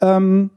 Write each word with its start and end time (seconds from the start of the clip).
Ähm, 0.00 0.50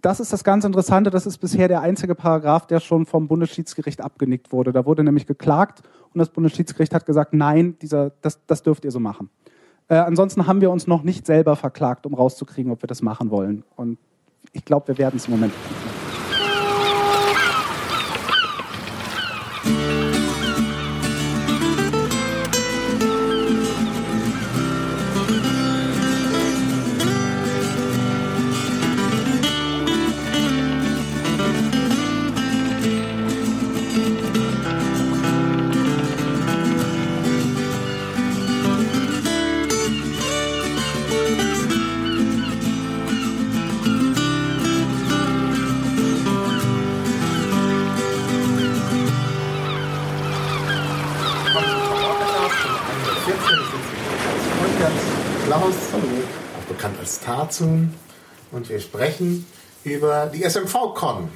das 0.00 0.20
ist 0.20 0.32
das 0.32 0.44
ganz 0.44 0.64
Interessante. 0.64 1.10
Das 1.10 1.26
ist 1.26 1.38
bisher 1.38 1.68
der 1.68 1.80
einzige 1.80 2.14
Paragraph, 2.14 2.66
der 2.66 2.80
schon 2.80 3.06
vom 3.06 3.28
Bundesschiedsgericht 3.28 4.00
abgenickt 4.00 4.52
wurde. 4.52 4.72
Da 4.72 4.86
wurde 4.86 5.04
nämlich 5.04 5.26
geklagt 5.26 5.82
und 6.12 6.18
das 6.18 6.30
Bundesschiedsgericht 6.30 6.94
hat 6.94 7.06
gesagt, 7.06 7.34
nein, 7.34 7.76
dieser, 7.82 8.10
das, 8.22 8.44
das 8.46 8.62
dürft 8.62 8.84
ihr 8.84 8.90
so 8.90 9.00
machen. 9.00 9.30
Äh, 9.88 9.96
ansonsten 9.96 10.46
haben 10.46 10.60
wir 10.60 10.70
uns 10.70 10.86
noch 10.86 11.02
nicht 11.02 11.26
selber 11.26 11.56
verklagt, 11.56 12.06
um 12.06 12.14
rauszukriegen, 12.14 12.72
ob 12.72 12.82
wir 12.82 12.86
das 12.86 13.02
machen 13.02 13.30
wollen. 13.30 13.64
Und 13.76 13.98
ich 14.52 14.64
glaube, 14.64 14.88
wir 14.88 14.98
werden 14.98 15.16
es 15.16 15.26
im 15.26 15.32
Moment 15.32 15.52
Tarzun 57.60 57.94
und 58.52 58.68
wir 58.68 58.80
sprechen 58.80 59.46
über 59.84 60.30
die 60.32 60.42
SMV-Con. 60.42 61.28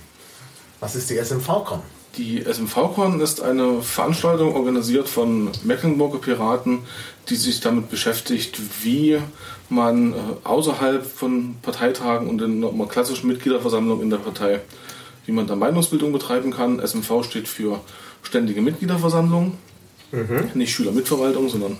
Was 0.80 0.96
ist 0.96 1.10
die 1.10 1.16
SMV-Con? 1.16 1.80
Die 2.16 2.40
SMV-Con 2.40 3.20
ist 3.20 3.42
eine 3.42 3.82
Veranstaltung 3.82 4.54
organisiert 4.54 5.08
von 5.08 5.50
Mecklenburger 5.64 6.18
Piraten, 6.18 6.80
die 7.28 7.36
sich 7.36 7.60
damit 7.60 7.90
beschäftigt, 7.90 8.58
wie 8.82 9.18
man 9.68 10.12
äh, 10.12 10.16
außerhalb 10.44 11.04
von 11.04 11.56
Parteitagen 11.62 12.28
und 12.28 12.40
in 12.40 12.64
einer 12.64 12.86
klassischen 12.86 13.28
Mitgliederversammlung 13.28 14.00
in 14.00 14.10
der 14.10 14.18
Partei, 14.18 14.60
wie 15.26 15.32
man 15.32 15.46
da 15.46 15.56
Meinungsbildung 15.56 16.12
betreiben 16.12 16.52
kann. 16.52 16.80
SMV 16.84 17.24
steht 17.24 17.48
für 17.48 17.80
Ständige 18.22 18.62
Mitgliederversammlung, 18.62 19.58
mhm. 20.12 20.50
nicht 20.54 20.72
Schülermitverwaltung, 20.72 21.48
sondern 21.48 21.76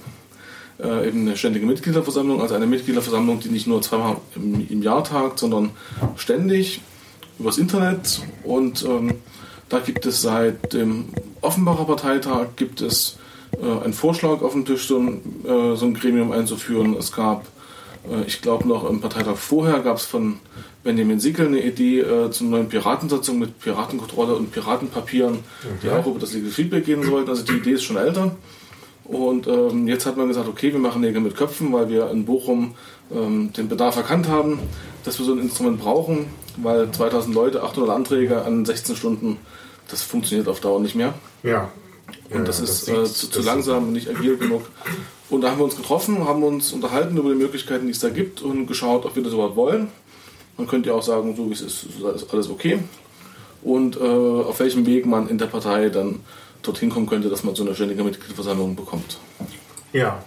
äh, 0.82 1.08
eben 1.08 1.22
eine 1.22 1.36
ständige 1.36 1.66
Mitgliederversammlung, 1.66 2.40
also 2.40 2.54
eine 2.54 2.66
Mitgliederversammlung, 2.66 3.40
die 3.40 3.48
nicht 3.48 3.66
nur 3.66 3.82
zweimal 3.82 4.16
im, 4.34 4.66
im 4.68 4.82
Jahr 4.82 5.04
tagt, 5.04 5.38
sondern 5.38 5.70
ständig 6.16 6.80
übers 7.38 7.58
Internet. 7.58 8.22
Und 8.42 8.84
ähm, 8.84 9.14
da 9.68 9.78
gibt 9.80 10.06
es 10.06 10.22
seit 10.22 10.72
dem 10.72 11.06
Offenbacher 11.40 11.84
Parteitag 11.84 12.48
gibt 12.56 12.80
es 12.80 13.18
äh, 13.60 13.84
einen 13.84 13.92
Vorschlag 13.92 14.42
auf 14.42 14.52
dem 14.52 14.64
Tisch, 14.64 14.86
so 14.86 14.98
ein, 14.98 15.20
äh, 15.44 15.76
so 15.76 15.86
ein 15.86 15.94
Gremium 15.94 16.32
einzuführen. 16.32 16.96
Es 16.98 17.12
gab, 17.12 17.46
äh, 18.10 18.24
ich 18.26 18.42
glaube 18.42 18.66
noch 18.66 18.88
im 18.88 19.00
Parteitag 19.00 19.36
vorher, 19.36 19.80
gab 19.80 19.98
es 19.98 20.04
von 20.04 20.38
Benjamin 20.82 21.20
Sickel 21.20 21.46
eine 21.46 21.62
Idee 21.62 22.00
äh, 22.00 22.30
zur 22.30 22.46
neuen 22.48 22.68
Piratensatzung 22.68 23.38
mit 23.38 23.58
Piratenkontrolle 23.58 24.34
und 24.34 24.52
Piratenpapieren, 24.52 25.34
okay. 25.34 25.74
die 25.82 25.90
auch 25.90 26.06
über 26.06 26.18
das 26.18 26.34
Legal 26.34 26.50
Feedback 26.50 26.84
gehen 26.84 27.02
sollten. 27.02 27.30
Also 27.30 27.42
die 27.44 27.54
Idee 27.54 27.72
ist 27.72 27.84
schon 27.84 27.96
älter. 27.96 28.36
Und 29.04 29.46
ähm, 29.46 29.86
jetzt 29.86 30.06
hat 30.06 30.16
man 30.16 30.28
gesagt, 30.28 30.48
okay, 30.48 30.72
wir 30.72 30.80
machen 30.80 31.02
Nägel 31.02 31.20
mit 31.20 31.36
Köpfen, 31.36 31.72
weil 31.72 31.88
wir 31.90 32.10
in 32.10 32.24
Bochum 32.24 32.74
ähm, 33.12 33.52
den 33.52 33.68
Bedarf 33.68 33.96
erkannt 33.96 34.28
haben, 34.28 34.58
dass 35.04 35.18
wir 35.18 35.26
so 35.26 35.32
ein 35.32 35.40
Instrument 35.40 35.78
brauchen, 35.78 36.26
weil 36.56 36.90
2000 36.90 37.34
Leute, 37.34 37.62
800 37.62 37.90
Anträge 37.90 38.42
an 38.42 38.64
16 38.64 38.96
Stunden, 38.96 39.36
das 39.88 40.02
funktioniert 40.02 40.48
auf 40.48 40.60
Dauer 40.60 40.80
nicht 40.80 40.94
mehr. 40.94 41.12
Ja. 41.42 41.70
Und 42.30 42.48
das 42.48 42.58
ja, 42.58 42.64
ist 42.64 42.88
das 42.88 43.10
äh, 43.10 43.12
zu, 43.12 43.30
zu 43.30 43.42
langsam, 43.42 43.92
nicht 43.92 44.08
agil 44.08 44.38
genug. 44.38 44.62
Und 45.28 45.42
da 45.42 45.50
haben 45.50 45.58
wir 45.58 45.64
uns 45.64 45.76
getroffen, 45.76 46.26
haben 46.26 46.42
uns 46.42 46.72
unterhalten 46.72 47.16
über 47.16 47.30
die 47.30 47.38
Möglichkeiten, 47.38 47.86
die 47.86 47.92
es 47.92 47.98
da 47.98 48.08
gibt 48.08 48.40
und 48.40 48.66
geschaut, 48.66 49.04
ob 49.04 49.16
wir 49.16 49.22
das 49.22 49.32
überhaupt 49.32 49.56
wollen. 49.56 49.88
Man 50.56 50.66
könnte 50.66 50.90
ja 50.90 50.94
auch 50.94 51.02
sagen, 51.02 51.34
so 51.36 51.48
wie 51.48 51.52
es 51.52 51.60
ist, 51.60 51.86
ist 52.14 52.32
alles 52.32 52.48
okay. 52.48 52.78
Und 53.62 53.96
äh, 53.96 54.00
auf 54.00 54.60
welchem 54.60 54.86
Weg 54.86 55.06
man 55.06 55.28
in 55.28 55.38
der 55.38 55.46
Partei 55.46 55.88
dann 55.88 56.20
dorthin 56.66 56.90
kommen 56.90 57.06
könnte, 57.06 57.28
dass 57.28 57.44
man 57.44 57.54
so 57.54 57.64
eine 57.64 57.74
ständige 57.74 58.02
Mitgliederversammlung 58.02 58.74
bekommt. 58.76 59.18
Ja, 59.92 60.24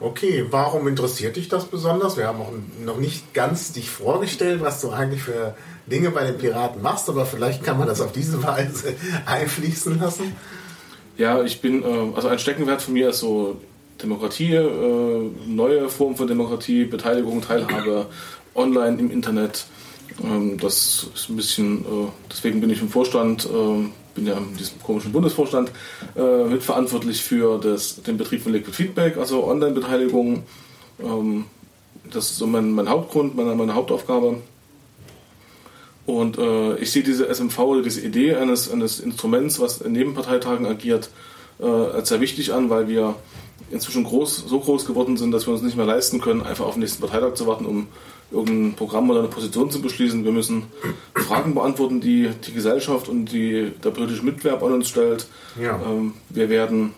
okay. 0.00 0.46
Warum 0.50 0.86
interessiert 0.88 1.36
dich 1.36 1.48
das 1.48 1.64
besonders? 1.66 2.16
Wir 2.16 2.28
haben 2.28 2.40
auch 2.40 2.52
noch 2.84 2.98
nicht 2.98 3.34
ganz 3.34 3.72
dich 3.72 3.90
vorgestellt, 3.90 4.60
was 4.62 4.80
du 4.80 4.90
eigentlich 4.90 5.22
für 5.22 5.54
Dinge 5.86 6.10
bei 6.10 6.24
den 6.24 6.38
Piraten 6.38 6.82
machst, 6.82 7.08
aber 7.08 7.26
vielleicht 7.26 7.64
kann 7.64 7.78
man 7.78 7.88
das 7.88 8.00
auf 8.00 8.12
diese 8.12 8.42
Weise 8.42 8.94
einfließen 9.26 9.98
lassen. 9.98 10.36
Ja, 11.16 11.42
ich 11.42 11.60
bin, 11.60 11.82
äh, 11.82 12.14
also 12.14 12.28
ein 12.28 12.38
Steckenwert 12.38 12.82
von 12.82 12.94
mir 12.94 13.10
ist 13.10 13.18
so 13.18 13.56
Demokratie, 14.00 14.54
äh, 14.54 15.30
neue 15.46 15.88
Formen 15.88 16.16
von 16.16 16.28
Demokratie, 16.28 16.84
Beteiligung, 16.84 17.42
Teilhabe, 17.42 18.06
online 18.54 18.98
im 18.98 19.10
Internet. 19.10 19.66
Ähm, 20.22 20.58
das 20.58 21.08
ist 21.14 21.28
ein 21.28 21.36
bisschen, 21.36 21.80
äh, 21.80 22.08
deswegen 22.30 22.60
bin 22.60 22.70
ich 22.70 22.80
im 22.80 22.88
Vorstand 22.88 23.48
bin 24.18 24.26
ja 24.26 24.36
in 24.36 24.56
diesem 24.56 24.82
komischen 24.82 25.12
Bundesvorstand 25.12 25.70
äh, 26.16 26.44
mitverantwortlich 26.44 27.22
für 27.22 27.58
das, 27.58 28.02
den 28.02 28.18
Betrieb 28.18 28.42
von 28.42 28.52
Liquid 28.52 28.74
Feedback, 28.74 29.16
also 29.16 29.44
Online-Beteiligung. 29.44 30.42
Ähm, 31.00 31.44
das 32.10 32.30
ist 32.30 32.38
so 32.38 32.46
mein, 32.46 32.72
mein 32.72 32.88
Hauptgrund, 32.88 33.36
meine, 33.36 33.54
meine 33.54 33.74
Hauptaufgabe. 33.74 34.38
Und 36.06 36.38
äh, 36.38 36.76
ich 36.78 36.90
sehe 36.90 37.02
diese 37.02 37.32
SMV 37.32 37.58
oder 37.58 37.82
diese 37.82 38.00
Idee 38.00 38.34
eines, 38.34 38.70
eines 38.70 38.98
Instruments, 38.98 39.60
was 39.60 39.80
in 39.80 39.92
Nebenparteitagen 39.92 40.66
agiert, 40.66 41.10
äh, 41.60 41.66
als 41.66 42.08
sehr 42.08 42.20
wichtig 42.20 42.52
an, 42.52 42.70
weil 42.70 42.88
wir 42.88 43.14
inzwischen 43.70 44.04
groß, 44.04 44.44
so 44.48 44.58
groß 44.58 44.86
geworden 44.86 45.16
sind, 45.16 45.32
dass 45.32 45.46
wir 45.46 45.52
uns 45.52 45.62
nicht 45.62 45.76
mehr 45.76 45.86
leisten 45.86 46.20
können, 46.20 46.42
einfach 46.42 46.64
auf 46.64 46.74
den 46.74 46.80
nächsten 46.80 47.02
Parteitag 47.02 47.34
zu 47.34 47.46
warten, 47.46 47.66
um 47.66 47.88
irgendein 48.30 48.74
Programm 48.74 49.08
oder 49.10 49.20
eine 49.20 49.28
Position 49.28 49.70
zu 49.70 49.80
beschließen. 49.80 50.24
Wir 50.24 50.32
müssen 50.32 50.64
Fragen 51.14 51.54
beantworten, 51.54 52.00
die 52.00 52.30
die 52.46 52.52
Gesellschaft 52.52 53.08
und 53.08 53.26
die, 53.26 53.72
der 53.82 53.90
politische 53.90 54.24
Mitwerb 54.24 54.62
an 54.62 54.72
uns 54.74 54.88
stellt. 54.88 55.26
Ja. 55.60 55.80
Ähm, 55.84 56.14
wir 56.28 56.48
werden 56.48 56.94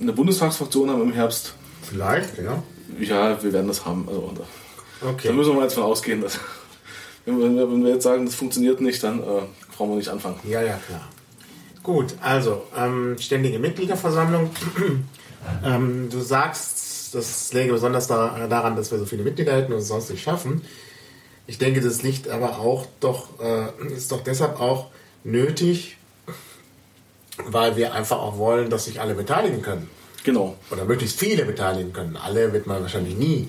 eine 0.00 0.12
Bundestagsfraktion 0.12 0.90
haben 0.90 1.02
im 1.02 1.12
Herbst. 1.12 1.54
Vielleicht, 1.82 2.38
ja. 2.38 2.62
Ja, 2.98 3.42
wir 3.42 3.52
werden 3.52 3.68
das 3.68 3.84
haben. 3.86 4.06
Also, 4.08 4.32
okay. 5.02 5.28
Da 5.28 5.32
müssen 5.32 5.54
wir 5.54 5.62
jetzt 5.62 5.74
von 5.74 5.84
ausgehen, 5.84 6.20
dass 6.20 6.38
wenn 7.24 7.38
wir, 7.38 7.70
wenn 7.70 7.84
wir, 7.84 7.92
jetzt 7.92 8.04
sagen, 8.04 8.26
das 8.26 8.34
funktioniert 8.34 8.80
nicht, 8.80 9.02
dann 9.02 9.20
äh, 9.20 9.42
brauchen 9.76 9.90
wir 9.90 9.96
nicht 9.96 10.08
anfangen. 10.08 10.40
Ja, 10.44 10.62
ja, 10.62 10.78
klar. 10.86 11.08
Gut, 11.82 12.14
also 12.20 12.64
ähm, 12.76 13.16
ständige 13.18 13.58
Mitgliederversammlung. 13.58 14.50
ähm, 15.64 16.08
du 16.10 16.20
sagst, 16.20 16.79
das 17.14 17.52
läge 17.52 17.72
besonders 17.72 18.06
daran, 18.06 18.76
dass 18.76 18.90
wir 18.90 18.98
so 18.98 19.06
viele 19.06 19.22
Mitglieder 19.22 19.54
hätten 19.54 19.72
und 19.72 19.78
es 19.78 19.88
sonst 19.88 20.10
nicht 20.10 20.22
schaffen. 20.22 20.62
Ich 21.46 21.58
denke, 21.58 21.80
das 21.80 22.02
liegt 22.02 22.28
aber 22.28 22.58
auch 22.58 22.86
doch, 23.00 23.40
äh, 23.40 23.92
ist 23.92 24.12
doch 24.12 24.22
deshalb 24.22 24.60
auch 24.60 24.90
nötig, 25.24 25.96
weil 27.46 27.76
wir 27.76 27.94
einfach 27.94 28.18
auch 28.18 28.38
wollen, 28.38 28.70
dass 28.70 28.84
sich 28.84 29.00
alle 29.00 29.14
beteiligen 29.14 29.62
können. 29.62 29.88
Genau. 30.24 30.56
Oder 30.70 30.84
möglichst 30.84 31.18
viele 31.18 31.44
beteiligen 31.44 31.92
können. 31.92 32.16
Alle 32.16 32.52
wird 32.52 32.66
man 32.66 32.82
wahrscheinlich 32.82 33.16
nie 33.16 33.48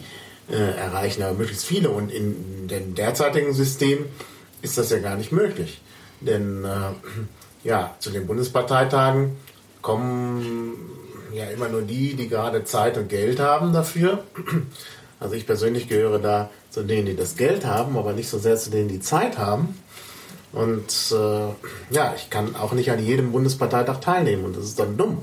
äh, 0.49 0.55
erreichen, 0.55 1.21
aber 1.23 1.37
möglichst 1.37 1.65
viele. 1.65 1.89
Und 1.89 2.11
in 2.11 2.67
dem 2.67 2.95
derzeitigen 2.95 3.53
System 3.53 4.05
ist 4.61 4.77
das 4.77 4.89
ja 4.89 4.99
gar 4.99 5.15
nicht 5.15 5.31
möglich. 5.31 5.81
Denn 6.21 6.63
äh, 6.63 7.67
ja, 7.67 7.95
zu 7.99 8.09
den 8.09 8.27
Bundesparteitagen 8.27 9.35
kommen 9.81 10.89
ja 11.33 11.45
immer 11.45 11.69
nur 11.69 11.81
die, 11.81 12.15
die 12.15 12.27
gerade 12.27 12.63
Zeit 12.63 12.97
und 12.97 13.09
Geld 13.09 13.39
haben 13.39 13.73
dafür. 13.73 14.23
Also 15.19 15.35
ich 15.35 15.45
persönlich 15.45 15.87
gehöre 15.87 16.17
da 16.17 16.49
zu 16.71 16.81
denen, 16.81 17.05
die 17.05 17.15
das 17.15 17.35
Geld 17.35 17.63
haben, 17.65 17.95
aber 17.95 18.13
nicht 18.13 18.27
so 18.27 18.39
sehr 18.39 18.57
zu 18.57 18.71
denen, 18.71 18.87
die 18.89 19.01
Zeit 19.01 19.37
haben. 19.37 19.75
Und 20.51 21.13
äh, 21.13 21.93
ja, 21.93 22.13
ich 22.15 22.29
kann 22.29 22.55
auch 22.55 22.73
nicht 22.73 22.91
an 22.91 23.03
jedem 23.03 23.31
Bundesparteitag 23.31 23.99
teilnehmen 23.99 24.45
und 24.45 24.57
das 24.57 24.65
ist 24.65 24.79
dann 24.79 24.97
dumm, 24.97 25.19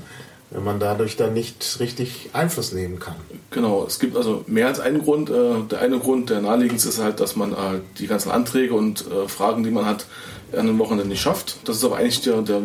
wenn 0.49 0.63
man 0.63 0.79
dadurch 0.79 1.17
dann 1.17 1.33
nicht 1.33 1.79
richtig 1.79 2.29
Einfluss 2.33 2.71
nehmen 2.71 2.99
kann. 2.99 3.15
Genau, 3.51 3.85
es 3.85 3.99
gibt 3.99 4.17
also 4.17 4.43
mehr 4.47 4.67
als 4.67 4.79
einen 4.79 5.03
Grund. 5.03 5.29
Äh, 5.29 5.63
der 5.69 5.81
eine 5.81 5.99
Grund, 5.99 6.29
der 6.29 6.41
naheliegendste 6.41 6.89
ist 6.89 6.99
halt, 6.99 7.19
dass 7.19 7.35
man 7.35 7.51
äh, 7.51 7.81
die 7.99 8.07
ganzen 8.07 8.31
Anträge 8.31 8.73
und 8.73 9.05
äh, 9.11 9.27
Fragen, 9.27 9.63
die 9.63 9.71
man 9.71 9.85
hat, 9.85 10.07
an 10.53 10.59
einem 10.59 10.79
Wochenende 10.79 11.09
nicht 11.09 11.21
schafft. 11.21 11.57
Das 11.65 11.77
ist 11.77 11.83
aber 11.83 11.97
eigentlich 11.97 12.21
der, 12.21 12.41
der 12.41 12.61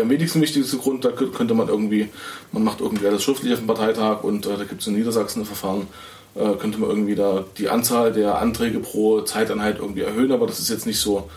am 0.00 0.10
wenigsten 0.10 0.40
wichtigste 0.40 0.76
Grund, 0.76 1.04
da 1.04 1.10
könnte 1.10 1.54
man 1.54 1.68
irgendwie, 1.68 2.08
man 2.52 2.64
macht 2.64 2.80
irgendwie 2.80 3.06
alles 3.06 3.22
schriftlich 3.22 3.52
auf 3.52 3.60
dem 3.60 3.66
Parteitag 3.66 4.24
und 4.24 4.46
äh, 4.46 4.56
da 4.56 4.64
gibt 4.64 4.80
es 4.80 4.86
in 4.86 4.94
Niedersachsen 4.94 5.42
ein 5.42 5.46
Verfahren, 5.46 5.86
äh, 6.34 6.54
könnte 6.58 6.78
man 6.78 6.90
irgendwie 6.90 7.14
da 7.14 7.44
die 7.56 7.68
Anzahl 7.68 8.12
der 8.12 8.38
Anträge 8.38 8.80
pro 8.80 9.20
Zeiteinheit 9.22 9.78
irgendwie 9.78 10.02
erhöhen, 10.02 10.32
aber 10.32 10.46
das 10.46 10.58
ist 10.58 10.68
jetzt 10.68 10.86
nicht 10.86 11.00
so 11.00 11.28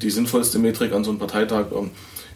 die 0.00 0.10
sinnvollste 0.10 0.58
Metrik 0.58 0.92
an 0.92 1.04
so 1.04 1.10
einem 1.10 1.18
Parteitag. 1.18 1.66
Ähm, 1.72 1.90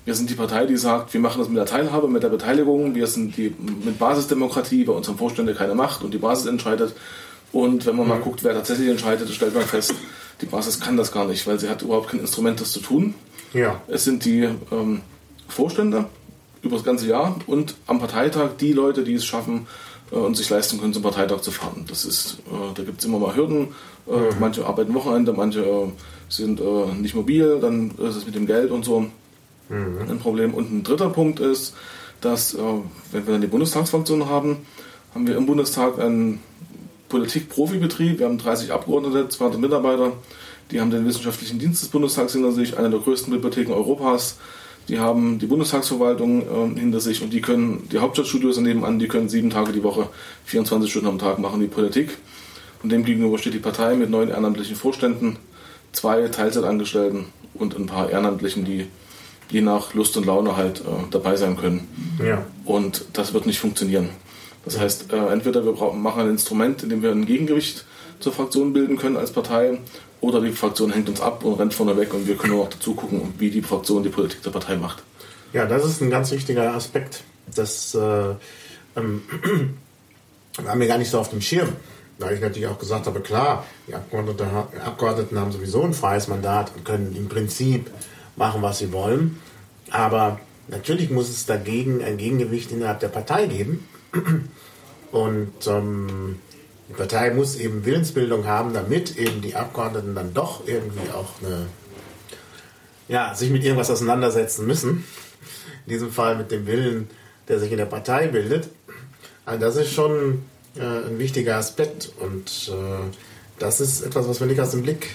wir 0.04 0.14
sind 0.14 0.30
die 0.30 0.34
Partei, 0.34 0.66
die 0.66 0.76
sagt, 0.76 1.12
wir 1.14 1.20
machen 1.20 1.40
das 1.40 1.48
mit 1.48 1.56
der 1.56 1.66
Teilhabe, 1.66 2.06
mit 2.06 2.22
der 2.22 2.28
Beteiligung, 2.28 2.94
wir 2.94 3.08
sind 3.08 3.36
die 3.36 3.52
mit 3.84 3.98
Basisdemokratie, 3.98 4.84
bei 4.84 4.92
unserem 4.92 5.18
Vorstände 5.18 5.54
keine 5.54 5.74
Macht 5.74 6.04
und 6.04 6.14
die 6.14 6.18
Basis 6.18 6.46
entscheidet. 6.46 6.94
Und 7.52 7.86
wenn 7.86 7.96
man 7.96 8.06
mal 8.06 8.18
mhm. 8.18 8.22
guckt, 8.22 8.44
wer 8.44 8.54
tatsächlich 8.54 8.88
entscheidet, 8.88 9.28
stellt 9.30 9.54
man 9.54 9.64
fest, 9.64 9.94
Die 10.40 10.46
Basis 10.46 10.80
kann 10.80 10.96
das 10.96 11.12
gar 11.12 11.26
nicht, 11.26 11.46
weil 11.46 11.58
sie 11.58 11.68
hat 11.68 11.82
überhaupt 11.82 12.10
kein 12.10 12.20
Instrument, 12.20 12.60
das 12.60 12.72
zu 12.72 12.80
tun. 12.80 13.14
Ja. 13.54 13.80
Es 13.88 14.04
sind 14.04 14.24
die 14.24 14.48
ähm, 14.70 15.00
Vorstände 15.48 16.06
über 16.62 16.76
das 16.76 16.84
ganze 16.84 17.06
Jahr 17.06 17.36
und 17.46 17.76
am 17.86 17.98
Parteitag 17.98 18.50
die 18.60 18.72
Leute, 18.72 19.04
die 19.04 19.14
es 19.14 19.24
schaffen 19.24 19.66
äh, 20.10 20.16
und 20.16 20.36
sich 20.36 20.48
leisten 20.50 20.80
können, 20.80 20.92
zum 20.92 21.02
Parteitag 21.02 21.40
zu 21.40 21.50
fahren. 21.50 21.84
Das 21.88 22.04
ist, 22.04 22.38
äh, 22.46 22.74
da 22.74 22.82
gibt 22.82 23.00
es 23.00 23.04
immer 23.04 23.18
mal 23.18 23.36
Hürden. 23.36 23.68
Äh, 24.06 24.34
Manche 24.40 24.66
arbeiten 24.66 24.94
Wochenende, 24.94 25.32
manche 25.32 25.92
sind 26.28 26.60
äh, 26.60 26.94
nicht 27.00 27.14
mobil, 27.14 27.58
dann 27.60 27.90
ist 27.98 28.16
es 28.16 28.26
mit 28.26 28.34
dem 28.34 28.46
Geld 28.46 28.70
und 28.70 28.84
so 28.84 29.06
ein 29.68 30.20
Problem. 30.20 30.54
Und 30.54 30.70
ein 30.70 30.84
dritter 30.84 31.10
Punkt 31.10 31.40
ist, 31.40 31.74
dass, 32.20 32.54
äh, 32.54 32.58
wenn 33.10 33.26
wir 33.26 33.32
dann 33.32 33.40
die 33.40 33.48
Bundestagsfraktion 33.48 34.28
haben, 34.28 34.58
haben 35.14 35.26
wir 35.26 35.36
im 35.36 35.46
Bundestag 35.46 35.98
einen 35.98 36.40
Politik-Profibetrieb. 37.08 38.18
Wir 38.18 38.26
haben 38.26 38.38
30 38.38 38.72
Abgeordnete, 38.72 39.28
200 39.28 39.60
Mitarbeiter. 39.60 40.12
Die 40.70 40.80
haben 40.80 40.90
den 40.90 41.06
wissenschaftlichen 41.06 41.58
Dienst 41.58 41.82
des 41.82 41.88
Bundestags 41.88 42.32
hinter 42.32 42.52
sich, 42.52 42.76
eine 42.76 42.90
der 42.90 43.00
größten 43.00 43.32
Bibliotheken 43.32 43.72
Europas. 43.72 44.38
Die 44.88 45.00
haben 45.00 45.38
die 45.38 45.46
Bundestagsverwaltung 45.46 46.42
äh, 46.42 46.80
hinter 46.80 47.00
sich 47.00 47.22
und 47.22 47.32
die 47.32 47.40
können, 47.40 47.88
die 47.90 47.98
Hauptstadtstudios 47.98 48.58
nebenan, 48.58 48.98
die 48.98 49.08
können 49.08 49.28
sieben 49.28 49.50
Tage 49.50 49.72
die 49.72 49.82
Woche, 49.82 50.08
24 50.44 50.90
Stunden 50.90 51.08
am 51.08 51.18
Tag 51.18 51.38
machen 51.38 51.60
die 51.60 51.66
Politik. 51.66 52.16
Und 52.82 52.92
dem 52.92 53.04
gegenüber 53.04 53.38
steht 53.38 53.54
die 53.54 53.58
Partei 53.58 53.96
mit 53.96 54.10
neun 54.10 54.28
ehrenamtlichen 54.28 54.76
Vorständen, 54.76 55.38
zwei 55.92 56.28
Teilzeitangestellten 56.28 57.26
und 57.54 57.76
ein 57.76 57.86
paar 57.86 58.10
Ehrenamtlichen, 58.10 58.64
die 58.64 58.86
je 59.50 59.60
nach 59.60 59.94
Lust 59.94 60.16
und 60.16 60.26
Laune 60.26 60.56
halt 60.56 60.80
äh, 60.80 60.84
dabei 61.10 61.36
sein 61.36 61.56
können. 61.56 61.88
Ja. 62.24 62.46
Und 62.64 63.06
das 63.12 63.32
wird 63.32 63.46
nicht 63.46 63.58
funktionieren. 63.58 64.10
Das 64.64 64.78
heißt, 64.78 65.12
äh, 65.12 65.32
entweder 65.32 65.64
wir 65.64 65.72
brauchen, 65.72 66.02
machen 66.02 66.22
ein 66.22 66.30
Instrument, 66.30 66.82
in 66.82 66.90
dem 66.90 67.02
wir 67.02 67.10
ein 67.10 67.26
Gegengewicht 67.26 67.84
zur 68.18 68.32
Fraktion 68.32 68.72
bilden 68.72 68.96
können 68.96 69.16
als 69.16 69.30
Partei, 69.30 69.78
oder 70.20 70.40
die 70.40 70.52
Fraktion 70.52 70.92
hängt 70.92 71.08
uns 71.08 71.20
ab 71.20 71.44
und 71.44 71.54
rennt 71.54 71.74
vorne 71.74 71.96
weg 71.96 72.14
und 72.14 72.26
wir 72.26 72.36
können 72.36 72.54
nur 72.54 72.64
noch 72.64 72.72
dazu 72.72 72.94
gucken, 72.94 73.34
wie 73.38 73.50
die 73.50 73.62
Fraktion 73.62 74.02
die 74.02 74.08
Politik 74.08 74.42
der 74.42 74.50
Partei 74.50 74.76
macht. 74.76 75.02
Ja, 75.52 75.66
das 75.66 75.84
ist 75.84 76.00
ein 76.00 76.10
ganz 76.10 76.30
wichtiger 76.30 76.74
Aspekt. 76.74 77.22
Das 77.54 77.94
äh, 77.94 78.34
ähm, 78.96 79.22
haben 80.66 80.80
wir 80.80 80.88
gar 80.88 80.98
nicht 80.98 81.10
so 81.10 81.18
auf 81.18 81.30
dem 81.30 81.40
Schirm. 81.40 81.68
Weil 82.18 82.34
ich 82.34 82.40
natürlich 82.40 82.66
auch 82.66 82.78
gesagt 82.78 83.06
habe, 83.06 83.20
klar, 83.20 83.66
die 83.86 83.94
Abgeordnete, 83.94 84.46
Abgeordneten 84.82 85.38
haben 85.38 85.52
sowieso 85.52 85.82
ein 85.82 85.92
freies 85.92 86.28
Mandat 86.28 86.72
und 86.74 86.84
können 86.84 87.14
im 87.14 87.28
Prinzip 87.28 87.90
machen, 88.36 88.62
was 88.62 88.78
sie 88.78 88.90
wollen. 88.92 89.38
Aber 89.90 90.40
natürlich 90.68 91.10
muss 91.10 91.28
es 91.28 91.44
dagegen 91.44 92.02
ein 92.02 92.16
Gegengewicht 92.16 92.72
innerhalb 92.72 93.00
der 93.00 93.08
Partei 93.08 93.46
geben. 93.46 93.86
Und 95.12 95.66
ähm, 95.68 96.40
die 96.88 96.92
Partei 96.92 97.30
muss 97.30 97.56
eben 97.56 97.84
Willensbildung 97.84 98.46
haben, 98.46 98.72
damit 98.72 99.16
eben 99.16 99.42
die 99.42 99.56
Abgeordneten 99.56 100.14
dann 100.14 100.34
doch 100.34 100.66
irgendwie 100.66 101.10
auch 101.12 101.42
eine, 101.42 101.66
ja, 103.08 103.34
sich 103.34 103.50
mit 103.50 103.64
irgendwas 103.64 103.90
auseinandersetzen 103.90 104.66
müssen. 104.66 105.04
In 105.86 105.92
diesem 105.92 106.12
Fall 106.12 106.36
mit 106.36 106.50
dem 106.50 106.66
Willen, 106.66 107.10
der 107.48 107.58
sich 107.58 107.70
in 107.72 107.78
der 107.78 107.86
Partei 107.86 108.28
bildet. 108.28 108.68
Also 109.44 109.60
das 109.60 109.76
ist 109.76 109.92
schon 109.92 110.44
äh, 110.76 110.80
ein 110.80 111.18
wichtiger 111.18 111.56
Aspekt 111.56 112.10
und 112.20 112.70
äh, 112.72 113.10
das 113.58 113.80
ist 113.80 114.02
etwas, 114.02 114.28
was 114.28 114.40
wir 114.40 114.46
nicht 114.46 114.60
aus 114.60 114.72
dem 114.72 114.82
Blick 114.82 115.08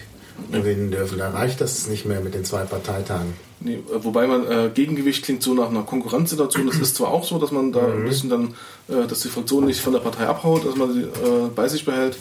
gewinnen 0.51 0.91
dürfen. 0.91 1.18
Da 1.18 1.29
reicht 1.29 1.62
das 1.62 1.88
nicht 1.88 2.06
mehr 2.06 2.21
mit 2.21 2.33
den 2.33 2.45
zwei 2.45 2.63
Parteitagen. 2.63 3.33
Nee, 3.63 3.75
äh, 3.75 4.03
wobei 4.03 4.27
man 4.27 4.45
äh, 4.45 4.69
Gegengewicht 4.73 5.23
klingt 5.23 5.43
so 5.43 5.53
nach 5.53 5.69
einer 5.69 5.83
Konkurrenzsituation. 5.83 6.67
Es 6.67 6.79
ist 6.79 6.95
zwar 6.95 7.09
auch 7.09 7.23
so, 7.23 7.37
dass 7.37 7.51
man 7.51 7.71
da 7.71 7.85
ein 7.85 8.05
bisschen 8.05 8.29
dann, 8.29 8.53
äh, 8.87 9.07
dass 9.07 9.21
die 9.21 9.29
Fraktion 9.29 9.65
nicht 9.65 9.81
von 9.81 9.93
der 9.93 9.99
Partei 9.99 10.25
abhaut, 10.25 10.65
dass 10.65 10.75
man 10.75 10.93
sie 10.93 11.01
äh, 11.01 11.49
bei 11.55 11.67
sich 11.67 11.85
behält, 11.85 12.17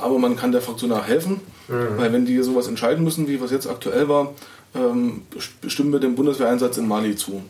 aber 0.00 0.18
man 0.18 0.36
kann 0.36 0.52
der 0.52 0.60
Fraktion 0.60 0.92
auch 0.92 1.06
helfen, 1.06 1.40
weil 1.68 2.12
wenn 2.12 2.26
die 2.26 2.40
sowas 2.42 2.66
entscheiden 2.66 3.04
müssen, 3.04 3.28
wie 3.28 3.40
was 3.40 3.50
jetzt 3.52 3.68
aktuell 3.68 4.08
war, 4.08 4.34
ähm, 4.74 5.22
bestimmen 5.60 5.92
wir 5.92 6.00
den 6.00 6.14
Bundeswehreinsatz 6.14 6.78
in 6.78 6.88
Mali 6.88 7.16
zu. 7.16 7.42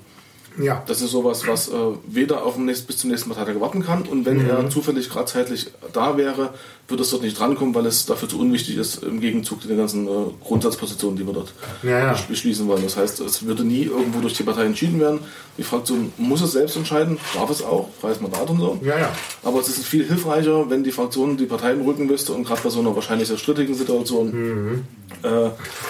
Ja. 0.58 0.82
Das 0.86 1.00
ist 1.00 1.10
sowas, 1.10 1.46
was 1.46 1.68
äh, 1.68 1.72
weder 2.06 2.44
auf 2.44 2.54
den 2.56 2.64
nächsten, 2.66 2.86
bis 2.86 2.98
zum 2.98 3.10
nächsten 3.10 3.30
Parteitag 3.30 3.60
warten 3.60 3.82
kann 3.84 4.02
und 4.02 4.26
wenn 4.26 4.46
er 4.48 4.68
zufällig 4.68 5.08
gerade 5.08 5.26
zeitlich 5.26 5.68
da 5.92 6.16
wäre, 6.16 6.50
würde 6.88 7.04
es 7.04 7.10
dort 7.10 7.22
nicht 7.22 7.38
drankommen, 7.38 7.72
weil 7.74 7.86
es 7.86 8.04
dafür 8.04 8.28
zu 8.28 8.36
unwichtig 8.40 8.76
ist 8.76 9.04
im 9.04 9.20
Gegenzug 9.20 9.62
zu 9.62 9.68
den 9.68 9.76
ganzen 9.76 10.08
äh, 10.08 10.10
Grundsatzpositionen, 10.44 11.16
die 11.16 11.24
wir 11.24 11.32
dort 11.32 11.52
Ja, 11.84 11.90
ja. 12.00 12.12
besch- 12.12 12.26
beschließen 12.26 12.66
wollen. 12.66 12.82
Das 12.82 12.96
heißt, 12.96 13.20
es 13.20 13.46
würde 13.46 13.62
nie 13.62 13.84
irgendwo 13.84 14.20
durch 14.20 14.34
die 14.34 14.42
Partei 14.42 14.64
entschieden 14.64 14.98
werden. 14.98 15.20
Die 15.56 15.62
Fraktion 15.62 16.12
muss 16.16 16.40
es 16.42 16.50
selbst 16.52 16.74
entscheiden, 16.76 17.18
darf 17.34 17.48
es 17.48 17.62
auch, 17.62 17.88
freies 18.00 18.20
Mandat 18.20 18.50
und 18.50 18.58
so. 18.58 18.78
Ja, 18.82 18.98
ja. 18.98 19.12
Aber 19.44 19.60
es 19.60 19.68
ist 19.68 19.84
viel 19.84 20.04
hilfreicher, 20.04 20.68
wenn 20.68 20.82
die 20.82 20.90
Fraktion 20.90 21.36
die 21.36 21.46
Partei 21.46 21.72
im 21.72 21.82
Rücken 21.82 22.08
wüsste 22.08 22.32
und 22.32 22.42
gerade 22.44 22.60
bei 22.62 22.70
so 22.70 22.80
einer 22.80 22.94
wahrscheinlich 22.96 23.28
sehr 23.28 23.38
strittigen 23.38 23.74
Situation 23.76 24.84
äh, 25.22 25.28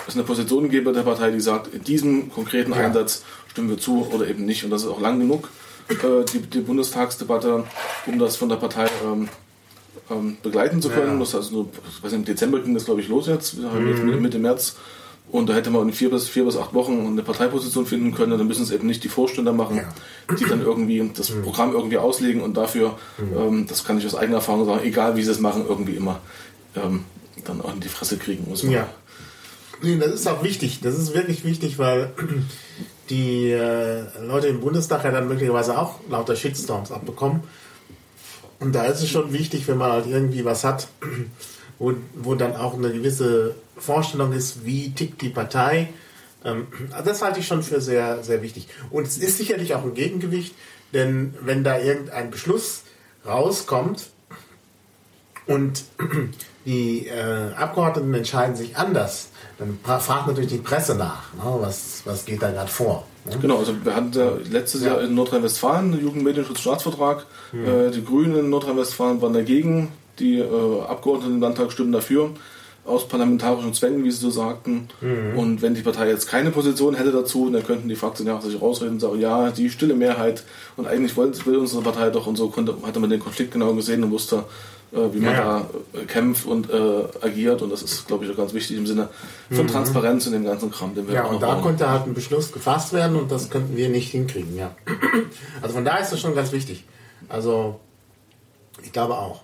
es 0.07 0.15
eine 0.15 0.25
Position 0.25 0.69
gäbe 0.69 0.93
der 0.93 1.03
Partei, 1.03 1.31
die 1.31 1.41
sagt, 1.41 1.73
in 1.75 1.83
diesem 1.85 2.31
konkreten 2.31 2.73
Einsatz 2.75 3.23
stimmen 3.51 3.69
wir 3.69 3.79
zu 3.79 4.07
oder 4.13 4.29
eben 4.29 4.45
nicht. 4.45 4.65
Und 4.65 4.71
das 4.71 4.83
ist 4.83 4.89
auch 4.89 5.01
lang 5.01 5.19
genug, 5.19 5.49
äh, 5.89 6.25
die, 6.33 6.41
die 6.41 6.61
Bundestagsdebatte, 6.61 7.65
um 8.07 8.19
das 8.19 8.37
von 8.37 8.49
der 8.49 8.57
Partei 8.57 8.87
ähm, 9.05 9.29
ähm, 10.11 10.37
begleiten 10.43 10.81
zu 10.81 10.89
können. 10.89 11.15
Ja. 11.15 11.19
Das 11.19 11.35
also 11.35 11.53
nur, 11.53 11.69
ich 11.89 12.03
weiß 12.03 12.13
nicht, 12.13 12.21
im 12.21 12.25
Dezember 12.25 12.61
ging 12.61 12.75
das, 12.75 12.85
glaube 12.85 13.01
ich, 13.01 13.09
los 13.09 13.27
jetzt. 13.27 13.57
Haben 13.63 13.89
jetzt 13.89 14.03
Mitte 14.03 14.39
März. 14.39 14.77
Und 15.31 15.49
da 15.49 15.55
hätte 15.55 15.71
man 15.71 15.87
in 15.87 15.95
vier 15.95 16.11
bis, 16.11 16.29
vier 16.29 16.45
bis 16.45 16.57
acht 16.57 16.75
Wochen 16.75 17.07
eine 17.07 17.23
Parteiposition 17.23 17.87
finden 17.87 18.13
können. 18.13 18.37
Dann 18.37 18.49
müssen 18.49 18.65
es 18.65 18.73
eben 18.73 18.89
nicht 18.89 19.05
die 19.05 19.09
Vorstände 19.09 19.53
machen, 19.53 19.81
die 20.39 20.45
dann 20.45 20.61
irgendwie 20.61 21.09
das 21.15 21.31
Programm 21.31 21.73
irgendwie 21.73 21.99
auslegen 21.99 22.43
und 22.43 22.57
dafür, 22.57 22.99
ähm, 23.37 23.67
das 23.69 23.85
kann 23.85 23.97
ich 23.99 24.07
aus 24.07 24.17
eigener 24.17 24.39
Erfahrung 24.39 24.67
sagen, 24.67 24.81
egal 24.85 25.15
wie 25.15 25.23
sie 25.23 25.31
es 25.31 25.39
machen, 25.39 25.67
irgendwie 25.69 25.95
immer 25.95 26.21
ähm, 26.75 27.05
dann 27.45 27.61
auch 27.61 27.73
in 27.73 27.81
die 27.81 27.89
Fresse 27.89 28.17
kriegen 28.17 28.47
muss. 28.49 28.63
Ja. 28.63 28.89
Nee, 29.83 29.99
das 29.99 30.13
ist 30.13 30.29
auch 30.29 30.43
wichtig. 30.43 30.81
Das 30.83 30.99
ist 30.99 31.15
wirklich 31.15 31.45
wichtig, 31.45 31.79
weil 31.79 32.13
die 33.11 33.51
äh, 33.51 34.05
Leute 34.23 34.47
im 34.47 34.61
Bundestag 34.61 35.05
ja 35.05 35.11
dann 35.11 35.29
möglicherweise 35.29 35.79
auch 35.79 36.01
lauter 36.09 36.37
Shitstorms 36.37 36.93
abbekommen. 36.93 37.43
Und 38.61 38.75
da 38.75 38.85
ist 38.85 39.03
es 39.03 39.09
schon 39.09 39.33
wichtig, 39.33 39.67
wenn 39.69 39.79
man 39.79 39.93
halt 39.93 40.07
irgendwie 40.07 40.45
was 40.45 40.65
hat, 40.65 40.89
wo, 41.79 41.95
wo 42.15 42.35
dann 42.35 42.57
auch 42.57 42.75
eine 42.75 42.93
gewisse 42.93 43.55
Vorstellung 43.77 44.33
ist, 44.33 44.65
wie 44.65 44.93
tickt 44.93 45.21
die 45.23 45.31
Partei. 45.31 45.89
Ähm, 46.45 46.69
das 47.05 47.23
halte 47.23 47.41
ich 47.41 47.47
schon 47.47 47.63
für 47.63 47.81
sehr, 47.81 48.23
sehr 48.23 48.43
wichtig. 48.43 48.69
Und 48.91 49.07
es 49.07 49.19
ist 49.19 49.39
sicherlich 49.39 49.75
auch 49.75 49.83
ein 49.83 49.95
Gegengewicht, 49.95 50.55
denn 50.93 51.35
wenn 51.41 51.65
da 51.65 51.79
irgendein 51.79 52.31
Beschluss 52.31 52.85
rauskommt, 53.27 54.11
und 55.51 55.85
die 56.65 57.09
äh, 57.09 57.53
Abgeordneten 57.55 58.15
entscheiden 58.15 58.55
sich 58.55 58.77
anders, 58.77 59.30
dann 59.61 60.01
fragt 60.01 60.27
natürlich 60.27 60.51
die 60.51 60.59
Presse 60.59 60.95
nach, 60.95 61.33
ne, 61.35 61.43
was, 61.61 62.03
was 62.07 62.25
geht 62.25 62.43
da 62.43 62.51
gerade 62.51 62.71
vor. 62.71 63.05
Ne? 63.27 63.37
Genau, 63.41 63.59
also 63.59 63.75
wir 63.85 63.95
hatten 63.95 64.13
ja 64.13 64.33
letztes 64.51 64.83
Ja. 64.83 64.95
Jahr 64.95 65.03
in 65.03 65.15
Nordrhein-Westfalen 65.15 65.93
den 65.93 66.01
Jugendmedienschutzstaatsvertrag. 66.03 67.27
Äh, 67.53 67.91
die 67.91 68.05
Grünen 68.05 68.37
in 68.39 68.51
Nordrhein-Westfalen 68.51 69.21
waren 69.21 69.35
dagegen, 69.35 69.93
die 70.19 70.39
äh, 70.39 70.83
Abgeordneten 70.89 71.35
im 71.35 71.41
Landtag 71.41 71.71
stimmen 71.73 71.93
dafür, 71.93 72.31
aus 72.87 73.07
parlamentarischen 73.07 73.75
Zwängen, 73.75 74.03
wie 74.05 74.11
sie 74.11 74.19
so 74.19 74.31
sagten. 74.31 74.89
Und 75.37 75.61
wenn 75.61 75.75
die 75.75 75.83
Partei 75.83 76.09
jetzt 76.09 76.27
keine 76.27 76.51
Position 76.51 76.95
hätte 76.95 77.13
dazu, 77.13 77.51
dann 77.51 77.63
könnten 77.63 77.89
die 77.91 77.95
Fraktionäre 77.95 78.41
sich 78.41 78.61
rausreden 78.61 78.95
und 78.95 79.01
sagen, 79.01 79.21
ja, 79.21 79.51
die 79.51 79.69
stille 79.69 79.95
Mehrheit 79.95 80.43
und 80.79 80.89
eigentlich 80.89 81.15
wollte, 81.17 81.45
will 81.45 81.59
unsere 81.59 81.83
Partei 81.83 82.09
doch 82.09 82.27
und 82.27 82.37
so 82.37 82.49
konnte, 82.49 82.75
hatte 82.85 82.99
man 82.99 83.11
den 83.11 83.21
Konflikt 83.21 83.53
genau 83.53 83.75
gesehen 83.75 84.03
und 84.03 84.11
wusste, 84.11 84.45
äh, 84.93 85.13
wie 85.15 85.21
man 85.21 85.35
Ja, 85.35 85.67
da 85.93 85.99
äh, 86.01 86.05
kämpft 86.05 86.47
und 86.47 86.69
äh, 86.71 87.05
agiert. 87.21 87.63
Und 87.63 87.71
das 87.71 87.83
ist, 87.83 88.07
glaube 88.07 88.25
ich, 88.25 88.31
auch 88.31 88.37
ganz 88.37 88.53
wichtig 88.55 88.77
im 88.77 88.87
Sinne 88.87 89.09
von 89.51 89.67
Transparenz 89.67 90.27
und 90.27 90.33
dem 90.33 90.45
ganzen 90.45 90.71
Kram, 90.71 90.95
den 90.95 91.07
wir 91.07 91.15
Ja, 91.15 91.25
und 91.25 91.43
da 91.43 91.49
brauchen. 91.53 91.63
konnte 91.63 91.89
halt 91.91 92.07
ein 92.07 92.15
Beschluss 92.15 92.53
gefasst 92.53 92.93
werden 92.93 93.17
und 93.17 93.31
das 93.31 93.51
könnten 93.51 93.77
wir 93.77 93.89
nicht 93.89 94.11
hinkriegen, 94.11 94.57
ja. 94.57 94.75
Also 95.63 95.75
von 95.75 95.85
daher 95.85 96.03
ist 96.03 96.13
das 96.13 96.21
schon 96.21 96.35
ganz 96.35 96.53
wichtig. 96.53 96.85
Also, 97.29 97.79
ich 98.83 98.93
glaube 98.93 99.15
auch. 99.15 99.43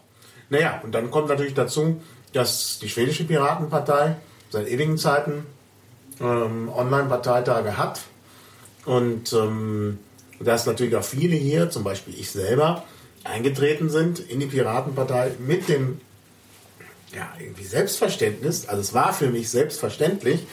Naja, 0.50 0.80
und 0.84 0.94
dann 0.94 1.10
kommt 1.10 1.28
natürlich 1.28 1.54
dazu, 1.54 2.00
dass 2.32 2.78
die 2.80 2.88
schwedische 2.88 3.24
Piratenpartei 3.24 4.16
seit 4.50 4.68
ewigen 4.68 4.98
Zeiten 4.98 5.44
ähm, 6.20 6.68
Online-Parteitage 6.74 7.76
hat. 7.76 8.00
Und 8.84 9.32
ähm, 9.32 9.98
dass 10.38 10.66
natürlich 10.66 10.94
auch 10.96 11.02
viele 11.04 11.34
hier, 11.34 11.70
zum 11.70 11.82
Beispiel 11.82 12.14
ich 12.18 12.30
selber, 12.30 12.84
eingetreten 13.28 13.90
sind 13.90 14.18
in 14.18 14.40
die 14.40 14.46
Piratenpartei 14.46 15.32
mit 15.38 15.68
dem 15.68 16.00
ja, 17.14 17.28
irgendwie 17.40 17.64
Selbstverständnis, 17.64 18.66
also 18.68 18.80
es 18.80 18.92
war 18.92 19.12
für 19.12 19.28
mich 19.30 19.48
selbstverständlich, 19.48 20.46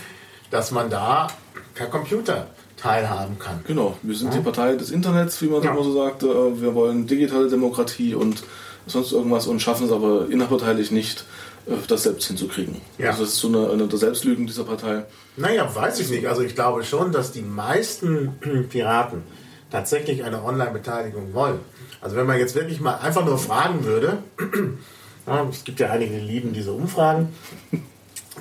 dass 0.51 0.72
man 0.72 0.89
da 0.89 1.27
per 1.75 1.88
Computer 1.88 2.48
teilhaben 2.77 3.39
kann. 3.39 3.63
Genau, 3.68 3.98
wir 4.01 4.15
sind 4.15 4.34
die 4.34 4.39
Partei 4.39 4.75
des 4.75 4.92
Internets, 4.92 5.42
wie 5.42 5.48
man 5.48 5.63
Ja. 5.63 5.72
immer 5.72 5.84
so 5.84 5.94
sagte. 5.94 6.27
Äh, 6.27 6.62
Wir 6.62 6.75
wollen 6.75 7.08
digitale 7.08 7.50
Demokratie 7.50 8.13
und 8.13 8.44
sonst 8.88 9.12
irgendwas 9.13 9.48
und 9.48 9.62
schaffen 9.62 9.88
es 9.88 9.92
aber 9.92 10.27
innerparteilich 10.30 10.92
nicht, 10.92 11.25
äh, 11.65 11.72
das 11.88 12.03
selbst 12.03 12.27
hinzukriegen. 12.27 12.82
Ja. 12.98 13.10
Also 13.12 13.24
das 13.24 13.34
ist 13.34 13.39
so 13.39 13.48
eine, 13.48 13.70
eine 13.72 13.88
der 13.88 13.98
Selbstlügen 14.00 14.46
dieser 14.48 14.63
Partei. 14.65 15.06
Naja, 15.38 15.74
weiß 15.74 16.00
ich 16.01 16.10
nicht. 16.10 16.27
Also 16.27 16.42
ich 16.44 16.56
glaube 16.56 16.84
schon, 16.84 17.12
dass 17.12 17.32
die 17.32 17.42
meisten 17.42 18.34
Piraten 18.70 19.24
tatsächlich 19.72 20.24
eine 20.24 20.44
Online-Beteiligung 20.44 21.34
wollen. 21.34 21.60
Also 22.03 22.17
wenn 22.17 22.27
man 22.27 22.38
jetzt 22.38 22.53
wirklich 22.53 22.81
mal 22.81 22.95
einfach 22.95 23.24
nur 23.24 23.38
fragen 23.38 23.86
würde, 23.86 24.17
ja, 25.25 25.48
es 25.50 25.63
gibt 25.63 25.79
ja 25.79 25.89
einige, 25.89 26.15
die 26.15 26.19
lieben 26.19 26.51
diese 26.51 26.74
Umfragen, 26.74 27.33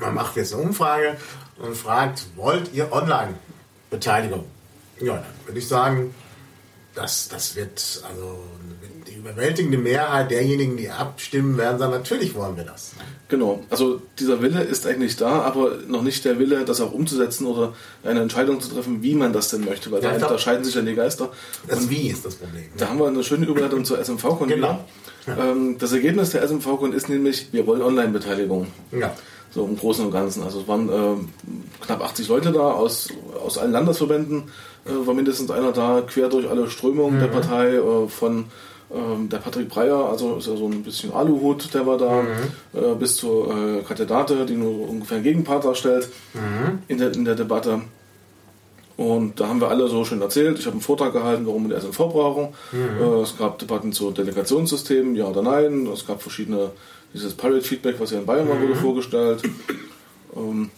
man 0.00 0.14
macht 0.14 0.34
jetzt 0.34 0.52
eine 0.52 0.62
Umfrage 0.62 1.16
und 1.58 1.76
fragt, 1.76 2.26
wollt 2.34 2.74
ihr 2.74 2.92
Online-Beteiligung? 2.92 4.44
Ja, 5.00 5.14
dann 5.14 5.46
würde 5.46 5.60
ich 5.60 5.68
sagen, 5.68 6.12
das, 6.96 7.28
das 7.28 7.54
wird, 7.54 8.02
also 8.08 8.42
überwältigende 9.22 9.78
Mehrheit 9.78 10.30
derjenigen, 10.30 10.76
die 10.76 10.90
abstimmen, 10.90 11.56
werden 11.56 11.78
sagen, 11.78 11.92
natürlich 11.92 12.34
wollen 12.34 12.56
wir 12.56 12.64
das. 12.64 12.92
Genau, 13.28 13.60
also 13.70 14.02
dieser 14.18 14.42
Wille 14.42 14.62
ist 14.62 14.86
eigentlich 14.86 15.16
da, 15.16 15.42
aber 15.42 15.78
noch 15.86 16.02
nicht 16.02 16.24
der 16.24 16.38
Wille, 16.38 16.64
das 16.64 16.80
auch 16.80 16.92
umzusetzen 16.92 17.46
oder 17.46 17.72
eine 18.02 18.20
Entscheidung 18.20 18.60
zu 18.60 18.68
treffen, 18.70 19.02
wie 19.02 19.14
man 19.14 19.32
das 19.32 19.48
denn 19.48 19.64
möchte, 19.64 19.90
weil 19.92 20.02
ja, 20.02 20.18
da 20.18 20.26
unterscheiden 20.26 20.64
sich 20.64 20.74
ja 20.74 20.82
die 20.82 20.94
Geister. 20.94 21.30
Das 21.68 21.88
Wie 21.88 22.08
ist 22.08 22.26
das 22.26 22.34
Problem. 22.34 22.64
Da 22.76 22.88
haben 22.88 22.98
wir 22.98 23.06
eine 23.06 23.22
schöne 23.22 23.46
Überleitung 23.46 23.84
zur 23.84 24.04
SMV-Kon. 24.04 24.48
Genau. 24.48 24.84
Ja. 25.26 25.50
Ähm, 25.50 25.78
das 25.78 25.92
Ergebnis 25.92 26.30
der 26.30 26.42
SMV-Kon 26.42 26.92
ist 26.92 27.08
nämlich, 27.08 27.52
wir 27.52 27.66
wollen 27.66 27.82
Online-Beteiligung. 27.82 28.66
Ja. 28.90 29.14
So 29.52 29.66
im 29.66 29.76
Großen 29.76 30.04
und 30.04 30.10
Ganzen. 30.10 30.42
Also 30.42 30.62
es 30.62 30.68
waren 30.68 30.88
äh, 30.88 31.84
knapp 31.84 32.02
80 32.02 32.26
Leute 32.28 32.52
da 32.52 32.72
aus, 32.72 33.10
aus 33.44 33.56
allen 33.56 33.70
Landesverbänden, 33.70 34.44
äh, 34.84 35.06
war 35.06 35.14
mindestens 35.14 35.50
einer 35.50 35.72
da, 35.72 36.02
quer 36.06 36.28
durch 36.28 36.50
alle 36.50 36.68
Strömungen 36.68 37.16
mhm. 37.16 37.20
der 37.20 37.28
Partei, 37.28 37.74
äh, 37.76 38.08
von 38.08 38.46
ähm, 38.94 39.28
der 39.28 39.38
Patrick 39.38 39.68
Breyer, 39.68 40.08
also 40.10 40.36
ist 40.36 40.46
ja 40.46 40.56
so 40.56 40.66
ein 40.66 40.82
bisschen 40.82 41.12
Aluhut, 41.12 41.72
der 41.72 41.86
war 41.86 41.98
da, 41.98 42.22
mhm. 42.22 42.28
äh, 42.74 42.94
bis 42.94 43.16
zur 43.16 43.48
äh, 43.48 43.82
Kandidate, 43.82 44.44
die 44.46 44.54
nur 44.54 44.88
ungefähr 44.88 45.16
einen 45.16 45.24
Gegenpart 45.24 45.64
darstellt 45.64 46.08
mhm. 46.34 46.80
in, 46.88 46.98
der, 46.98 47.12
in 47.12 47.24
der 47.24 47.34
Debatte. 47.34 47.82
Und 48.96 49.40
da 49.40 49.48
haben 49.48 49.60
wir 49.60 49.68
alle 49.68 49.88
so 49.88 50.04
schön 50.04 50.20
erzählt. 50.20 50.58
Ich 50.58 50.66
habe 50.66 50.74
einen 50.74 50.82
Vortrag 50.82 51.12
gehalten, 51.12 51.46
warum 51.46 51.68
wir 51.68 51.74
die 51.74 51.80
SNV 51.80 51.98
brauchen. 51.98 52.48
Mhm. 52.72 53.02
Äh, 53.02 53.22
es 53.22 53.36
gab 53.38 53.58
Debatten 53.58 53.92
zu 53.92 54.10
Delegationssystemen, 54.10 55.16
ja 55.16 55.26
oder 55.26 55.42
nein. 55.42 55.88
Es 55.92 56.06
gab 56.06 56.22
verschiedene, 56.22 56.70
dieses 57.14 57.34
Pirate 57.34 57.62
Feedback, 57.62 57.96
was 57.98 58.10
ja 58.10 58.18
in 58.18 58.26
Bayern 58.26 58.48
war, 58.48 58.60
wurde 58.60 58.74
mhm. 58.74 58.78
vorgestellt. 58.78 59.42
Ähm, 60.36 60.70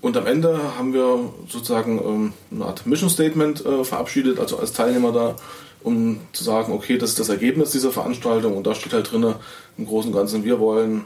und 0.00 0.16
am 0.16 0.26
Ende 0.26 0.58
haben 0.76 0.92
wir 0.92 1.30
sozusagen 1.48 1.98
ähm, 1.98 2.32
eine 2.50 2.64
Art 2.64 2.86
Mission 2.86 3.08
Statement 3.08 3.64
äh, 3.64 3.84
verabschiedet, 3.84 4.40
also 4.40 4.58
als 4.58 4.72
Teilnehmer 4.72 5.12
da, 5.12 5.36
um 5.84 6.20
zu 6.32 6.44
sagen, 6.44 6.72
okay, 6.72 6.98
das 6.98 7.10
ist 7.10 7.20
das 7.20 7.28
Ergebnis 7.28 7.72
dieser 7.72 7.90
Veranstaltung 7.90 8.56
und 8.56 8.66
da 8.66 8.74
steht 8.74 8.92
halt 8.92 9.10
drin, 9.10 9.34
im 9.78 9.86
Großen 9.86 10.10
und 10.10 10.16
Ganzen, 10.16 10.44
wir 10.44 10.60
wollen, 10.60 11.04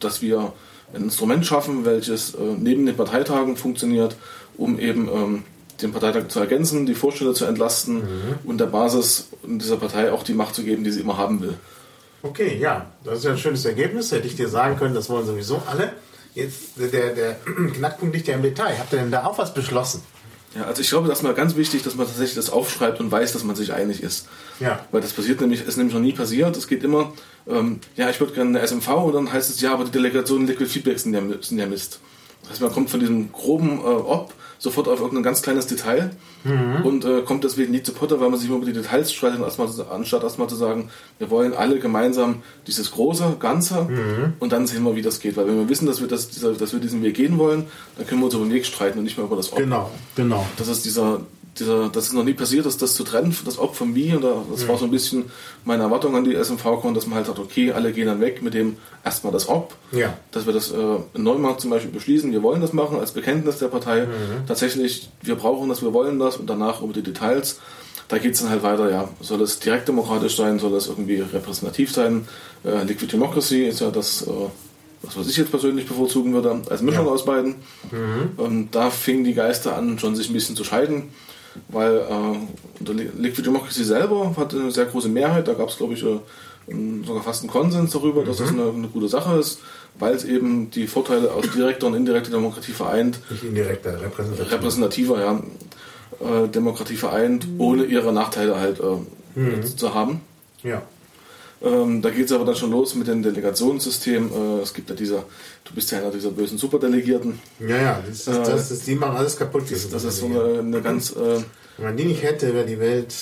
dass 0.00 0.22
wir 0.22 0.52
ein 0.94 1.04
Instrument 1.04 1.44
schaffen, 1.44 1.84
welches 1.84 2.34
äh, 2.34 2.38
neben 2.58 2.86
den 2.86 2.96
Parteitagen 2.96 3.56
funktioniert, 3.56 4.16
um 4.56 4.78
eben 4.78 5.08
ähm, 5.08 5.42
den 5.82 5.92
Parteitag 5.92 6.28
zu 6.28 6.40
ergänzen, 6.40 6.86
die 6.86 6.94
Vorsteller 6.94 7.34
zu 7.34 7.44
entlasten 7.46 7.96
mhm. 7.96 8.38
und 8.44 8.58
der 8.58 8.66
Basis 8.66 9.28
dieser 9.42 9.76
Partei 9.76 10.12
auch 10.12 10.22
die 10.22 10.34
Macht 10.34 10.54
zu 10.54 10.62
geben, 10.62 10.84
die 10.84 10.92
sie 10.92 11.00
immer 11.00 11.18
haben 11.18 11.40
will. 11.40 11.54
Okay, 12.22 12.56
ja, 12.58 12.86
das 13.04 13.18
ist 13.18 13.24
ja 13.24 13.32
ein 13.32 13.38
schönes 13.38 13.64
Ergebnis. 13.64 14.10
Hätte 14.12 14.26
ich 14.26 14.36
dir 14.36 14.48
sagen 14.48 14.78
können, 14.78 14.94
das 14.94 15.10
wollen 15.10 15.26
sowieso 15.26 15.62
alle. 15.66 15.92
Jetzt, 16.34 16.78
der, 16.78 17.14
der 17.14 17.36
Knackpunkt 17.74 18.14
liegt 18.14 18.28
ja 18.28 18.34
im 18.34 18.42
Detail. 18.42 18.78
Habt 18.78 18.92
ihr 18.92 19.00
denn 19.00 19.10
da 19.10 19.24
auch 19.24 19.36
was 19.36 19.52
beschlossen? 19.52 20.02
Ja, 20.54 20.64
also 20.64 20.82
ich 20.82 20.88
glaube, 20.88 21.08
das 21.08 21.18
ist 21.18 21.22
mal 21.24 21.34
ganz 21.34 21.56
wichtig, 21.56 21.82
dass 21.82 21.96
man 21.96 22.06
tatsächlich 22.06 22.36
das 22.36 22.50
aufschreibt 22.50 23.00
und 23.00 23.10
weiß, 23.10 23.32
dass 23.32 23.42
man 23.42 23.56
sich 23.56 23.72
einig 23.72 24.02
ist. 24.02 24.28
Ja. 24.60 24.86
Weil 24.92 25.00
das 25.00 25.12
passiert 25.12 25.40
nämlich, 25.40 25.66
ist 25.66 25.76
nämlich 25.76 25.94
noch 25.94 26.00
nie 26.00 26.12
passiert. 26.12 26.56
Es 26.56 26.68
geht 26.68 26.84
immer, 26.84 27.12
ähm, 27.48 27.80
ja, 27.96 28.08
ich 28.08 28.20
würde 28.20 28.32
gerne 28.32 28.58
eine 28.58 28.66
SMV 28.66 28.88
und 28.88 29.14
dann 29.14 29.32
heißt 29.32 29.50
es, 29.50 29.60
ja, 29.60 29.72
aber 29.72 29.84
die 29.84 29.90
Delegationen 29.90 30.46
Liquid 30.46 30.70
Feedback 30.70 30.98
sind 30.98 31.14
ja, 31.14 31.22
sind 31.40 31.58
ja 31.58 31.66
Mist. 31.66 31.98
Das 32.42 32.52
heißt, 32.52 32.60
man 32.60 32.72
kommt 32.72 32.90
von 32.90 33.00
diesem 33.00 33.32
groben 33.32 33.78
äh, 33.78 33.82
Ob 33.82 34.32
sofort 34.64 34.88
auf 34.88 34.98
irgendein 34.98 35.22
ganz 35.22 35.42
kleines 35.42 35.66
Detail 35.66 36.10
mhm. 36.42 36.84
und 36.84 37.04
äh, 37.04 37.20
kommt 37.20 37.44
deswegen 37.44 37.70
nie 37.70 37.82
zu 37.82 37.92
Potter, 37.92 38.18
weil 38.18 38.30
man 38.30 38.40
sich 38.40 38.48
immer 38.48 38.56
über 38.56 38.66
die 38.66 38.72
Details 38.72 39.12
streitet, 39.12 39.40
anstatt 39.42 40.22
erstmal 40.22 40.48
zu 40.48 40.56
sagen, 40.56 40.88
wir 41.18 41.30
wollen 41.30 41.52
alle 41.52 41.78
gemeinsam 41.78 42.42
dieses 42.66 42.90
große 42.92 43.36
Ganze 43.38 43.82
mhm. 43.82 44.32
und 44.40 44.52
dann 44.52 44.66
sehen 44.66 44.82
wir, 44.82 44.96
wie 44.96 45.02
das 45.02 45.20
geht. 45.20 45.36
Weil 45.36 45.46
wenn 45.46 45.58
wir 45.58 45.68
wissen, 45.68 45.86
dass 45.86 46.00
wir, 46.00 46.08
das, 46.08 46.30
dieser, 46.30 46.54
dass 46.54 46.72
wir 46.72 46.80
diesen 46.80 47.02
Weg 47.02 47.14
gehen 47.14 47.38
wollen, 47.38 47.66
dann 47.98 48.06
können 48.06 48.22
wir 48.22 48.24
uns 48.24 48.34
über 48.34 48.44
den 48.44 48.52
Weg 48.52 48.64
streiten 48.64 48.98
und 48.98 49.04
nicht 49.04 49.18
mehr 49.18 49.26
über 49.26 49.36
das 49.36 49.52
Ob. 49.52 49.58
Genau, 49.58 49.90
genau. 50.16 50.46
Das 50.56 50.68
ist 50.68 50.86
dieser, 50.86 51.20
dieser, 51.58 51.88
das 51.88 52.06
ist 52.06 52.12
noch 52.12 52.24
nie 52.24 52.34
passiert, 52.34 52.66
dass 52.66 52.76
das 52.76 52.94
zu 52.94 53.04
trennen, 53.04 53.36
das 53.44 53.58
Ob 53.58 53.76
vom 53.76 53.94
Wie. 53.94 54.14
Und 54.14 54.22
das 54.22 54.64
mhm. 54.64 54.68
war 54.68 54.78
so 54.78 54.84
ein 54.84 54.90
bisschen 54.90 55.24
meine 55.64 55.84
Erwartung 55.84 56.16
an 56.16 56.24
die 56.24 56.34
SMV-Con, 56.34 56.94
dass 56.94 57.06
man 57.06 57.16
halt 57.16 57.26
sagt, 57.26 57.38
okay, 57.38 57.72
alle 57.72 57.92
gehen 57.92 58.06
dann 58.06 58.20
weg 58.20 58.42
mit 58.42 58.54
dem 58.54 58.76
erstmal 59.04 59.32
das 59.32 59.48
Ob. 59.48 59.74
Ja. 59.92 60.16
Dass 60.32 60.46
wir 60.46 60.52
das 60.52 60.72
äh, 60.72 60.76
in 61.14 61.22
Neumarkt 61.22 61.60
zum 61.60 61.70
Beispiel 61.70 61.92
beschließen, 61.92 62.32
wir 62.32 62.42
wollen 62.42 62.60
das 62.60 62.72
machen 62.72 62.98
als 62.98 63.12
Bekenntnis 63.12 63.58
der 63.58 63.68
Partei. 63.68 64.06
Mhm. 64.06 64.46
Tatsächlich, 64.46 65.08
wir 65.22 65.36
brauchen 65.36 65.68
das, 65.68 65.82
wir 65.82 65.92
wollen 65.92 66.18
das 66.18 66.36
und 66.36 66.48
danach 66.48 66.82
über 66.82 66.92
die 66.92 67.02
Details. 67.02 67.60
Da 68.08 68.18
geht 68.18 68.34
es 68.34 68.40
dann 68.40 68.50
halt 68.50 68.62
weiter, 68.62 68.90
ja, 68.90 69.08
soll 69.20 69.40
es 69.40 69.60
direkt 69.60 69.88
demokratisch 69.88 70.36
sein, 70.36 70.58
soll 70.58 70.74
es 70.74 70.88
irgendwie 70.88 71.20
repräsentativ 71.20 71.92
sein. 71.92 72.28
Äh, 72.64 72.82
Liquid 72.84 73.10
Democracy 73.10 73.64
ist 73.64 73.80
ja 73.80 73.90
das, 73.90 74.22
äh, 74.22 74.30
was, 75.02 75.16
was 75.16 75.28
ich 75.28 75.36
jetzt 75.36 75.50
persönlich 75.50 75.86
bevorzugen 75.86 76.34
würde, 76.34 76.60
als 76.68 76.82
Mischung 76.82 77.06
ja. 77.06 77.12
aus 77.12 77.24
beiden. 77.24 77.56
Mhm. 77.90 78.32
Und 78.36 78.74
da 78.74 78.90
fingen 78.90 79.24
die 79.24 79.34
Geister 79.34 79.76
an, 79.76 79.98
schon 79.98 80.16
sich 80.16 80.28
ein 80.28 80.34
bisschen 80.34 80.56
zu 80.56 80.64
scheiden 80.64 81.10
weil 81.68 81.98
äh, 81.98 82.92
Liquid 83.16 83.42
Democracy 83.42 83.84
selber 83.84 84.34
hat 84.36 84.54
eine 84.54 84.70
sehr 84.70 84.86
große 84.86 85.08
Mehrheit. 85.08 85.48
Da 85.48 85.54
gab 85.54 85.68
es, 85.68 85.76
glaube 85.76 85.94
ich, 85.94 86.02
äh, 86.02 86.18
sogar 87.04 87.22
fast 87.22 87.42
einen 87.42 87.50
Konsens 87.50 87.92
darüber, 87.92 88.22
mhm. 88.22 88.26
dass 88.26 88.38
das 88.38 88.50
eine, 88.50 88.70
eine, 88.70 88.88
gute 88.88 89.08
Sache 89.08 89.38
ist, 89.38 89.60
weil 89.98 90.14
es 90.14 90.24
eben 90.24 90.70
die 90.70 90.86
Vorteile 90.86 91.32
aus 91.32 91.50
direkter 91.50 91.86
und 91.86 91.94
indirekter 91.94 92.30
Demokratie 92.30 92.72
vereint. 92.72 93.20
Nicht 93.30 93.44
indirekter, 93.44 94.00
repräsentativer. 94.00 94.52
Repräsentativer, 94.52 95.20
ja. 95.20 95.40
Äh, 96.20 96.48
Demokratie 96.48 96.96
vereint, 96.96 97.48
mhm. 97.48 97.60
ohne 97.60 97.84
ihre 97.84 98.12
Nachteile 98.12 98.58
halt 98.58 98.80
äh, 98.80 99.38
mhm. 99.38 99.64
zu 99.64 99.94
haben. 99.94 100.20
Ja. 100.62 100.82
Ähm, 101.64 102.02
da 102.02 102.10
geht 102.10 102.26
es 102.26 102.32
aber 102.32 102.44
dann 102.44 102.56
schon 102.56 102.70
los 102.70 102.94
mit 102.94 103.06
dem 103.06 103.22
Delegationssystem. 103.22 104.30
Äh, 104.30 104.60
es 104.60 104.74
gibt 104.74 104.90
ja 104.90 104.96
dieser, 104.96 105.24
du 105.64 105.74
bist 105.74 105.90
ja 105.90 105.98
einer 105.98 106.10
dieser 106.10 106.30
bösen 106.30 106.58
Superdelegierten. 106.58 107.38
Ja, 107.58 107.76
ja, 107.76 108.02
das 108.06 108.18
ist, 108.18 108.28
das 108.28 108.70
ist, 108.70 108.86
die 108.86 108.94
machen 108.94 109.16
alles 109.16 109.36
kaputt. 109.36 109.64
Das, 109.70 109.88
das 109.88 110.04
ist 110.04 110.18
so 110.18 110.26
eine, 110.26 110.58
eine 110.58 110.82
ganz. 110.82 111.12
Äh, 111.12 111.42
Wenn 111.76 111.86
man 111.86 111.96
die 111.96 112.04
nicht 112.04 112.22
hätte, 112.22 112.52
wäre 112.52 112.66
die 112.66 112.78
Welt. 112.78 113.14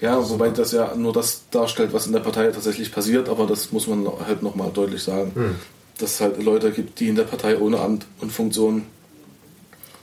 Ja, 0.00 0.20
super. 0.20 0.30
wobei 0.30 0.50
das 0.50 0.72
ja 0.72 0.94
nur 0.96 1.12
das 1.12 1.42
darstellt, 1.50 1.92
was 1.92 2.06
in 2.06 2.12
der 2.12 2.20
Partei 2.20 2.50
tatsächlich 2.50 2.90
passiert, 2.92 3.28
aber 3.28 3.46
das 3.46 3.70
muss 3.72 3.86
man 3.86 4.06
halt 4.26 4.42
nochmal 4.42 4.70
deutlich 4.74 5.02
sagen. 5.02 5.30
Hm. 5.34 5.54
Dass 5.98 6.14
es 6.14 6.20
halt 6.20 6.42
Leute 6.42 6.72
gibt, 6.72 7.00
die 7.00 7.08
in 7.08 7.14
der 7.14 7.22
Partei 7.22 7.58
ohne 7.58 7.80
Amt 7.80 8.06
und 8.20 8.30
Funktion 8.32 8.82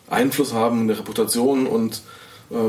Einfluss 0.10 0.54
haben, 0.54 0.82
eine 0.82 0.98
Reputation 0.98 1.68
und 1.68 1.96
äh, 1.96 2.23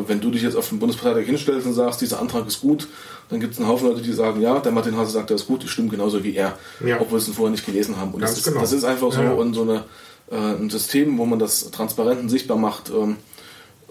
wenn 0.07 0.21
du 0.21 0.31
dich 0.31 0.43
jetzt 0.43 0.57
auf 0.57 0.69
den 0.69 0.79
Bundesparteitag 0.79 1.27
hinstellst 1.27 1.67
und 1.67 1.75
sagst, 1.75 2.01
dieser 2.01 2.21
Antrag 2.21 2.47
ist 2.47 2.61
gut, 2.61 2.89
dann 3.29 3.41
gibt 3.41 3.55
es 3.55 3.59
einen 3.59 3.69
Haufen 3.69 3.89
Leute, 3.89 4.03
die 4.03 4.13
sagen, 4.13 4.41
ja, 4.41 4.59
der 4.59 4.73
Martin 4.73 4.97
Hase 4.97 5.13
sagt, 5.13 5.31
der 5.31 5.37
ist 5.37 5.47
gut, 5.47 5.65
ich 5.65 5.71
stimme 5.71 5.89
genauso 5.89 6.23
wie 6.25 6.35
er, 6.35 6.59
ja. 6.85 7.01
obwohl 7.01 7.21
sie 7.21 7.31
es 7.31 7.37
vorher 7.37 7.51
nicht 7.51 7.67
gelesen 7.67 7.97
haben. 7.97 8.13
Und 8.13 8.21
das 8.21 8.39
ist, 8.39 8.45
genau. 8.45 8.61
das 8.61 8.73
ist, 8.73 8.85
einfach 8.85 9.13
so, 9.13 9.23
ja. 9.23 9.33
und 9.33 9.55
so 9.55 9.63
eine, 9.63 9.85
äh, 10.31 10.37
ein 10.37 10.71
System, 10.71 11.19
wo 11.19 11.27
man 11.27 11.39
das 11.39 11.71
transparent 11.71 12.21
und 12.21 12.29
sichtbar 12.29 12.57
macht, 12.57 12.91
ähm, 12.91 13.17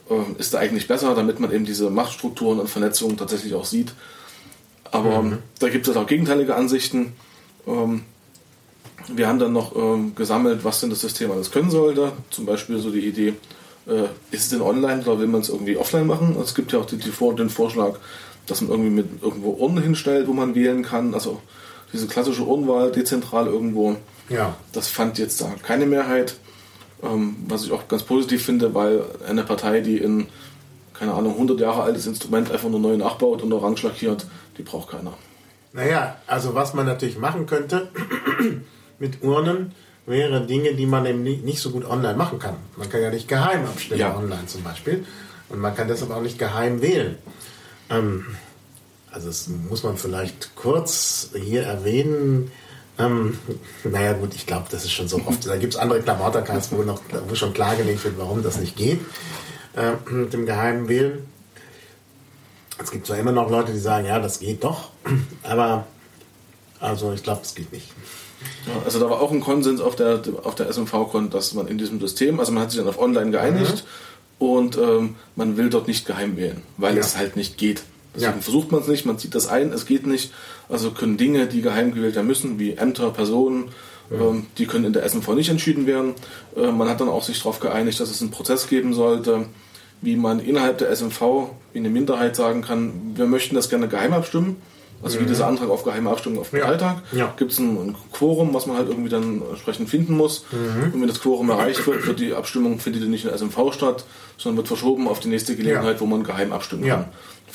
äh, 0.09 0.39
ist 0.39 0.53
da 0.53 0.59
eigentlich 0.59 0.87
besser, 0.87 1.15
damit 1.15 1.39
man 1.39 1.51
eben 1.51 1.65
diese 1.65 1.89
Machtstrukturen 1.89 2.59
und 2.59 2.69
Vernetzungen 2.69 3.17
tatsächlich 3.17 3.53
auch 3.53 3.65
sieht. 3.65 3.93
Aber 4.91 5.23
mhm. 5.23 5.37
da 5.59 5.69
gibt 5.69 5.87
es 5.87 5.95
auch 5.95 6.05
gegenteilige 6.05 6.55
Ansichten. 6.55 7.13
Ähm, 7.67 8.03
wir 9.07 9.27
haben 9.27 9.39
dann 9.39 9.53
noch 9.53 9.75
ähm, 9.75 10.15
gesammelt, 10.15 10.63
was 10.63 10.79
denn 10.79 10.89
das 10.89 11.01
System 11.01 11.31
alles 11.31 11.51
können 11.51 11.71
sollte. 11.71 12.13
Zum 12.29 12.45
Beispiel 12.45 12.79
so 12.79 12.91
die 12.91 13.05
Idee, 13.05 13.33
äh, 13.87 14.03
ist 14.31 14.43
es 14.43 14.49
denn 14.49 14.61
online 14.61 15.01
oder 15.01 15.19
will 15.19 15.27
man 15.27 15.41
es 15.41 15.49
irgendwie 15.49 15.77
offline 15.77 16.07
machen? 16.07 16.37
Es 16.41 16.55
gibt 16.55 16.71
ja 16.71 16.79
auch 16.79 16.85
die, 16.85 16.97
die, 16.97 17.11
den 17.35 17.49
Vorschlag, 17.49 17.95
dass 18.45 18.61
man 18.61 18.71
irgendwie 18.71 18.89
mit 18.89 19.21
irgendwo 19.21 19.51
Urnen 19.51 19.83
hinstellt, 19.83 20.27
wo 20.27 20.33
man 20.33 20.55
wählen 20.55 20.83
kann. 20.83 21.13
Also 21.13 21.41
diese 21.91 22.07
klassische 22.07 22.43
Urnenwahl 22.43 22.91
dezentral 22.91 23.47
irgendwo. 23.47 23.95
Ja. 24.29 24.55
Das 24.71 24.87
fand 24.87 25.17
jetzt 25.19 25.41
da 25.41 25.53
keine 25.61 25.85
Mehrheit. 25.85 26.35
Ähm, 27.03 27.35
was 27.47 27.65
ich 27.65 27.71
auch 27.71 27.87
ganz 27.89 28.03
positiv 28.03 28.45
finde, 28.45 28.73
weil 28.73 29.03
eine 29.27 29.43
Partei, 29.43 29.81
die 29.81 29.97
in, 29.97 30.27
keine 30.93 31.13
Ahnung, 31.13 31.33
100 31.33 31.59
Jahre 31.59 31.83
altes 31.83 32.07
Instrument 32.07 32.49
einfach 32.49 32.69
nur 32.69 32.79
neu 32.79 32.95
nachbaut 32.95 33.41
und 33.41 33.51
orange 33.51 33.83
lackiert, 33.83 34.25
die 34.57 34.63
braucht 34.63 34.91
keiner. 34.91 35.13
Naja, 35.73 36.17
also 36.27 36.55
was 36.55 36.73
man 36.73 36.85
natürlich 36.85 37.17
machen 37.17 37.45
könnte 37.45 37.89
mit 38.99 39.21
Urnen, 39.21 39.73
wäre 40.05 40.45
Dinge, 40.45 40.73
die 40.73 40.85
man 40.85 41.05
eben 41.05 41.23
nicht 41.23 41.59
so 41.59 41.71
gut 41.71 41.85
online 41.85 42.15
machen 42.15 42.39
kann. 42.39 42.57
Man 42.75 42.89
kann 42.89 43.01
ja 43.01 43.09
nicht 43.09 43.27
geheim 43.27 43.65
abstimmen 43.65 43.99
ja. 43.99 44.15
online 44.15 44.45
zum 44.47 44.63
Beispiel. 44.63 45.05
Und 45.49 45.59
man 45.59 45.75
kann 45.75 45.87
deshalb 45.87 46.11
auch 46.11 46.21
nicht 46.21 46.39
geheim 46.39 46.81
wählen. 46.81 47.17
Ähm, 47.89 48.25
also 49.11 49.27
das 49.27 49.47
muss 49.47 49.83
man 49.83 49.97
vielleicht 49.97 50.55
kurz 50.55 51.29
hier 51.35 51.63
erwähnen. 51.63 52.51
Ähm, 52.97 53.37
naja 53.83 54.13
gut, 54.13 54.35
ich 54.35 54.45
glaube, 54.45 54.65
das 54.69 54.83
ist 54.83 54.91
schon 54.91 55.07
so 55.07 55.21
oft. 55.25 55.47
Da 55.47 55.57
gibt 55.57 55.73
es 55.73 55.79
andere 55.79 56.01
Klamottercasts, 56.01 56.71
wo, 56.71 56.83
noch, 56.83 57.01
wo 57.27 57.35
schon 57.35 57.53
klargelegt 57.53 58.03
wird, 58.03 58.17
warum 58.17 58.43
das 58.43 58.57
nicht 58.59 58.75
geht 58.75 58.99
äh, 59.75 60.11
mit 60.11 60.33
dem 60.33 60.45
geheimen 60.45 60.87
Wählen. 60.87 61.27
Es 62.81 62.91
gibt 62.91 63.05
zwar 63.05 63.17
immer 63.17 63.31
noch 63.31 63.49
Leute, 63.49 63.71
die 63.71 63.79
sagen, 63.79 64.07
ja, 64.07 64.19
das 64.19 64.39
geht 64.39 64.63
doch, 64.63 64.89
aber 65.43 65.85
also 66.79 67.13
ich 67.13 67.23
glaube, 67.23 67.41
das 67.41 67.55
geht 67.55 67.71
nicht. 67.71 67.87
Ja, 68.67 68.81
also 68.85 68.99
da 68.99 69.09
war 69.09 69.21
auch 69.21 69.31
ein 69.31 69.41
Konsens 69.41 69.81
auf 69.81 69.95
der, 69.95 70.21
auf 70.43 70.55
der 70.55 70.71
SMV-Con, 70.71 71.29
dass 71.29 71.53
man 71.53 71.67
in 71.67 71.77
diesem 71.77 71.99
System, 71.99 72.39
also 72.39 72.51
man 72.51 72.63
hat 72.63 72.71
sich 72.71 72.79
dann 72.79 72.89
auf 72.89 72.99
online 72.99 73.31
geeinigt 73.31 73.83
mhm. 74.39 74.45
und 74.45 74.77
ähm, 74.77 75.15
man 75.35 75.57
will 75.57 75.69
dort 75.69 75.87
nicht 75.87 76.05
geheim 76.05 76.37
wählen, 76.37 76.61
weil 76.77 76.95
ja. 76.95 77.01
es 77.01 77.17
halt 77.17 77.35
nicht 77.35 77.57
geht. 77.57 77.83
Deswegen 78.15 78.33
ja. 78.33 78.41
versucht 78.41 78.71
man 78.71 78.81
es 78.81 78.87
nicht, 78.87 79.05
man 79.05 79.17
zieht 79.17 79.33
das 79.33 79.47
ein, 79.47 79.73
es 79.73 79.85
geht 79.85 80.05
nicht. 80.05 80.31
Also 80.69 80.91
können 80.91 81.17
Dinge, 81.17 81.47
die 81.47 81.61
geheim 81.61 81.93
gewählt 81.93 82.15
werden 82.15 82.27
müssen, 82.27 82.59
wie 82.59 82.73
Ämter, 82.73 83.09
Personen 83.09 83.71
Ähm, 84.11 84.47
die 84.57 84.65
können 84.65 84.85
in 84.85 84.93
der 84.93 85.03
SMV 85.03 85.29
nicht 85.29 85.49
entschieden 85.49 85.87
werden. 85.87 86.13
Äh, 86.55 86.71
man 86.71 86.89
hat 86.89 87.01
dann 87.01 87.09
auch 87.09 87.23
sich 87.23 87.37
darauf 87.39 87.59
geeinigt, 87.59 87.99
dass 87.99 88.11
es 88.11 88.21
einen 88.21 88.31
Prozess 88.31 88.67
geben 88.67 88.93
sollte, 88.93 89.45
wie 90.01 90.15
man 90.15 90.39
innerhalb 90.39 90.77
der 90.77 90.95
SMV 90.95 91.49
wie 91.71 91.79
eine 91.79 91.89
Minderheit 91.89 92.35
sagen 92.35 92.61
kann, 92.61 93.13
wir 93.15 93.25
möchten 93.25 93.55
das 93.55 93.69
gerne 93.69 93.87
geheim 93.87 94.13
abstimmen. 94.13 94.57
Also 95.03 95.19
wie 95.19 95.25
dieser 95.25 95.47
Antrag 95.47 95.69
auf 95.69 95.83
geheime 95.83 96.09
Abstimmung 96.09 96.39
auf. 96.39 96.51
Parteitag. 96.51 96.95
Ja. 97.11 97.33
Gibt 97.37 97.51
es 97.51 97.59
ein, 97.59 97.75
ein 97.77 97.95
Quorum, 98.11 98.53
was 98.53 98.65
man 98.67 98.77
halt 98.77 98.87
irgendwie 98.89 99.09
dann 99.09 99.41
entsprechend 99.49 99.89
finden 99.89 100.15
muss. 100.15 100.45
Und 100.93 100.99
wenn 101.01 101.07
das 101.07 101.19
Quorum 101.21 101.49
erreicht 101.49 101.85
wird, 101.85 102.07
wird 102.07 102.19
die 102.19 102.33
Abstimmung 102.33 102.79
findet 102.79 103.07
nicht 103.09 103.23
in 103.25 103.29
der 103.29 103.37
SMV 103.37 103.73
statt, 103.73 104.05
sondern 104.37 104.57
wird 104.57 104.67
verschoben 104.67 105.07
auf 105.07 105.19
die 105.19 105.27
nächste 105.29 105.55
Gelegenheit, 105.55 105.95
Ja. 105.95 105.99
wo 105.99 106.05
man 106.05 106.23
geheim 106.23 106.51
abstimmen 106.53 106.87
kann. 106.87 107.05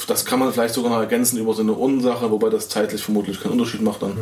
Das 0.06 0.24
kann 0.24 0.38
man 0.38 0.52
vielleicht 0.52 0.74
sogar 0.74 0.92
noch 0.92 1.00
ergänzen 1.00 1.38
über 1.38 1.54
so 1.54 1.62
eine 1.62 1.72
Urnensache, 1.72 2.30
wobei 2.30 2.50
das 2.50 2.68
zeitlich 2.68 3.02
vermutlich 3.02 3.40
keinen 3.42 3.52
Unterschied 3.52 3.82
macht 3.82 4.02
dann, 4.02 4.12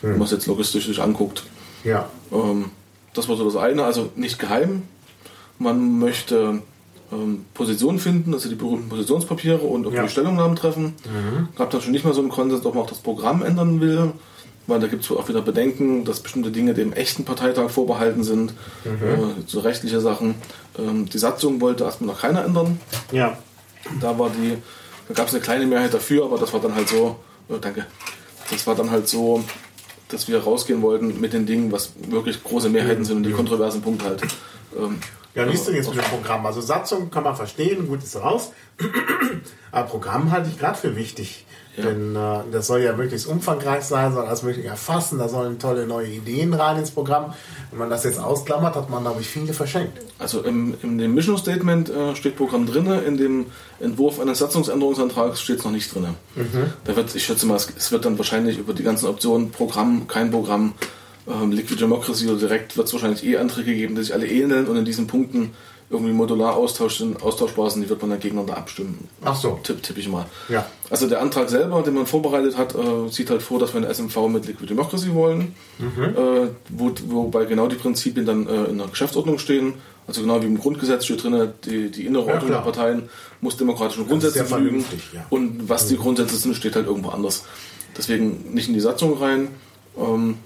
wenn 0.00 0.12
man 0.12 0.22
es 0.22 0.30
jetzt 0.30 0.46
logistisch 0.46 0.86
sich 0.86 1.02
anguckt. 1.02 1.42
Ja. 1.84 2.08
Ähm, 2.32 2.70
das 3.12 3.28
war 3.28 3.36
so 3.36 3.44
das 3.44 3.56
eine, 3.56 3.84
also 3.84 4.10
nicht 4.16 4.38
geheim. 4.38 4.82
Man 5.58 5.98
möchte 5.98 6.62
ähm, 7.12 7.44
Positionen 7.54 7.98
finden, 7.98 8.34
also 8.34 8.48
die 8.48 8.54
berühmten 8.54 8.88
Positionspapiere 8.88 9.58
und 9.58 9.84
irgendwie 9.84 10.02
Ja. 10.02 10.08
Stellungnahmen 10.08 10.56
treffen. 10.56 10.94
Gab 11.56 11.70
dann 11.70 11.80
schon 11.80 11.92
nicht 11.92 12.04
mal 12.04 12.14
so 12.14 12.20
einen 12.20 12.30
Konsens, 12.30 12.64
ob 12.66 12.74
man 12.74 12.84
auch 12.84 12.88
das 12.88 12.98
Programm 12.98 13.42
ändern 13.42 13.80
will, 13.80 14.12
weil 14.66 14.80
da 14.80 14.88
gibt 14.88 15.04
es 15.04 15.10
auch 15.12 15.28
wieder 15.28 15.42
Bedenken, 15.42 16.04
dass 16.04 16.20
bestimmte 16.20 16.50
Dinge 16.50 16.74
dem 16.74 16.92
echten 16.92 17.24
Parteitag 17.24 17.70
vorbehalten 17.70 18.24
sind, 18.24 18.52
äh, 18.84 18.88
so 19.46 19.60
rechtliche 19.60 20.00
Sachen. 20.00 20.34
Ähm, 20.78 21.08
die 21.08 21.18
Satzung 21.18 21.60
wollte 21.60 21.84
erstmal 21.84 22.08
noch 22.14 22.20
keiner 22.20 22.44
ändern. 22.44 22.80
Ja. 23.12 23.38
Da 24.00 24.18
war 24.18 24.30
die, 24.30 24.56
da 25.06 25.14
gab 25.14 25.28
es 25.28 25.34
eine 25.34 25.42
kleine 25.42 25.66
Mehrheit 25.66 25.94
dafür, 25.94 26.24
aber 26.24 26.38
das 26.38 26.52
war 26.52 26.60
dann 26.60 26.74
halt 26.74 26.88
so, 26.88 27.16
oh, 27.48 27.56
danke, 27.60 27.86
das 28.50 28.66
war 28.66 28.74
dann 28.74 28.90
halt 28.90 29.06
so, 29.06 29.44
dass 30.08 30.26
wir 30.26 30.38
rausgehen 30.40 30.82
wollten 30.82 31.20
mit 31.20 31.32
den 31.32 31.46
Dingen, 31.46 31.70
was 31.70 31.92
wirklich 32.08 32.42
große 32.42 32.68
Mehrheiten 32.68 33.04
sind 33.04 33.18
und 33.18 33.22
die 33.22 33.30
kontroversen 33.32 33.82
Punkte 33.82 34.04
halt. 34.06 34.22
Ähm, 34.76 34.98
Ja, 35.36 35.46
wie 35.46 35.52
ist 35.52 35.68
denn 35.68 35.74
jetzt 35.74 35.94
mit 35.94 35.98
dem 35.98 36.04
Programm? 36.04 36.46
Also 36.46 36.62
Satzung 36.62 37.10
kann 37.10 37.22
man 37.22 37.36
verstehen, 37.36 37.86
gut 37.86 38.02
ist 38.02 38.16
raus. 38.16 38.52
Aber 39.70 39.86
Programm 39.86 40.32
halte 40.32 40.48
ich 40.48 40.58
gerade 40.58 40.78
für 40.78 40.96
wichtig. 40.96 41.44
Ja. 41.76 41.84
Denn 41.84 42.16
äh, 42.16 42.38
das 42.50 42.68
soll 42.68 42.80
ja 42.80 42.94
möglichst 42.94 43.26
umfangreich 43.26 43.84
sein, 43.84 44.14
soll 44.14 44.24
alles 44.24 44.42
mögliche 44.42 44.68
erfassen, 44.68 45.18
da 45.18 45.28
sollen 45.28 45.58
tolle 45.58 45.86
neue 45.86 46.08
Ideen 46.08 46.54
rein 46.54 46.78
ins 46.78 46.90
Programm. 46.90 47.34
Wenn 47.70 47.80
man 47.80 47.90
das 47.90 48.04
jetzt 48.04 48.18
ausklammert, 48.18 48.76
hat 48.76 48.88
man, 48.88 49.02
glaube 49.02 49.20
ich, 49.20 49.28
viele 49.28 49.52
verschenkt. 49.52 49.98
Also 50.18 50.40
im, 50.40 50.74
in 50.82 50.96
dem 50.96 51.14
Mission 51.14 51.36
Statement 51.36 51.90
äh, 51.90 52.16
steht 52.16 52.36
Programm 52.36 52.64
drin, 52.64 52.86
in 52.86 53.18
dem 53.18 53.46
Entwurf 53.78 54.18
eines 54.20 54.38
Satzungsänderungsantrags 54.38 55.38
steht 55.42 55.58
es 55.58 55.64
noch 55.66 55.72
nicht 55.72 55.94
drin. 55.94 56.06
Da 56.84 56.96
wird, 56.96 57.14
ich 57.14 57.26
schätze 57.26 57.44
mal, 57.44 57.56
es, 57.56 57.68
es 57.76 57.92
wird 57.92 58.06
dann 58.06 58.16
wahrscheinlich 58.16 58.56
über 58.56 58.72
die 58.72 58.82
ganzen 58.82 59.06
Optionen 59.06 59.50
Programm, 59.50 60.08
kein 60.08 60.30
Programm, 60.30 60.72
ähm, 61.28 61.52
Liquid 61.52 61.80
Democracy 61.80 62.26
oder 62.28 62.38
direkt 62.38 62.76
wird 62.76 62.86
es 62.86 62.92
wahrscheinlich 62.92 63.24
eh 63.24 63.36
Anträge 63.38 63.74
geben, 63.74 63.94
die 63.96 64.02
sich 64.02 64.14
alle 64.14 64.26
ähneln 64.26 64.66
und 64.66 64.76
in 64.76 64.84
diesen 64.84 65.06
Punkten 65.06 65.52
irgendwie 65.88 66.12
modular 66.12 66.56
austausch 66.56 66.98
sind, 66.98 67.22
austauschbar 67.22 67.70
sind, 67.70 67.82
die 67.82 67.88
wird 67.88 68.00
man 68.02 68.10
dann 68.10 68.18
gegeneinander 68.18 68.56
abstimmen. 68.56 69.06
Ach 69.24 69.36
so. 69.36 69.60
Tipp, 69.62 69.82
tippe 69.84 70.00
ich 70.00 70.08
mal. 70.08 70.26
Ja. 70.48 70.66
Also 70.90 71.08
der 71.08 71.20
Antrag 71.20 71.48
selber, 71.48 71.80
den 71.82 71.94
man 71.94 72.06
vorbereitet 72.06 72.56
hat, 72.58 72.74
äh, 72.74 73.08
sieht 73.08 73.30
halt 73.30 73.40
vor, 73.40 73.60
dass 73.60 73.72
wir 73.72 73.78
eine 73.78 73.88
SMV 73.94 74.28
mit 74.28 74.46
Liquid 74.46 74.68
Democracy 74.68 75.14
wollen, 75.14 75.54
äh, 75.78 76.48
wo, 76.70 76.90
wobei 77.06 77.44
genau 77.44 77.68
die 77.68 77.76
Prinzipien 77.76 78.26
dann 78.26 78.48
äh, 78.48 78.64
in 78.64 78.78
der 78.78 78.88
Geschäftsordnung 78.88 79.38
stehen. 79.38 79.74
Also 80.08 80.22
genau 80.22 80.42
wie 80.42 80.46
im 80.46 80.58
Grundgesetz 80.58 81.04
steht 81.04 81.22
drin, 81.22 81.52
die, 81.64 81.90
die 81.90 82.06
innere 82.06 82.26
Ja, 82.26 82.34
Ordnung 82.34 82.50
der 82.50 82.60
klar. 82.62 82.72
Parteien 82.72 83.08
muss 83.40 83.56
demokratischen 83.56 84.08
Grundsätzen 84.08 84.44
fügen. 84.46 84.48
vernünftig, 84.64 85.00
ja. 85.12 85.24
Und 85.30 85.68
was 85.68 85.86
die 85.86 85.96
Grundsätze 85.96 86.36
sind, 86.36 86.56
steht 86.56 86.74
halt 86.74 86.86
irgendwo 86.86 87.10
anders. 87.10 87.44
Deswegen 87.96 88.52
nicht 88.54 88.66
in 88.68 88.74
die 88.74 88.80
Satzung 88.80 89.16
rein. 89.18 89.48
Ähm, 89.96 90.36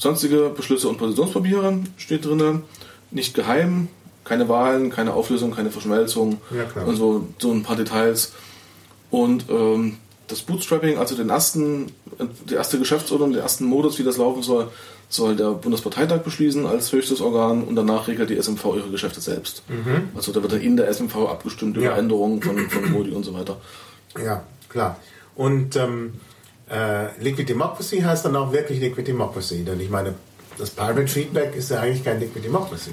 sonstige 0.00 0.50
Beschlüsse 0.50 0.88
und 0.88 0.98
Positionspapiere 0.98 1.78
steht 1.96 2.24
drin. 2.24 2.62
Nicht 3.10 3.34
geheim, 3.34 3.88
keine 4.24 4.48
Wahlen, 4.48 4.90
keine 4.90 5.12
Auflösung, 5.14 5.50
keine 5.52 5.70
Verschmelzung 5.70 6.40
Ja, 6.50 6.82
und 6.82 6.96
so, 6.96 7.26
so 7.38 7.50
ein 7.52 7.62
paar 7.62 7.76
Details. 7.76 8.32
Und 9.10 9.46
ähm, 9.50 9.96
das 10.28 10.42
Bootstrapping, 10.42 10.96
also 10.98 11.16
den 11.16 11.28
ersten, 11.30 11.86
die 12.48 12.54
erste 12.54 12.78
Geschäftsordnung, 12.78 13.32
den 13.32 13.42
ersten 13.42 13.64
Modus, 13.64 13.98
wie 13.98 14.04
das 14.04 14.16
laufen 14.16 14.42
soll, 14.44 14.68
soll 15.08 15.34
der 15.34 15.50
Bundesparteitag 15.50 16.20
beschließen 16.20 16.66
als 16.66 16.92
höchstes 16.92 17.20
Organ 17.20 17.64
und 17.64 17.74
danach 17.74 18.06
regelt 18.06 18.30
die 18.30 18.36
SMV 18.40 18.64
ihre 18.76 18.90
Geschäfte 18.90 19.20
selbst. 19.20 19.64
Also 20.14 20.30
da 20.30 20.40
wird 20.40 20.52
dann 20.52 20.60
in 20.60 20.76
der 20.76 20.86
SMV 20.88 21.16
abgestimmt 21.28 21.76
über 21.76 21.86
Mhm. 21.86 21.90
Ja. 21.92 21.98
Änderungen 21.98 22.40
von, 22.40 22.70
von 22.70 22.92
Modi 22.92 23.10
und 23.10 23.24
so 23.24 23.34
weiter. 23.34 23.56
Ja, 24.24 24.44
klar. 24.68 24.98
Und 25.34 25.74
ähm, 25.74 26.14
äh, 26.70 27.08
Liquid 27.20 27.44
Democracy 27.48 28.00
heißt 28.00 28.24
dann 28.24 28.36
auch 28.36 28.52
wirklich 28.52 28.80
Liquid 28.80 29.06
Democracy. 29.06 29.64
Denn 29.64 29.80
ich 29.80 29.90
meine, 29.90 30.14
das 30.58 30.70
Pirate 30.70 31.08
Feedback 31.08 31.54
ist 31.56 31.70
ja 31.70 31.80
eigentlich 31.80 32.04
kein 32.04 32.20
Liquid 32.20 32.40
Democracy. 32.46 32.90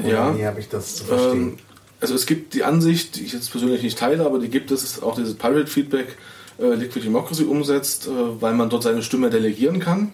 Oder 0.00 0.08
Ja. 0.08 0.38
Wie 0.38 0.46
habe 0.46 0.60
ich 0.60 0.68
das 0.68 0.96
zu 0.96 1.04
verstehen? 1.04 1.32
Ähm, 1.50 1.58
also 2.00 2.14
es 2.14 2.26
gibt 2.26 2.54
die 2.54 2.62
Ansicht, 2.64 3.16
die 3.16 3.24
ich 3.24 3.32
jetzt 3.32 3.50
persönlich 3.50 3.82
nicht 3.82 3.98
teile, 3.98 4.26
aber 4.26 4.38
die 4.38 4.48
gibt 4.48 4.70
es, 4.70 4.82
ist 4.82 5.02
auch 5.02 5.14
dieses 5.16 5.34
Pirate 5.34 5.66
Feedback 5.66 6.16
äh, 6.58 6.74
Liquid 6.74 7.04
Democracy 7.04 7.44
umsetzt, 7.44 8.06
äh, 8.06 8.10
weil 8.40 8.54
man 8.54 8.68
dort 8.68 8.82
seine 8.82 9.02
Stimme 9.02 9.30
delegieren 9.30 9.80
kann. 9.80 10.12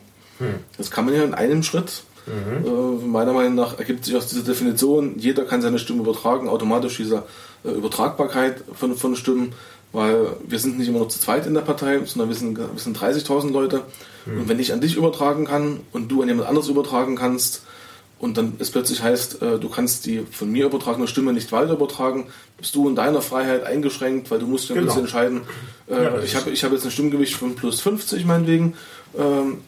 Das 0.76 0.90
kann 0.90 1.04
man 1.04 1.14
ja 1.14 1.22
in 1.24 1.34
einem 1.34 1.62
Schritt. 1.62 2.02
Äh, 2.26 3.04
meiner 3.06 3.32
Meinung 3.32 3.56
nach 3.56 3.78
ergibt 3.78 4.04
sich 4.04 4.14
aus 4.16 4.28
dieser 4.28 4.42
Definition, 4.44 5.18
jeder 5.18 5.44
kann 5.44 5.60
seine 5.60 5.78
Stimme 5.78 6.02
übertragen, 6.02 6.48
automatisch 6.48 6.96
dieser 6.96 7.26
äh, 7.64 7.70
Übertragbarkeit 7.70 8.62
von, 8.74 8.96
von 8.96 9.16
Stimmen, 9.16 9.52
weil 9.92 10.36
wir 10.46 10.58
sind 10.58 10.78
nicht 10.78 10.88
immer 10.88 11.00
noch 11.00 11.08
zu 11.08 11.18
zweit 11.20 11.46
in 11.46 11.54
der 11.54 11.60
Partei, 11.62 12.00
sondern 12.04 12.28
wir 12.28 12.36
sind, 12.36 12.58
wir 12.58 12.68
sind 12.76 12.98
30.000 12.98 13.50
Leute. 13.52 13.82
Und 14.24 14.48
wenn 14.48 14.58
ich 14.60 14.72
an 14.72 14.80
dich 14.80 14.96
übertragen 14.96 15.46
kann 15.46 15.80
und 15.92 16.08
du 16.08 16.22
an 16.22 16.28
jemand 16.28 16.48
anderes 16.48 16.68
übertragen 16.68 17.16
kannst, 17.16 17.62
und 18.20 18.36
dann 18.38 18.52
es 18.60 18.70
plötzlich 18.70 19.02
heißt, 19.02 19.42
äh, 19.42 19.58
du 19.58 19.68
kannst 19.68 20.06
die 20.06 20.20
von 20.30 20.48
mir 20.48 20.66
übertragene 20.66 21.08
Stimme 21.08 21.32
nicht 21.32 21.50
weiter 21.50 21.72
übertragen, 21.72 22.28
bist 22.56 22.72
du 22.76 22.88
in 22.88 22.94
deiner 22.94 23.20
Freiheit 23.20 23.64
eingeschränkt, 23.64 24.30
weil 24.30 24.38
du 24.38 24.46
musst 24.46 24.68
ja 24.68 24.76
Genau. 24.76 24.96
entscheiden, 24.96 25.40
äh, 25.90 26.04
Ja, 26.04 26.20
ich 26.20 26.36
habe 26.36 26.50
ich 26.50 26.62
hab 26.62 26.70
jetzt 26.70 26.84
ein 26.84 26.92
Stimmgewicht 26.92 27.34
von 27.34 27.56
plus 27.56 27.80
50 27.80 28.24
meinetwegen 28.24 28.74
ähm, 29.18 29.58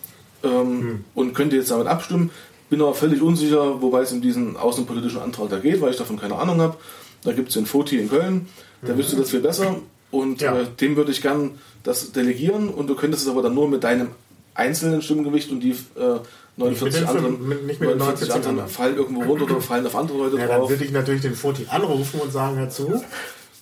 ähm, 0.45 1.05
und 1.17 1.35
könnte 1.35 1.57
jetzt 1.57 1.73
damit 1.73 1.89
abstimmen, 1.89 2.31
bin 2.71 2.81
aber 2.81 2.95
völlig 2.95 3.21
unsicher, 3.23 3.83
wobei 3.83 4.03
es 4.03 4.13
um 4.13 4.21
diesen 4.23 4.57
außenpolitischen 4.57 5.21
Antrag 5.21 5.51
da 5.51 5.59
geht, 5.59 5.81
weil 5.81 5.91
ich 5.91 5.97
davon 5.97 6.17
keine 6.17 6.37
Ahnung 6.37 6.61
habe. 6.61 6.77
Da 7.25 7.33
gibt 7.33 7.49
es 7.49 7.55
den 7.55 7.67
FOTI 7.67 7.99
in 7.99 8.09
Köln, 8.09 8.47
der 8.87 8.97
wüsste 8.97 9.17
das 9.17 9.31
viel 9.31 9.41
besser 9.41 9.77
und 10.21 10.41
Ja. 10.41 10.59
äh, 10.59 10.67
dem 10.81 10.97
würde 10.97 11.11
ich 11.13 11.21
gern 11.23 11.59
das 11.83 12.13
delegieren 12.13 12.69
und 12.69 12.87
du 12.89 12.95
könntest 12.95 13.25
es 13.25 13.29
aber 13.31 13.43
dann 13.43 13.55
nur 13.55 13.69
mit 13.69 13.85
deinem 13.85 14.09
einzelnen 14.55 15.03
Stimmgewicht 15.03 15.51
und 15.51 15.61
die 15.61 15.73
äh, 15.73 16.19
49 16.57 17.01
den 17.01 17.09
anderen, 17.09 17.49
mit- 17.49 17.67
nicht 17.67 17.81
mit 17.81 17.91
den 17.91 17.99
49 17.99 18.29
49 18.29 18.31
anderen 18.35 18.49
anderen. 18.61 18.69
fallen 18.71 18.97
irgendwo 18.97 19.23
runter 19.23 19.45
oder 19.45 19.61
fallen 19.61 19.87
auf 19.87 19.97
andere 19.97 20.19
Leute 20.19 20.37
Ja, 20.39 20.47
dann 20.47 20.61
drauf. 20.61 20.71
würde 20.71 20.85
ich 20.85 20.93
natürlich 20.93 21.23
den 21.23 21.35
Foti 21.35 21.67
anrufen 21.69 22.21
und 22.21 22.33
sagen, 22.33 22.57
hör 22.57 22.71
zu. 22.71 23.03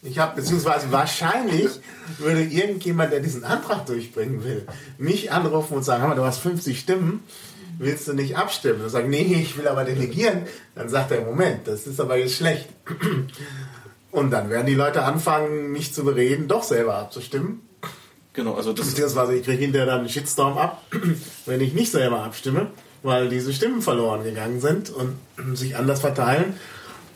Ich 0.05 0.19
habe, 0.19 0.35
beziehungsweise 0.37 0.91
wahrscheinlich 0.93 1.69
würde 2.19 2.43
irgendjemand, 2.43 3.12
der 3.12 3.21
diesen 3.21 3.45
Antrag 3.45 3.87
durchbringen 3.87 4.43
will, 4.45 4.67
mich 4.99 5.31
anrufen 5.33 5.75
und 5.77 5.85
sagen, 5.85 6.03
hör 6.03 6.09
mal, 6.11 6.17
du 6.17 6.25
hast 6.25 6.38
50 6.41 6.79
Stimmen, 6.79 7.23
willst 7.79 8.09
du 8.09 8.12
nicht 8.12 8.37
abstimmen? 8.37 8.83
Und 8.83 8.91
sagen, 8.91 9.09
nee, 9.11 9.38
ich 9.41 9.57
will 9.57 9.69
aber 9.69 9.85
delegieren. 9.85 10.43
Dann 10.75 10.88
sagt 10.88 11.12
er, 11.12 11.21
Moment, 11.25 11.67
das 11.69 11.87
ist 11.87 12.01
aber 12.01 12.17
jetzt 12.19 12.35
schlecht. 12.35 12.69
Und 14.12 14.31
dann 14.31 14.51
werden 14.51 14.66
die 14.66 14.75
Leute 14.75 15.03
anfangen, 15.03 15.72
mich 15.72 15.92
zu 15.92 16.05
bereden, 16.05 16.46
doch 16.46 16.62
selber 16.62 16.96
abzustimmen. 16.96 17.62
Genau, 18.35 18.55
also 18.55 18.72
das 18.72 18.87
Beziehungsweise 18.88 19.35
ich 19.35 19.44
kriege 19.44 19.62
hinterher 19.62 19.87
dann 19.87 20.01
einen 20.01 20.09
Shitstorm 20.09 20.57
ab, 20.59 20.83
wenn 21.46 21.61
ich 21.61 21.72
nicht 21.72 21.90
selber 21.90 22.22
abstimme, 22.22 22.68
weil 23.03 23.31
diese 23.31 23.53
Stimmen 23.53 23.83
verloren 23.83 24.22
gegangen 24.22 24.61
sind 24.61 24.90
und 24.90 25.16
sich 25.57 25.77
anders 25.77 26.01
verteilen. 26.01 26.55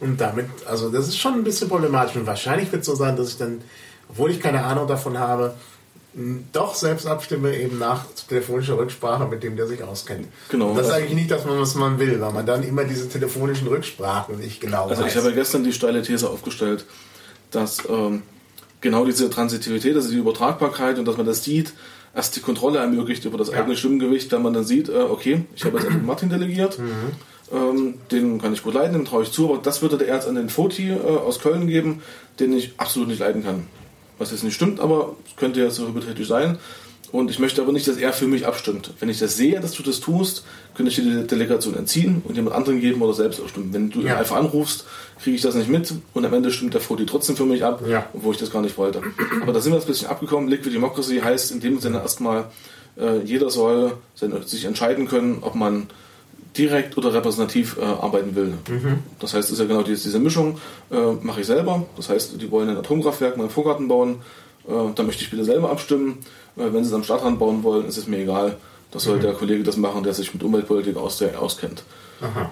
Und 0.01 0.21
damit, 0.21 0.47
also 0.67 0.91
das 0.91 1.09
ist 1.09 1.19
schon 1.19 1.35
ein 1.35 1.45
bisschen 1.45 1.69
problematisch. 1.69 2.17
Und 2.17 2.27
wahrscheinlich 2.27 2.73
wird 2.73 2.81
es 2.81 2.87
so 2.87 2.95
sein, 2.95 3.17
dass 3.17 3.29
ich 3.29 3.39
dann, 3.39 3.61
obwohl 4.09 4.31
ich 4.31 4.41
keine 4.41 4.65
Ahnung 4.65 4.89
davon 4.89 5.19
habe, 5.19 5.55
doch 6.53 6.75
selbst 6.75 7.07
abstimme, 7.07 7.55
eben 7.57 7.79
nach 7.79 8.05
telefonischer 8.29 8.79
Rücksprache 8.79 9.27
mit 9.27 9.43
dem, 9.43 9.57
der 9.57 9.67
sich 9.67 9.83
auskennt. 9.83 10.27
Genau. 10.49 10.71
Und 10.71 10.79
das 10.79 10.87
ist 10.87 10.93
eigentlich 10.95 11.15
nicht 11.15 11.31
das, 11.31 11.43
was 11.47 11.75
man 11.75 11.99
will, 11.99 12.19
weil 12.21 12.33
man 12.33 12.47
dann 12.47 12.63
immer 12.63 12.85
diese 12.85 13.09
telefonischen 13.09 13.69
Rücksprachen 13.69 14.39
nicht 14.39 14.61
genau 14.61 14.89
Also 14.89 15.03
weiß. 15.03 15.11
ich 15.13 15.17
habe 15.19 15.29
ja 15.29 15.35
gestern 15.35 15.63
die 15.65 15.73
steile 15.75 16.01
These 16.03 16.31
aufgestellt, 16.31 16.87
dass 17.51 17.79
ähm, 17.89 18.23
genau 18.81 19.05
diese 19.05 19.29
Transitivität, 19.29 19.95
also 19.95 20.11
die 20.11 20.17
Übertragbarkeit 20.17 20.99
und 20.99 21.05
dass 21.07 21.19
man 21.19 21.27
das 21.27 21.45
sieht, 21.45 21.75
erst 22.15 22.35
die 22.35 22.41
Kontrolle 22.41 22.79
ermöglicht 22.79 23.25
über 23.27 23.37
das 23.37 23.49
Ja. 23.51 23.59
eigene 23.59 23.77
Stimmgewicht, 23.77 24.33
wenn 24.33 24.41
man 24.43 24.55
dann 24.55 24.65
sieht, 24.65 24.89
äh, 24.89 24.93
okay, 24.95 25.45
ich 25.55 25.65
habe 25.67 25.77
jetzt 25.79 25.91
an 25.91 26.07
Martin 26.07 26.31
delegiert, 26.31 26.79
ähm, 27.53 27.95
den 28.11 28.41
kann 28.41 28.55
ich 28.55 28.63
gut 28.63 28.73
leiden, 28.73 28.95
dem 28.95 29.05
traue 29.05 29.23
ich 29.25 29.33
zu, 29.33 29.51
aber 29.53 29.63
das 29.63 29.83
würde 29.83 29.99
der 29.99 30.09
jetzt 30.09 30.27
an 30.27 30.35
den 30.35 30.49
Foti 30.49 30.91
äh, 30.91 30.99
aus 30.99 31.41
Köln 31.41 31.67
geben, 31.67 32.01
den 32.41 32.55
ich 32.55 32.73
absolut 32.79 33.09
nicht 33.09 33.21
leiden 33.21 33.45
kann. 33.45 33.67
Was 34.19 34.31
jetzt 34.31 34.45
nicht 34.45 34.55
stimmt, 34.55 34.81
aber 34.81 35.15
es 35.29 35.37
könnte 35.37 35.61
ja 35.61 35.71
so 35.71 35.87
hypothetisch 35.89 36.29
sein. 36.29 36.59
Und 37.13 37.31
ich 37.31 37.39
möchte 37.39 37.63
aber 37.63 37.73
nicht, 37.73 37.87
dass 37.87 37.99
er 37.99 38.13
für 38.13 38.27
mich 38.27 38.47
abstimmt. 38.47 38.91
Wenn 38.99 39.09
ich 39.09 39.19
das 39.21 39.37
sehe, 39.37 39.61
dass 39.61 39.73
du 39.73 39.83
das 39.83 40.01
tust, 40.01 40.45
könnte 40.75 40.91
ich 40.91 40.97
dir 40.97 41.03
die 41.23 41.27
Delegation 41.27 41.77
entziehen 41.77 42.21
und 42.25 42.35
jemand 42.35 42.57
anderen 42.57 42.81
geben 42.81 43.01
oder 43.01 43.15
selbst 43.15 43.41
abstimmen. 43.41 43.73
Wenn 43.73 43.91
du 43.91 44.01
ihn 44.01 44.07
Ja. 44.09 44.17
einfach 44.19 44.37
anrufst, 44.37 44.85
kriege 45.23 45.37
ich 45.37 45.43
das 45.43 45.55
nicht 45.55 45.69
mit 45.69 45.95
und 46.15 46.25
am 46.25 46.35
Ende 46.35 46.51
stimmt 46.51 46.75
der 46.75 46.81
Foti 46.81 47.07
trotzdem 47.07 47.37
für 47.37 47.47
mich 47.47 47.65
ab, 47.65 47.83
Ja. 47.89 48.07
obwohl 48.13 48.35
ich 48.35 48.41
das 48.41 48.51
gar 48.51 48.61
nicht 48.61 48.77
wollte. 48.77 49.03
Aber 49.41 49.53
da 49.53 49.61
sind 49.61 49.73
wir 49.73 49.77
jetzt 49.77 49.85
ein 49.87 49.93
bisschen 49.93 50.09
abgekommen. 50.09 50.49
Liquid 50.49 50.75
Democracy 50.75 51.21
heißt 51.23 51.53
in 51.53 51.61
dem 51.61 51.79
Sinne 51.79 51.99
erstmal, 51.99 52.47
äh, 52.99 53.21
jeder 53.25 53.51
soll 53.51 53.93
sich 54.45 54.65
entscheiden 54.65 55.07
können, 55.07 55.39
ob 55.43 55.55
man 55.55 55.87
direkt 56.57 56.97
oder 56.97 57.13
repräsentativ 57.13 57.77
äh, 57.79 57.85
arbeiten 57.85 58.35
will. 58.35 58.55
Mhm. 58.69 58.99
Das 59.19 59.35
heißt, 59.35 59.49
es 59.49 59.53
ist 59.53 59.59
ja 59.59 59.67
genau 59.67 59.83
diese, 59.83 60.05
diese 60.05 60.19
Mischung, 60.19 60.59
äh, 60.91 61.13
mache 61.23 61.41
ich 61.41 61.47
selber. 61.47 61.87
Das 61.97 62.09
heißt, 62.09 62.41
die 62.41 62.51
wollen 62.51 62.69
ein 62.69 62.77
Atomkraftwerk 62.77 63.37
mal 63.37 63.45
im 63.45 63.51
Vorgarten 63.51 63.89
bauen, 63.89 64.17
äh, 64.69 64.73
da 64.95 65.03
möchte 65.03 65.23
ich 65.23 65.31
bitte 65.31 65.45
selber 65.45 65.71
abstimmen. 65.71 66.19
Äh, 66.57 66.73
wenn 66.73 66.85
sie 66.85 66.89
es 66.89 66.95
am 66.95 67.05
Stadtrand 67.05 67.39
bauen 67.39 67.63
wollen, 67.63 67.87
ist 67.87 67.97
es 67.97 68.07
mir 68.07 68.19
egal. 68.19 68.57
Das 68.91 69.05
soll 69.05 69.17
mhm. 69.17 69.23
der 69.23 69.33
Kollege 69.35 69.63
das 69.63 69.77
machen, 69.77 70.03
der 70.03 70.15
sich 70.15 70.33
mit 70.33 70.43
Umweltpolitik 70.43 70.97
aus, 70.97 71.19
der, 71.19 71.41
auskennt. 71.41 71.83
Aha. 72.21 72.51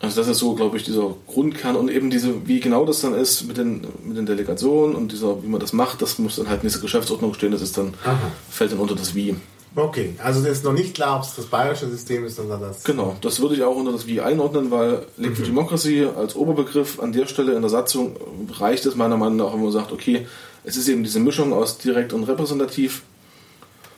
Also 0.00 0.20
das 0.20 0.28
ist 0.28 0.38
so, 0.38 0.54
glaube 0.54 0.76
ich, 0.76 0.84
dieser 0.84 1.14
Grundkern 1.26 1.76
und 1.76 1.90
eben 1.90 2.10
diese, 2.10 2.46
wie 2.46 2.60
genau 2.60 2.84
das 2.84 3.00
dann 3.00 3.14
ist 3.14 3.46
mit 3.46 3.56
den, 3.56 3.86
mit 4.04 4.16
den 4.16 4.26
Delegationen 4.26 4.94
und 4.94 5.12
dieser, 5.12 5.42
wie 5.42 5.46
man 5.46 5.60
das 5.60 5.72
macht, 5.72 6.02
das 6.02 6.18
muss 6.18 6.36
dann 6.36 6.48
halt 6.48 6.62
in 6.62 6.68
dieser 6.68 6.80
Geschäftsordnung 6.80 7.32
stehen, 7.32 7.52
das 7.52 7.62
ist 7.62 7.78
dann, 7.78 7.94
Aha. 8.04 8.18
fällt 8.50 8.72
dann 8.72 8.80
unter 8.80 8.94
das 8.94 9.14
Wie. 9.14 9.36
Okay, 9.76 10.14
also 10.22 10.40
das 10.40 10.58
ist 10.58 10.64
noch 10.64 10.72
nicht 10.72 10.94
klar, 10.94 11.16
ob 11.16 11.22
es 11.22 11.34
das 11.34 11.46
bayerische 11.46 11.88
System 11.88 12.24
ist, 12.24 12.36
sondern 12.36 12.60
das. 12.60 12.84
Genau, 12.84 13.16
das 13.20 13.40
würde 13.40 13.56
ich 13.56 13.62
auch 13.64 13.74
unter 13.74 13.90
das 13.90 14.06
Wie 14.06 14.20
einordnen, 14.20 14.70
weil 14.70 15.04
Liquid 15.16 15.42
mhm. 15.42 15.46
Democracy 15.46 16.06
als 16.16 16.36
Oberbegriff 16.36 17.00
an 17.00 17.12
der 17.12 17.26
Stelle 17.26 17.54
in 17.54 17.60
der 17.60 17.70
Satzung 17.70 18.16
reicht 18.60 18.86
es 18.86 18.94
meiner 18.94 19.16
Meinung 19.16 19.36
nach, 19.36 19.52
wenn 19.52 19.62
man 19.62 19.72
sagt, 19.72 19.90
okay, 19.90 20.26
es 20.62 20.76
ist 20.76 20.88
eben 20.88 21.02
diese 21.02 21.18
Mischung 21.18 21.52
aus 21.52 21.78
direkt 21.78 22.12
und 22.12 22.24
repräsentativ. 22.24 23.02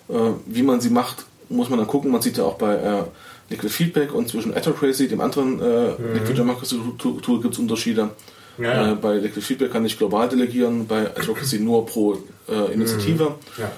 Äh, 0.08 0.14
wie 0.46 0.62
man 0.62 0.80
sie 0.80 0.90
macht, 0.90 1.26
muss 1.50 1.68
man 1.68 1.78
dann 1.78 1.88
gucken. 1.88 2.10
Man 2.10 2.22
sieht 2.22 2.38
ja 2.38 2.44
auch 2.44 2.56
bei 2.56 2.74
äh, 2.74 3.02
Liquid 3.50 3.68
Feedback 3.68 4.14
und 4.14 4.30
zwischen 4.30 4.56
Autocracy, 4.56 5.08
dem 5.08 5.20
anderen 5.20 5.60
äh, 5.60 5.90
mhm. 5.90 6.14
Liquid 6.14 6.38
Democracy 6.38 6.80
Tool, 6.96 7.40
gibt 7.42 7.52
es 7.52 7.60
Unterschiede. 7.60 8.10
Ja. 8.56 8.92
Äh, 8.92 8.94
bei 8.94 9.16
Liquid 9.16 9.42
Feedback 9.42 9.72
kann 9.72 9.84
ich 9.84 9.98
global 9.98 10.26
delegieren, 10.26 10.86
bei 10.86 11.14
Autocracy 11.14 11.58
nur 11.58 11.84
pro 11.84 12.16
äh, 12.48 12.72
Initiative. 12.72 13.24
Mhm. 13.24 13.60
Ja 13.62 13.70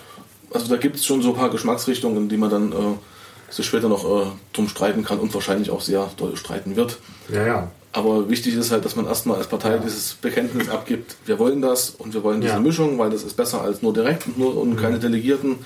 also 0.53 0.69
da 0.69 0.77
gibt 0.77 0.97
es 0.97 1.07
schon 1.07 1.23
so 1.23 1.31
ein 1.31 1.37
paar 1.37 1.51
Geschmacksrichtungen, 1.51 2.29
die 2.29 2.37
man 2.37 2.51
dann 2.51 2.73
äh, 2.73 2.75
sich 3.51 3.67
später 3.67 3.89
noch 3.89 4.05
äh, 4.05 4.27
drum 4.53 4.69
streiten 4.69 5.05
kann 5.05 5.19
und 5.19 5.33
wahrscheinlich 5.35 5.71
auch 5.71 5.81
sehr 5.81 6.09
doll 6.17 6.37
streiten 6.37 6.77
wird. 6.77 6.99
Ja, 7.29 7.47
ja. 7.47 7.71
Aber 7.93 8.29
wichtig 8.29 8.55
ist 8.55 8.71
halt, 8.71 8.85
dass 8.85 8.97
man 8.97 9.07
erstmal 9.07 9.39
als 9.39 9.47
Partei 9.47 9.71
ja. 9.71 9.79
dieses 9.79 10.15
Bekenntnis 10.15 10.69
abgibt, 10.69 11.17
wir 11.25 11.39
wollen 11.39 11.63
das 11.63 11.91
und 11.91 12.15
wir 12.15 12.23
wollen 12.23 12.41
diese 12.41 12.55
ja. 12.55 12.61
Mischung, 12.61 12.99
weil 12.99 13.11
das 13.11 13.23
ist 13.23 13.37
besser 13.37 13.63
als 13.63 13.83
nur 13.83 13.93
direkt 13.93 14.27
und 14.27 14.39
nur 14.39 14.57
und 14.57 14.71
mhm. 14.71 14.77
keine 14.77 14.99
Delegierten 14.99 15.57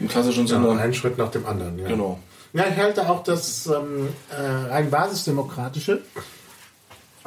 im 0.00 0.08
klassischen 0.08 0.46
Sinne. 0.46 0.68
Ja, 0.68 0.76
ein 0.76 0.94
Schritt 0.94 1.16
nach 1.16 1.30
dem 1.30 1.46
anderen, 1.46 1.78
ja. 1.78 1.88
Genau. 1.88 2.18
Ja, 2.52 2.64
ich 2.68 2.76
halte 2.76 3.08
auch 3.08 3.22
das 3.22 3.66
ähm, 3.66 4.08
äh, 4.30 4.70
rein 4.70 4.90
basisdemokratische 4.90 6.02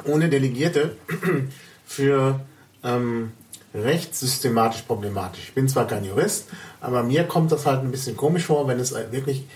ohne 0.04 0.28
Delegierte 0.28 0.96
für 1.86 2.40
ähm, 2.82 3.32
rechtssystematisch 3.74 4.82
problematisch. 4.82 5.44
Ich 5.48 5.54
bin 5.54 5.68
zwar 5.68 5.86
kein 5.86 6.04
Jurist, 6.04 6.48
aber 6.84 7.02
mir 7.02 7.24
kommt 7.24 7.52
das 7.52 7.66
halt 7.66 7.82
ein 7.82 7.90
bisschen 7.90 8.16
komisch 8.16 8.44
vor, 8.44 8.68
wenn 8.68 8.78
es 8.78 8.94
wirklich 9.10 9.46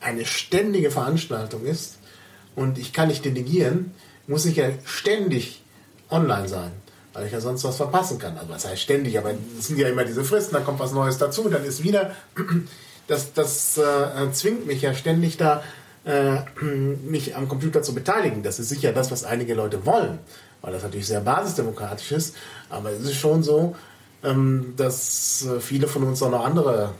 eine 0.00 0.24
ständige 0.24 0.90
Veranstaltung 0.90 1.64
ist 1.64 1.98
und 2.54 2.78
ich 2.78 2.92
kann 2.92 3.08
nicht 3.08 3.24
delegieren, 3.24 3.94
muss 4.26 4.44
ich 4.44 4.56
ja 4.56 4.68
ständig 4.84 5.62
online 6.10 6.48
sein, 6.48 6.70
weil 7.12 7.26
ich 7.26 7.32
ja 7.32 7.40
sonst 7.40 7.64
was 7.64 7.76
verpassen 7.76 8.18
kann. 8.18 8.36
Also 8.36 8.50
was 8.50 8.66
heißt 8.66 8.82
ständig, 8.82 9.18
aber 9.18 9.32
es 9.58 9.66
sind 9.66 9.78
ja 9.78 9.88
immer 9.88 10.04
diese 10.04 10.24
Fristen, 10.24 10.54
dann 10.54 10.64
kommt 10.64 10.78
was 10.78 10.92
Neues 10.92 11.18
dazu, 11.18 11.48
dann 11.48 11.64
ist 11.64 11.82
wieder, 11.82 12.14
das, 13.06 13.32
das 13.32 13.78
äh, 13.78 14.30
zwingt 14.32 14.66
mich 14.66 14.82
ja 14.82 14.94
ständig 14.94 15.36
da, 15.36 15.62
äh, 16.04 16.38
mich 16.64 17.36
am 17.36 17.48
Computer 17.48 17.82
zu 17.82 17.94
beteiligen. 17.94 18.42
Das 18.42 18.58
ist 18.58 18.68
sicher 18.68 18.92
das, 18.92 19.10
was 19.10 19.24
einige 19.24 19.54
Leute 19.54 19.86
wollen 19.86 20.18
weil 20.66 20.72
das 20.72 20.82
natürlich 20.82 21.06
sehr 21.06 21.20
basisdemokratisch 21.20 22.12
ist. 22.12 22.36
Aber 22.68 22.90
es 22.90 23.00
ist 23.00 23.14
schon 23.14 23.42
so, 23.42 23.76
dass 24.76 25.46
äh, 25.46 25.60
viele 25.60 25.88
von 25.88 26.02
uns 26.02 26.22
auch 26.22 26.30
noch 26.30 26.44
andere 26.44 26.90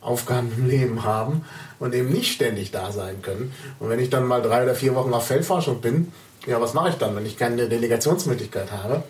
Aufgaben 0.00 0.52
im 0.56 0.68
Leben 0.68 1.04
haben 1.04 1.42
und 1.78 1.94
eben 1.94 2.10
nicht 2.10 2.32
ständig 2.32 2.70
da 2.70 2.92
sein 2.92 3.22
können. 3.22 3.52
Und 3.80 3.88
wenn 3.88 4.00
ich 4.00 4.10
dann 4.10 4.26
mal 4.26 4.42
drei 4.42 4.62
oder 4.62 4.74
vier 4.74 4.94
Wochen 4.94 5.12
auf 5.14 5.26
Feldforschung 5.26 5.80
bin, 5.80 6.12
ja, 6.46 6.60
was 6.60 6.74
mache 6.74 6.90
ich 6.90 6.94
dann, 6.96 7.16
wenn 7.16 7.24
ich 7.24 7.38
keine 7.38 7.68
Delegationsmöglichkeit 7.68 8.70
habe? 8.70 9.02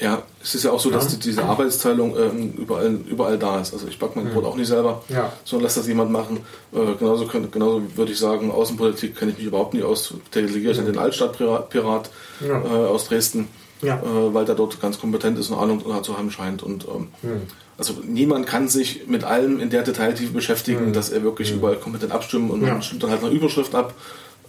Ja, 0.00 0.22
es 0.40 0.54
ist 0.54 0.64
ja 0.64 0.70
auch 0.70 0.78
so, 0.78 0.90
dass 0.90 1.12
ja. 1.12 1.18
diese 1.18 1.42
Arbeitsteilung 1.42 2.16
ähm, 2.16 2.52
überall, 2.52 2.94
überall 3.08 3.36
da 3.36 3.60
ist. 3.60 3.72
Also 3.72 3.88
ich 3.88 3.98
backe 3.98 4.18
mein 4.20 4.32
Brot 4.32 4.44
auch 4.44 4.54
nicht 4.54 4.68
selber, 4.68 5.02
ja. 5.08 5.32
sondern 5.44 5.64
lasse 5.64 5.80
das 5.80 5.88
jemand 5.88 6.12
machen. 6.12 6.38
Äh, 6.72 6.94
genauso, 6.96 7.26
könnte, 7.26 7.48
genauso 7.48 7.82
würde 7.96 8.12
ich 8.12 8.18
sagen, 8.18 8.52
Außenpolitik 8.52 9.16
kenne 9.16 9.32
ich 9.32 9.38
mich 9.38 9.46
überhaupt 9.48 9.74
nicht 9.74 9.82
aus. 9.82 10.14
Delegiere 10.32 10.72
ich 10.72 10.78
mhm. 10.78 10.86
an 10.86 10.92
den 10.92 10.98
Altstadtpirat 11.00 12.10
ja. 12.40 12.62
äh, 12.62 12.86
aus 12.86 13.08
Dresden, 13.08 13.48
äh, 13.82 14.34
weil 14.34 14.44
der 14.44 14.54
dort 14.54 14.80
ganz 14.80 14.98
kompetent 14.98 15.38
ist 15.38 15.50
und 15.50 15.58
Ahnung 15.58 15.82
zu 16.02 16.18
haben 16.18 16.30
scheint. 16.30 16.62
Und 16.62 16.86
ähm, 16.86 17.08
mhm. 17.22 17.42
also 17.76 17.94
niemand 18.04 18.46
kann 18.46 18.68
sich 18.68 19.06
mit 19.06 19.24
allem 19.24 19.60
in 19.60 19.70
der 19.70 19.82
Detailtiefe 19.82 20.32
beschäftigen, 20.32 20.88
mhm. 20.88 20.92
dass 20.92 21.10
er 21.10 21.22
wirklich 21.22 21.52
mhm. 21.52 21.58
überall 21.58 21.76
kompetent 21.76 22.12
abstimmen 22.12 22.50
und 22.50 22.62
man 22.62 22.82
stimmt 22.82 23.02
dann 23.02 23.10
halt 23.10 23.22
eine 23.22 23.32
Überschrift 23.32 23.74
ab 23.74 23.94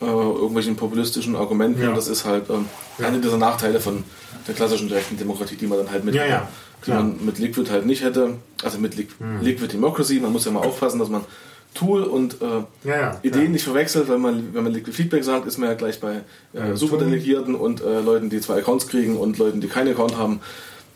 äh, 0.02 0.06
irgendwelchen 0.06 0.76
populistischen 0.76 1.36
Argumenten. 1.36 1.82
Ja. 1.82 1.94
Das 1.94 2.08
ist 2.08 2.26
halt 2.26 2.50
ähm, 2.50 2.66
ja. 2.98 3.08
einer 3.08 3.20
dieser 3.20 3.38
Nachteile 3.38 3.80
von 3.80 4.04
der 4.48 4.56
klassischen 4.56 4.88
direkten 4.88 5.18
Demokratie, 5.18 5.56
die 5.56 5.68
man 5.68 5.78
dann 5.80 5.92
halt 5.92 6.06
mit, 6.06 6.16
ja, 6.16 6.26
ja. 6.26 6.48
die 6.86 6.92
man 6.92 7.26
mit 7.26 7.40
Liquid 7.40 7.70
halt 7.70 7.86
nicht 7.86 8.04
hätte. 8.04 8.36
Also 8.64 8.78
mit 8.78 8.96
Li 8.96 9.08
hm. 9.18 9.42
Liquid 9.42 9.74
Democracy. 9.74 10.20
Man 10.20 10.32
muss 10.32 10.46
ja 10.46 10.52
mal 10.52 10.66
aufpassen, 10.66 11.00
dass 11.00 11.10
man 11.10 11.26
Tool 11.74 12.04
und 12.04 12.38
äh, 12.42 12.88
Ideen 13.24 13.52
nicht 13.52 13.64
verwechselt, 13.64 14.10
weil 14.10 14.18
man, 14.18 14.54
wenn 14.54 14.64
man 14.64 14.74
Liquid 14.74 14.96
Feedback 14.96 15.24
sagt, 15.24 15.46
ist 15.48 15.58
man 15.58 15.70
ja 15.70 15.76
gleich 15.76 16.00
bei 16.00 16.22
äh, 16.54 16.76
Superdelegierten 16.76 17.56
und 17.56 17.82
äh, 17.82 18.02
Leuten, 18.02 18.30
die 18.30 18.42
zwei 18.42 18.58
Accounts 18.58 18.88
kriegen 18.88 19.18
und 19.18 19.38
Leuten, 19.38 19.62
die 19.62 19.68
keinen 19.68 19.94
Account 19.94 20.18
haben 20.18 20.42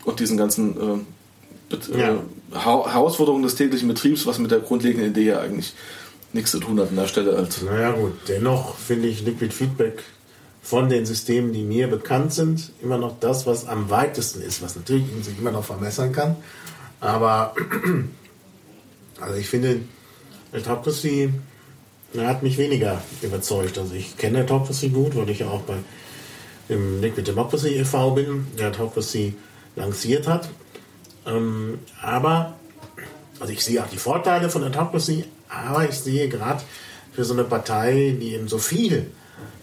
und 0.04 0.20
diesen 0.20 0.36
ganzen 0.36 1.04
äh, 1.70 1.76
äh, 1.92 2.18
Herausforderungen 2.52 3.42
des 3.42 3.54
täglichen 3.54 3.88
Betriebs, 3.88 4.26
was 4.26 4.38
mit 4.38 4.50
der 4.50 4.60
grundlegenden 4.60 5.10
Idee 5.10 5.24
ja 5.24 5.40
eigentlich 5.40 5.74
nichts 6.32 6.50
zu 6.50 6.60
tun 6.60 6.78
hat 6.80 6.90
an 6.90 6.96
der 6.96 7.06
Stelle. 7.06 7.36
Als 7.36 7.62
naja 7.62 7.92
gut, 7.92 8.12
dennoch 8.28 8.76
finde 8.76 9.08
ich 9.08 9.24
Liquid 9.24 9.54
Feedback 9.54 10.02
von 10.62 10.88
den 10.88 11.06
Systemen, 11.06 11.52
die 11.52 11.62
mir 11.62 11.88
bekannt 11.88 12.32
sind, 12.32 12.72
immer 12.82 12.98
noch 12.98 13.18
das, 13.20 13.46
was 13.46 13.66
am 13.66 13.90
weitesten 13.90 14.42
ist, 14.42 14.62
was 14.62 14.76
natürlich 14.76 15.04
sich 15.22 15.38
immer 15.38 15.52
noch 15.52 15.64
vermessern 15.64 16.12
kann. 16.12 16.36
Aber 17.00 17.54
also 19.20 19.34
ich 19.36 19.48
finde, 19.48 19.80
Autocracy 20.54 21.32
hat 22.16 22.42
mich 22.42 22.58
weniger 22.58 23.02
überzeugt. 23.22 23.78
Also 23.78 23.94
ich 23.94 24.16
kenne 24.16 24.42
Autocracy 24.42 24.88
gut, 24.88 25.16
weil 25.16 25.28
ich 25.30 25.40
ja 25.40 25.48
auch 25.48 25.62
bei 25.62 25.76
dem 26.68 27.00
Liquid 27.00 27.26
Democracy 27.26 27.76
e.V. 27.76 28.12
bin, 28.12 28.46
der 28.58 28.68
Autocracy 28.68 29.34
lanciert 29.76 30.28
hat. 30.28 30.48
Ähm, 31.26 31.78
aber, 32.00 32.54
also 33.40 33.52
ich 33.52 33.64
sehe 33.64 33.82
auch 33.82 33.88
die 33.88 33.98
Vorteile 33.98 34.48
von 34.48 34.62
Autocracy, 34.64 35.24
aber 35.48 35.88
ich 35.88 35.96
sehe 35.96 36.28
gerade 36.28 36.62
für 37.12 37.24
so 37.24 37.34
eine 37.34 37.44
Partei, 37.44 38.16
die 38.20 38.34
eben 38.34 38.48
so 38.48 38.58
viel 38.58 39.10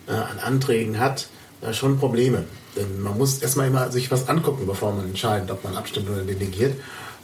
äh, 0.07 0.11
an 0.11 0.39
Anträgen 0.39 0.99
hat, 0.99 1.27
äh, 1.61 1.73
schon 1.73 1.99
Probleme. 1.99 2.45
Denn 2.75 3.01
man 3.01 3.17
muss 3.17 3.39
erstmal 3.39 3.67
immer 3.67 3.91
sich 3.91 4.11
was 4.11 4.29
angucken, 4.29 4.65
bevor 4.65 4.93
man 4.93 5.05
entscheidet, 5.05 5.51
ob 5.51 5.63
man 5.63 5.75
abstimmt 5.75 6.09
oder 6.09 6.23
delegiert. 6.23 6.75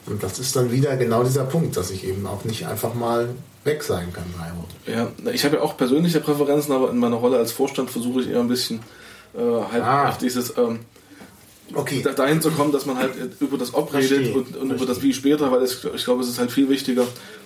Und 0.08 0.24
das 0.24 0.40
ist 0.40 0.56
dann 0.56 0.72
wieder 0.72 0.96
genau 0.96 1.24
dieser 1.24 1.44
Punkt, 1.44 1.76
dass 1.76 1.92
ich 1.92 2.08
eben 2.08 2.26
auch 2.26 2.44
nicht 2.46 2.66
einfach 2.66 2.94
mal 2.94 3.30
weg 3.64 3.84
sein 3.84 4.14
kann. 4.14 4.24
Ja, 4.86 5.12
ich 5.32 5.44
habe 5.44 5.58
ja 5.58 5.62
auch 5.62 5.76
persönliche 5.76 6.22
Präferenzen, 6.22 6.74
aber 6.74 6.90
in 6.90 6.98
meiner 6.98 7.18
Rolle 7.18 7.38
als 7.38 7.52
Vorstand 7.52 7.90
versuche 7.90 8.22
ich 8.22 8.30
eher 8.30 8.40
ein 8.40 8.48
bisschen 8.48 8.80
äh, 9.36 9.40
halt 9.40 9.84
ah. 9.84 10.10
auf 10.10 10.18
dieses 10.18 10.58
ähm, 10.58 10.80
okay. 11.74 12.04
dahin 12.16 12.42
zu 12.42 12.52
kommen, 12.52 12.72
dass 12.72 12.86
man 12.86 12.98
halt 12.98 13.12
über 13.40 13.58
das 13.58 13.74
Ob 13.74 13.94
redet 13.94 14.34
und, 14.34 14.56
und 14.56 14.72
über 14.72 14.86
das 14.86 15.02
Wie 15.02 15.14
später, 15.14 15.52
weil 15.52 15.62
es, 15.62 15.86
ich 15.94 16.06
glaube, 16.06 16.24
es 16.24 16.30
ist 16.30 16.40
halt 16.40 16.52
viel 16.52 16.70
wichtiger, 16.70 17.06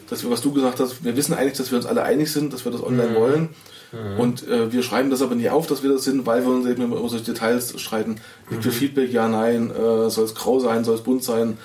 dass 0.10 0.24
wir, 0.24 0.30
was 0.30 0.42
du 0.42 0.52
gesagt 0.52 0.80
hast, 0.80 1.04
wir 1.04 1.16
wissen 1.16 1.34
eigentlich, 1.34 1.58
dass 1.58 1.72
wir 1.72 1.78
uns 1.78 1.88
alle 1.88 2.04
einig 2.04 2.32
sind, 2.32 2.54
dass 2.54 2.66
wir 2.66 2.72
das 2.72 2.84
online 2.84 3.12
mhm. 3.12 3.16
wollen. 3.16 3.50
Mhm. 3.92 4.20
Und 4.20 4.48
äh, 4.48 4.72
wir 4.72 4.84
schreiben 4.84 5.10
das 5.10 5.22
aber 5.22 5.36
nie 5.36 5.50
auf, 5.50 5.68
dass 5.68 5.84
wir 5.84 5.90
das 5.90 6.04
sind, 6.04 6.26
weil 6.26 6.44
wir 6.44 6.52
uns 6.52 6.68
eben 6.68 6.84
über 6.84 6.98
solche 7.10 7.26
Details 7.26 7.80
streiten. 7.80 8.18
Gibt 8.50 8.66
mhm. 8.66 8.72
Feedback, 8.72 9.12
ja, 9.12 9.28
nein, 9.28 9.72
äh, 9.72 10.10
soll 10.10 10.26
es 10.26 10.36
grau 10.36 10.60
sein, 10.60 10.84
soll 10.84 10.96
es 10.96 11.02
bunt 11.02 11.24
sein. 11.24 11.58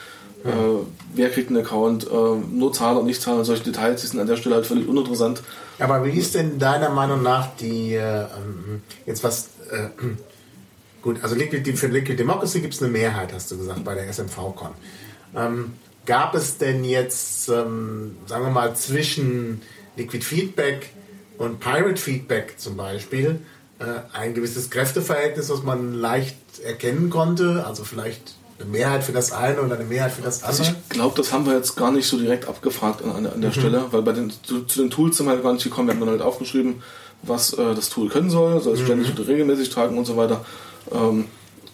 Äh, 0.44 0.48
wer 1.14 1.30
kriegt 1.30 1.48
einen 1.48 1.64
Account, 1.64 2.06
äh, 2.06 2.10
nur 2.10 2.72
Zahler, 2.72 3.02
nicht 3.02 3.20
Zahler, 3.20 3.44
solche 3.44 3.64
Details 3.64 4.00
die 4.00 4.06
sind 4.06 4.20
an 4.20 4.26
der 4.26 4.36
Stelle 4.36 4.56
halt 4.56 4.66
völlig 4.66 4.88
uninteressant. 4.88 5.42
Aber 5.78 6.04
wie 6.04 6.18
ist 6.18 6.34
denn 6.34 6.58
deiner 6.58 6.90
Meinung 6.90 7.22
nach 7.22 7.56
die, 7.56 7.94
äh, 7.94 8.22
ähm, 8.22 8.82
jetzt 9.06 9.24
was, 9.24 9.48
äh, 9.70 9.88
gut, 11.02 11.22
also 11.22 11.34
Liquid, 11.34 11.72
für 11.76 11.88
Liquid 11.88 12.16
Democracy 12.18 12.60
gibt 12.60 12.74
es 12.74 12.82
eine 12.82 12.90
Mehrheit, 12.90 13.32
hast 13.32 13.50
du 13.50 13.58
gesagt, 13.58 13.84
bei 13.84 13.94
der 13.94 14.08
SMV-Con. 14.08 14.70
Ähm, 15.34 15.72
gab 16.06 16.34
es 16.34 16.58
denn 16.58 16.84
jetzt, 16.84 17.48
ähm, 17.48 18.16
sagen 18.26 18.44
wir 18.44 18.50
mal, 18.50 18.76
zwischen 18.76 19.62
Liquid 19.96 20.24
Feedback 20.24 20.90
und 21.38 21.60
Pirate 21.60 22.00
Feedback 22.00 22.54
zum 22.58 22.76
Beispiel 22.76 23.40
äh, 23.78 23.84
ein 24.16 24.34
gewisses 24.34 24.70
Kräfteverhältnis, 24.70 25.50
was 25.50 25.62
man 25.62 25.92
leicht 25.94 26.36
erkennen 26.64 27.10
konnte? 27.10 27.64
Also 27.66 27.84
vielleicht 27.84 28.36
eine 28.58 28.68
Mehrheit 28.70 29.04
für 29.04 29.12
das 29.12 29.32
eine 29.32 29.60
oder 29.60 29.74
eine 29.74 29.84
Mehrheit 29.84 30.12
für 30.12 30.22
das 30.22 30.42
andere? 30.42 30.58
Also 30.58 30.62
ich 30.62 30.88
glaube, 30.88 31.16
das 31.16 31.32
haben 31.32 31.46
wir 31.46 31.54
jetzt 31.54 31.76
gar 31.76 31.92
nicht 31.92 32.06
so 32.06 32.18
direkt 32.18 32.48
abgefragt 32.48 33.02
an, 33.04 33.26
an 33.26 33.40
der 33.40 33.50
mhm. 33.50 33.54
Stelle, 33.54 33.84
weil 33.90 34.02
bei 34.02 34.12
den, 34.12 34.32
zu, 34.42 34.64
zu, 34.64 34.80
den 34.80 34.90
Tools 34.90 35.16
sind 35.16 35.26
wir 35.26 35.32
halt 35.32 35.42
gar 35.42 35.52
nicht 35.52 35.64
gekommen. 35.64 35.88
Wir 35.88 35.94
haben 35.94 36.00
dann 36.00 36.10
halt 36.10 36.22
aufgeschrieben, 36.22 36.82
was 37.22 37.52
äh, 37.52 37.74
das 37.74 37.88
Tool 37.90 38.08
können 38.08 38.30
soll, 38.30 38.60
soll 38.60 38.74
es 38.74 38.80
mhm. 38.80 38.84
ständig 38.84 39.12
oder 39.12 39.28
regelmäßig 39.28 39.70
tragen 39.70 39.98
und 39.98 40.04
so 40.04 40.16
weiter. 40.16 40.44
Ähm, 40.92 41.26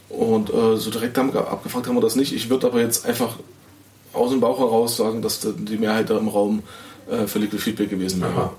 und 0.09 0.51
äh, 0.51 0.77
so 0.77 0.90
direkt 0.90 1.16
haben 1.16 1.33
wir, 1.33 1.49
abgefragt 1.49 1.87
haben 1.87 1.97
wir 1.97 2.03
das 2.03 2.16
nicht. 2.16 2.35
Ich 2.35 2.51
würde 2.51 2.66
aber 2.66 2.81
jetzt 2.81 3.07
einfach 3.07 3.37
aus 4.12 4.31
dem 4.31 4.40
Bauch 4.40 4.59
heraus 4.59 4.97
sagen, 4.97 5.23
dass 5.23 5.40
die 5.40 5.79
Mehrheit 5.79 6.11
da 6.11 6.18
im 6.18 6.29
Raum 6.29 6.62
äh, 7.11 7.27
für 7.27 7.38
Liquid 7.38 7.62
Feedback 7.62 7.90
gewesen 7.90 8.21
wäre. 8.21 8.51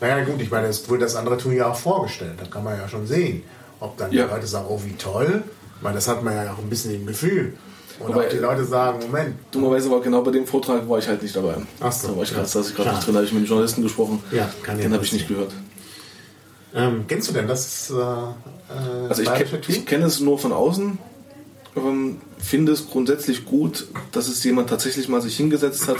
Naja, 0.00 0.24
gut, 0.24 0.40
ich 0.40 0.50
meine, 0.50 0.68
es 0.68 0.88
wurde 0.88 1.00
das 1.00 1.16
andere 1.16 1.38
Tool 1.38 1.54
ja 1.54 1.70
auch 1.70 1.76
vorgestellt. 1.76 2.34
Da 2.38 2.46
kann 2.46 2.64
man 2.64 2.78
ja 2.78 2.88
schon 2.88 3.06
sehen, 3.06 3.42
ob 3.80 3.96
dann 3.96 4.12
Ja. 4.12 4.24
die 4.24 4.32
Leute 4.32 4.46
sagen, 4.46 4.66
oh, 4.68 4.80
wie 4.84 4.94
toll. 4.94 5.42
Meine, 5.80 5.96
das 5.96 6.08
hat 6.08 6.22
man 6.22 6.34
ja 6.34 6.52
auch 6.52 6.58
ein 6.58 6.68
bisschen 6.70 6.94
im 6.94 7.06
Gefühl. 7.06 7.54
Und 7.98 8.08
Wobei- 8.14 8.26
auch 8.26 8.30
die 8.30 8.36
Leute 8.38 8.64
sagen, 8.64 8.98
Moment, 9.00 9.36
Dummerweise 9.50 9.90
war 9.90 10.00
genau 10.00 10.22
bei 10.22 10.30
dem 10.30 10.46
Vortrag 10.46 10.86
war 10.88 10.98
ich 10.98 11.08
halt 11.08 11.22
nicht 11.22 11.34
dabei. 11.34 11.54
Ach 11.80 11.90
so, 11.92 12.08
Da 12.08 12.16
war 12.16 12.22
ich 12.24 12.30
ja. 12.30 12.36
gerade, 12.42 12.58
nicht 12.58 12.76
drin, 12.78 12.84
da 12.86 13.14
habe 13.14 13.24
ich 13.24 13.32
mit 13.32 13.42
dem 13.44 13.46
Journalisten 13.46 13.82
gesprochen. 13.82 14.22
Ja, 14.32 14.50
kann 14.62 14.76
Den 14.78 14.92
habe 14.92 15.02
ich 15.04 15.12
nicht 15.12 15.28
gehört. 15.28 15.52
ähm, 16.74 17.04
kennst 17.08 17.28
du 17.28 17.32
denn 17.32 17.48
das? 17.48 17.90
Äh, 17.90 17.94
äh, 17.94 19.08
Also 19.08 19.22
ich, 19.22 19.30
ich 19.68 19.86
kenne 19.86 20.04
es 20.06 20.20
nur 20.20 20.38
von 20.38 20.52
außen. 20.52 20.98
Ähm, 21.76 22.16
finde 22.38 22.72
es 22.72 22.88
grundsätzlich 22.88 23.44
gut, 23.44 23.86
dass 24.12 24.28
es 24.28 24.42
jemand 24.44 24.70
tatsächlich 24.70 25.08
mal 25.08 25.20
sich 25.20 25.36
hingesetzt 25.36 25.88
hat 25.88 25.98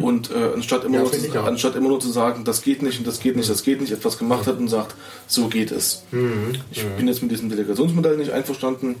und 0.00 0.30
äh, 0.32 0.50
anstatt, 0.54 0.84
immer 0.84 0.98
Mhm. 0.98 1.04
Ja, 1.04 1.18
nur 1.20 1.30
zu, 1.32 1.40
anstatt 1.40 1.76
immer 1.76 1.88
nur 1.88 2.00
zu 2.00 2.10
sagen, 2.10 2.44
das 2.44 2.62
geht 2.62 2.82
nicht 2.82 2.98
und 2.98 3.06
das 3.06 3.20
geht 3.20 3.36
nicht, 3.36 3.48
das 3.48 3.62
geht 3.62 3.80
nicht, 3.80 3.92
etwas 3.92 4.18
gemacht 4.18 4.48
hat 4.48 4.58
und 4.58 4.68
sagt, 4.68 4.96
so 5.28 5.46
geht 5.46 5.70
es. 5.70 6.02
Mhm. 6.10 6.56
Ich 6.72 6.84
bin 6.84 7.06
jetzt 7.06 7.22
mit 7.22 7.30
diesem 7.30 7.48
Delegationsmodell 7.48 8.16
nicht 8.16 8.32
einverstanden, 8.32 8.96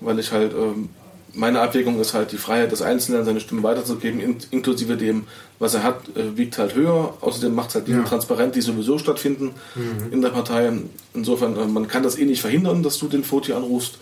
weil 0.00 0.18
ich 0.18 0.30
halt, 0.30 0.52
ähm, 0.52 0.90
meine 1.32 1.60
Abwägung 1.60 2.00
ist 2.00 2.12
halt 2.12 2.32
die 2.32 2.38
Freiheit 2.38 2.72
des 2.72 2.82
Einzelnen, 2.82 3.24
seine 3.24 3.40
Stimme 3.40 3.62
weiterzugeben, 3.62 4.20
in, 4.20 4.36
inklusive 4.50 4.96
dem, 4.96 5.24
was 5.58 5.72
er 5.72 5.82
hat, 5.82 6.02
äh, 6.16 6.36
wiegt 6.36 6.58
halt 6.58 6.74
höher. 6.74 7.14
Außerdem 7.22 7.54
macht 7.54 7.70
es 7.70 7.76
halt 7.76 7.86
Dinge 7.86 7.98
Ja. 7.98 8.02
Mhm. 8.04 8.08
transparent, 8.08 8.54
die 8.56 8.60
sowieso 8.60 8.98
stattfinden 8.98 9.52
in 10.10 10.20
der 10.20 10.30
Partei. 10.30 10.70
Insofern, 11.14 11.56
äh, 11.56 11.66
man 11.66 11.88
kann 11.88 12.02
das 12.02 12.18
eh 12.18 12.24
nicht 12.26 12.42
verhindern, 12.42 12.82
dass 12.82 12.98
du 12.98 13.08
den 13.08 13.24
Foti 13.24 13.52
anrufst. 13.52 13.98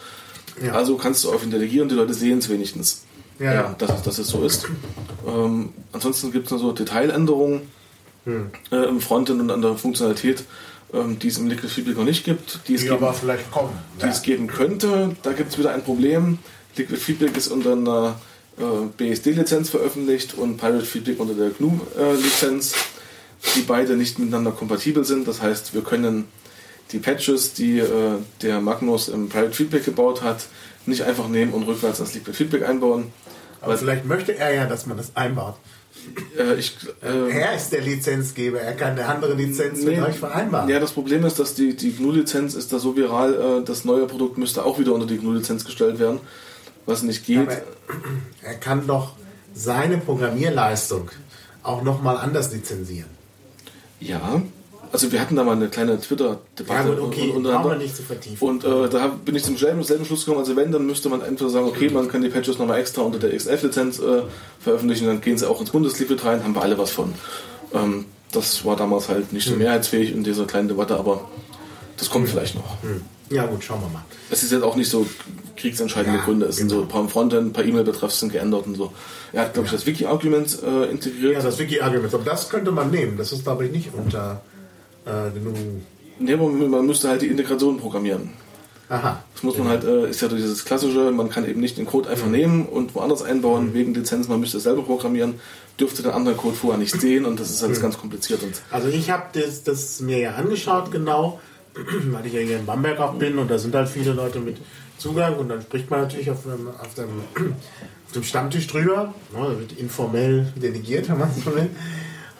Ja. 0.62 0.72
Also 0.72 0.96
kannst 0.96 1.24
du 1.24 1.32
auf 1.32 1.42
ihn 1.44 1.50
delegieren, 1.50 1.88
die 1.88 1.94
Leute 1.94 2.14
sehen 2.14 2.38
es 2.38 2.48
wenigstens. 2.48 3.04
Ja, 3.38 3.52
ja. 3.54 3.74
Dass, 3.78 3.90
es- 3.96 4.02
dass 4.02 4.18
es 4.18 4.28
so 4.28 4.44
ist. 4.44 4.66
Ähm, 5.26 5.70
ansonsten 5.92 6.30
gibt 6.32 6.46
es 6.46 6.52
noch 6.52 6.58
so 6.58 6.72
Detailänderungen 6.72 7.62
Hm. 8.24 8.46
äh, 8.72 8.84
im 8.88 9.00
Frontend 9.00 9.40
und 9.40 9.50
an 9.50 9.60
der 9.60 9.74
Funktionalität, 9.74 10.44
ähm, 10.94 11.18
die 11.18 11.28
es 11.28 11.36
im 11.38 11.46
Liquid 11.48 11.68
Feedback 11.68 11.96
noch 11.98 12.04
nicht 12.04 12.24
gibt, 12.24 12.60
die 12.68 12.74
es, 12.74 12.82
die 12.82 12.86
geben, 12.88 13.02
aber 13.04 13.12
vielleicht 13.12 13.50
kommen. 13.50 13.70
die 14.02 14.06
es 14.06 14.22
geben 14.22 14.46
könnte. 14.46 15.14
Da 15.22 15.32
gibt 15.32 15.50
es 15.52 15.58
wieder 15.58 15.74
ein 15.74 15.82
Problem. 15.82 16.38
Liquid 16.76 16.96
Feedback 16.98 17.36
ist 17.36 17.48
unter 17.48 17.72
einer 17.72 18.18
äh, 18.58 18.62
BSD-Lizenz 18.96 19.68
veröffentlicht 19.70 20.34
und 20.34 20.56
Pirate 20.56 20.84
Feedback 20.86 21.20
unter 21.20 21.34
der 21.34 21.50
GNU-Lizenz, 21.50 22.72
die 23.56 23.60
beide 23.62 23.96
nicht 23.96 24.18
miteinander 24.18 24.52
kompatibel 24.52 25.04
sind. 25.04 25.28
Das 25.28 25.42
heißt, 25.42 25.74
wir 25.74 25.82
können 25.82 26.24
die 26.92 26.98
Patches, 26.98 27.54
die 27.54 27.78
äh, 27.78 28.18
der 28.42 28.60
Magnus 28.60 29.08
im 29.08 29.28
Pirate 29.28 29.52
Feedback 29.52 29.84
gebaut 29.84 30.22
hat, 30.22 30.46
nicht 30.86 31.02
einfach 31.02 31.28
nehmen 31.28 31.52
und 31.52 31.64
rückwärts 31.64 32.00
ins 32.00 32.14
Liquid 32.14 32.36
Feedback 32.36 32.68
einbauen. 32.68 33.06
Aber 33.60 33.76
vielleicht 33.78 34.04
möchte 34.04 34.36
er 34.36 34.52
ja, 34.54 34.66
dass 34.66 34.86
man 34.86 34.96
das 34.98 35.16
einbaut. 35.16 35.56
Äh, 36.38 36.56
ich, 36.56 36.76
äh, 37.02 37.30
Er 37.30 37.56
ist 37.56 37.70
der 37.70 37.80
Lizenzgeber, 37.80 38.60
er 38.60 38.74
kann 38.74 38.90
eine 38.92 39.06
andere 39.06 39.32
Lizenz 39.34 39.78
mit 39.82 39.96
Nee. 39.96 40.02
euch 40.02 40.18
vereinbaren. 40.18 40.68
Ja, 40.68 40.78
das 40.78 40.92
Problem 40.92 41.24
ist, 41.24 41.38
dass 41.38 41.54
die, 41.54 41.74
die 41.74 41.92
GNU-Lizenz 41.92 42.54
ist 42.54 42.72
da 42.72 42.78
so 42.78 42.94
viral, 42.96 43.60
äh, 43.62 43.64
das 43.64 43.84
neue 43.86 44.06
Produkt 44.06 44.36
müsste 44.36 44.64
auch 44.64 44.78
wieder 44.78 44.92
unter 44.92 45.06
die 45.06 45.16
GNU-Lizenz 45.16 45.64
gestellt 45.64 45.98
werden, 45.98 46.20
was 46.84 47.02
nicht 47.02 47.24
geht. 47.24 47.38
Aber 47.38 47.56
er 48.42 48.54
kann 48.56 48.86
doch 48.86 49.12
seine 49.54 49.96
Programmierleistung 49.96 51.10
auch 51.62 51.82
nochmal 51.82 52.18
anders 52.18 52.52
lizenzieren. 52.52 53.08
Ja, 54.00 54.42
also 54.94 55.10
wir 55.12 55.20
hatten 55.20 55.36
da 55.36 55.44
mal 55.44 55.52
eine 55.56 55.68
kleine 55.68 55.92
Ja 55.92 55.96
Twitter-Debatte 55.98 56.88
gut, 56.90 57.00
okay, 57.00 57.30
un- 57.34 57.42
brauchen 57.42 57.70
wir 57.72 57.76
nicht 57.78 57.96
zu 57.96 58.02
vertiefen. 58.02 58.46
Und 58.48 58.64
äh, 58.64 58.88
da 58.88 59.08
bin 59.08 59.34
ich 59.36 59.42
zum 59.44 59.56
selben, 59.58 59.82
selben 59.82 60.04
Schluss 60.04 60.24
gekommen, 60.24 60.40
also 60.40 60.56
wenn, 60.56 60.70
dann 60.72 60.86
müsste 60.86 61.08
man 61.08 61.20
entweder 61.20 61.50
sagen, 61.50 61.66
okay, 61.66 61.90
man 61.90 62.08
kann 62.08 62.22
die 62.22 62.28
Patches 62.28 62.58
nochmal 62.58 62.78
extra 62.80 63.02
unter 63.02 63.18
der 63.18 63.36
XF-Lizenz 63.36 63.98
äh, 63.98 64.22
veröffentlichen, 64.60 65.06
dann 65.06 65.20
gehen 65.20 65.36
sie 65.36 65.48
auch 65.48 65.60
ins 65.60 65.70
Bundesliquid 65.70 66.24
rein, 66.24 66.42
haben 66.44 66.54
wir 66.54 66.62
alle 66.62 66.78
was 66.78 66.90
von. 66.92 67.12
Ähm, 67.74 68.06
das 68.32 68.64
war 68.64 68.76
damals 68.76 69.08
halt 69.08 69.32
nicht 69.32 69.46
Hm. 69.46 69.52
so 69.54 69.58
mehrheitsfähig 69.58 70.12
in 70.12 70.24
dieser 70.24 70.46
kleinen 70.46 70.68
Debatte, 70.68 70.96
aber 70.96 71.28
das 71.96 72.08
kommt 72.08 72.28
vielleicht 72.28 72.54
noch. 72.54 72.82
Hm. 72.82 73.02
Ja 73.30 73.46
gut, 73.46 73.64
schauen 73.64 73.80
wir 73.80 73.88
mal. 73.88 74.04
Es 74.30 74.42
ist 74.42 74.52
jetzt 74.52 74.62
auch 74.62 74.76
nicht 74.76 74.90
so 74.90 75.06
kriegsentscheidende 75.56 76.18
Ja, 76.18 76.24
Gründe. 76.24 76.46
Es 76.46 76.56
sind 76.56 76.68
so 76.68 76.76
genau. 76.76 76.86
ein 76.86 76.92
paar 76.92 77.08
Frontend, 77.08 77.48
ein 77.48 77.52
paar 77.52 77.64
E-Mail-Betreffs 77.64 78.20
sind 78.20 78.32
geändert 78.32 78.66
und 78.66 78.74
so. 78.76 78.92
Er 79.32 79.42
hat, 79.42 79.54
glaube 79.54 79.66
ich, 79.66 79.72
das 79.72 79.86
Wiki-Argument 79.86 80.58
äh, 80.62 80.90
integriert. 80.90 81.32
Ja, 81.34 81.40
das 81.42 81.58
Wiki-Argument, 81.58 82.12
aber 82.14 82.24
das 82.24 82.48
könnte 82.50 82.70
man 82.70 82.90
nehmen. 82.90 83.16
Das 83.16 83.32
ist, 83.32 83.44
glaube 83.44 83.64
ich, 83.66 83.72
nicht 83.72 83.90
unter 83.94 84.42
äh, 85.04 85.30
genug. 85.32 85.56
Nee, 86.18 86.36
man 86.36 86.86
müsste 86.86 87.08
halt 87.08 87.22
die 87.22 87.26
Integration 87.26 87.78
programmieren. 87.78 88.30
Aha. 88.88 89.24
Das 89.32 89.42
muss 89.42 89.56
man 89.56 89.68
halt, 89.68 89.84
äh, 89.84 90.10
ist 90.10 90.20
ja 90.20 90.28
dieses 90.28 90.64
klassische, 90.64 91.10
man 91.10 91.30
kann 91.30 91.48
eben 91.48 91.60
nicht 91.60 91.78
den 91.78 91.86
Code 91.86 92.08
einfach 92.10 92.26
nehmen 92.26 92.66
und 92.66 92.94
woanders 92.94 93.22
einbauen 93.22 93.72
wegen 93.72 93.94
Lizenz, 93.94 94.28
man 94.28 94.40
müsste 94.40 94.58
es 94.58 94.64
selber 94.64 94.82
programmieren, 94.82 95.40
dürfte 95.80 96.02
den 96.02 96.12
anderen 96.12 96.36
Code 96.36 96.54
vorher 96.54 96.78
nicht 96.78 97.00
sehen 97.00 97.24
und 97.24 97.40
das 97.40 97.50
ist 97.50 97.64
alles 97.64 97.80
ganz 97.80 97.98
kompliziert. 97.98 98.42
Und 98.42 98.62
Also 98.70 98.88
ich 98.88 99.10
habe 99.10 99.24
das, 99.32 99.64
das 99.64 100.00
mir 100.00 100.18
ja 100.18 100.34
angeschaut 100.34 100.90
genau, 100.92 101.40
weil 101.74 102.26
ich 102.26 102.34
ja 102.34 102.40
hier 102.40 102.58
in 102.58 102.66
Bamberg 102.66 103.00
auch 103.00 103.14
bin 103.14 103.38
und 103.38 103.50
da 103.50 103.58
sind 103.58 103.74
halt 103.74 103.88
viele 103.88 104.12
Leute 104.12 104.38
mit 104.38 104.58
Zugang 104.98 105.36
und 105.36 105.48
dann 105.48 105.62
spricht 105.62 105.90
man 105.90 106.02
natürlich 106.02 106.30
auf 106.30 106.42
dem, 106.42 106.68
auf 106.68 106.94
dem, 106.94 107.08
auf 108.06 108.12
dem 108.12 108.22
Stammtisch 108.22 108.66
drüber. 108.66 109.14
Ne, 109.32 109.38
da 109.38 109.58
wird 109.58 109.72
informell 109.72 110.52
delegiert, 110.56 111.08
wenn 111.08 111.18
man 111.18 111.30
so 111.34 111.54
will. 111.54 111.70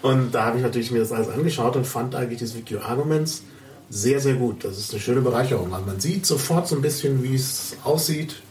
Und 0.05 0.35
da 0.35 0.45
habe 0.45 0.59
ich 0.59 0.63
natürlich 0.63 0.91
mir 0.91 0.99
das 0.99 1.13
alles 1.13 1.31
angeschaut 1.31 1.77
und 1.77 1.87
fand 1.87 2.15
eigentlich 2.15 2.39
das 2.39 2.55
Wiki 2.55 2.77
Arguments 2.77 3.43
sehr, 3.89 4.21
sehr 4.21 4.35
gut. 4.35 4.63
Das 4.63 4.77
ist 4.77 4.91
eine 4.91 5.01
schöne 5.01 5.23
Bereicherung. 5.23 5.73
Also 5.73 5.87
man 5.87 5.99
sieht 5.99 6.27
sofort 6.27 6.69
so 6.69 6.77
ein 6.77 6.83
bisschen, 6.83 7.23
wie 7.23 7.35
es 7.35 7.75
aussieht. 7.85 8.43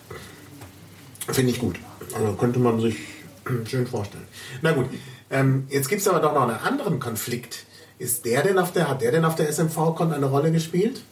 Finde 1.27 1.51
ich 1.51 1.59
gut. 1.59 1.75
Also 2.15 2.33
könnte 2.33 2.57
man 2.57 2.81
sich 2.81 2.95
schön 3.65 3.85
vorstellen. 3.85 4.25
Na 4.63 4.71
gut, 4.71 4.87
ähm, 5.29 5.67
jetzt 5.69 5.89
gibt 5.89 6.01
es 6.01 6.07
aber 6.07 6.21
doch 6.21 6.33
noch 6.33 6.41
einen 6.41 6.57
anderen 6.57 6.99
Konflikt. 6.99 7.67
Ist 7.99 8.25
der 8.25 8.41
denn 8.41 8.57
auf 8.57 8.73
der, 8.73 8.89
hat 8.89 9.03
der 9.03 9.11
denn 9.11 9.23
auf 9.23 9.35
der 9.35 9.47
SMV-Con 9.47 10.11
eine 10.11 10.25
Rolle 10.25 10.51
gespielt? 10.51 11.03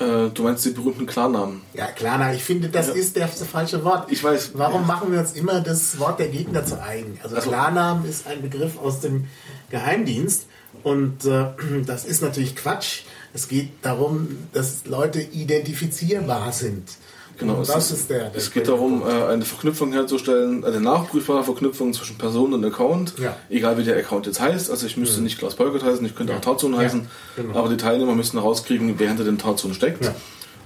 Äh, 0.00 0.30
du 0.30 0.42
meinst 0.42 0.64
die 0.64 0.70
berühmten 0.70 1.06
Klarnamen. 1.06 1.62
Ja, 1.74 1.86
klar, 1.86 2.16
na, 2.18 2.32
ich 2.32 2.42
finde, 2.44 2.68
das 2.68 2.88
Ja. 2.88 2.92
ist 2.94 3.16
der, 3.16 3.26
das 3.26 3.42
falsche 3.44 3.84
Wort. 3.84 4.10
Ich 4.12 4.22
weiß. 4.22 4.52
Warum 4.54 4.86
machen 4.86 5.12
wir 5.12 5.20
uns 5.20 5.32
immer 5.32 5.60
das 5.60 5.98
Wort 5.98 6.18
der 6.20 6.28
Gegner 6.28 6.64
zu 6.64 6.80
eigen? 6.82 7.18
Also, 7.22 7.36
Also- 7.36 7.48
Klarnamen 7.48 8.04
ist 8.08 8.26
ein 8.26 8.42
Begriff 8.42 8.78
aus 8.78 9.00
dem 9.00 9.26
Geheimdienst 9.70 10.46
und 10.82 11.24
äh, 11.24 11.46
das 11.86 12.04
ist 12.04 12.22
natürlich 12.22 12.54
Quatsch. 12.56 13.02
Es 13.34 13.48
geht 13.48 13.70
darum, 13.82 14.28
dass 14.52 14.86
Leute 14.86 15.20
identifizierbar 15.20 16.52
sind. 16.52 16.88
Genau, 17.38 17.54
und 17.54 17.62
es, 17.62 17.68
das 17.68 17.90
ist, 17.92 18.10
der. 18.10 18.30
der 18.30 18.36
es 18.36 18.50
geht 18.50 18.66
darum, 18.66 19.02
äh, 19.02 19.24
eine 19.26 19.44
Verknüpfung 19.44 19.92
herzustellen, 19.92 20.64
eine 20.64 20.80
nachprüfbare 20.80 21.44
Verknüpfung 21.44 21.92
zwischen 21.94 22.18
Person 22.18 22.52
und 22.52 22.64
Account, 22.64 23.14
Ja. 23.18 23.36
egal 23.48 23.78
wie 23.78 23.84
der 23.84 23.96
Account 23.96 24.26
jetzt 24.26 24.40
heißt. 24.40 24.70
Also 24.70 24.86
ich 24.86 24.96
müsste 24.96 25.20
nicht 25.22 25.38
Klaus 25.38 25.54
Polkert 25.54 25.84
heißen, 25.84 26.04
ich 26.04 26.16
könnte 26.16 26.34
auch 26.34 26.40
Tarzan 26.40 26.76
heißen, 26.76 27.06
genau. 27.36 27.58
aber 27.58 27.68
die 27.68 27.76
Teilnehmer 27.76 28.14
müssen 28.14 28.38
rauskriegen, 28.38 28.98
wer 28.98 29.08
hinter 29.08 29.24
dem 29.24 29.38
Tarzan 29.38 29.72
steckt. 29.72 30.04
Ja. 30.04 30.14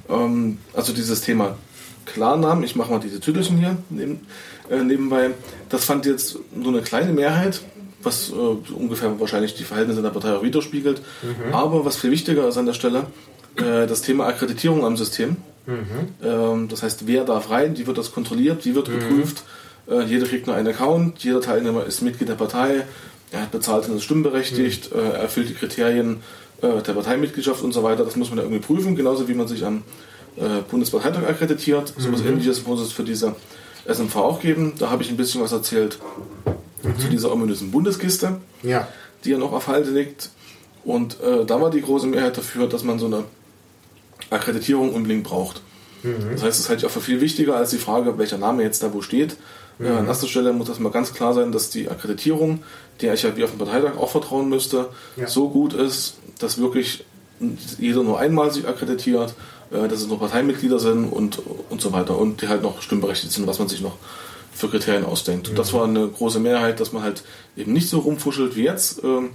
Ähm, 0.09 0.59
also 0.73 0.93
dieses 0.95 1.21
Thema 1.21 1.57
Klarnamen, 2.07 2.65
ich 2.65 2.75
mache 2.75 2.91
mal 2.91 3.01
diese 3.01 3.21
Tüdelchen 3.21 3.59
hier 3.59 3.77
neben, 3.91 4.27
äh, 4.71 4.83
nebenbei, 4.83 5.31
das 5.69 5.85
fand 5.85 6.07
jetzt 6.07 6.39
nur 6.55 6.73
eine 6.73 6.83
kleine 6.83 7.13
Mehrheit, 7.13 7.61
was 8.03 8.31
äh, 8.31 8.73
ungefähr 8.73 9.21
wahrscheinlich 9.21 9.55
die 9.55 9.65
Verhältnisse 9.65 10.01
in 10.01 10.05
der 10.05 10.11
Partei 10.11 10.35
auch 10.35 10.43
widerspiegelt. 10.43 11.03
Mhm. 11.23 11.55
Aber 11.55 11.85
was 11.85 11.97
viel 11.97 12.11
wichtiger 12.11 12.49
ist 12.49 12.57
an 12.57 12.67
der 12.67 12.73
Stelle, 12.73 13.05
äh, 13.57 13.87
das 13.87 14.03
Thema 14.03 14.27
Akkreditierung 14.27 14.85
am 14.85 14.97
System. 14.97 15.37
Mhm. 15.67 16.09
Ähm, 16.23 16.69
das 16.69 16.83
heißt, 16.83 17.07
wer 17.07 17.25
darf 17.25 17.51
rein, 17.51 17.77
wie 17.79 17.87
wird 17.87 17.99
das 17.99 18.13
kontrolliert, 18.13 18.65
wie 18.65 18.75
wird 18.75 18.89
geprüft. 18.91 19.45
Äh, 19.89 20.03
jeder 20.05 20.27
kriegt 20.27 20.47
nur 20.47 20.57
einen 20.57 20.69
Account, 20.69 21.23
jeder 21.25 21.41
Teilnehmer 21.41 21.85
ist 21.87 22.03
Mitglied 22.03 22.29
der 22.29 22.35
Partei, 22.35 22.85
er 23.31 23.43
hat 23.43 23.51
bezahlt 23.51 23.89
und 23.89 23.97
ist 23.97 24.05
stimmberechtigt, 24.05 24.93
Mhm. 24.95 24.99
äh, 25.01 25.03
er 25.05 25.15
erfüllt 25.21 25.49
die 25.49 25.55
Kriterien 25.55 26.19
äh, 26.63 26.83
der 26.83 26.93
Parteimitgliedschaft 26.93 27.63
und 27.63 27.73
so 27.73 27.83
weiter. 27.83 28.05
Das 28.05 28.17
muss 28.17 28.29
man 28.31 28.39
ja 28.39 28.45
irgendwie 28.45 28.63
prüfen, 28.65 28.95
genauso 28.97 29.27
wie 29.29 29.35
man 29.35 29.49
sich 29.49 29.65
am 29.65 29.83
äh, 30.37 30.63
Bundesparteitag 30.71 31.27
akkreditiert. 31.29 31.93
So 31.99 32.13
was 32.13 32.21
ähnliches 32.23 32.67
muss 32.67 32.81
es 32.81 32.93
für 32.93 33.03
diese 33.05 33.35
SMV 33.87 34.17
auch 34.17 34.41
geben. 34.41 34.75
Da 34.79 34.91
habe 34.91 35.03
ich 35.03 35.11
ein 35.11 35.17
bisschen 35.17 35.41
was 35.43 35.53
erzählt 35.53 35.99
zu 36.99 37.09
dieser 37.09 37.33
ominösen 37.33 37.71
Bundeskiste 37.71 38.37
Ja. 38.63 38.89
die 39.25 39.31
ja 39.31 39.39
noch 39.39 39.53
auf 39.53 39.67
Halde 39.69 39.91
liegt. 39.91 40.31
Und 40.85 41.21
äh, 41.21 41.45
da 41.45 41.61
war 41.61 41.71
die 41.71 41.81
große 41.83 42.07
Mehrheit 42.07 42.37
dafür, 42.37 42.67
dass 42.69 42.83
man 42.85 42.99
so 42.99 43.07
eine 43.07 43.25
Akkreditierung 44.31 44.93
unbedingt 44.95 45.25
braucht. 45.25 45.63
Das 46.33 46.43
heißt, 46.43 46.59
es 46.59 46.69
halte 46.69 46.81
ich 46.81 46.87
auch 46.87 46.91
für 46.95 47.01
viel 47.01 47.21
wichtiger 47.21 47.57
als 47.57 47.71
die 47.71 47.79
Frage, 47.79 48.19
welcher 48.19 48.37
Name 48.39 48.65
jetzt 48.65 48.83
da 48.83 48.93
wo 48.93 49.03
steht. 49.03 49.37
Äh, 49.81 49.87
an 49.89 50.07
erster 50.09 50.27
Stelle 50.27 50.53
muss 50.53 50.67
das 50.67 50.81
mal 50.81 50.91
ganz 50.91 51.15
klar 51.15 51.33
sein, 51.33 51.53
dass 51.53 51.71
die 51.71 51.89
Akkreditierung, 51.89 52.65
der 53.01 53.15
ich 53.15 53.23
ja 53.23 53.37
wie 53.37 53.45
auf 53.45 53.51
dem 53.51 53.59
Parteitag 53.59 53.97
auch 53.97 54.11
vertrauen 54.11 54.49
müsste, 54.49 54.89
Ja. 55.17 55.29
so 55.29 55.49
gut 55.49 55.75
ist, 55.75 56.17
dass 56.41 56.59
wirklich 56.59 57.05
jeder 57.79 58.03
nur 58.03 58.19
einmal 58.19 58.53
sich 58.53 58.67
akkreditiert, 58.67 59.35
äh, 59.71 59.87
dass 59.87 60.01
es 60.01 60.09
nur 60.09 60.19
Parteimitglieder 60.19 60.81
sind 60.81 61.05
und, 61.05 61.41
und 61.71 61.81
so 61.81 61.93
weiter 61.93 62.19
und 62.19 62.43
die 62.43 62.49
halt 62.49 62.63
noch 62.63 62.83
stimmberechtigt 62.83 63.33
sind, 63.33 63.47
was 63.47 63.61
man 63.61 63.69
sich 63.69 63.81
noch 63.81 63.97
für 64.53 64.69
Kriterien 64.69 65.05
ausdenkt. 65.05 65.49
Und 65.51 65.59
das 65.59 65.73
war 65.73 65.85
eine 65.85 66.09
große 66.09 66.41
Mehrheit, 66.41 66.81
dass 66.81 66.93
man 66.93 67.05
halt 67.05 67.23
eben 67.57 67.73
nicht 67.73 67.89
so 67.89 68.01
rumfuschelt 68.01 68.57
wie 68.57 68.65
jetzt. 68.65 69.03
Ähm, 69.05 69.31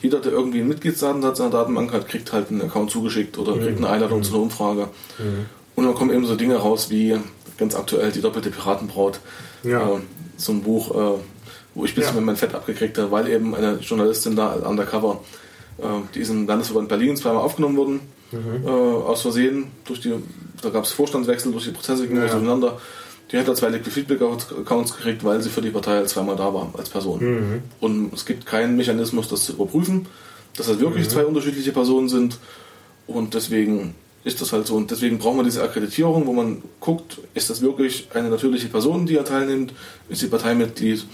jeder, 0.00 0.20
der 0.20 0.32
irgendwie 0.32 0.60
einen 0.60 0.68
Mitgliedsdatensatz 0.68 1.38
in 1.38 1.50
der 1.50 1.60
Datenbank 1.60 1.92
hat, 1.92 2.08
kriegt 2.08 2.32
halt 2.32 2.50
einen 2.50 2.62
Account 2.62 2.90
zugeschickt 2.90 3.38
oder 3.38 3.56
kriegt 3.56 3.78
eine 3.78 3.88
Einladung 3.88 4.22
zu 4.22 4.34
einer 4.34 4.42
Umfrage. 4.42 4.88
Und 5.76 5.84
dann 5.84 5.94
kommen 5.94 6.10
eben 6.12 6.26
so 6.26 6.36
Dinge 6.36 6.56
raus 6.56 6.90
wie 6.90 7.16
ganz 7.58 7.74
aktuell 7.74 8.10
die 8.10 8.20
doppelte 8.20 8.50
Piratenbraut. 8.50 9.20
Ja. 9.62 9.96
Äh, 9.96 10.00
so 10.36 10.52
ein 10.52 10.62
Buch, 10.62 10.90
äh, 10.90 11.18
wo 11.74 11.84
ich 11.84 11.92
ein 11.92 11.94
bisschen 11.96 12.16
Ja. 12.16 12.20
mein 12.22 12.36
Fett 12.36 12.54
abgekriegt 12.54 12.96
habe, 12.98 13.10
weil 13.10 13.28
eben 13.28 13.54
eine 13.54 13.74
Journalistin 13.76 14.36
da 14.36 14.54
undercover 14.54 15.20
äh, 15.80 15.84
die 16.14 16.20
ist 16.20 16.30
im 16.30 16.46
Landesverband 16.46 16.88
Berlin 16.88 17.16
zweimal 17.16 17.42
aufgenommen 17.42 17.76
worden, 17.76 18.00
mhm. 18.32 18.66
äh, 18.66 18.70
aus 18.70 19.22
Versehen. 19.22 19.68
Durch 19.84 20.00
die, 20.00 20.14
da 20.62 20.70
gab 20.70 20.84
es 20.84 20.92
Vorstandswechsel, 20.92 21.52
durch 21.52 21.64
die 21.64 21.70
Prozesse 21.70 22.06
gingen 22.06 22.22
ja. 22.22 22.28
durcheinander. 22.28 22.78
Die 23.30 23.38
hat 23.38 23.46
da 23.46 23.54
zwei 23.54 23.68
Liquid 23.68 23.90
Feedback 23.90 24.20
Accounts 24.22 24.96
gekriegt, 24.96 25.24
weil 25.24 25.40
sie 25.40 25.50
für 25.50 25.62
die 25.62 25.70
Partei 25.70 26.04
zweimal 26.04 26.36
da 26.36 26.52
war 26.52 26.72
als 26.76 26.88
Person. 26.88 27.20
Mhm. 27.20 27.62
Und 27.80 28.12
es 28.12 28.26
gibt 28.26 28.44
keinen 28.46 28.76
Mechanismus, 28.76 29.28
das 29.28 29.44
zu 29.44 29.52
überprüfen, 29.52 30.06
dass 30.56 30.66
das 30.66 30.80
wirklich 30.80 31.06
mhm. 31.06 31.10
zwei 31.10 31.24
unterschiedliche 31.24 31.72
Personen 31.72 32.08
sind. 32.08 32.38
Und 33.06 33.34
deswegen 33.34 33.94
ist 34.24 34.40
das 34.40 34.52
halt 34.52 34.66
so. 34.66 34.74
Und 34.74 34.90
deswegen 34.90 35.18
brauchen 35.18 35.38
wir 35.38 35.44
diese 35.44 35.62
Akkreditierung, 35.62 36.26
wo 36.26 36.32
man 36.32 36.62
guckt, 36.80 37.18
ist 37.34 37.50
das 37.50 37.62
wirklich 37.62 38.08
eine 38.14 38.28
natürliche 38.30 38.68
Person, 38.68 39.06
die 39.06 39.14
da 39.14 39.22
teilnimmt, 39.22 39.72
ist 40.08 40.20
sie 40.20 40.28
Parteimitglied. 40.28 41.06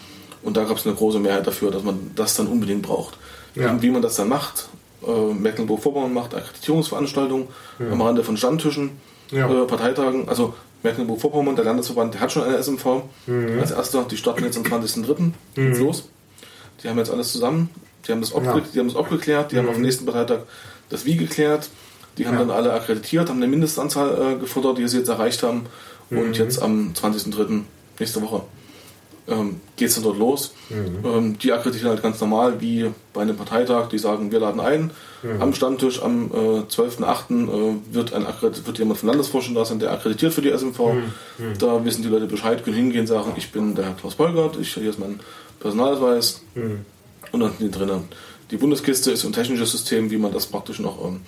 Und 0.42 0.57
da 0.57 0.64
gab 0.64 0.76
es 0.79 0.87
eine 0.87 0.94
große 0.94 1.18
Mehrheit 1.18 1.46
dafür, 1.46 1.70
dass 1.70 1.83
man 1.83 2.12
das 2.14 2.37
dann 2.37 2.46
unbedingt 2.46 2.83
braucht. 2.83 3.16
Ja. 3.55 3.81
Wie 3.81 3.90
man 3.90 4.02
das 4.02 4.16
dann 4.16 4.29
macht, 4.29 4.68
äh, 5.07 5.35
Mecklenburg-Vorpommern 5.35 6.12
macht 6.12 6.35
Akkreditierungsveranstaltungen 6.35 7.48
mhm. 7.79 7.92
am 7.92 8.02
Rande 8.02 8.24
von 8.24 8.37
Standtischen, 8.37 8.90
ja. 9.31 9.50
äh, 9.50 9.66
Parteitagen. 9.66 10.29
Also 10.29 10.55
Mecklenburg-Vorpommern, 10.82 11.56
der 11.56 11.64
Landesverband, 11.64 12.14
der 12.14 12.20
hat 12.20 12.32
schon 12.32 12.44
eine 12.44 12.62
SMV 12.62 13.02
mhm. 13.26 13.58
als 13.60 13.70
erster. 13.70 14.04
Die 14.04 14.16
starten 14.16 14.44
jetzt 14.44 14.56
am 14.56 14.64
20.03. 14.64 15.32
Mhm. 15.56 15.74
los. 15.78 16.08
Die 16.82 16.88
haben 16.88 16.98
jetzt 16.98 17.10
alles 17.10 17.32
zusammen. 17.32 17.70
Die 18.06 18.12
haben 18.12 18.20
das, 18.20 18.30
ja. 18.30 18.40
die 18.40 18.78
haben 18.78 18.88
das 18.88 18.96
abgeklärt. 18.96 19.52
Die 19.52 19.58
haben 19.58 19.66
auf 19.66 19.74
dem 19.74 19.80
mhm. 19.80 19.86
nächsten 19.86 20.06
Parteitag 20.06 20.40
das 20.88 21.04
Wie 21.04 21.16
geklärt. 21.16 21.70
Die 22.18 22.26
haben 22.26 22.34
ja. 22.34 22.40
dann 22.40 22.50
alle 22.50 22.72
akkreditiert, 22.72 23.28
haben 23.28 23.36
eine 23.36 23.48
Mindestanzahl 23.48 24.34
äh, 24.34 24.38
gefordert, 24.38 24.78
die 24.78 24.88
sie 24.88 24.98
jetzt 24.98 25.08
erreicht 25.08 25.42
haben. 25.42 25.66
Mhm. 26.10 26.18
Und 26.18 26.38
jetzt 26.38 26.62
am 26.62 26.92
20.03. 26.94 27.62
nächste 27.98 28.22
Woche 28.22 28.42
ähm, 29.28 29.60
geht 29.76 29.88
es 29.88 29.94
dann 29.94 30.04
dort 30.04 30.18
los. 30.18 30.54
Mhm. 30.68 31.04
Ähm, 31.04 31.38
die 31.38 31.52
akkreditieren 31.52 31.90
halt 31.90 32.02
ganz 32.02 32.20
normal 32.20 32.60
wie 32.60 32.90
bei 33.12 33.22
einem 33.22 33.36
Parteitag. 33.36 33.88
Die 33.88 33.98
sagen, 33.98 34.30
wir 34.30 34.40
laden 34.40 34.60
ein. 34.60 34.90
Mhm. 35.34 35.42
Am 35.42 35.54
Stammtisch 35.54 36.02
am 36.02 36.30
äh, 36.32 36.60
12.08. 36.68 37.48
Äh, 37.48 37.94
wird, 37.94 38.12
ein 38.12 38.26
wird 38.26 38.78
jemand 38.78 39.00
vom 39.00 39.08
Landesvorstand 39.08 39.56
da 39.56 39.64
sein, 39.64 39.78
der 39.78 39.92
akkreditiert 39.92 40.32
für 40.32 40.42
die 40.42 40.50
SMV. 40.50 40.78
Mhm. 40.78 41.02
mhm. 41.38 41.58
Da 41.58 41.84
wissen 41.84 42.02
die 42.02 42.08
Leute 42.08 42.26
Bescheid, 42.26 42.64
können 42.64 42.76
hingehen, 42.76 43.06
sagen, 43.06 43.32
ich 43.36 43.52
bin 43.52 43.74
der 43.74 43.86
Herr 43.86 43.94
Klaus 43.94 44.14
Beugert, 44.14 44.58
ich, 44.60 44.74
hier 44.74 44.90
ist 44.90 44.98
mein 44.98 45.20
Personalausweis. 45.60 46.42
Mhm. 46.54 46.84
Und 47.32 47.40
dann 47.40 47.50
sind 47.58 47.74
die 47.74 47.78
drinnen. 47.78 48.04
Die 48.50 48.56
Bundeskiste 48.56 49.10
ist 49.10 49.24
ein 49.24 49.32
technisches 49.32 49.72
System, 49.72 50.10
wie 50.10 50.18
man 50.18 50.32
das 50.32 50.46
praktisch 50.46 50.78
noch 50.78 51.04
ähm, 51.04 51.20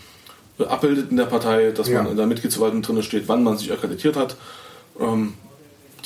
abbildet 0.66 1.10
in 1.10 1.16
der 1.16 1.24
Partei, 1.24 1.72
dass 1.72 1.88
ja. 1.88 2.02
man 2.02 2.12
in 2.12 2.16
der 2.16 2.26
Mitgliedsverwaltung 2.26 2.82
drin 2.82 3.02
steht, 3.02 3.28
wann 3.28 3.42
man 3.42 3.58
sich 3.58 3.72
akkreditiert 3.72 4.16
hat. 4.16 4.36
Ähm, 5.00 5.34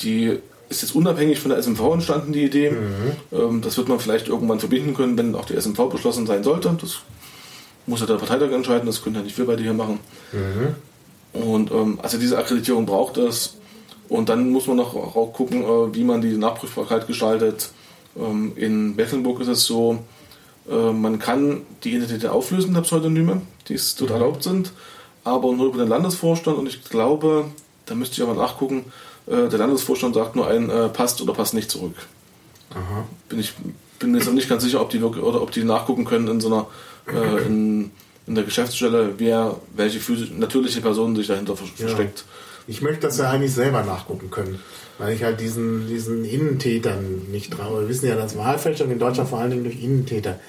die 0.01 0.39
ist 0.69 0.81
jetzt 0.81 0.95
unabhängig 0.95 1.39
von 1.39 1.49
der 1.49 1.61
SMV 1.61 1.79
entstanden, 1.93 2.33
die 2.33 2.43
Idee. 2.43 2.71
Mhm. 2.71 3.11
Ähm, 3.31 3.61
das 3.61 3.77
wird 3.77 3.89
man 3.89 3.99
vielleicht 3.99 4.27
irgendwann 4.27 4.59
verbinden 4.59 4.95
können, 4.95 5.17
wenn 5.17 5.35
auch 5.35 5.45
die 5.45 5.55
SMV 5.59 5.89
beschlossen 5.89 6.25
sein 6.25 6.43
sollte. 6.43 6.75
Das 6.79 6.99
muss 7.85 7.99
ja 7.99 8.05
der 8.05 8.15
Parteitag 8.15 8.51
entscheiden, 8.51 8.85
das 8.85 9.01
können 9.01 9.15
ja 9.15 9.21
nicht 9.21 9.37
wir 9.37 9.45
beide 9.45 9.63
hier 9.63 9.73
machen. 9.73 9.99
Mhm. 10.31 11.41
Und 11.41 11.71
ähm, 11.71 11.99
also 12.01 12.17
diese 12.17 12.37
Akkreditierung 12.37 12.85
braucht 12.85 13.17
es. 13.17 13.55
Und 14.09 14.29
dann 14.29 14.51
muss 14.51 14.67
man 14.67 14.77
noch 14.77 14.95
auch 14.95 15.33
gucken, 15.33 15.63
äh, 15.63 15.95
wie 15.95 16.03
man 16.03 16.21
die 16.21 16.37
Nachprüfbarkeit 16.37 17.07
gestaltet. 17.07 17.71
Ähm, 18.17 18.53
in 18.55 18.95
Mecklenburg 18.95 19.39
ist 19.41 19.47
es 19.47 19.65
so, 19.65 19.99
äh, 20.69 20.91
man 20.91 21.19
kann 21.19 21.61
die 21.83 21.95
Identität 21.95 22.29
auflösen 22.29 22.73
der 22.73 22.81
Pseudonyme, 22.81 23.41
die 23.67 23.79
dort 23.97 24.09
mhm. 24.09 24.15
erlaubt 24.15 24.43
sind, 24.43 24.71
aber 25.23 25.51
nur 25.53 25.67
über 25.67 25.79
den 25.79 25.89
Landesvorstand. 25.89 26.57
Und 26.57 26.67
ich 26.67 26.83
glaube, 26.83 27.45
da 27.85 27.95
müsste 27.95 28.15
ich 28.15 28.21
aber 28.21 28.39
nachgucken, 28.39 28.85
äh, 29.25 29.47
der 29.49 29.59
Landesvorstand 29.59 30.15
sagt 30.15 30.35
nur 30.35 30.47
ein, 30.47 30.69
äh, 30.69 30.89
passt 30.89 31.21
oder 31.21 31.33
passt 31.33 31.53
nicht 31.53 31.71
zurück. 31.71 31.95
Aha. 32.71 33.05
Bin 33.29 33.39
ich 33.39 33.53
bin 33.99 34.15
jetzt 34.15 34.25
noch 34.25 34.33
nicht 34.33 34.49
ganz 34.49 34.63
sicher, 34.63 34.81
ob 34.81 34.89
die 34.89 35.01
oder 35.01 35.41
ob 35.41 35.51
die 35.51 35.63
nachgucken 35.63 36.05
können 36.05 36.27
in 36.27 36.41
so 36.41 36.47
einer 36.47 36.67
äh, 37.07 37.45
in, 37.45 37.91
in, 38.27 38.35
der 38.35 38.43
Geschäftsstelle, 38.43 39.13
wer 39.17 39.57
welche 39.75 39.99
natürliche 40.33 40.81
Person 40.81 41.15
sich 41.15 41.27
dahinter 41.27 41.55
versteckt. 41.55 42.19
Ja. 42.19 42.25
Ich 42.67 42.81
möchte 42.81 43.01
das 43.01 43.17
ja 43.17 43.29
eigentlich 43.29 43.53
selber 43.53 43.83
nachgucken 43.83 44.31
können, 44.31 44.59
weil 44.97 45.13
ich 45.13 45.23
halt 45.23 45.41
diesen, 45.41 45.87
diesen 45.87 46.23
Innentätern 46.23 47.29
nicht 47.29 47.51
traue. 47.51 47.81
Wir 47.81 47.89
wissen 47.89 48.07
ja, 48.07 48.15
dass 48.15 48.37
Wahlfälschung 48.37 48.89
in 48.89 48.99
Deutschland 48.99 49.29
vor 49.29 49.39
allen 49.39 49.51
Dingen 49.51 49.65
durch 49.65 49.83
Innentäter 49.83 50.39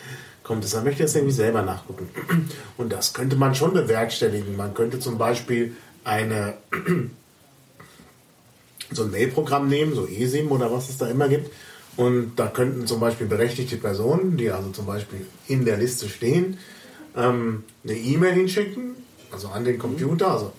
kommt. 0.45 0.63
Deshalb 0.63 0.85
möchte 0.85 1.03
ich 1.03 1.07
das 1.09 1.17
irgendwie 1.17 1.35
selber 1.35 1.63
nachgucken. 1.63 2.09
Und 2.77 2.93
das 2.93 3.15
könnte 3.15 3.35
man 3.35 3.55
schon 3.57 3.73
bewerkstelligen. 3.73 4.57
Man 4.57 4.75
könnte 4.75 5.01
zum 5.01 5.19
Beispiel 5.19 5.75
eine 6.05 6.55
so 8.93 9.05
ein 9.05 9.11
Mail-Programm 9.11 9.69
nehmen, 9.69 9.95
so 9.95 10.07
eSIM 10.07 10.53
oder 10.53 10.71
was 10.71 10.89
es 10.91 10.99
da 10.99 11.09
immer 11.09 11.29
gibt. 11.29 11.51
Und 11.97 12.37
da 12.37 12.49
könnten 12.49 12.87
zum 12.87 13.01
Beispiel 13.01 13.27
berechtigte 13.27 13.77
Personen, 13.77 14.37
die 14.37 14.51
also 14.51 14.71
zum 14.71 14.87
Beispiel 14.87 15.27
in 15.47 15.65
der 15.65 15.77
Liste 15.77 16.09
stehen, 16.09 16.59
ähm, 17.17 17.65
eine 17.85 17.95
E-Mail 17.95 18.33
hinschicken, 18.33 18.97
also 19.31 19.49
an 19.49 19.65
den 19.65 19.79
Computer, 19.79 20.33
also 20.33 20.53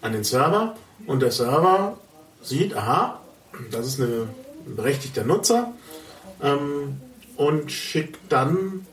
an 0.00 0.12
den 0.12 0.24
Server. 0.24 0.76
Und 1.06 1.20
der 1.20 1.32
Server 1.32 1.98
sieht, 2.42 2.76
aha, 2.76 3.20
das 3.70 3.86
ist 3.86 4.00
eine, 4.00 4.28
ein 4.66 4.76
berechtigter 4.76 5.24
Nutzer 5.24 5.72
ähm, 6.42 7.00
und 7.36 7.72
schickt 7.72 8.20
dann 8.28 8.86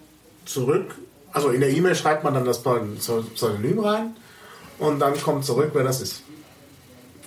zurück, 0.45 0.95
also 1.31 1.49
in 1.49 1.61
der 1.61 1.69
E-Mail 1.69 1.95
schreibt 1.95 2.23
man 2.23 2.33
dann 2.33 2.45
das 2.45 2.61
Pseudonym 2.63 3.79
rein 3.79 4.15
und 4.79 4.99
dann 4.99 5.19
kommt 5.21 5.45
zurück, 5.45 5.71
wer 5.73 5.83
das 5.83 6.01
ist 6.01 6.23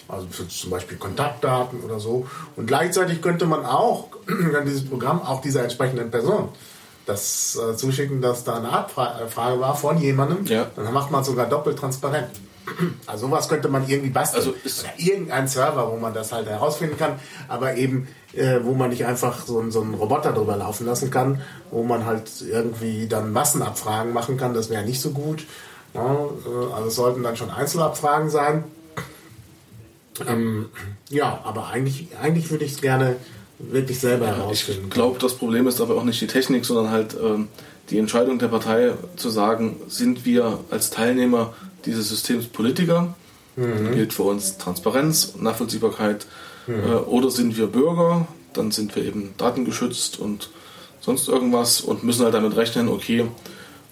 also 0.08 0.26
zum 0.26 0.70
Beispiel 0.70 0.98
Kontaktdaten 0.98 1.80
oder 1.80 1.98
so. 2.00 2.26
Und 2.56 2.66
gleichzeitig 2.66 3.22
könnte 3.22 3.46
man 3.46 3.64
auch 3.64 4.08
dann 4.52 4.64
dieses 4.64 4.88
Programm 4.88 5.22
auch 5.22 5.40
dieser 5.40 5.62
entsprechenden 5.62 6.10
Person 6.10 6.48
das 7.06 7.56
äh, 7.56 7.76
zuschicken, 7.76 8.20
dass 8.20 8.44
da 8.44 8.56
eine 8.56 8.70
Abfrage 8.70 9.60
war 9.60 9.76
von 9.76 9.98
jemandem. 9.98 10.46
Ja. 10.46 10.66
Dann 10.74 10.92
macht 10.92 11.10
man 11.10 11.24
sogar 11.24 11.46
doppelt 11.46 11.78
transparent. 11.78 12.28
Also 13.06 13.26
sowas 13.26 13.50
könnte 13.50 13.68
man 13.68 13.86
irgendwie 13.86 14.08
basteln. 14.08 14.42
Also 14.42 14.50
Oder 14.52 14.94
irgendein 14.96 15.48
Server, 15.48 15.92
wo 15.92 15.96
man 15.96 16.14
das 16.14 16.32
halt 16.32 16.48
herausfinden 16.48 16.96
kann, 16.96 17.18
aber 17.46 17.74
eben, 17.76 18.08
äh, 18.32 18.60
wo 18.62 18.72
man 18.72 18.88
nicht 18.88 19.04
einfach 19.04 19.44
so, 19.44 19.70
so 19.70 19.82
einen 19.82 19.92
Roboter 19.92 20.32
drüber 20.32 20.56
laufen 20.56 20.86
lassen 20.86 21.10
kann, 21.10 21.42
wo 21.70 21.82
man 21.82 22.06
halt 22.06 22.30
irgendwie 22.40 23.06
dann 23.06 23.32
Massenabfragen 23.32 24.14
machen 24.14 24.38
kann, 24.38 24.54
das 24.54 24.70
wäre 24.70 24.82
nicht 24.82 25.02
so 25.02 25.10
gut. 25.10 25.44
Ja, 25.92 26.14
äh, 26.14 26.72
also 26.74 26.88
es 26.88 26.94
sollten 26.94 27.22
dann 27.22 27.36
schon 27.36 27.50
Einzelabfragen 27.50 28.30
sein. 28.30 28.64
Ähm, 30.26 30.66
ja, 31.10 31.40
aber 31.44 31.68
eigentlich, 31.68 32.08
eigentlich 32.20 32.50
würde 32.50 32.64
ich 32.64 32.72
es 32.72 32.80
gerne 32.80 33.16
wirklich 33.58 33.98
selber 34.00 34.26
ja, 34.26 34.36
herausfinden. 34.36 34.84
Ich 34.84 34.90
glaube, 34.90 35.18
das 35.18 35.34
Problem 35.34 35.66
ist 35.66 35.80
aber 35.80 35.96
auch 35.96 36.04
nicht 36.04 36.20
die 36.20 36.26
Technik, 36.26 36.64
sondern 36.64 36.90
halt 36.90 37.16
ähm, 37.20 37.48
die 37.90 37.98
Entscheidung 37.98 38.38
der 38.38 38.48
Partei 38.48 38.92
zu 39.16 39.30
sagen, 39.30 39.76
sind 39.88 40.24
wir 40.24 40.60
als 40.70 40.90
Teilnehmer 40.90 41.54
dieses 41.84 42.08
Systems 42.08 42.46
Politiker? 42.46 43.14
Mhm. 43.56 43.92
Gilt 43.92 44.12
für 44.12 44.24
uns 44.24 44.58
Transparenz 44.58 45.34
Nachvollziehbarkeit. 45.38 46.26
Mhm. 46.66 46.74
Äh, 46.74 46.94
oder 46.96 47.30
sind 47.30 47.56
wir 47.56 47.66
Bürger? 47.66 48.26
Dann 48.52 48.70
sind 48.70 48.94
wir 48.96 49.04
eben 49.04 49.34
datengeschützt 49.36 50.18
und 50.18 50.50
sonst 51.00 51.28
irgendwas 51.28 51.80
und 51.80 52.04
müssen 52.04 52.24
halt 52.24 52.34
damit 52.34 52.56
rechnen, 52.56 52.88
okay, 52.88 53.26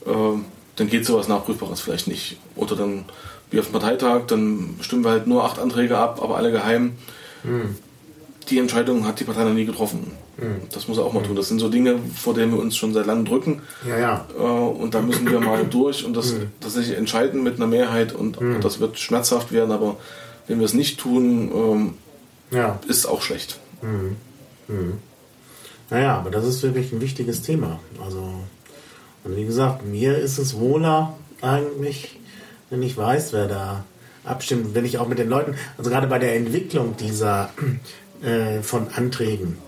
äh, 0.07 0.39
dann 0.77 0.89
geht 0.89 1.05
sowas 1.05 1.29
Nachprüfbares 1.29 1.81
vielleicht 1.81 2.09
nicht. 2.09 2.39
Oder 2.57 2.77
dann 2.77 3.05
wie 3.53 3.61
auf 3.61 3.67
dem 3.67 3.73
Parteitag, 3.73 4.23
dann 4.27 4.77
stimmen 4.81 5.05
wir 5.05 5.11
halt 5.11 5.27
nur 5.27 5.45
acht 5.45 5.59
Anträge 5.59 5.97
ab, 5.99 6.21
aber 6.23 6.37
alle 6.37 6.51
geheim. 6.51 6.95
Mhm. 7.45 7.77
Die 8.49 8.59
Entscheidung 8.59 9.07
hat 9.07 9.21
die 9.21 9.25
Partei 9.25 9.45
noch 9.45 9.53
nie 9.53 9.67
getroffen. 9.67 10.13
Mhm. 10.39 10.69
Das 10.73 10.89
muss 10.89 10.99
er 10.99 11.05
auch 11.05 11.13
mal 11.13 11.23
tun. 11.23 11.37
Das 11.37 11.49
sind 11.49 11.61
so 11.61 11.69
Dinge, 11.69 11.99
vor 12.17 12.35
denen 12.35 12.53
wir 12.53 12.59
uns 12.59 12.77
schon 12.77 12.93
seit 12.93 13.07
langem 13.07 13.25
drücken. 13.25 13.63
Ja, 13.87 13.99
ja. 13.99 14.27
Äh, 14.37 14.43
und 14.43 14.95
da 14.95 15.03
müssen 15.03 15.31
wir 15.31 15.39
mal 15.41 15.65
durch 15.65 16.05
und 16.05 16.17
das 16.17 16.33
mhm. 16.33 16.49
tatsächlich 16.61 16.97
entscheiden 16.97 17.43
mit 17.43 17.57
einer 17.57 17.67
Mehrheit 17.67 18.13
und, 18.13 18.39
und, 18.39 18.63
das 18.63 18.81
wird 18.81 18.99
schmerzhaft 18.99 19.53
werden, 19.53 19.71
aber 19.71 19.97
wenn 20.49 20.59
wir 20.59 20.65
es 20.65 20.75
nicht 20.75 20.99
tun, 20.99 21.51
ähm, 21.55 21.95
ja. 22.51 22.81
ist 22.89 22.99
es 22.99 23.07
auch 23.07 23.23
schlecht. 23.23 23.59
Mhm. 23.83 24.17
Mhm. 24.69 24.95
Naja, 25.91 26.17
aber 26.17 26.31
das 26.31 26.47
ist 26.47 26.63
wirklich 26.63 26.91
ein 26.93 27.03
wichtiges 27.03 27.43
Thema. 27.43 27.79
Also, 28.03 28.33
und 29.25 29.37
wie 29.37 29.45
gesagt, 29.45 29.85
mir 29.85 30.17
ist 30.17 30.39
es 30.39 30.59
wohler 30.59 31.15
eigentlich, 31.43 32.19
wenn 32.73 32.83
ich 32.83 32.97
weiß, 32.97 33.35
wer 33.35 33.47
da 33.49 33.85
abstimmt, 34.25 34.75
wenn 34.75 34.87
ich 34.87 34.97
auch 34.97 35.07
mit 35.07 35.19
den 35.19 35.29
Leuten, 35.29 35.57
also 35.77 35.91
gerade 35.91 36.07
bei 36.07 36.19
der 36.19 36.35
Entwicklung 36.35 36.97
dieser 36.97 37.51
äh, 38.23 38.63
von 38.63 38.89
Anträgen, 38.97 39.59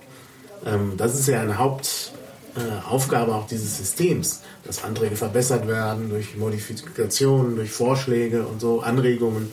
ähm, 0.65 0.95
das 0.97 1.15
ist 1.15 1.29
ja 1.29 1.43
eine 1.43 1.59
Hauptaufgabe 1.59 3.31
äh, 3.31 3.35
auch 3.35 3.47
dieses 3.47 3.77
Systems, 3.77 4.41
dass 4.65 4.83
Anträge 4.83 5.17
verbessert 5.17 5.69
werden 5.69 6.09
durch 6.09 6.35
Modifikationen, 6.37 7.57
durch 7.57 7.71
Vorschläge 7.71 8.47
und 8.47 8.61
so, 8.61 8.81
Anregungen. 8.81 9.53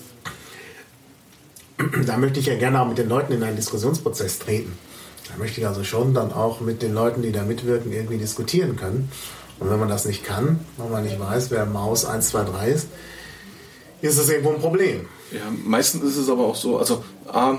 Da 2.06 2.16
möchte 2.16 2.40
ich 2.40 2.46
ja 2.46 2.56
gerne 2.56 2.80
auch 2.80 2.88
mit 2.88 3.00
den 3.00 3.10
Leuten 3.10 3.34
in 3.34 3.44
einen 3.44 3.58
Diskussionsprozess 3.58 4.40
treten. 4.40 4.72
Da 5.28 5.38
möchte 5.38 5.60
ich 5.60 5.68
also 5.68 5.84
schon 5.84 6.14
dann 6.14 6.32
auch 6.32 6.62
mit 6.62 6.82
den 6.82 6.94
Leuten, 6.94 7.22
die 7.22 7.34
da 7.34 7.44
mitwirken, 7.44 7.92
irgendwie 7.92 8.18
diskutieren 8.18 8.78
können. 8.78 9.12
Und 9.60 9.70
wenn 9.70 9.80
man 9.80 9.90
das 9.90 10.06
nicht 10.06 10.24
kann, 10.24 10.60
wenn 10.78 10.92
man 10.92 11.04
nicht 11.04 11.20
weiß, 11.20 11.52
wer 11.52 11.66
Maus 11.66 12.06
1, 12.06 12.30
2, 12.30 12.44
3 12.46 12.68
ist, 12.70 12.88
ist 14.02 14.18
es 14.18 14.30
irgendwo 14.30 14.52
ein 14.52 14.60
Problem. 14.60 15.06
Ja, 15.32 15.42
meistens 15.66 16.04
ist 16.04 16.18
es 16.18 16.30
aber 16.30 16.46
auch 16.46 16.56
so, 16.56 16.78
also 16.78 17.04
A, 17.28 17.58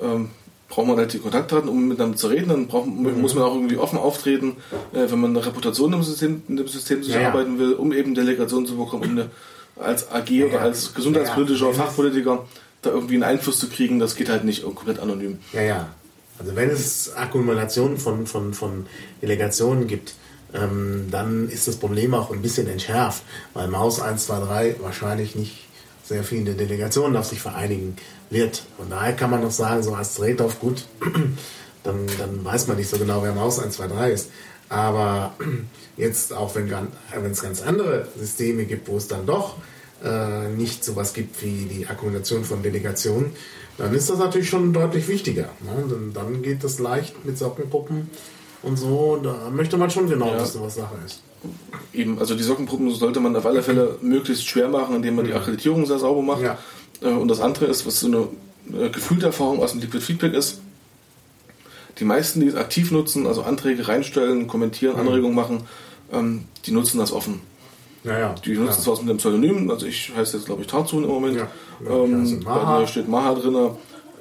ähm, 0.00 0.30
braucht 0.68 0.88
man 0.88 0.96
halt 0.96 1.12
die 1.12 1.18
Kontaktdaten, 1.18 1.68
um 1.68 1.88
miteinander 1.88 2.16
zu 2.16 2.28
reden. 2.28 2.48
Dann 2.48 2.66
braucht, 2.66 2.86
mhm. 2.86 3.20
muss 3.20 3.34
man 3.34 3.44
auch 3.44 3.54
irgendwie 3.54 3.76
offen 3.76 3.98
auftreten, 3.98 4.56
äh, 4.92 5.10
wenn 5.10 5.20
man 5.20 5.30
eine 5.30 5.46
Reputation 5.46 5.92
im 5.92 6.02
System, 6.02 6.42
in 6.48 6.56
dem 6.56 6.68
System 6.68 7.02
sich 7.02 7.14
ja, 7.14 7.20
erarbeiten 7.20 7.58
will, 7.58 7.74
um 7.74 7.92
eben 7.92 8.14
Delegationen 8.14 8.66
zu 8.66 8.76
bekommen, 8.76 9.04
um 9.04 9.10
eine, 9.10 9.30
als 9.76 10.10
AG 10.10 10.30
ja, 10.30 10.46
oder 10.46 10.60
als 10.62 10.94
gesundheitspolitischer 10.94 11.68
ja, 11.68 11.72
Fachpolitiker 11.72 12.44
da 12.82 12.90
irgendwie 12.90 13.14
einen 13.14 13.22
Einfluss 13.22 13.58
zu 13.58 13.68
kriegen. 13.68 13.98
Das 13.98 14.16
geht 14.16 14.28
halt 14.28 14.44
nicht 14.44 14.62
komplett 14.62 14.98
anonym. 14.98 15.38
Ja, 15.52 15.62
ja. 15.62 15.88
Also 16.38 16.54
wenn 16.54 16.70
es 16.70 17.14
Akkumulationen 17.14 17.96
von, 17.96 18.26
von, 18.26 18.52
von 18.52 18.86
Delegationen 19.22 19.86
gibt, 19.86 20.14
ähm, 20.54 21.06
dann 21.10 21.48
ist 21.48 21.66
das 21.66 21.76
Problem 21.76 22.14
auch 22.14 22.30
ein 22.30 22.42
bisschen 22.42 22.68
entschärft, 22.68 23.22
weil 23.54 23.68
Maus 23.68 24.00
1, 24.00 24.26
2, 24.26 24.40
3 24.40 24.76
wahrscheinlich 24.80 25.34
nicht 25.34 25.65
sehr 26.06 26.24
viele 26.24 26.54
Delegationen 26.54 27.16
auf 27.16 27.26
sich 27.26 27.40
vereinigen 27.40 27.96
wird. 28.30 28.64
Von 28.76 28.90
daher 28.90 29.14
kann 29.14 29.30
man 29.30 29.42
noch 29.42 29.50
sagen, 29.50 29.82
so 29.82 29.94
als 29.94 30.14
Trade-off 30.14 30.60
gut, 30.60 30.84
dann, 31.82 32.06
dann 32.18 32.44
weiß 32.44 32.68
man 32.68 32.76
nicht 32.76 32.88
so 32.88 32.98
genau, 32.98 33.22
wer 33.22 33.32
Maus 33.32 33.58
1, 33.58 33.76
2, 33.76 33.88
3 33.88 34.10
ist. 34.10 34.30
Aber 34.68 35.34
jetzt 35.96 36.32
auch 36.32 36.54
wenn, 36.54 36.70
wenn 36.70 37.30
es 37.30 37.42
ganz 37.42 37.62
andere 37.62 38.08
Systeme 38.18 38.64
gibt, 38.64 38.88
wo 38.88 38.96
es 38.96 39.08
dann 39.08 39.26
doch 39.26 39.56
äh, 40.04 40.48
nicht 40.48 40.84
sowas 40.84 41.12
gibt 41.12 41.42
wie 41.42 41.64
die 41.64 41.86
Akkumulation 41.86 42.44
von 42.44 42.62
Delegationen, 42.62 43.32
dann 43.78 43.94
ist 43.94 44.08
das 44.08 44.18
natürlich 44.18 44.48
schon 44.48 44.72
deutlich 44.72 45.08
wichtiger. 45.08 45.50
Ne? 45.60 45.84
Dann, 45.88 46.12
dann 46.12 46.42
geht 46.42 46.64
das 46.64 46.78
leicht 46.78 47.24
mit 47.24 47.36
Sockengruppen 47.36 48.10
und 48.62 48.76
so. 48.76 49.16
Da 49.22 49.50
möchte 49.50 49.76
man 49.76 49.90
schon 49.90 50.08
genau 50.08 50.28
ja. 50.28 50.40
wissen, 50.42 50.62
was 50.62 50.76
Sache 50.76 50.96
ist. 51.04 51.22
Eben, 51.92 52.18
also 52.18 52.34
die 52.34 52.42
Sockenpuppen 52.42 52.90
sollte 52.92 53.20
man 53.20 53.34
auf 53.36 53.46
alle 53.46 53.62
Fälle 53.62 53.98
möglichst 54.02 54.46
schwer 54.46 54.68
machen, 54.68 54.96
indem 54.96 55.16
man 55.16 55.24
die 55.24 55.32
mhm. 55.32 55.38
Akkreditierung 55.38 55.86
sehr 55.86 55.98
sauber 55.98 56.22
macht. 56.22 56.42
Ja. 56.42 56.58
Äh, 57.00 57.08
und 57.08 57.28
das 57.28 57.40
andere 57.40 57.66
ist, 57.66 57.86
was 57.86 58.00
so 58.00 58.06
eine 58.06 58.28
äh, 58.78 58.90
gefühlte 58.90 59.26
Erfahrung 59.26 59.62
aus 59.62 59.72
dem 59.72 59.80
Liquid 59.80 60.04
Feedback 60.04 60.34
ist. 60.34 60.60
Die 61.98 62.04
meisten, 62.04 62.40
die 62.40 62.48
es 62.48 62.54
aktiv 62.54 62.90
nutzen, 62.90 63.26
also 63.26 63.42
Anträge 63.42 63.88
reinstellen, 63.88 64.46
kommentieren, 64.46 64.94
mhm. 64.94 65.08
Anregungen 65.08 65.34
machen, 65.34 65.60
ähm, 66.12 66.44
die 66.66 66.72
nutzen 66.72 66.98
das 66.98 67.12
offen. 67.12 67.40
Ja, 68.04 68.18
ja, 68.18 68.34
die 68.44 68.56
nutzen 68.56 68.82
zwar 68.82 68.98
mit 69.00 69.08
dem 69.08 69.16
Pseudonym, 69.16 69.68
also 69.68 69.84
ich 69.86 70.12
heiße 70.14 70.36
jetzt 70.36 70.46
glaube 70.46 70.62
ich 70.62 70.68
Tarzun 70.68 71.02
im 71.02 71.10
Moment. 71.10 71.36
Ja, 71.36 71.48
ähm, 71.88 72.40
bei 72.44 72.80
mir 72.80 72.86
steht 72.86 73.08
Maha 73.08 73.34
drin. 73.34 73.70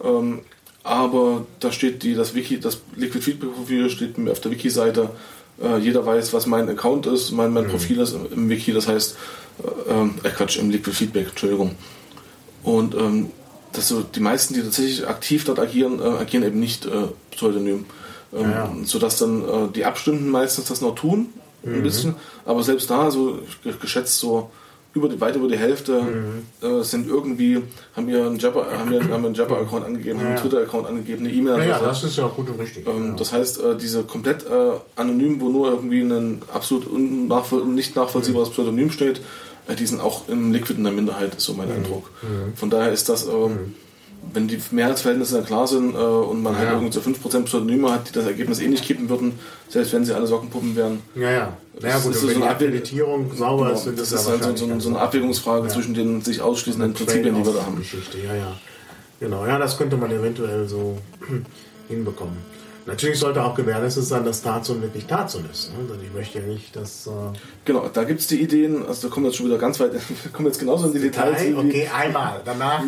Ähm, 0.04 0.40
aber 0.86 1.46
da 1.60 1.72
steht 1.72 2.04
die, 2.04 2.14
das 2.14 2.36
Wiki, 2.36 2.60
das 2.60 2.82
Liquid 2.96 3.24
Feedback 3.24 3.56
Profil 3.56 3.90
steht 3.90 4.20
mir 4.20 4.32
auf 4.32 4.40
der 4.40 4.52
Wiki-Seite. 4.52 5.10
Äh, 5.62 5.78
jeder 5.78 6.06
weiß, 6.06 6.34
was 6.34 6.46
mein 6.46 6.70
Account 6.70 7.06
ist, 7.06 7.32
mein, 7.32 7.54
mein 7.54 7.66
mhm. 7.66 7.70
Profil 7.70 8.00
ist 8.00 8.14
im 8.14 8.50
Wiki, 8.50 8.74
das 8.74 8.88
heißt, 8.88 9.18
äh, 9.88 10.28
äh, 10.28 10.32
Quatsch, 10.32 10.58
im 10.58 10.70
Liquid 10.70 10.96
Feedback, 10.96 11.30
Entschuldigung. 11.30 11.76
Und 12.64 12.96
ähm, 12.96 13.32
dass 13.72 13.90
so 13.90 14.02
die 14.02 14.20
meisten, 14.20 14.54
die 14.54 14.62
tatsächlich 14.62 15.08
aktiv 15.08 15.46
dort 15.46 15.60
agieren, 15.60 16.00
äh, 16.00 16.04
agieren 16.04 16.44
eben 16.44 16.60
nicht 16.60 16.86
äh, 16.86 17.08
pseudonym. 17.32 17.86
Ähm, 18.34 18.42
ja, 18.42 18.50
ja. 18.50 18.76
Sodass 18.84 19.18
dann 19.18 19.44
äh, 19.44 19.72
die 19.74 19.86
Abstimmenden 19.86 20.30
meistens 20.30 20.66
das 20.66 20.82
noch 20.82 20.96
tun, 20.96 21.30
ein 21.66 21.80
mhm. 21.80 21.84
bisschen. 21.84 22.16
Aber 22.46 22.64
selbst 22.64 22.90
da, 22.90 23.12
so 23.12 23.40
geschätzt 23.82 24.20
so 24.20 24.50
über 24.96 25.10
die, 25.10 25.20
weit 25.20 25.36
über 25.36 25.48
die 25.48 25.58
Hälfte 25.58 26.02
mhm. 26.02 26.68
äh, 26.68 26.84
sind 26.84 27.08
irgendwie, 27.08 27.62
haben 27.96 28.08
wir 28.08 28.26
einen 28.26 28.40
Jabber, 28.40 28.66
haben 28.72 28.90
wir, 28.90 29.04
haben 29.04 29.26
einen 29.26 29.36
Jabber-Account 29.36 29.86
angegeben, 29.86 30.20
ja. 30.20 30.26
haben 30.26 30.32
einen 30.32 30.42
Twitter-Account 30.42 30.88
angegeben, 30.88 31.26
eine 31.26 31.34
E-Mail. 31.34 31.60
Ja, 31.60 31.66
ja, 31.66 31.80
das 31.80 32.04
ist 32.04 32.18
ja 32.18 32.26
auch 32.26 32.36
gut 32.36 32.50
und 32.50 32.60
richtig. 32.60 32.88
Ähm, 32.88 33.10
ja. 33.10 33.16
Das 33.16 33.34
heißt, 33.34 33.62
äh, 33.62 33.76
diese 33.76 34.04
komplett 34.04 34.46
äh, 34.46 34.72
anonym, 34.96 35.42
wo 35.42 35.50
nur 35.50 35.70
irgendwie 35.70 36.02
ein 36.02 36.42
absolut 36.52 36.88
unnachvoll, 36.88 37.66
nicht 37.66 37.96
nachvollziehbares 37.96 38.50
mhm. 38.50 38.54
Pseudonym 38.54 38.90
steht, 38.90 39.20
äh, 39.68 39.76
die 39.76 39.86
sind 39.86 40.00
auch 40.00 40.30
im 40.30 40.54
Liquid 40.54 40.78
in 40.78 40.86
der 40.86 40.94
Minderheit, 40.94 41.36
ist 41.36 41.44
so 41.44 41.54
mein 41.54 41.68
mhm. 41.68 41.76
Eindruck. 41.76 42.12
Mhm. 42.22 42.56
Von 42.56 42.70
daher 42.70 42.94
ist 42.94 43.10
das 43.10 43.28
ähm, 43.28 43.52
mhm 43.52 43.85
wenn 44.34 44.48
die 44.48 44.60
Mehrheitsverhältnisse 44.72 45.36
dann 45.36 45.46
klar 45.46 45.68
sind 45.68 45.94
äh, 45.94 45.98
und 45.98 46.44
man 46.44 46.56
halt 46.56 46.66
ja. 46.66 46.74
halt 46.76 46.82
irgendwie 46.82 47.20
so 47.20 47.30
5% 47.30 47.44
Pseudonyme 47.44 47.92
hat, 47.92 48.10
die 48.10 48.14
das 48.14 48.26
Ergebnis 48.26 48.60
eh 48.60 48.68
nicht 48.68 48.84
kippen 48.84 49.10
würden, 49.10 49.40
selbst 49.70 49.94
wenn 49.94 50.06
sie 50.06 50.14
alle 50.14 50.28
Sockenpuppen 50.28 50.76
wären. 50.76 51.02
Ja, 51.16 51.32
ja. 51.32 51.58
Naja, 51.82 52.00
gut, 52.00 52.16
ist 52.16 52.22
so 52.22 52.30
eine 52.30 52.48
Akkreditierung 52.48 53.34
sauber 53.36 53.66
genau, 53.66 53.78
ist, 53.78 53.86
das, 53.88 54.10
das 54.10 54.22
ist 54.22 54.30
halt 54.30 54.44
so, 54.44 54.68
so, 54.68 54.80
so, 54.80 54.90
eine 54.90 55.00
Abwägungsfrage 55.00 55.68
ja. 55.68 55.74
zwischen 55.74 55.94
den 55.94 56.22
sich 56.22 56.42
ausschließenden 56.42 56.94
Prinzipien, 56.94 57.36
die 57.36 57.46
wir 57.46 57.54
da 57.54 57.66
haben. 57.66 57.78
Geschichte, 57.78 58.18
ja, 58.20 58.36
ja. 58.36 58.56
Genau, 59.20 59.46
ja, 59.46 59.58
das 59.58 59.78
könnte 59.78 59.98
man 59.98 60.12
eventuell 60.12 60.68
so 60.68 60.98
hinbekommen. 61.88 62.38
Natürlich 62.88 63.18
sollte 63.18 63.44
auch 63.44 63.56
gewährleistet 63.56 64.06
sein, 64.06 64.24
dass 64.24 64.44
Tarzan 64.44 64.80
wirklich 64.82 65.06
Tarzan 65.06 65.46
ist. 65.52 65.72
Ne? 65.72 65.86
Denn 65.90 66.06
ich 66.06 66.14
möchte 66.14 66.40
ja 66.40 66.46
nicht, 66.46 66.76
dass. 66.76 67.08
Äh 67.08 67.12
genau, 67.66 67.90
da 67.92 68.04
gibt 68.04 68.20
es 68.20 68.28
die 68.28 68.40
Ideen, 68.40 68.86
also 68.86 69.08
da 69.08 69.14
kommen 69.14 69.26
wir 69.26 69.30
jetzt 69.30 69.38
schon 69.38 69.48
wieder 69.48 69.58
ganz 69.58 69.80
weit, 69.80 69.94
wir 70.24 70.32
kommen 70.32 70.48
jetzt 70.48 70.60
genauso 70.60 70.88
in 70.88 70.94
die 70.94 71.00
Details. 71.00 71.42
Detail? 71.42 71.66
Okay, 71.66 71.90
einmal, 71.92 72.42
danach. 72.46 72.84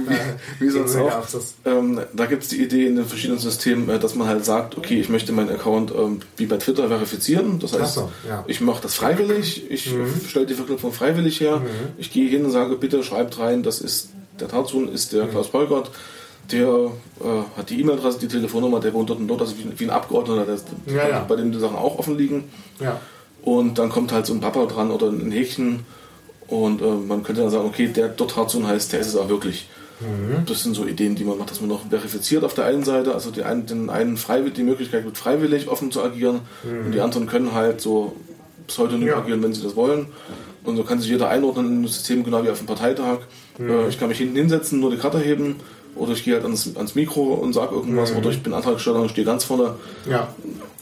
Wie, 0.59 0.65
wie 0.65 0.69
sonst 0.69 0.95
auch. 0.97 1.23
Ähm, 1.65 1.99
da 2.13 2.27
gibt 2.27 2.43
es 2.43 2.49
die 2.49 2.61
Idee 2.61 2.85
in 2.85 2.95
den 2.95 3.05
verschiedenen 3.05 3.39
Systemen, 3.39 3.89
äh, 3.89 3.97
dass 3.97 4.13
man 4.13 4.27
halt 4.27 4.45
sagt, 4.45 4.77
okay, 4.77 4.99
ich 4.99 5.09
möchte 5.09 5.31
meinen 5.31 5.49
Account 5.49 5.91
ähm, 5.91 6.19
wie 6.35 6.45
bei 6.45 6.57
Twitter 6.57 6.87
verifizieren. 6.89 7.59
Das 7.59 7.73
heißt, 7.73 7.95
so, 7.95 8.11
ja. 8.27 8.43
ich 8.45 8.61
mache 8.61 8.83
das 8.83 8.93
freiwillig, 8.93 9.71
ich 9.71 9.91
mhm. 9.91 10.13
stelle 10.27 10.45
die 10.45 10.53
Verknüpfung 10.53 10.93
freiwillig 10.93 11.39
her, 11.39 11.57
mhm. 11.57 11.65
ich 11.97 12.11
gehe 12.11 12.29
hin 12.29 12.45
und 12.45 12.51
sage, 12.51 12.75
bitte 12.75 13.03
schreibt 13.03 13.39
rein, 13.39 13.63
das 13.63 13.81
ist 13.81 14.09
der 14.39 14.47
Tarzan, 14.47 14.89
ist 14.89 15.13
der 15.13 15.25
mhm. 15.25 15.31
Klaus 15.31 15.47
Beugert 15.47 15.89
der 16.51 16.91
äh, 17.19 17.57
hat 17.57 17.69
die 17.69 17.79
E-Mail-Adresse, 17.81 18.19
die 18.19 18.27
Telefonnummer, 18.27 18.79
der 18.79 18.93
wohnt 18.93 19.09
dort 19.09 19.19
und 19.19 19.27
dort, 19.27 19.41
also 19.41 19.55
wie, 19.57 19.79
wie 19.79 19.83
ein 19.85 19.89
Abgeordneter, 19.89 20.45
der, 20.45 20.95
ja, 20.95 21.09
ja. 21.09 21.25
bei 21.27 21.35
dem 21.35 21.51
die 21.51 21.59
Sachen 21.59 21.75
auch 21.75 21.99
offen 21.99 22.17
liegen. 22.17 22.45
Ja. 22.79 22.99
Und 23.41 23.79
dann 23.79 23.89
kommt 23.89 24.11
halt 24.11 24.25
so 24.25 24.33
ein 24.33 24.41
Papa 24.41 24.65
dran 24.65 24.91
oder 24.91 25.07
ein 25.07 25.31
Häkchen 25.31 25.85
und 26.47 26.81
äh, 26.81 26.85
man 26.85 27.23
könnte 27.23 27.41
dann 27.41 27.51
sagen, 27.51 27.65
okay, 27.65 27.87
der 27.87 28.09
dort 28.09 28.35
Harzun 28.35 28.67
heißt, 28.67 28.93
der 28.93 28.99
ist 28.99 29.07
es 29.07 29.15
auch 29.15 29.29
wirklich. 29.29 29.69
Mhm. 29.99 30.45
Das 30.45 30.63
sind 30.63 30.75
so 30.75 30.85
Ideen, 30.85 31.15
die 31.15 31.23
man 31.23 31.37
macht, 31.37 31.51
dass 31.51 31.59
man 31.59 31.69
noch 31.69 31.89
verifiziert 31.89 32.43
auf 32.43 32.53
der 32.53 32.65
einen 32.65 32.83
Seite, 32.83 33.13
also 33.13 33.31
die 33.31 33.43
einen, 33.43 33.65
den 33.65 33.89
einen 33.89 34.17
freiwillig, 34.17 34.53
die 34.53 34.63
Möglichkeit 34.63 35.05
wird, 35.05 35.17
freiwillig 35.17 35.67
offen 35.67 35.91
zu 35.91 36.03
agieren 36.03 36.41
mhm. 36.63 36.85
und 36.85 36.91
die 36.91 37.01
anderen 37.01 37.27
können 37.27 37.53
halt 37.53 37.81
so 37.81 38.15
pseudonym 38.67 39.07
ja. 39.07 39.17
agieren, 39.17 39.41
wenn 39.41 39.53
sie 39.53 39.63
das 39.63 39.75
wollen. 39.75 40.07
Und 40.63 40.75
so 40.75 40.83
kann 40.83 40.99
sich 40.99 41.09
jeder 41.09 41.29
einordnen 41.29 41.67
in 41.67 41.83
das 41.83 41.93
System, 41.93 42.25
genau 42.25 42.43
wie 42.43 42.49
auf 42.49 42.57
dem 42.57 42.67
Parteitag. 42.67 43.19
Mhm. 43.57 43.69
Äh, 43.69 43.87
ich 43.87 43.99
kann 43.99 44.09
mich 44.09 44.17
hinten 44.17 44.35
hinsetzen, 44.35 44.79
nur 44.79 44.91
die 44.91 44.97
Karte 44.97 45.19
heben 45.19 45.55
oder 45.97 46.13
ich 46.13 46.23
gehe 46.23 46.35
halt 46.35 46.43
ans, 46.43 46.75
ans 46.75 46.95
Mikro 46.95 47.33
und 47.33 47.53
sage 47.53 47.75
irgendwas 47.75 48.11
mhm. 48.11 48.17
oder 48.17 48.29
ich 48.29 48.43
bin 48.43 48.53
Antragsteller 48.53 49.01
und 49.01 49.09
stehe 49.09 49.25
ganz 49.25 49.43
vorne. 49.43 49.75
Ja. 50.09 50.29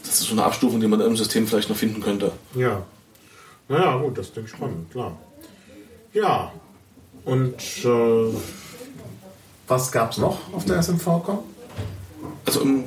Das 0.02 0.20
ist 0.20 0.28
so 0.28 0.32
eine 0.32 0.44
Abstufung, 0.44 0.80
die 0.80 0.86
man 0.86 1.00
im 1.00 1.16
System 1.16 1.46
vielleicht 1.46 1.68
noch 1.68 1.76
finden 1.76 2.02
könnte. 2.02 2.32
Ja. 2.54 2.82
Naja, 3.68 3.96
gut, 3.98 4.16
das 4.16 4.32
klingt 4.32 4.48
spannend, 4.48 4.90
klar. 4.90 5.18
Ja. 6.12 6.52
Und 7.24 7.56
äh, 7.84 8.34
was 9.66 9.90
gab 9.90 10.12
es 10.12 10.18
noch 10.18 10.38
auf 10.52 10.64
der 10.64 10.80
SMVCom? 10.82 11.40
Also 12.44 12.60
im 12.60 12.84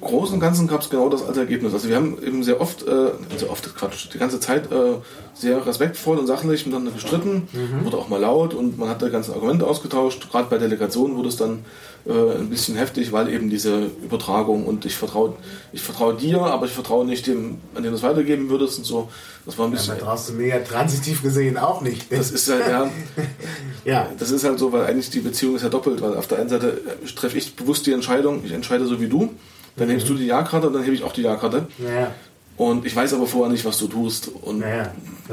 Großen 0.00 0.34
und 0.34 0.40
Ganzen 0.40 0.68
gab 0.68 0.82
es 0.82 0.90
genau 0.90 1.08
das 1.08 1.26
als 1.26 1.36
Ergebnis. 1.36 1.72
Also 1.72 1.88
wir 1.88 1.96
haben 1.96 2.16
eben 2.22 2.44
sehr 2.44 2.60
oft, 2.60 2.82
äh, 2.86 3.10
sehr 3.36 3.50
oft 3.50 3.74
Quatsch, 3.74 4.08
die 4.12 4.18
ganze 4.18 4.38
Zeit 4.38 4.70
äh, 4.70 4.96
sehr 5.34 5.66
respektvoll 5.66 6.18
und 6.18 6.26
sachlich 6.26 6.64
miteinander 6.64 6.92
gestritten, 6.92 7.48
mhm. 7.52 7.84
wurde 7.84 7.96
auch 7.96 8.08
mal 8.08 8.20
laut 8.20 8.54
und 8.54 8.78
man 8.78 8.88
hat 8.88 9.02
da 9.02 9.08
ganze 9.08 9.34
Argumente 9.34 9.66
ausgetauscht. 9.66 10.30
Gerade 10.30 10.48
bei 10.48 10.58
Delegationen 10.58 11.16
wurde 11.16 11.28
es 11.28 11.36
dann 11.36 11.64
äh, 12.06 12.38
ein 12.38 12.50
bisschen 12.50 12.76
heftig, 12.76 13.12
weil 13.12 13.28
eben 13.28 13.48
diese 13.48 13.90
Übertragung 14.02 14.66
und 14.66 14.84
ich 14.84 14.94
vertraue 14.94 15.34
ich 15.72 15.80
vertraue 15.80 16.14
dir, 16.14 16.40
aber 16.40 16.66
ich 16.66 16.72
vertraue 16.72 17.06
nicht 17.06 17.26
dem, 17.26 17.58
an 17.74 17.82
dem 17.82 17.92
du 17.92 17.96
es 17.96 18.02
weitergeben 18.02 18.50
würdest 18.50 18.78
und 18.78 18.84
so. 18.84 19.08
Das 19.46 19.56
war 19.58 19.66
ein 19.66 19.70
bisschen. 19.70 19.94
Ja, 19.94 19.98
vertraust 20.00 20.28
du 20.28 20.34
mir 20.34 20.48
ja 20.48 20.58
transitiv 20.60 21.22
gesehen 21.22 21.56
auch 21.56 21.80
nicht. 21.80 22.12
Das 22.12 22.30
ist 22.30 22.50
halt, 22.50 22.68
ja, 22.68 22.90
ja. 23.84 24.08
Das 24.18 24.30
ist 24.30 24.44
halt 24.44 24.58
so, 24.58 24.72
weil 24.72 24.84
eigentlich 24.84 25.10
die 25.10 25.20
Beziehung 25.20 25.56
ist 25.56 25.62
ja 25.62 25.68
doppelt, 25.68 26.02
weil 26.02 26.14
auf 26.16 26.26
der 26.26 26.38
einen 26.38 26.48
Seite 26.48 26.80
treffe 27.16 27.38
ich 27.38 27.56
bewusst 27.56 27.86
die 27.86 27.92
Entscheidung, 27.92 28.44
ich 28.44 28.52
entscheide 28.52 28.86
so 28.86 29.00
wie 29.00 29.08
du. 29.08 29.30
Dann 29.76 29.88
hebst 29.88 30.08
du 30.08 30.14
die 30.14 30.26
Ja-Karte 30.26 30.68
und 30.68 30.72
dann 30.74 30.84
hebe 30.84 30.94
ich 30.94 31.02
auch 31.02 31.12
die 31.12 31.22
Ja-Karte. 31.22 31.66
Ja. 31.78 32.12
Und 32.56 32.86
ich 32.86 32.94
weiß 32.94 33.14
aber 33.14 33.26
vorher 33.26 33.50
nicht, 33.50 33.64
was 33.64 33.78
du 33.78 33.88
tust. 33.88 34.28
Und 34.28 34.60
ja, 34.60 34.76
ja. 34.76 34.92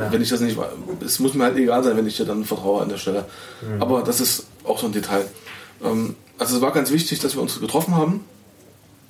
wenn 0.09 0.21
ich 0.21 0.29
das 0.29 0.41
nicht 0.41 0.57
es 1.05 1.19
muss 1.19 1.35
mir 1.35 1.43
halt 1.43 1.57
egal 1.57 1.83
sein, 1.83 1.95
wenn 1.95 2.07
ich 2.07 2.17
dir 2.17 2.25
dann 2.25 2.43
vertraue 2.43 2.81
an 2.81 2.89
der 2.89 2.97
Stelle. 2.97 3.25
Mhm. 3.61 3.81
Aber 3.81 4.01
das 4.01 4.19
ist 4.19 4.47
auch 4.63 4.79
so 4.79 4.87
ein 4.87 4.93
Detail. 4.93 5.25
Ähm, 5.83 6.15
also 6.37 6.55
es 6.55 6.61
war 6.61 6.71
ganz 6.71 6.91
wichtig, 6.91 7.19
dass 7.19 7.35
wir 7.35 7.41
uns 7.41 7.59
getroffen 7.59 7.95
haben, 7.95 8.25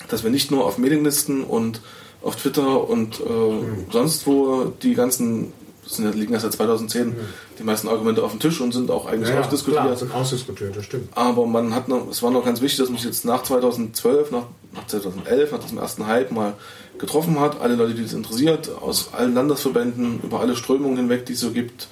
dass 0.09 0.23
wir 0.23 0.31
nicht 0.31 0.51
nur 0.51 0.65
auf 0.65 0.77
Mailinglisten 0.77 1.43
und 1.43 1.81
auf 2.21 2.35
Twitter 2.35 2.87
und 2.87 3.19
äh, 3.19 3.23
mhm. 3.23 3.85
sonst 3.91 4.27
wo 4.27 4.65
die 4.81 4.93
ganzen 4.93 5.53
sind, 5.95 6.15
liegen 6.15 6.33
erst 6.33 6.43
seit 6.43 6.53
2010 6.53 7.07
mhm. 7.07 7.15
die 7.59 7.63
meisten 7.63 7.87
Argumente 7.87 8.23
auf 8.23 8.31
dem 8.31 8.39
Tisch 8.39 8.61
und 8.61 8.73
sind 8.73 8.91
auch 8.91 9.05
eigentlich 9.05 9.29
ja, 9.29 9.39
ausdiskutiert. 9.39 9.83
Klar, 9.83 9.97
sind 9.97 10.13
ausdiskutiert, 10.13 10.75
das 10.75 10.85
stimmt. 10.85 11.09
Aber 11.15 11.45
man 11.45 11.73
hat 11.73 11.87
noch, 11.87 12.09
es 12.09 12.21
war 12.23 12.31
noch 12.31 12.45
ganz 12.45 12.61
wichtig, 12.61 12.79
dass 12.79 12.89
man 12.89 12.97
sich 12.97 13.05
jetzt 13.05 13.25
nach 13.25 13.43
2012, 13.43 14.31
nach, 14.31 14.43
nach 14.73 14.87
2011, 14.87 15.51
nach 15.51 15.59
diesem 15.59 15.77
ersten 15.77 16.07
Hype 16.07 16.31
mal 16.31 16.53
getroffen 16.97 17.39
hat. 17.39 17.61
Alle 17.61 17.75
Leute, 17.75 17.95
die 17.95 18.03
es 18.03 18.13
interessiert, 18.13 18.69
aus 18.81 19.13
allen 19.13 19.33
Landesverbänden, 19.33 20.21
über 20.23 20.39
alle 20.39 20.55
Strömungen 20.55 20.97
hinweg, 20.97 21.25
die 21.25 21.33
es 21.33 21.39
so 21.39 21.51
gibt, 21.51 21.87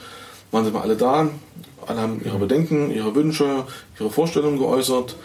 waren 0.51 0.65
sie 0.65 0.71
mal 0.71 0.81
alle 0.81 0.95
da. 0.95 1.29
Alle 1.87 2.01
haben 2.01 2.21
ihre 2.23 2.37
Bedenken, 2.37 2.91
ihre 2.91 3.13
Wünsche, 3.15 3.65
ihre 3.99 4.09
Vorstellungen 4.09 4.57
geäußert. 4.57 5.15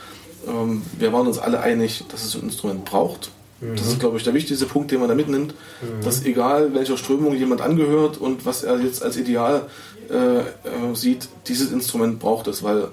Ähm, 0.47 0.83
wir 0.99 1.13
waren 1.13 1.27
uns 1.27 1.39
alle 1.39 1.61
einig, 1.61 2.05
dass 2.11 2.25
es 2.25 2.35
ein 2.35 2.43
Instrument 2.43 2.85
braucht. 2.85 3.31
Mhm. 3.61 3.77
Das 3.77 3.87
ist, 3.87 4.01
glaube 4.01 4.17
ich, 4.17 4.25
der 4.25 4.35
wichtigste 4.35 4.67
Punkt, 4.67 4.91
den 4.91 5.01
man 5.01 5.09
da 5.09 5.15
mitnimmt, 5.15 5.55
mhm. 5.83 6.05
dass 6.05 6.25
egal 6.25 6.75
welcher 6.75 6.97
Strömung 6.97 7.35
jemand 7.35 7.61
angehört 7.61 8.19
und 8.19 8.47
was 8.47 8.63
er 8.63 8.79
jetzt 8.81 9.03
als 9.03 9.17
Ideal 9.17 9.67
äh, 10.11 10.41
äh, 10.41 10.43
sieht, 10.95 11.29
dieses 11.49 11.73
Instrument 11.73 12.19
braucht 12.19 12.47
es, 12.47 12.63
weil 12.63 12.89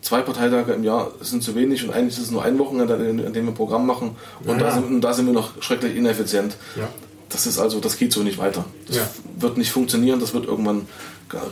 zwei 0.00 0.22
Parteitage 0.22 0.72
im 0.72 0.84
Jahr 0.84 1.10
sind 1.20 1.42
zu 1.42 1.54
wenig 1.54 1.84
und 1.84 1.92
eigentlich 1.92 2.16
ist 2.16 2.24
es 2.24 2.30
nur 2.30 2.42
ein 2.42 2.58
Wochenende, 2.58 2.94
an 2.94 3.32
dem 3.32 3.34
wir 3.34 3.52
ein 3.52 3.54
Programm 3.54 3.86
machen 3.86 4.16
und, 4.44 4.58
ja, 4.58 4.64
da, 4.64 4.72
sind, 4.72 5.00
da 5.02 5.12
sind 5.12 5.26
wir 5.26 5.34
noch 5.34 5.60
schrecklich 5.62 5.96
ineffizient. 5.96 6.56
Ja. 6.76 6.88
Das 7.28 7.46
ist 7.46 7.58
also, 7.58 7.78
das 7.78 7.96
geht 7.96 8.12
so 8.12 8.22
nicht 8.22 8.38
weiter. 8.38 8.64
Das 8.86 8.96
ja. 8.96 9.08
wird 9.38 9.56
nicht 9.56 9.70
funktionieren, 9.70 10.18
das 10.18 10.34
wird 10.34 10.46
irgendwann 10.46 10.88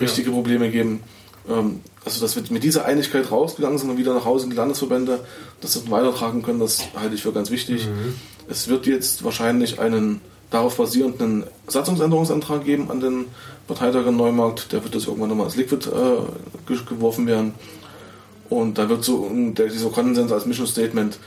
richtige 0.00 0.30
Probleme 0.30 0.70
geben. 0.70 1.02
Ähm, 1.48 1.80
also, 2.04 2.20
dass 2.20 2.36
wir 2.36 2.42
mit 2.50 2.62
dieser 2.62 2.84
Einigkeit 2.84 3.30
rausgegangen 3.30 3.78
sind 3.78 3.90
und 3.90 3.98
wieder 3.98 4.14
nach 4.14 4.24
Hause 4.24 4.44
in 4.44 4.50
die 4.50 4.56
Landesverbände, 4.56 5.20
dass 5.60 5.84
wir 5.84 5.90
weitertragen 5.90 6.42
können, 6.42 6.60
das 6.60 6.80
halte 6.96 7.14
ich 7.14 7.22
für 7.22 7.32
ganz 7.32 7.50
wichtig. 7.50 7.86
Mhm. 7.86 8.14
Es 8.48 8.68
wird 8.68 8.86
jetzt 8.86 9.24
wahrscheinlich 9.24 9.78
einen 9.78 10.20
darauf 10.50 10.76
basierenden 10.76 11.44
Satzungsänderungsantrag 11.66 12.64
geben 12.64 12.90
an 12.90 13.00
den 13.00 13.26
Parteitag 13.66 14.06
in 14.06 14.16
Neumarkt. 14.16 14.72
Der 14.72 14.82
wird 14.82 14.94
jetzt 14.94 15.06
irgendwann 15.06 15.28
nochmal 15.28 15.46
als 15.46 15.56
Liquid 15.56 15.86
äh, 15.86 16.74
geworfen 16.88 17.26
werden. 17.26 17.54
Und 18.48 18.78
da 18.78 18.88
wird 18.88 19.04
so 19.04 19.30
der, 19.30 19.66
dieser 19.66 19.90
Konsens 19.90 20.32
als 20.32 20.46
Mission 20.46 20.66
Statement 20.66 21.18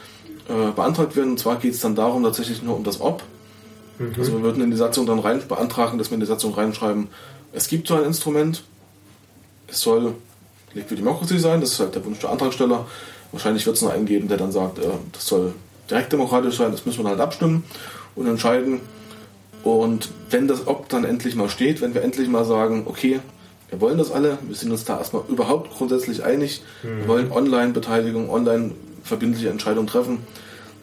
äh, 0.50 0.72
beantragt 0.72 1.16
werden. 1.16 1.32
Und 1.32 1.40
zwar 1.40 1.58
geht 1.58 1.76
es 1.76 1.82
dann 1.82 1.96
darum, 1.96 2.24
tatsächlich 2.24 2.64
nur 2.64 2.76
um 2.76 2.84
das 2.84 3.00
Ob. 3.00 3.22
Mhm. 4.00 4.16
Also 4.18 4.34
wir 4.34 4.42
würden 4.42 4.64
in 4.64 4.72
die 4.72 4.78
Satzung 4.78 5.06
dann 5.06 5.20
rein 5.20 5.42
beantragen, 5.48 6.00
dass 6.00 6.10
wir 6.10 6.16
in 6.16 6.22
die 6.22 6.26
Satzung 6.26 6.54
reinschreiben, 6.56 7.10
es 7.54 7.68
gibt 7.68 7.88
so 7.88 7.96
ein 7.96 8.06
Instrument, 8.06 8.64
es 9.72 9.82
soll 9.82 10.14
Liquid 10.74 11.02
Democracy 11.02 11.40
sein, 11.40 11.62
das 11.62 11.74
ist 11.74 11.80
halt 11.80 11.96
der 11.96 12.06
Wunsch 12.06 12.20
der 12.20 12.30
Antragsteller. 12.30 12.86
Wahrscheinlich 13.32 13.66
wird 13.66 13.78
es 13.78 13.82
noch 13.82 13.92
einen 13.92 14.06
geben, 14.06 14.28
der 14.28 14.38
dann 14.38 14.52
sagt, 14.52 14.80
äh, 14.80 14.88
das 15.12 15.26
soll 15.26 15.54
direkt 15.90 16.12
demokratisch 16.14 16.58
sein, 16.58 16.72
das 16.72 16.86
müssen 16.86 17.04
wir 17.04 17.10
halt 17.10 17.20
abstimmen 17.20 17.64
und 18.16 18.28
entscheiden. 18.28 18.82
Und 19.64 20.10
wenn 20.30 20.48
das 20.48 20.68
Ob 20.68 20.90
dann 20.90 21.04
endlich 21.04 21.36
mal 21.36 21.50
steht, 21.50 21.82
wenn 21.82 21.94
wir 21.94 22.02
endlich 22.02 22.28
mal 22.28 22.46
sagen, 22.46 22.84
okay, 22.88 23.20
wir 23.70 23.80
wollen 23.80 23.98
das 23.98 24.12
alle, 24.12 24.38
wir 24.42 24.56
sind 24.56 24.72
uns 24.72 24.86
da 24.86 24.98
erstmal 24.98 25.24
überhaupt 25.30 25.72
grundsätzlich 25.72 26.24
einig, 26.24 26.62
mhm. 26.84 27.00
wir 27.00 27.08
wollen 27.08 27.32
Online-Beteiligung, 27.32 28.30
online 28.30 28.72
verbindliche 29.04 29.50
Entscheidungen 29.50 29.88
treffen, 29.88 30.20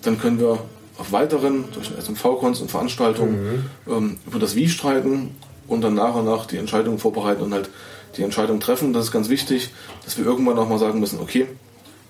dann 0.02 0.18
können 0.18 0.40
wir 0.40 0.58
auf 0.96 1.12
weiteren, 1.12 1.64
durch 1.72 1.90
SMV-Cons 1.90 2.60
und 2.60 2.70
Veranstaltungen 2.70 3.64
mhm. 3.86 3.92
ähm, 3.92 4.16
über 4.26 4.38
das 4.38 4.54
Wie 4.54 4.68
streiten 4.68 5.34
und 5.66 5.82
dann 5.82 5.94
nach 5.94 6.14
und 6.14 6.24
nach 6.24 6.46
die 6.46 6.56
Entscheidungen 6.56 6.98
vorbereiten 6.98 7.42
und 7.42 7.52
halt 7.52 7.68
die 8.16 8.22
Entscheidung 8.22 8.60
treffen. 8.60 8.92
Das 8.92 9.06
ist 9.06 9.12
ganz 9.12 9.28
wichtig, 9.28 9.70
dass 10.04 10.18
wir 10.18 10.24
irgendwann 10.24 10.58
auch 10.58 10.68
mal 10.68 10.78
sagen 10.78 11.00
müssen, 11.00 11.20
okay, 11.20 11.46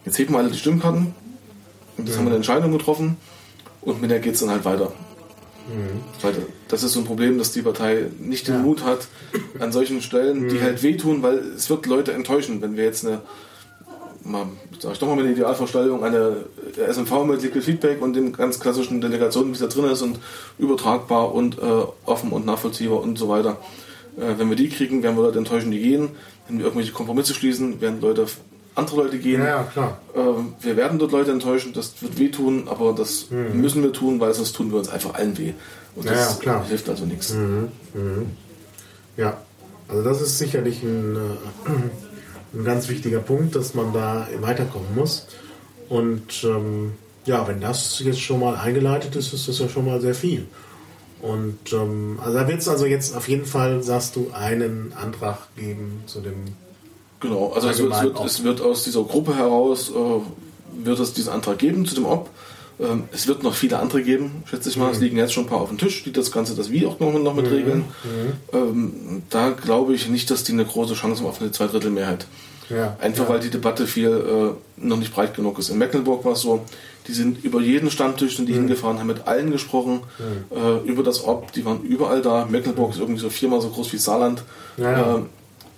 jetzt 0.05 0.19
heben 0.19 0.35
wir 0.35 0.39
alle 0.39 0.51
die 0.51 0.59
Stimmkarten 0.59 1.15
und 1.97 2.07
jetzt 2.07 2.15
mhm. 2.15 2.19
haben 2.19 2.25
wir 2.27 2.31
eine 2.31 2.37
Entscheidung 2.37 2.73
getroffen 2.73 3.17
und 3.83 4.01
mit 4.01 4.11
der 4.11 4.21
geht 4.21 4.35
es 4.35 4.41
dann 4.41 4.51
halt 4.51 4.65
weiter. 4.65 4.93
Mhm. 5.69 6.01
Weil 6.23 6.47
das 6.69 6.83
ist 6.83 6.93
so 6.93 7.01
ein 7.01 7.05
Problem, 7.05 7.39
dass 7.39 7.53
die 7.53 7.63
Partei 7.63 8.07
nicht 8.19 8.49
den 8.49 8.55
ja. 8.55 8.61
Mut 8.61 8.85
hat, 8.85 9.07
an 9.59 9.73
solchen 9.73 10.01
Stellen, 10.01 10.45
mhm. 10.45 10.49
die 10.49 10.63
halt 10.63 10.83
wehtun, 10.83 11.23
weil 11.23 11.39
es 11.39 11.69
wird 11.69 11.87
Leute 11.87 12.13
enttäuschen, 12.13 12.63
wenn 12.63 12.77
wir 12.77 12.85
jetzt 12.85 13.07
eine, 13.07 13.21
mal, 14.25 14.47
sag 14.79 14.93
ich 14.93 14.99
doch 14.99 15.07
mal 15.07 15.17
mit 15.17 15.27
der 15.27 15.33
Idealvorstellung, 15.33 16.03
eine 16.05 16.45
SMV 16.91 17.25
mit 17.25 17.43
Liquid 17.43 17.65
Feedback 17.65 18.01
und 18.01 18.15
den 18.15 18.33
ganz 18.33 18.59
klassischen 18.61 19.01
Delegationen, 19.01 19.51
wie 19.51 19.55
es 19.55 19.61
da 19.61 19.67
drin 19.67 19.91
ist 19.91 20.03
und 20.03 20.19
übertragbar 20.59 21.35
und 21.35 21.59
äh, 21.59 21.63
offen 22.07 22.31
und 22.33 22.47
nachvollziehbar 22.47 23.01
und 23.01 23.19
so 23.19 23.29
weiter. 23.29 23.59
Äh, 24.19 24.39
wenn 24.39 24.49
wir 24.49 24.57
die 24.57 24.69
kriegen, 24.69 25.03
werden 25.03 25.17
wir 25.17 25.23
Leute 25.23 25.39
enttäuschen, 25.39 25.71
die 25.71 25.81
gehen. 25.81 26.11
Wenn 26.47 26.59
wir 26.59 26.67
irgendwelche 26.67 26.93
Kompromisse 26.93 27.35
schließen, 27.35 27.81
werden 27.81 28.01
Leute 28.01 28.27
andere 28.75 28.97
Leute 28.97 29.19
gehen. 29.19 29.43
Ja, 29.43 29.65
klar. 29.65 30.01
Ähm, 30.15 30.55
wir 30.61 30.77
werden 30.77 30.99
dort 30.99 31.13
Leute 31.13 31.33
enttäuschen, 31.33 31.73
das 31.73 32.01
wird 32.01 32.19
wehtun, 32.19 32.69
aber 32.69 32.93
das 32.93 33.31
mhm. 33.31 33.61
müssen 33.61 33.83
wir 33.83 33.93
tun, 33.93 34.21
weil 34.21 34.33
sonst 34.33 34.53
tun 34.55 34.71
wir 34.71 34.79
uns 34.79 34.89
einfach 34.89 35.15
allen 35.15 35.37
weh. 35.37 35.53
Und 35.97 36.09
das 36.09 36.35
ja, 36.35 36.41
klar. 36.41 36.65
hilft 36.65 36.89
also 36.89 37.05
nichts. 37.05 37.35
Mhm. 37.35 37.69
Mhm. 37.95 38.27
Ja, 39.17 39.39
also 39.89 40.03
das 40.03 40.23
ist 40.23 40.39
sicherlich 40.39 40.83
ein, 40.83 41.17
äh, 41.17 41.71
ein 42.55 42.65
ganz 42.65 42.89
wichtiger 42.89 43.19
Punkt, 43.19 43.57
dass 43.57 43.75
man 43.75 43.93
da 43.93 44.29
weiterkommen 44.41 44.95
muss. 44.95 45.27
Und 45.89 46.45
ähm, 46.45 46.93
ja, 47.25 47.47
wenn 47.49 47.61
das 47.61 47.99
jetzt 48.01 48.21
schon 48.21 48.41
mal 48.41 48.57
eingeleitet 48.57 49.17
ist, 49.17 49.33
ist 49.33 49.49
das 49.49 49.59
ja 49.59 49.69
schon 49.69 49.87
mal 49.87 50.01
sehr 50.01 50.15
viel. 50.15 50.47
Und 51.21 51.73
ähm, 51.73 52.19
also 52.23 52.39
da 52.39 52.47
wird 52.47 52.61
es 52.61 52.69
also 52.69 52.87
jetzt 52.87 53.17
auf 53.17 53.29
jeden 53.29 53.47
Fall, 53.47 53.83
sagst 53.83 54.17
du, 54.17 54.31
einen 54.33 54.93
Antrag 54.97 55.39
geben 55.57 56.03
zu 56.07 56.21
dem 56.21 56.55
Genau, 57.21 57.53
also 57.53 57.69
es 57.69 57.79
wird, 57.79 57.93
es, 57.93 58.03
wird, 58.03 58.21
es 58.25 58.45
wird, 58.45 58.61
aus 58.61 58.85
dieser 58.85 59.03
Gruppe 59.03 59.35
heraus, 59.35 59.91
äh, 59.91 60.85
wird 60.85 61.01
es 61.01 61.13
diesen 61.13 61.33
Antrag 61.33 61.59
geben 61.59 61.85
zu 61.85 61.95
dem 61.95 62.05
Ob. 62.05 62.31
Ähm, 62.81 63.05
es 63.13 63.27
wird 63.27 63.43
noch 63.43 63.55
viele 63.55 63.81
andere 63.81 64.03
geben, 64.03 64.45
schätze 64.49 64.69
ich 64.69 64.77
mal. 64.77 64.87
Mhm. 64.87 64.93
Es 64.93 65.01
liegen 65.01 65.17
jetzt 65.17 65.33
schon 65.33 65.45
ein 65.45 65.49
paar 65.49 65.61
auf 65.61 65.69
dem 65.69 65.79
Tisch, 65.79 66.05
die 66.05 66.13
das 66.13 66.31
Ganze, 66.31 66.55
das 66.55 66.71
Wie 66.71 66.87
auch 66.87 67.01
noch, 67.01 67.13
noch 67.13 67.35
mit 67.35 67.47
mhm. 67.47 67.53
regeln. 67.53 67.85
Mhm. 68.05 68.57
Ähm, 68.57 69.23
da 69.31 69.51
glaube 69.51 69.95
ich 69.95 70.09
nicht, 70.09 70.31
dass 70.31 70.45
die 70.45 70.53
eine 70.53 70.65
große 70.65 70.95
Chance 70.95 71.23
haben 71.23 71.29
auf 71.29 71.41
eine 71.41 71.51
Zweidrittelmehrheit. 71.51 72.27
Ja. 72.71 72.97
Einfach 73.01 73.25
ja. 73.25 73.31
weil 73.31 73.41
die 73.41 73.51
Debatte 73.51 73.87
viel 73.87 74.09
äh, 74.09 74.85
noch 74.85 74.99
nicht 74.99 75.13
breit 75.13 75.35
genug 75.35 75.59
ist. 75.59 75.71
In 75.71 75.79
Mecklenburg 75.79 76.25
war 76.25 76.33
es 76.33 76.43
so, 76.43 76.65
die 77.09 77.15
sind 77.15 77.43
über 77.43 77.61
jeden 77.61 77.91
Stammtisch 77.91 78.37
sind 78.37 78.49
die 78.49 78.53
mhm. 78.53 78.59
hingefahren, 78.59 78.99
haben 78.99 79.07
mit 79.07 79.27
allen 79.27 79.51
gesprochen, 79.51 80.03
mhm. 80.19 80.57
äh, 80.57 80.89
über 80.89 81.03
das 81.03 81.25
Ob, 81.25 81.53
die 81.53 81.65
waren 81.65 81.83
überall 81.83 82.21
da. 82.23 82.47
Mecklenburg 82.49 82.93
ist 82.93 83.01
irgendwie 83.01 83.21
so 83.21 83.31
viermal 83.31 83.61
so 83.61 83.71
groß 83.71 83.93
wie 83.95 83.97
Saarland. 83.97 84.45
Ja, 84.77 85.17
äh, 85.17 85.21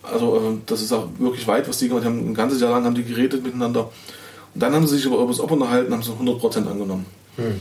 also 0.03 0.37
äh, 0.37 0.59
das 0.67 0.83
ist 0.83 0.93
auch 0.93 1.07
wirklich 1.19 1.47
weit, 1.47 1.69
was 1.69 1.79
die 1.79 1.89
gemacht 1.89 2.05
haben. 2.05 2.31
Ein 2.31 2.35
ganzes 2.35 2.61
Jahr 2.61 2.73
lang 2.73 2.85
haben 2.85 2.95
die 2.95 3.05
geredet 3.05 3.45
miteinander. 3.45 3.91
Und 4.55 4.63
dann 4.63 4.75
haben 4.75 4.87
sie 4.87 4.97
sich 4.97 5.07
über 5.07 5.25
das 5.25 5.41
Op 5.41 5.53
unterhalten, 5.53 5.93
haben 5.93 6.03
sie 6.03 6.11
100% 6.11 6.69
angenommen. 6.69 7.07
Hm. 7.37 7.61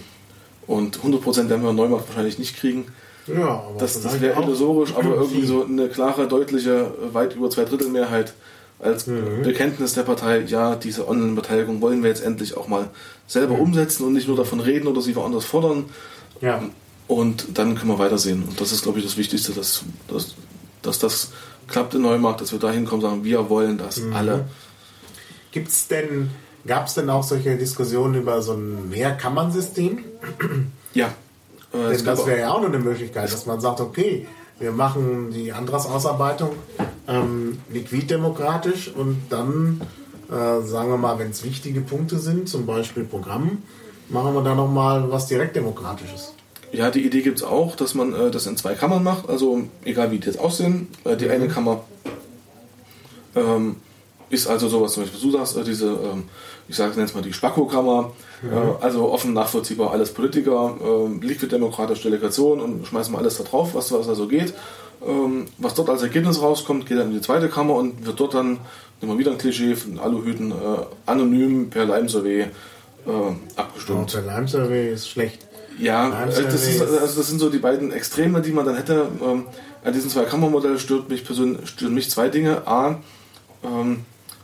Und 0.65 0.99
100% 0.99 1.49
werden 1.49 1.63
wir 1.63 1.73
Neumarkt 1.73 2.07
wahrscheinlich 2.07 2.39
nicht 2.39 2.57
kriegen. 2.57 2.87
Ja, 3.27 3.63
aber 3.67 3.77
das, 3.77 4.01
das 4.01 4.19
wäre 4.19 4.41
illusorisch, 4.41 4.95
aber 4.95 5.15
irgendwie 5.15 5.45
so 5.45 5.63
eine 5.63 5.87
klare, 5.89 6.27
deutliche, 6.27 6.91
weit 7.13 7.35
über 7.35 7.49
zwei 7.49 7.65
Drittel 7.65 7.89
Mehrheit 7.89 8.33
als 8.79 9.07
mhm. 9.07 9.43
Bekenntnis 9.43 9.93
der 9.93 10.03
Partei, 10.03 10.39
ja, 10.39 10.75
diese 10.75 11.07
Online-Beteiligung 11.07 11.81
wollen 11.81 12.01
wir 12.01 12.09
jetzt 12.09 12.23
endlich 12.23 12.55
auch 12.55 12.67
mal 12.67 12.89
selber 13.27 13.55
mhm. 13.55 13.61
umsetzen 13.61 14.05
und 14.05 14.13
nicht 14.13 14.27
nur 14.27 14.37
davon 14.37 14.59
reden 14.59 14.87
oder 14.87 15.01
sie 15.01 15.15
woanders 15.15 15.45
fordern. 15.45 15.85
Ja. 16.41 16.63
Und 17.07 17.57
dann 17.57 17.75
können 17.75 17.91
wir 17.91 17.99
weitersehen. 17.99 18.43
Und 18.43 18.61
das 18.61 18.71
ist, 18.71 18.83
glaube 18.83 18.99
ich, 18.99 19.05
das 19.05 19.17
Wichtigste, 19.17 19.51
dass, 19.51 19.83
dass, 20.07 20.35
dass 20.81 20.99
das 20.99 21.31
klappt 21.67 21.93
in 21.95 22.01
Neumarkt, 22.01 22.41
dass 22.41 22.51
wir 22.51 22.59
da 22.59 22.71
hinkommen 22.71 23.03
und 23.03 23.09
sagen, 23.09 23.23
wir 23.23 23.49
wollen 23.49 23.77
das 23.77 23.97
mhm. 23.97 24.13
alle. 24.13 24.45
Gibt's 25.51 25.87
denn, 25.87 26.29
gab 26.65 26.87
es 26.87 26.93
denn 26.93 27.09
auch 27.09 27.23
solche 27.23 27.57
Diskussionen 27.57 28.15
über 28.15 28.41
so 28.41 28.53
ein 28.53 28.89
Mehrkammernsystem? 28.89 30.05
Ja. 30.93 31.13
Äh, 31.73 31.95
denn 31.95 32.05
das 32.05 32.25
wäre 32.25 32.39
ja 32.39 32.51
auch 32.51 32.61
noch 32.61 32.69
eine 32.69 32.79
Möglichkeit, 32.79 33.31
dass 33.31 33.45
man 33.45 33.59
sagt, 33.59 33.79
okay, 33.81 34.27
wir 34.59 34.71
machen 34.71 35.31
die 35.33 35.51
Antragsausarbeitung 35.51 36.51
ähm, 37.07 37.59
liquiddemokratisch 37.71 38.91
und 38.93 39.21
dann, 39.29 39.81
äh, 40.29 40.61
sagen 40.65 40.89
wir 40.89 40.97
mal, 40.97 41.17
wenn 41.17 41.31
es 41.31 41.43
wichtige 41.43 41.81
Punkte 41.81 42.19
sind, 42.19 42.49
zum 42.49 42.65
Beispiel 42.65 43.03
Programm, 43.03 43.63
machen 44.09 44.33
wir 44.33 44.43
da 44.43 44.55
nochmal 44.55 45.09
was 45.11 45.27
direktdemokratisches. 45.27 46.33
Ja, 46.71 46.91
die 46.91 47.05
Idee 47.05 47.21
gibt 47.21 47.39
es 47.39 47.43
auch, 47.43 47.75
dass 47.75 47.95
man 47.95 48.13
äh, 48.13 48.29
das 48.29 48.45
in 48.45 48.57
zwei 48.57 48.75
Kammern 48.75 49.03
macht, 49.03 49.27
also 49.27 49.63
egal 49.85 50.11
wie 50.11 50.19
die 50.19 50.27
jetzt 50.27 50.39
aussehen. 50.39 50.87
Äh, 51.03 51.15
die 51.17 51.29
eine 51.29 51.47
Kammer 51.47 51.83
ähm, 53.35 53.77
ist 54.29 54.47
also 54.47 54.67
sowas, 54.67 54.93
zum 54.93 55.03
Beispiel 55.03 55.19
du 55.21 55.31
sagst, 55.31 55.57
äh, 55.57 55.63
diese, 55.63 55.87
ähm, 55.87 56.25
ich 56.69 56.75
sage 56.75 56.99
jetzt 57.01 57.15
mal 57.15 57.21
die 57.21 57.33
Spacko-Kammer, 57.33 58.13
mhm. 58.43 58.49
Äh, 58.53 58.83
also 58.83 59.11
offen 59.11 59.33
nachvollziehbar, 59.33 59.91
alles 59.91 60.13
Politiker, 60.13 60.75
äh, 60.79 61.25
liquid-demokratische 61.25 62.03
Delegation 62.03 62.61
und 62.61 62.87
schmeißen 62.87 63.13
wir 63.13 63.17
alles 63.17 63.37
da 63.37 63.43
drauf, 63.43 63.73
was, 63.73 63.91
was 63.91 64.07
da 64.07 64.15
so 64.15 64.27
geht. 64.27 64.53
Ähm, 65.05 65.47
was 65.57 65.73
dort 65.73 65.89
als 65.89 66.03
Ergebnis 66.03 66.41
rauskommt, 66.41 66.85
geht 66.85 66.97
dann 66.97 67.07
in 67.07 67.13
die 67.13 67.21
zweite 67.21 67.49
Kammer 67.49 67.73
und 67.75 68.05
wird 68.05 68.19
dort 68.19 68.35
dann, 68.35 68.59
nehmen 69.01 69.13
wir 69.13 69.17
wieder 69.17 69.31
ein 69.31 69.37
Klischee 69.37 69.75
von 69.75 69.99
Aluhüten, 69.99 70.51
äh, 70.51 70.55
anonym 71.05 71.69
per 71.69 71.85
Lime-Survey 71.85 72.47
abgestimmt. 73.55 74.13
Ja, 74.13 74.21
per 74.21 74.35
Lime-Survey 74.35 74.93
ist 74.93 75.09
schlecht. 75.09 75.47
Ja, 75.79 76.11
also 76.11 76.43
das, 76.43 76.67
ist, 76.67 76.81
also 76.81 76.99
das, 76.99 77.27
sind 77.27 77.39
so 77.39 77.49
die 77.49 77.57
beiden 77.57 77.91
Extreme, 77.91 78.41
die 78.41 78.51
man 78.51 78.65
dann 78.65 78.75
hätte. 78.75 79.07
Ähm, 79.23 79.45
an 79.83 79.93
diesen 79.93 80.09
zwei 80.09 80.25
Kammermodellen 80.25 80.77
stört 80.77 81.09
mich 81.09 81.25
persönlich 81.25 81.69
stört 81.69 81.91
mich 81.91 82.11
zwei 82.11 82.27
Dinge. 82.27 82.67
A, 82.67 82.99
ähm, 83.63 84.01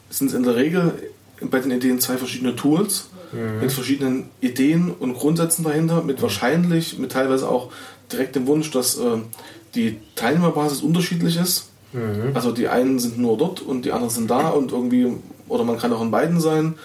sind 0.10 0.28
es 0.28 0.34
in 0.34 0.44
der 0.44 0.56
Regel 0.56 0.94
bei 1.42 1.60
den 1.60 1.72
Ideen 1.72 2.00
zwei 2.00 2.18
verschiedene 2.18 2.56
Tools 2.56 3.10
mhm. 3.32 3.62
mit 3.62 3.72
verschiedenen 3.72 4.30
Ideen 4.42 4.92
und 4.92 5.14
Grundsätzen 5.14 5.64
dahinter, 5.64 6.04
mit 6.04 6.22
wahrscheinlich, 6.22 6.98
mit 6.98 7.12
teilweise 7.12 7.50
auch 7.50 7.72
direkt 8.12 8.36
dem 8.36 8.48
Wunsch, 8.48 8.72
dass 8.72 8.98
äh, 8.98 9.18
die 9.76 10.00
Teilnehmerbasis 10.16 10.82
unterschiedlich 10.82 11.38
ist. 11.38 11.70
Mhm. 11.94 12.32
Also 12.34 12.52
die 12.52 12.68
einen 12.68 13.00
sind 13.00 13.18
nur 13.18 13.38
dort 13.38 13.62
und 13.62 13.86
die 13.86 13.92
anderen 13.92 14.14
sind 14.14 14.30
da 14.30 14.50
und 14.50 14.72
irgendwie, 14.72 15.14
oder 15.48 15.64
man 15.64 15.78
kann 15.78 15.94
auch 15.94 16.02
in 16.02 16.12
beiden 16.12 16.40
sein. 16.40 16.76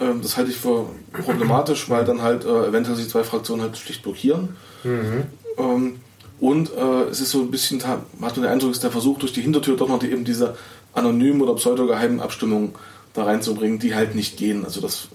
Ähm, 0.00 0.20
das 0.22 0.36
halte 0.36 0.50
ich 0.50 0.56
für 0.56 0.86
problematisch, 1.24 1.88
weil 1.90 2.04
dann 2.04 2.22
halt 2.22 2.44
äh, 2.44 2.68
eventuell 2.68 2.96
sich 2.96 3.08
zwei 3.08 3.24
Fraktionen 3.24 3.62
halt 3.62 3.76
schlicht 3.76 4.02
blockieren. 4.02 4.56
Mhm. 4.84 5.24
Ähm, 5.58 5.96
und 6.40 6.72
äh, 6.76 7.02
es 7.10 7.20
ist 7.20 7.30
so 7.30 7.40
ein 7.40 7.50
bisschen, 7.50 7.86
hat 7.86 8.02
man 8.18 8.34
den 8.34 8.46
Eindruck, 8.46 8.72
ist 8.72 8.82
der 8.82 8.90
Versuch 8.90 9.18
durch 9.18 9.32
die 9.32 9.42
Hintertür 9.42 9.76
doch 9.76 9.88
noch 9.88 10.00
die, 10.00 10.10
eben 10.10 10.24
diese 10.24 10.56
anonymen 10.92 11.40
oder 11.40 11.54
pseudogeheimen 11.54 12.20
Abstimmungen 12.20 12.74
da 13.14 13.24
reinzubringen, 13.24 13.78
die 13.78 13.94
halt 13.94 14.14
nicht 14.14 14.36
gehen. 14.36 14.64
Also 14.64 14.80
das, 14.80 15.08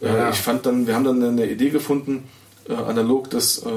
äh, 0.00 0.06
ja. 0.06 0.30
ich 0.30 0.36
fand 0.36 0.66
dann, 0.66 0.86
wir 0.86 0.94
haben 0.94 1.04
dann 1.04 1.22
eine 1.22 1.50
Idee 1.50 1.70
gefunden, 1.70 2.24
äh, 2.68 2.74
analog 2.74 3.30
des 3.30 3.58
äh, 3.58 3.70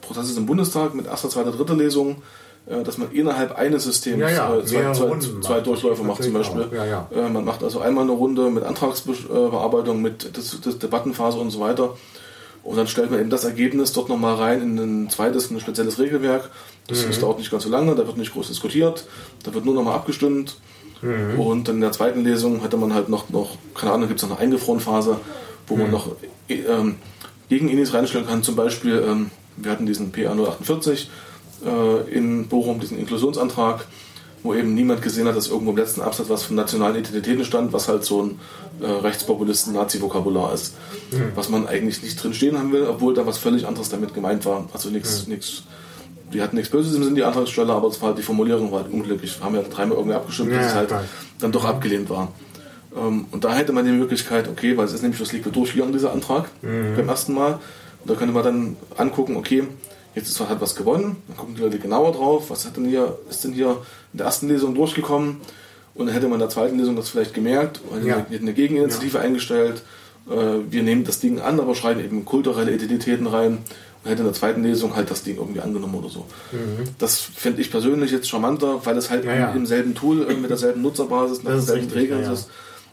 Prozesses 0.00 0.36
im 0.36 0.46
Bundestag 0.46 0.94
mit 0.94 1.06
erster, 1.06 1.28
zweiter, 1.28 1.52
dritter 1.52 1.74
Lesung, 1.76 2.22
äh, 2.66 2.82
dass 2.82 2.98
man 2.98 3.12
innerhalb 3.12 3.52
eines 3.56 3.84
Systems 3.84 4.20
Ja, 4.20 4.28
ja, 4.30 4.56
äh, 4.56 4.64
zwei, 4.64 4.92
zwei, 4.92 5.10
zwei. 5.40 5.60
Durchläufe 5.60 6.02
macht 6.02 6.22
zum 6.22 6.32
Beispiel. 6.32 6.68
ja, 6.72 7.08
Äh, 7.14 7.28
Man 7.28 7.44
macht 7.44 7.62
also 7.62 7.80
einmal 7.80 8.04
eine 8.04 8.12
Runde 8.12 8.50
mit 8.50 8.64
Antragsbearbeitung, 8.64 10.00
mit 10.02 10.36
das, 10.36 10.58
das 10.62 10.78
Debattenphase 10.78 11.38
und 11.38 11.50
so 11.50 11.60
weiter. 11.60 11.96
Und 12.64 12.76
dann 12.76 12.86
stellt 12.86 13.10
man 13.10 13.18
eben 13.20 13.30
das 13.30 13.44
Ergebnis 13.44 13.92
dort 13.92 14.08
nochmal 14.08 14.36
rein 14.36 14.60
in 14.62 14.78
ein 15.04 15.10
zweites, 15.10 15.50
ein 15.50 15.58
spezielles 15.60 15.98
Regelwerk. 15.98 16.50
Das, 16.86 17.02
Mhm. 17.02 17.08
das 17.08 17.20
dauert 17.20 17.38
nicht 17.38 17.50
ganz 17.50 17.64
so 17.64 17.68
lange, 17.68 17.94
da 17.96 18.06
wird 18.06 18.16
nicht 18.16 18.32
groß 18.32 18.48
diskutiert, 18.48 19.04
da 19.42 19.52
wird 19.52 19.64
nur 19.64 19.74
nochmal 19.74 19.94
abgestimmt. 19.96 20.56
Mhm. 21.02 21.38
Und 21.40 21.68
in 21.68 21.80
der 21.80 21.92
zweiten 21.92 22.24
Lesung 22.24 22.62
hatte 22.62 22.76
man 22.76 22.94
halt 22.94 23.08
noch, 23.08 23.28
noch 23.30 23.58
keine 23.74 23.92
Ahnung, 23.92 24.08
gibt 24.08 24.22
es 24.22 24.28
noch 24.28 24.36
eine 24.36 24.40
Eingefrorenphase, 24.46 25.16
wo 25.66 25.74
Mhm. 25.76 25.82
man 25.82 25.90
noch 25.90 26.08
äh, 26.48 26.54
ähm, 26.54 26.96
Gegen-Inis 27.48 27.92
reinstellen 27.92 28.26
kann. 28.26 28.42
Zum 28.42 28.56
Beispiel, 28.56 29.02
ähm, 29.06 29.30
wir 29.56 29.70
hatten 29.72 29.84
diesen 29.86 30.12
PA 30.12 30.32
048 30.34 31.10
äh, 31.66 32.10
in 32.10 32.46
Bochum, 32.48 32.80
diesen 32.80 32.98
Inklusionsantrag, 32.98 33.86
wo 34.42 34.54
eben 34.54 34.74
niemand 34.74 35.02
gesehen 35.02 35.28
hat, 35.28 35.36
dass 35.36 35.48
irgendwo 35.48 35.70
im 35.70 35.76
letzten 35.76 36.00
Absatz 36.00 36.28
was 36.28 36.42
von 36.44 36.56
nationalen 36.56 36.96
Identitäten 36.96 37.44
stand, 37.44 37.72
was 37.72 37.88
halt 37.88 38.04
so 38.04 38.22
ein 38.22 38.40
äh, 38.80 38.86
Rechtspopulisten-Nazi-Vokabular 38.86 40.52
ist, 40.54 40.74
was 41.34 41.48
man 41.48 41.66
eigentlich 41.66 42.02
nicht 42.02 42.20
drin 42.22 42.32
stehen 42.34 42.58
haben 42.58 42.72
will, 42.72 42.86
obwohl 42.86 43.14
da 43.14 43.26
was 43.26 43.38
völlig 43.38 43.66
anderes 43.66 43.88
damit 43.90 44.14
gemeint 44.14 44.44
war. 44.44 44.68
Also 44.72 44.88
nichts, 44.90 45.26
nichts, 45.28 45.62
die 46.32 46.42
hatten 46.42 46.56
nichts 46.56 46.70
Böses 46.70 46.94
im 46.94 47.04
Sinn, 47.04 47.14
die 47.14 47.22
Antragsteller, 47.24 47.74
aber 47.74 47.88
es 47.88 48.00
war 48.00 48.08
halt 48.08 48.18
die 48.18 48.22
Formulierung 48.22 48.70
war 48.72 48.82
halt 48.84 48.92
unglücklich. 48.92 49.38
Wir 49.38 49.44
haben 49.44 49.54
ja 49.54 49.62
dreimal 49.62 49.96
irgendwie 49.98 50.16
abgestimmt, 50.16 50.50
Ja, 50.52 50.58
dass 50.58 50.66
es 50.68 50.74
halt 50.74 50.88
klar. 50.88 51.04
dann 51.40 51.52
doch 51.52 51.64
abgelehnt 51.64 52.08
war. 52.10 52.32
Ähm, 52.96 53.26
und 53.30 53.44
da 53.44 53.54
hätte 53.54 53.72
man 53.72 53.84
die 53.84 53.92
Möglichkeit, 53.92 54.48
okay, 54.48 54.76
weil 54.76 54.86
es 54.86 54.92
ist 54.92 55.02
nämlich 55.02 55.20
das 55.20 55.32
liegt 55.32 55.54
durchgegangen, 55.54 55.92
dieser 55.92 56.12
Antrag, 56.12 56.48
beim 56.62 57.08
ersten 57.08 57.34
Mal. 57.34 57.52
Und 58.00 58.10
da 58.10 58.14
könnte 58.14 58.34
man 58.34 58.42
dann 58.44 58.76
angucken, 58.96 59.36
okay, 59.36 59.64
jetzt 60.14 60.28
ist, 60.28 60.40
hat 60.40 60.60
was 60.60 60.74
gewonnen, 60.74 61.16
dann 61.28 61.36
gucken 61.36 61.54
die 61.54 61.62
Leute 61.62 61.78
genauer 61.78 62.12
drauf, 62.12 62.50
was 62.50 62.66
hat 62.66 62.76
denn 62.76 62.84
hier, 62.84 63.16
ist 63.30 63.44
denn 63.44 63.52
hier 63.52 63.78
in 64.12 64.18
der 64.18 64.26
ersten 64.26 64.48
Lesung 64.48 64.74
durchgekommen 64.74 65.36
und 65.94 66.06
dann 66.06 66.14
hätte 66.14 66.26
man 66.26 66.34
in 66.34 66.40
der 66.40 66.48
zweiten 66.50 66.78
Lesung 66.78 66.96
das 66.96 67.08
vielleicht 67.08 67.32
gemerkt, 67.32 67.80
und 67.90 68.04
Ja. 68.04 68.16
hätte 68.16 68.34
eine 68.42 68.52
Gegeninitiative 68.52 69.20
eingestellt, 69.20 69.76
äh, 69.78 69.80
wir 70.26 70.82
nehmen 70.82 71.04
das 71.04 71.18
Ding 71.20 71.40
an, 71.40 71.58
aber 71.58 71.74
schreiben 71.74 72.00
eben 72.00 72.24
kulturelle 72.24 72.72
Identitäten 72.72 73.26
rein 73.26 73.58
und 74.04 74.10
hätte 74.10 74.20
in 74.20 74.26
der 74.26 74.34
zweiten 74.34 74.62
Lesung 74.62 74.94
halt 74.96 75.10
das 75.10 75.22
Ding 75.22 75.36
irgendwie 75.36 75.60
angenommen 75.60 75.94
oder 75.94 76.08
so. 76.08 76.26
Das 76.98 77.18
fände 77.20 77.60
ich 77.60 77.70
persönlich 77.70 78.10
jetzt 78.10 78.28
charmanter, 78.28 78.84
weil 78.84 78.96
es 78.96 79.10
halt 79.10 79.24
Mhm. 79.24 79.30
Ja, 79.30 79.36
ja. 79.36 79.52
im 79.52 79.66
selben 79.66 79.94
Tool, 79.94 80.26
äh, 80.28 80.34
mit 80.34 80.50
derselben 80.50 80.82
Nutzerbasis, 80.82 81.42
nach 81.42 81.52
denselben 81.52 81.84
richtig, 81.84 82.02
Regeln 82.02 82.20
ja, 82.22 82.26
ja. 82.28 82.32
ist. 82.32 82.50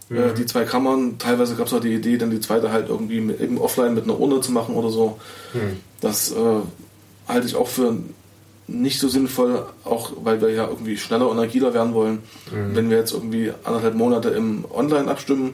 Äh, 0.10 0.34
Die 0.36 0.46
zwei 0.46 0.66
Kammern, 0.66 1.18
teilweise 1.20 1.56
gab 1.56 1.68
es 1.68 1.74
auch 1.74 1.80
die 1.80 1.94
Idee, 1.94 2.18
dann 2.18 2.32
die 2.32 2.40
zweite 2.40 2.72
halt 2.72 2.90
irgendwie 2.90 3.22
mit, 3.22 3.40
eben 3.40 3.60
offline 3.60 3.94
mit 3.94 4.06
einer 4.06 4.20
Urne 4.20 4.42
zu 4.42 4.52
machen 4.52 4.76
oder 4.76 4.90
so. 4.90 5.20
Mhm. 5.54 5.78
Das 6.02 6.32
äh, 6.32 6.36
halte 7.28 7.48
ich 7.48 7.56
auch 7.56 7.68
für 7.68 7.96
nicht 8.68 9.00
so 9.00 9.08
sinnvoll, 9.08 9.66
auch 9.84 10.12
weil 10.24 10.42
wir 10.42 10.50
ja 10.52 10.68
irgendwie 10.68 10.98
schneller 10.98 11.30
und 11.30 11.40
agiler 11.40 11.74
werden 11.74 11.94
wollen. 11.94 12.20
Mhm. 12.52 12.76
Wenn 12.76 12.90
wir 12.90 12.98
jetzt 12.98 13.14
irgendwie 13.14 13.52
anderthalb 13.64 13.96
Monate 13.96 14.30
im 14.30 14.66
Online 14.72 15.10
abstimmen 15.10 15.54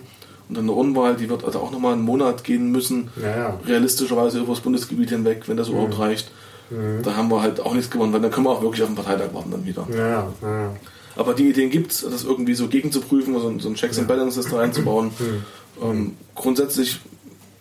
und 0.49 0.55
dann 0.57 0.65
eine 0.65 0.73
Unwahl, 0.73 1.15
die 1.15 1.29
wird 1.29 1.43
also 1.43 1.59
auch 1.59 1.71
nochmal 1.71 1.93
einen 1.93 2.03
Monat 2.03 2.43
gehen 2.43 2.71
müssen, 2.71 3.09
Ja, 3.21 3.37
ja. 3.37 3.59
realistischerweise 3.65 4.39
über 4.39 4.53
das 4.53 4.61
Bundesgebiet 4.61 5.09
hinweg, 5.09 5.43
wenn 5.47 5.57
das 5.57 5.69
überhaupt 5.69 5.97
reicht. 5.99 6.31
Da 7.03 7.15
haben 7.15 7.29
wir 7.29 7.41
halt 7.43 7.59
auch 7.59 7.73
nichts 7.75 7.91
gewonnen, 7.91 8.11
weil 8.13 8.21
dann 8.21 8.31
können 8.31 8.47
wir 8.47 8.51
auch 8.51 8.61
wirklich 8.63 8.81
auf 8.81 8.89
den 8.89 8.95
Parteitag 8.95 9.33
warten 9.33 9.51
dann 9.51 9.65
wieder. 9.65 9.87
Ja. 9.95 10.27
Aber 11.15 11.33
die 11.35 11.49
Ideen 11.49 11.69
gibt 11.69 11.91
es, 11.91 12.01
das 12.01 12.23
irgendwie 12.23 12.55
so 12.55 12.67
gegenzuprüfen, 12.67 13.39
so, 13.39 13.47
ein- 13.47 13.59
so 13.59 13.69
ein 13.69 13.75
Checks 13.75 13.97
and 13.99 14.07
Balances 14.07 14.47
da 14.49 14.57
reinzubauen. 14.57 15.11
Ähm, 15.81 16.13
grundsätzlich 16.33 16.99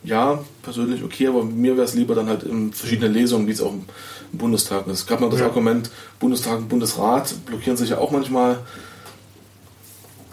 ja, 0.05 0.39
persönlich 0.63 1.03
okay, 1.03 1.29
aber 1.29 1.45
mir 1.45 1.77
wäre 1.77 1.85
es 1.87 1.95
lieber 1.95 2.15
dann 2.15 2.29
halt 2.29 2.43
in 2.45 2.73
verschiedenen 2.73 3.13
Lesungen, 3.13 3.47
wie 3.47 3.53
es 3.53 3.61
auch 3.63 3.73
im 3.73 3.85
Bundestag 4.39 4.87
ist. 4.87 5.01
Es 5.01 5.07
gab 5.07 5.21
noch 5.21 5.31
das. 5.31 5.41
Argument, 5.43 5.91
Bundestag 6.21 6.59
und 6.59 6.69
Bundesrat 6.69 7.35
blockieren 7.47 7.77
sich 7.77 7.91
ja 7.91 7.99
auch 7.99 8.11
manchmal 8.11 8.59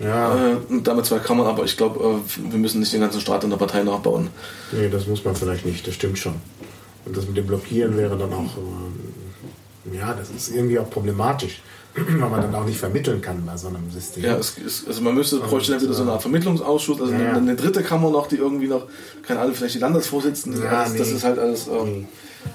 ja. 0.01 0.51
äh, 0.51 0.55
und 0.69 0.87
damit 0.87 1.05
zwei 1.05 1.19
Kammern, 1.19 1.47
aber 1.47 1.63
ich 1.63 1.77
glaube, 1.77 1.99
äh, 1.99 2.51
wir 2.51 2.59
müssen 2.59 2.79
nicht 2.79 2.93
den 2.93 3.01
ganzen 3.01 3.21
Staat 3.21 3.43
in 3.43 3.49
der 3.49 3.57
Partei 3.57 3.83
nachbauen. 3.83 4.29
Nee, 4.71 4.89
das 4.89 5.07
muss 5.07 5.23
man 5.23 5.35
vielleicht 5.35 5.65
nicht, 5.65 5.85
das 5.87 5.95
stimmt 5.95 6.17
schon. 6.19 6.35
Und 7.05 7.17
das 7.17 7.27
mit 7.27 7.37
dem 7.37 7.47
Blockieren 7.47 7.97
wäre 7.97 8.17
dann 8.17 8.31
auch, 8.33 8.57
äh, 8.57 9.97
ja, 9.97 10.13
das 10.13 10.29
ist 10.29 10.55
irgendwie 10.55 10.77
auch 10.79 10.89
problematisch, 10.89 11.61
weil 11.95 12.29
man 12.29 12.41
dann 12.41 12.55
auch 12.55 12.65
nicht 12.65 12.79
vermitteln 12.79 13.21
kann 13.21 13.43
bei 13.45 13.57
so 13.57 13.67
einem 13.67 13.89
System. 13.91 14.23
Ja, 14.23 14.37
es, 14.37 14.55
es, 14.65 14.87
also 14.87 15.01
man 15.01 15.15
müsste, 15.15 15.37
bräuchte 15.39 15.71
dann 15.73 15.81
wieder 15.81 15.93
so 15.93 16.03
eine 16.03 16.11
Art 16.13 16.21
Vermittlungsausschuss, 16.21 17.01
also 17.01 17.13
Ja, 17.13 17.19
eine, 17.19 17.37
eine 17.37 17.55
dritte 17.55 17.83
Kammer 17.83 18.11
noch, 18.11 18.27
die 18.27 18.37
irgendwie 18.37 18.67
noch, 18.67 18.85
keine 19.27 19.39
Ahnung, 19.41 19.55
vielleicht 19.55 19.75
die 19.75 19.79
Landesvorsitzenden, 19.79 20.63
Ja, 20.63 20.83
das, 20.83 20.95
das 20.95 21.09
nee. 21.09 21.15
ist 21.15 21.23
halt 21.23 21.39
alles, 21.39 21.67
äh, 21.67 22.05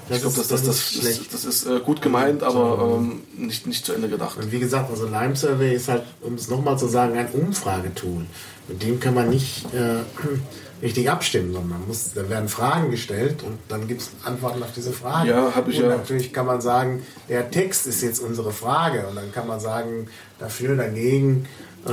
Ich 0.09 0.21
glaube, 0.21 0.35
das, 0.35 0.47
das, 0.47 0.63
das 0.63 0.81
schlecht. 0.81 1.33
das 1.33 1.43
ist 1.43 1.65
äh, 1.65 1.79
gut 1.79 2.01
gemeint, 2.01 2.43
aber 2.43 2.97
ähm, 2.97 3.23
nicht, 3.37 3.67
nicht 3.67 3.85
zu 3.85 3.93
Ende 3.93 4.07
gedacht. 4.07 4.37
Und 4.37 4.51
wie 4.51 4.59
gesagt, 4.59 4.89
also 4.89 5.05
Lime 5.05 5.35
Survey 5.35 5.73
ist 5.73 5.89
halt, 5.89 6.03
um 6.21 6.35
es 6.35 6.47
nochmal 6.47 6.77
zu 6.77 6.87
sagen, 6.87 7.17
ein 7.17 7.29
Umfragetool. 7.31 8.25
Mit 8.67 8.83
dem 8.83 8.99
kann 8.99 9.13
man 9.13 9.29
nicht 9.29 9.65
äh, 9.73 9.99
richtig 10.81 11.09
abstimmen, 11.09 11.53
sondern 11.53 11.79
man 11.79 11.87
muss, 11.87 12.13
da 12.13 12.29
werden 12.29 12.47
Fragen 12.47 12.91
gestellt 12.91 13.43
und 13.43 13.57
dann 13.67 13.87
gibt 13.87 14.01
es 14.01 14.11
Antworten 14.23 14.63
auf 14.63 14.71
diese 14.73 14.91
Fragen. 14.91 15.29
Ja, 15.29 15.51
hab 15.55 15.67
ich 15.67 15.77
und 15.77 15.89
ja. 15.89 15.97
natürlich 15.97 16.31
kann 16.31 16.45
man 16.45 16.61
sagen, 16.61 17.03
der 17.27 17.49
Text 17.51 17.87
ist 17.87 18.01
jetzt 18.01 18.19
unsere 18.19 18.51
Frage 18.51 19.07
und 19.07 19.15
dann 19.15 19.31
kann 19.31 19.47
man 19.47 19.59
sagen, 19.59 20.07
dafür, 20.39 20.75
dagegen 20.75 21.47
äh, 21.85 21.91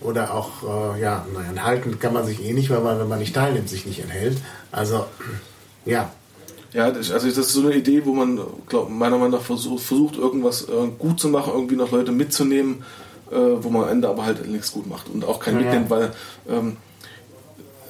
oder 0.04 0.34
auch, 0.34 0.94
äh, 0.96 1.00
ja, 1.00 1.26
naja, 1.34 1.48
enthalten 1.50 1.98
kann 1.98 2.12
man 2.12 2.24
sich 2.24 2.44
eh 2.44 2.52
nicht, 2.52 2.70
weil 2.70 2.80
man, 2.80 2.98
wenn 3.00 3.08
man 3.08 3.18
nicht 3.18 3.34
teilnimmt, 3.34 3.68
sich 3.68 3.86
nicht 3.86 4.00
enthält. 4.00 4.38
Also, 4.70 5.06
ja, 5.84 6.12
Ja, 6.72 6.90
das, 6.90 7.10
also 7.10 7.26
das 7.26 7.38
ist 7.38 7.52
so 7.52 7.62
eine 7.62 7.74
Idee, 7.74 8.04
wo 8.04 8.12
man 8.12 8.40
glaub, 8.68 8.90
meiner 8.90 9.16
Meinung 9.16 9.32
nach 9.32 9.44
versucht, 9.44 9.82
versucht 9.84 10.16
irgendwas 10.16 10.62
äh, 10.68 10.88
gut 10.98 11.18
zu 11.18 11.28
machen, 11.28 11.52
irgendwie 11.54 11.76
noch 11.76 11.90
Leute 11.90 12.12
mitzunehmen, 12.12 12.84
äh, 13.30 13.36
wo 13.36 13.70
man 13.70 13.84
am 13.84 13.88
Ende 13.88 14.08
aber 14.08 14.24
halt 14.24 14.46
nichts 14.46 14.72
gut 14.72 14.86
macht 14.86 15.08
und 15.08 15.24
auch 15.24 15.40
keinen 15.40 15.60
Ja, 15.60 15.60
ja. 15.60 15.66
mitnimmt, 15.66 15.90
weil 15.90 16.12
ähm, 16.48 16.76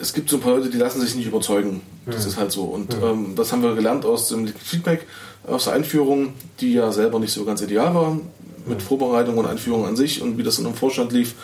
es 0.01 0.13
gibt 0.13 0.31
so 0.31 0.37
ein 0.37 0.43
paar 0.43 0.55
Leute, 0.57 0.71
die 0.71 0.79
lassen 0.79 1.01
sich 1.01 1.17
nicht 1.17 1.27
überzeugen. 1.27 1.81
Das 2.07 2.25
ist 2.25 2.39
halt 2.39 2.53
so. 2.53 2.63
Und 2.63 2.95
ähm, 3.03 3.35
das 3.35 3.53
haben 3.53 3.63
wir 3.63 3.75
gelernt 3.75 4.05
aus 4.05 4.29
dem 4.29 4.47
Feedback, 4.47 5.07
aus 5.47 5.65
der 5.65 5.75
Einführung, 5.75 6.33
die 6.61 6.73
ja 6.73 6.93
selber 6.93 7.19
nicht 7.19 7.33
so 7.33 7.45
ganz 7.45 7.61
ideal 7.61 7.95
war, 7.95 8.19
mit 8.67 8.81
Vorbereitung 8.81 9.37
und 9.39 9.47
Einführung 9.47 9.87
an 9.87 9.97
sich 9.97 10.23
und 10.23 10.39
wie 10.39 10.43
das 10.43 10.59
in 10.59 10.67
einem 10.67 10.75
Vorstand 10.75 11.13
lief. 11.13 11.35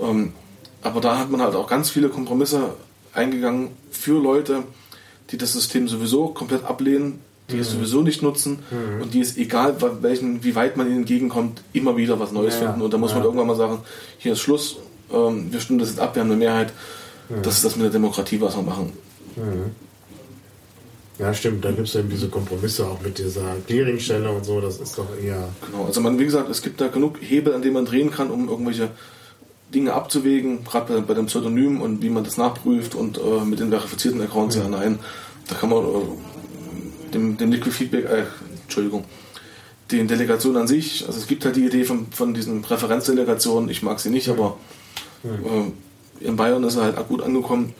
Ähm, 0.00 0.32
aber 0.82 1.00
da 1.00 1.18
hat 1.18 1.30
man 1.30 1.40
halt 1.40 1.54
auch 1.54 1.68
ganz 1.68 1.90
viele 1.90 2.08
Kompromisse 2.08 2.74
eingegangen 3.12 3.68
für 3.90 4.20
Leute, 4.20 4.64
die 5.30 5.38
das 5.38 5.52
System 5.52 5.88
sowieso 5.88 6.28
komplett 6.28 6.64
ablehnen, 6.64 7.20
die 7.50 7.58
es 7.58 7.70
sowieso 7.70 8.02
nicht 8.02 8.22
nutzen 8.22 8.60
und 9.00 9.12
die 9.14 9.20
es 9.20 9.36
egal, 9.36 9.76
welchen, 10.00 10.42
wie 10.44 10.54
weit 10.54 10.76
man 10.76 10.86
ihnen 10.86 10.98
entgegenkommt, 10.98 11.62
immer 11.72 11.96
wieder 11.96 12.18
was 12.18 12.32
Neues 12.32 12.54
Ja, 12.54 12.66
finden. 12.66 12.82
Und 12.82 12.92
da 12.92 12.98
muss 12.98 13.10
man 13.12 13.20
ja. 13.20 13.24
irgendwann 13.26 13.46
mal 13.46 13.56
sagen, 13.56 13.80
hier 14.18 14.32
ist 14.32 14.40
Schluss, 14.40 14.76
ähm, 15.12 15.52
wir 15.52 15.60
stimmen 15.60 15.78
das 15.78 15.90
jetzt 15.90 16.00
ab, 16.00 16.14
wir 16.14 16.22
haben 16.22 16.30
eine 16.30 16.38
Mehrheit. 16.38 16.72
Das 17.42 17.56
ist 17.56 17.64
das 17.64 17.76
mit 17.76 17.84
der 17.84 17.92
Demokratie, 17.92 18.40
was 18.40 18.56
wir 18.56 18.62
machen. 18.62 18.92
ja, 21.18 21.32
stimmt, 21.32 21.64
da 21.64 21.70
gibt 21.70 21.88
es 21.88 21.94
eben 21.94 22.10
diese 22.10 22.28
Kompromisse 22.28 22.86
auch 22.86 23.00
mit 23.00 23.18
dieser 23.18 23.56
Clearingstelle 23.66 24.30
und 24.30 24.44
so, 24.44 24.60
das 24.60 24.78
ist 24.78 24.98
doch 24.98 25.08
eher. 25.22 25.48
Genau. 25.66 25.86
Also 25.86 26.00
man, 26.00 26.18
wie 26.18 26.24
gesagt, 26.24 26.50
es 26.50 26.62
gibt 26.62 26.80
da 26.80 26.88
genug 26.88 27.18
Hebel, 27.20 27.54
an 27.54 27.62
denen 27.62 27.74
man 27.74 27.84
drehen 27.84 28.10
kann, 28.10 28.30
um 28.30 28.48
irgendwelche 28.48 28.90
Dinge 29.72 29.92
abzuwägen, 29.94 30.64
gerade 30.64 30.94
bei, 30.94 31.00
bei 31.00 31.14
dem 31.14 31.26
Pseudonym 31.26 31.80
und 31.80 32.02
wie 32.02 32.10
man 32.10 32.24
das 32.24 32.36
nachprüft 32.36 32.94
und 32.94 33.18
äh, 33.18 33.44
mit 33.44 33.58
den 33.60 33.70
verifizierten 33.70 34.20
Accounts 34.20 34.56
ja 34.56 34.68
nein. 34.68 34.98
Da 35.48 35.54
kann 35.56 35.70
man 35.70 35.84
äh, 35.84 37.12
dem, 37.14 37.36
dem 37.36 37.50
Liquid 37.50 37.72
Feedback, 37.74 38.04
äh, 38.06 38.24
Entschuldigung, 38.62 39.04
den 39.90 40.08
Delegationen 40.08 40.62
an 40.62 40.66
sich, 40.68 41.04
also 41.06 41.18
es 41.18 41.26
gibt 41.26 41.44
halt 41.44 41.56
die 41.56 41.66
Idee 41.66 41.84
von, 41.84 42.06
von 42.12 42.32
diesen 42.34 42.62
Präferenzdelegationen, 42.62 43.68
ich 43.68 43.82
mag 43.82 44.00
sie 44.00 44.10
nicht, 44.10 44.28
aber 44.28 44.56
äh, 45.24 46.24
in 46.26 46.36
Bayern 46.36 46.64
ist 46.64 46.76
er 46.76 46.84
halt 46.84 47.08
gut 47.08 47.22
angekommen. 47.22 47.74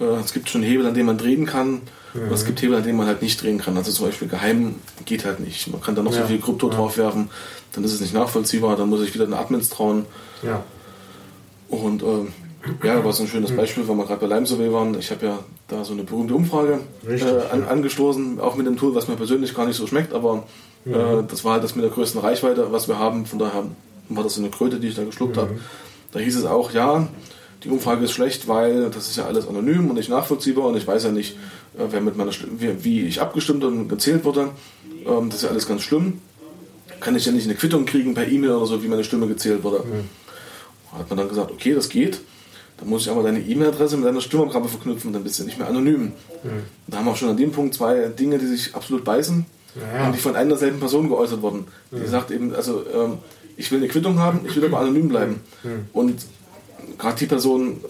Äh, 0.00 0.04
es 0.24 0.32
gibt 0.32 0.48
schon 0.50 0.62
Hebel, 0.62 0.86
an 0.86 0.94
denen 0.94 1.06
man 1.06 1.18
drehen 1.18 1.46
kann, 1.46 1.82
aber 2.14 2.34
es 2.34 2.44
gibt 2.44 2.60
Hebel, 2.62 2.76
an 2.76 2.82
denen 2.84 2.96
man 2.98 3.06
halt 3.06 3.22
nicht 3.22 3.42
drehen 3.42 3.58
kann. 3.58 3.76
Also 3.76 3.90
zum 3.92 4.06
Beispiel 4.06 4.28
geheim 4.28 4.76
geht 5.04 5.24
halt 5.24 5.40
nicht. 5.40 5.68
Man 5.70 5.80
kann 5.80 5.94
da 5.94 6.02
noch 6.02 6.12
so 6.12 6.20
Ja. 6.20 6.26
viel 6.26 6.40
Krypto 6.40 6.68
draufwerfen, 6.68 7.28
dann 7.72 7.84
ist 7.84 7.92
es 7.92 8.00
nicht 8.00 8.14
nachvollziehbar, 8.14 8.76
dann 8.76 8.88
muss 8.88 9.02
ich 9.02 9.14
wieder 9.14 9.26
den 9.26 9.34
Admins 9.34 9.68
trauen. 9.68 10.06
Ja. 10.42 10.64
Und 11.82 12.02
ähm, 12.02 12.28
ja, 12.82 13.04
war 13.04 13.12
so 13.12 13.24
ein 13.24 13.28
schönes 13.28 13.54
Beispiel, 13.54 13.86
weil 13.86 13.96
wir 13.96 14.06
gerade 14.06 14.26
bei 14.26 14.34
Lime 14.34 14.46
Survey 14.46 14.72
waren. 14.72 14.98
Ich 14.98 15.10
habe 15.10 15.26
ja 15.26 15.38
da 15.68 15.84
so 15.84 15.92
eine 15.92 16.02
berühmte 16.02 16.34
Umfrage 16.34 16.80
Richtig, 17.06 17.30
äh, 17.30 17.52
an, 17.52 17.64
angestoßen, 17.64 18.40
auch 18.40 18.56
mit 18.56 18.66
dem 18.66 18.76
Tool, 18.76 18.94
was 18.94 19.08
mir 19.08 19.16
persönlich 19.16 19.54
gar 19.54 19.66
nicht 19.66 19.76
so 19.76 19.86
schmeckt, 19.86 20.12
aber 20.12 20.44
äh, 20.86 21.22
das 21.28 21.44
war 21.44 21.54
halt 21.54 21.64
das 21.64 21.74
mit 21.74 21.84
der 21.84 21.90
größten 21.90 22.20
Reichweite, 22.20 22.72
was 22.72 22.88
wir 22.88 22.98
haben. 22.98 23.26
Von 23.26 23.38
daher 23.38 23.64
war 24.08 24.22
das 24.22 24.34
so 24.34 24.40
eine 24.40 24.50
Kröte, 24.50 24.80
die 24.80 24.88
ich 24.88 24.94
da 24.94 25.04
geschluckt 25.04 25.36
habe. 25.36 25.58
Da 26.12 26.20
hieß 26.20 26.36
es 26.36 26.44
auch, 26.44 26.72
ja, 26.72 27.08
die 27.64 27.70
Umfrage 27.70 28.04
ist 28.04 28.12
schlecht, 28.12 28.46
weil 28.46 28.90
das 28.90 29.08
ist 29.08 29.16
ja 29.16 29.24
alles 29.24 29.48
anonym 29.48 29.88
und 29.88 29.96
nicht 29.96 30.10
nachvollziehbar 30.10 30.66
und 30.66 30.76
ich 30.76 30.86
weiß 30.86 31.04
ja 31.04 31.10
nicht, 31.10 31.36
äh, 31.78 31.84
wer 31.90 32.00
mit 32.00 32.16
meiner 32.16 32.32
Stimme, 32.32 32.52
wie, 32.82 33.02
ich 33.02 33.20
abgestimmt 33.20 33.64
und 33.64 33.88
gezählt 33.88 34.24
wurde. 34.24 34.50
Ähm, 35.06 35.28
das 35.28 35.36
ist 35.36 35.42
ja 35.42 35.50
alles 35.50 35.66
ganz 35.66 35.82
schlimm. 35.82 36.20
Kann 37.00 37.16
ich 37.16 37.26
ja 37.26 37.32
nicht 37.32 37.44
eine 37.44 37.54
Quittung 37.54 37.84
kriegen 37.84 38.14
per 38.14 38.28
E-Mail 38.28 38.52
oder 38.52 38.66
so, 38.66 38.82
wie 38.82 38.88
meine 38.88 39.04
Stimme 39.04 39.26
gezählt 39.26 39.64
wurde. 39.64 39.84
Hat 40.96 41.08
man 41.10 41.18
dann 41.18 41.28
gesagt, 41.28 41.50
okay, 41.50 41.74
das 41.74 41.88
geht. 41.88 42.20
Dann 42.78 42.88
muss 42.88 43.02
ich 43.02 43.10
aber 43.10 43.22
deine 43.22 43.40
E-Mail-Adresse 43.40 43.96
mit 43.96 44.06
deiner 44.06 44.20
Stimmabgabe 44.20 44.68
verknüpfen, 44.68 45.12
dann 45.12 45.22
bist 45.22 45.38
du 45.38 45.44
nicht 45.44 45.58
mehr 45.58 45.68
anonym. 45.68 46.12
Da 46.88 46.98
haben 46.98 47.04
wir 47.04 47.12
auch 47.12 47.16
schon 47.16 47.28
an 47.28 47.36
dem 47.36 47.52
Punkt 47.52 47.74
zwei 47.74 48.08
Dinge, 48.08 48.38
die 48.38 48.46
sich 48.46 48.74
absolut 48.74 49.04
beißen. 49.04 49.46
ja. 49.76 50.06
und 50.06 50.14
die 50.14 50.20
von 50.20 50.36
einer 50.36 50.50
derselben 50.50 50.80
Person 50.80 51.08
geäußert 51.08 51.42
wurden. 51.42 51.66
Die 51.92 51.96
mhm. 51.96 52.08
sagt 52.08 52.30
eben, 52.30 52.54
also 52.54 52.84
ähm, 52.92 53.18
ich 53.56 53.70
will 53.70 53.78
eine 53.78 53.88
Quittung 53.88 54.18
haben, 54.18 54.40
ich 54.46 54.56
will 54.56 54.64
aber 54.64 54.80
anonym 54.80 55.08
bleiben. 55.08 55.40
Mhm. 55.62 55.86
Und 55.92 56.26
gerade 56.98 57.18
die 57.18 57.26
Person, 57.26 57.80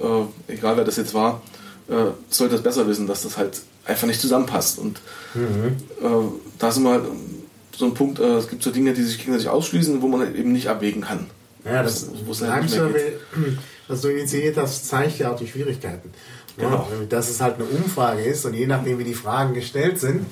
äh, 0.48 0.52
egal 0.52 0.76
wer 0.76 0.84
das 0.84 0.96
jetzt 0.96 1.14
war, 1.14 1.42
äh, 1.88 2.12
sollte 2.28 2.54
das 2.54 2.62
besser 2.62 2.86
wissen, 2.86 3.06
dass 3.06 3.22
das 3.22 3.36
halt 3.36 3.60
einfach 3.84 4.06
nicht 4.06 4.20
zusammenpasst. 4.20 4.78
Und 4.78 5.00
mhm. 5.34 5.76
äh, 6.02 6.08
da 6.58 6.70
sind 6.70 6.84
wir 6.84 6.92
halt 6.92 7.04
so 7.76 7.86
ein 7.86 7.94
Punkt, 7.94 8.18
äh, 8.20 8.36
es 8.36 8.48
gibt 8.48 8.62
so 8.62 8.70
Dinge, 8.70 8.94
die 8.94 9.02
sich 9.02 9.18
gegenseitig 9.18 9.48
ausschließen, 9.48 10.00
wo 10.00 10.08
man 10.08 10.20
halt 10.20 10.36
eben 10.36 10.52
nicht 10.52 10.68
abwägen 10.68 11.02
kann. 11.02 11.26
Ja, 11.64 11.82
das, 11.82 12.08
das, 12.28 12.42
halt 12.42 12.72
was 13.88 14.00
du 14.00 14.08
initiiert 14.08 14.56
hast, 14.56 14.86
zeigt 14.86 15.18
ja 15.18 15.32
auch 15.32 15.36
die 15.36 15.46
Schwierigkeiten. 15.46 16.10
Genau. 16.56 16.88
Ja, 16.90 17.06
dass 17.08 17.30
es 17.30 17.40
halt 17.40 17.56
eine 17.56 17.64
Umfrage 17.64 18.22
ist 18.22 18.44
und 18.44 18.54
je 18.54 18.66
nachdem, 18.66 18.98
wie 18.98 19.04
die 19.04 19.14
Fragen 19.14 19.54
gestellt 19.54 19.98
sind, 19.98 20.26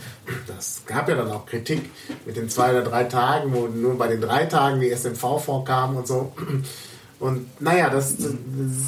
das 0.47 0.83
gab 0.87 1.09
ja 1.09 1.17
dann 1.17 1.31
auch 1.31 1.47
Kritik 1.47 1.91
mit 2.27 2.37
den 2.37 2.49
zwei 2.49 2.71
oder 2.71 2.83
drei 2.83 3.05
Tagen, 3.05 3.53
wo 3.53 3.67
nur 3.67 3.99
bei 3.99 4.07
den 4.07 4.21
drei 4.21 4.45
Tagen 4.47 4.81
die 4.81 4.91
SMV 4.91 5.43
vorkam 5.45 5.97
und 5.97 6.07
so. 6.07 6.33
Und 7.19 7.61
naja, 7.61 7.89
das, 7.89 8.17
das 8.19 8.33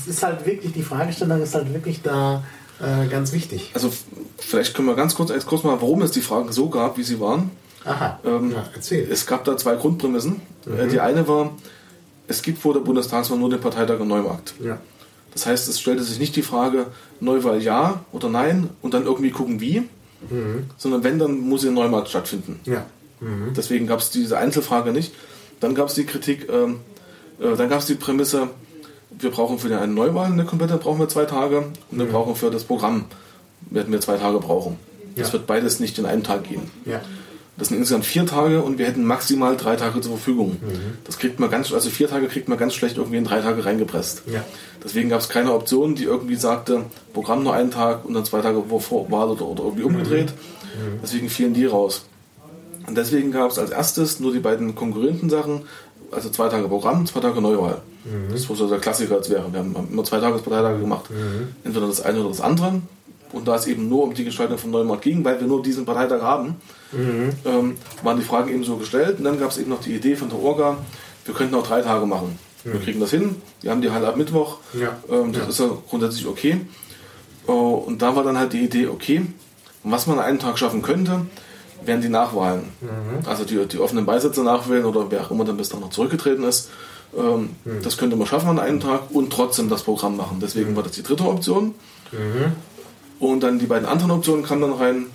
ist 0.06 0.22
halt 0.22 0.46
wirklich, 0.46 0.72
die 0.72 0.82
Fragestellung 0.82 1.42
ist 1.42 1.54
halt 1.54 1.72
wirklich 1.72 2.02
da 2.02 2.44
äh, 2.80 3.06
ganz 3.08 3.32
wichtig. 3.32 3.70
Also 3.74 3.92
vielleicht 4.38 4.74
können 4.74 4.88
wir 4.88 4.94
ganz 4.94 5.14
kurz, 5.14 5.32
kurz 5.46 5.62
mal, 5.64 5.80
warum 5.80 6.02
es 6.02 6.12
die 6.12 6.20
Fragen 6.20 6.52
so 6.52 6.68
gab, 6.68 6.98
wie 6.98 7.04
sie 7.04 7.20
waren. 7.20 7.50
Aha, 7.84 8.18
ähm, 8.24 8.52
ja, 8.52 8.64
erzähl. 8.74 9.06
Es 9.10 9.26
gab 9.26 9.44
da 9.44 9.56
zwei 9.56 9.76
Grundprämissen. 9.76 10.40
Mhm. 10.66 10.88
Die 10.88 11.00
eine 11.00 11.28
war, 11.28 11.52
es 12.28 12.42
gibt 12.42 12.58
vor 12.58 12.72
der 12.72 12.80
Bundestagswahl 12.80 13.38
nur 13.38 13.50
den 13.50 13.60
Parteitag 13.60 14.00
im 14.00 14.08
Neumarkt. 14.08 14.54
Ja. 14.62 14.78
Das 15.32 15.46
heißt, 15.46 15.68
es 15.68 15.80
stellte 15.80 16.02
sich 16.02 16.18
nicht 16.18 16.36
die 16.36 16.42
Frage, 16.42 16.86
Neuwahl 17.20 17.60
ja 17.60 18.04
oder 18.12 18.28
nein 18.28 18.70
und 18.82 18.94
dann 18.94 19.04
irgendwie 19.04 19.30
gucken 19.30 19.60
wie, 19.60 19.80
mhm. 20.30 20.66
sondern 20.78 21.02
wenn, 21.02 21.18
dann 21.18 21.40
muss 21.40 21.64
in 21.64 21.74
Neumarkt 21.74 22.08
stattfinden. 22.08 22.60
Ja. 22.64 22.86
Mhm. 23.20 23.52
Deswegen 23.56 23.86
gab 23.86 23.98
es 24.00 24.10
diese 24.10 24.38
Einzelfrage 24.38 24.92
nicht. 24.92 25.12
Dann 25.60 25.74
gab 25.74 25.88
es 25.88 25.94
die 25.94 26.04
Kritik, 26.04 26.48
ähm, 26.50 26.80
äh, 27.40 27.56
dann 27.56 27.68
gab 27.68 27.80
es 27.80 27.86
die 27.86 27.94
Prämisse, 27.94 28.48
wir 29.10 29.30
brauchen 29.30 29.58
für 29.58 29.76
eine 29.76 29.92
Neuwahl 29.92 30.30
eine 30.30 30.44
komplette, 30.44 30.76
brauchen 30.76 31.00
wir 31.00 31.08
zwei 31.08 31.24
Tage 31.24 31.58
und 31.90 31.98
wir 31.98 32.06
mhm. 32.06 32.10
brauchen 32.10 32.36
für 32.36 32.50
das 32.50 32.64
Programm, 32.64 33.06
werden 33.70 33.92
wir 33.92 34.00
zwei 34.00 34.16
Tage 34.16 34.38
brauchen. 34.38 34.78
Das 35.16 35.28
ja. 35.28 35.34
wird 35.34 35.46
beides 35.46 35.80
nicht 35.80 35.98
in 35.98 36.06
einem 36.06 36.22
Tag 36.22 36.44
gehen. 36.44 36.70
Ja. 36.84 37.00
Das 37.56 37.68
sind 37.68 37.78
insgesamt 37.78 38.04
vier 38.04 38.26
Tage 38.26 38.62
und 38.62 38.78
wir 38.78 38.86
hätten 38.86 39.04
maximal 39.04 39.56
drei 39.56 39.76
Tage 39.76 40.00
zur 40.00 40.12
Verfügung. 40.12 40.56
Mhm. 40.60 40.98
Das 41.04 41.18
kriegt 41.18 41.38
man 41.38 41.50
ganz, 41.50 41.72
also 41.72 41.88
vier 41.88 42.08
Tage 42.08 42.26
kriegt 42.26 42.48
man 42.48 42.58
ganz 42.58 42.74
schlecht 42.74 42.96
irgendwie 42.96 43.18
in 43.18 43.24
drei 43.24 43.40
Tage 43.40 43.64
reingepresst. 43.64 44.22
Ja. 44.26 44.44
Deswegen 44.82 45.08
gab 45.08 45.20
es 45.20 45.28
keine 45.28 45.52
Option, 45.52 45.94
die 45.94 46.04
irgendwie 46.04 46.34
sagte, 46.34 46.86
Programm 47.12 47.44
nur 47.44 47.54
einen 47.54 47.70
Tag 47.70 48.04
und 48.04 48.14
dann 48.14 48.24
zwei 48.24 48.40
Tage 48.40 48.62
vor 48.80 49.10
war 49.10 49.30
oder, 49.30 49.46
oder 49.46 49.62
irgendwie 49.62 49.84
umgedreht. 49.84 50.32
Mhm. 50.32 50.98
Deswegen 51.02 51.28
fielen 51.28 51.54
die 51.54 51.66
raus. 51.66 52.06
Und 52.86 52.98
deswegen 52.98 53.30
gab 53.30 53.50
es 53.50 53.58
als 53.58 53.70
erstes 53.70 54.18
nur 54.18 54.32
die 54.32 54.40
beiden 54.40 54.74
konkurrenten 54.74 55.30
Sachen, 55.30 55.62
also 56.10 56.30
zwei 56.30 56.48
Tage 56.48 56.68
Programm, 56.68 57.06
zwei 57.06 57.20
Tage 57.20 57.40
Neuwahl. 57.40 57.82
Mhm. 58.04 58.32
Das 58.32 58.48
war 58.48 58.56
so 58.56 58.68
der 58.68 58.78
Klassiker 58.78 59.16
als 59.16 59.30
wäre. 59.30 59.50
Wir 59.52 59.60
haben 59.60 59.74
immer 59.90 60.04
zwei 60.04 60.18
Tagesparteitage 60.18 60.80
gemacht. 60.80 61.08
Mhm. 61.10 61.54
Entweder 61.64 61.86
das 61.86 62.00
eine 62.00 62.20
oder 62.20 62.30
das 62.30 62.40
andere. 62.40 62.82
Und 63.32 63.48
da 63.48 63.56
es 63.56 63.66
eben 63.66 63.88
nur 63.88 64.04
um 64.04 64.14
die 64.14 64.24
Gestaltung 64.24 64.58
von 64.58 64.70
Neumarkt 64.70 65.02
ging, 65.02 65.24
weil 65.24 65.40
wir 65.40 65.46
nur 65.46 65.62
diesen 65.62 65.84
Parteitag 65.84 66.22
haben, 66.22 66.56
mhm. 66.96 67.32
ähm, 67.44 67.76
waren 68.02 68.18
die 68.18 68.24
Fragen 68.24 68.50
eben 68.52 68.64
so 68.64 68.76
gestellt. 68.76 69.18
Und 69.18 69.24
dann 69.24 69.38
gab 69.38 69.50
es 69.50 69.58
eben 69.58 69.70
noch 69.70 69.80
die 69.80 69.94
Idee 69.94 70.16
von 70.16 70.28
der 70.28 70.38
Orga, 70.38 70.78
wir 71.24 71.34
könnten 71.34 71.54
auch 71.54 71.66
drei 71.66 71.80
Tage 71.82 72.06
machen. 72.06 72.38
Wir 72.64 72.74
mhm. 72.74 72.82
kriegen 72.82 73.00
das 73.00 73.10
hin. 73.10 73.36
Wir 73.60 73.70
haben 73.70 73.82
die 73.82 73.90
halt 73.90 74.04
ab 74.04 74.16
Mittwoch. 74.16 74.58
Ja. 74.72 74.96
Ähm, 75.10 75.32
das 75.32 75.42
ja. 75.42 75.48
ist 75.48 75.60
ja 75.60 75.70
grundsätzlich 75.88 76.26
okay. 76.26 76.60
Uh, 77.46 77.52
und 77.52 78.00
da 78.00 78.16
war 78.16 78.24
dann 78.24 78.38
halt 78.38 78.54
die 78.54 78.64
Idee, 78.64 78.86
okay, 78.86 79.26
was 79.82 80.06
man 80.06 80.18
an 80.18 80.24
einem 80.24 80.38
Tag 80.38 80.58
schaffen 80.58 80.80
könnte, 80.80 81.26
wären 81.84 82.00
die 82.00 82.08
Nachwahlen. 82.08 82.70
Mhm. 82.80 83.28
Also 83.28 83.44
die, 83.44 83.66
die 83.66 83.78
offenen 83.78 84.06
Beisitzer 84.06 84.42
nachwählen 84.42 84.86
oder 84.86 85.10
wer 85.10 85.22
auch 85.22 85.30
immer 85.30 85.44
dann 85.44 85.58
bis 85.58 85.68
dann 85.68 85.80
noch 85.80 85.90
zurückgetreten 85.90 86.44
ist. 86.44 86.70
Ähm, 87.16 87.50
mhm. 87.64 87.82
Das 87.82 87.98
könnte 87.98 88.16
man 88.16 88.26
schaffen 88.26 88.48
an 88.48 88.58
einem 88.58 88.80
Tag 88.80 89.10
und 89.10 89.30
trotzdem 89.30 89.68
das 89.68 89.82
Programm 89.82 90.16
machen. 90.16 90.38
Deswegen 90.40 90.70
mhm. 90.70 90.76
war 90.76 90.82
das 90.82 90.92
die 90.92 91.02
dritte 91.02 91.24
Option. 91.24 91.74
Mhm. 92.12 92.52
Und 93.20 93.42
dann 93.42 93.58
die 93.58 93.66
beiden 93.66 93.86
anderen 93.86 94.10
Optionen 94.10 94.44
kamen 94.44 94.62
dann 94.62 94.72
rein. 94.72 95.06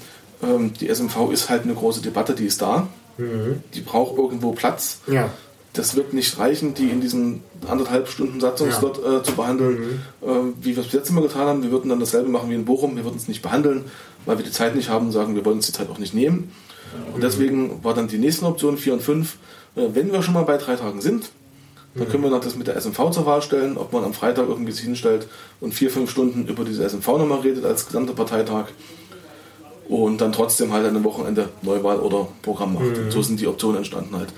Ähm, 0.44 0.74
die 0.74 0.88
SMV 0.94 1.32
ist 1.32 1.50
halt 1.50 1.64
eine 1.64 1.74
große 1.74 2.02
Debatte, 2.02 2.34
die 2.34 2.46
ist 2.46 2.62
da. 2.62 2.88
Mhm. 3.18 3.64
Die 3.74 3.82
braucht 3.82 4.18
irgendwo 4.18 4.52
Platz. 4.52 5.00
Ja. 5.08 5.30
Das 5.74 5.96
wird 5.96 6.14
nicht 6.14 6.40
reichen, 6.40 6.74
die 6.74 6.90
in 6.90 7.00
diesem 7.00 7.42
anderthalb 7.68 8.08
Stunden 8.08 8.40
Satzungsslot 8.40 9.02
ja. 9.04 9.18
äh, 9.18 9.24
zu 9.24 9.34
behandeln, 9.34 10.02
mhm. 10.22 10.28
äh, 10.28 10.54
wie 10.62 10.76
wir 10.76 10.80
es 10.80 10.88
bis 10.88 10.94
jetzt 10.94 11.10
immer 11.10 11.22
getan 11.22 11.48
haben. 11.48 11.64
Wir 11.64 11.72
würden 11.72 11.90
dann 11.90 12.00
dasselbe 12.00 12.30
machen 12.30 12.50
wie 12.50 12.56
in 12.56 12.66
Bochum. 12.66 12.96
Wir 12.96 13.04
würden 13.04 13.18
es 13.18 13.28
nicht 13.28 13.42
behandeln, 13.42 13.86
weil 14.26 14.38
wir 14.38 14.46
die 14.46 14.52
Zeit 14.52 14.76
nicht 14.76 14.90
haben 14.90 15.08
und 15.08 15.12
sagen, 15.12 15.36
wir 15.36 15.46
wollen 15.46 15.58
uns 15.58 15.68
die 15.68 15.74
Zeit 15.74 15.90
auch 15.90 16.00
nicht 16.00 16.14
nehmen. 16.14 16.52
Und 17.14 17.24
deswegen 17.24 17.84
war 17.84 17.94
dann 17.94 18.08
die 18.08 18.18
nächste 18.18 18.46
Option 18.46 18.78
4 18.78 18.94
und 18.94 19.02
5. 19.02 19.38
Äh, 19.76 19.82
wenn 19.94 20.12
wir 20.12 20.24
schon 20.24 20.34
mal 20.34 20.44
bei 20.44 20.58
drei 20.58 20.76
Tagen 20.76 21.02
sind, 21.02 21.30
dann 21.96 22.08
können 22.08 22.24
wir 22.24 22.30
noch 22.30 22.40
das 22.40 22.56
mit 22.56 22.68
der 22.68 22.80
SMV 22.80 23.12
zur 23.12 23.26
Wahl 23.26 23.42
stellen, 23.42 23.76
ob 23.78 23.92
man 23.92 24.04
am 24.04 24.14
Freitag 24.14 24.48
irgendwie 24.48 24.72
sich 24.72 24.84
hinstellt 24.84 25.28
und 25.60 25.74
vier, 25.74 25.90
fünf 25.90 26.12
Stunden 26.12 26.48
über 26.48 26.64
diese 26.64 26.88
SMV 26.88 27.08
nochmal 27.08 27.40
redet 27.40 27.66
als 27.66 27.88
gesamter 27.88 28.14
Parteitag 28.14 28.68
und 29.90 30.22
dann 30.22 30.32
trotzdem 30.32 30.72
halt 30.72 30.86
an 30.86 30.96
einem 30.96 31.04
Wochenende 31.04 31.50
Neuwahl 31.64 32.00
oder 32.00 32.28
Programm 32.44 32.76
macht. 32.76 32.86
Mhm. 32.86 33.12
So 33.12 33.22
sind 33.22 33.42
die 33.42 33.48
Optionen 33.48 33.78
entstanden 33.78 34.16
halt. 34.16 34.30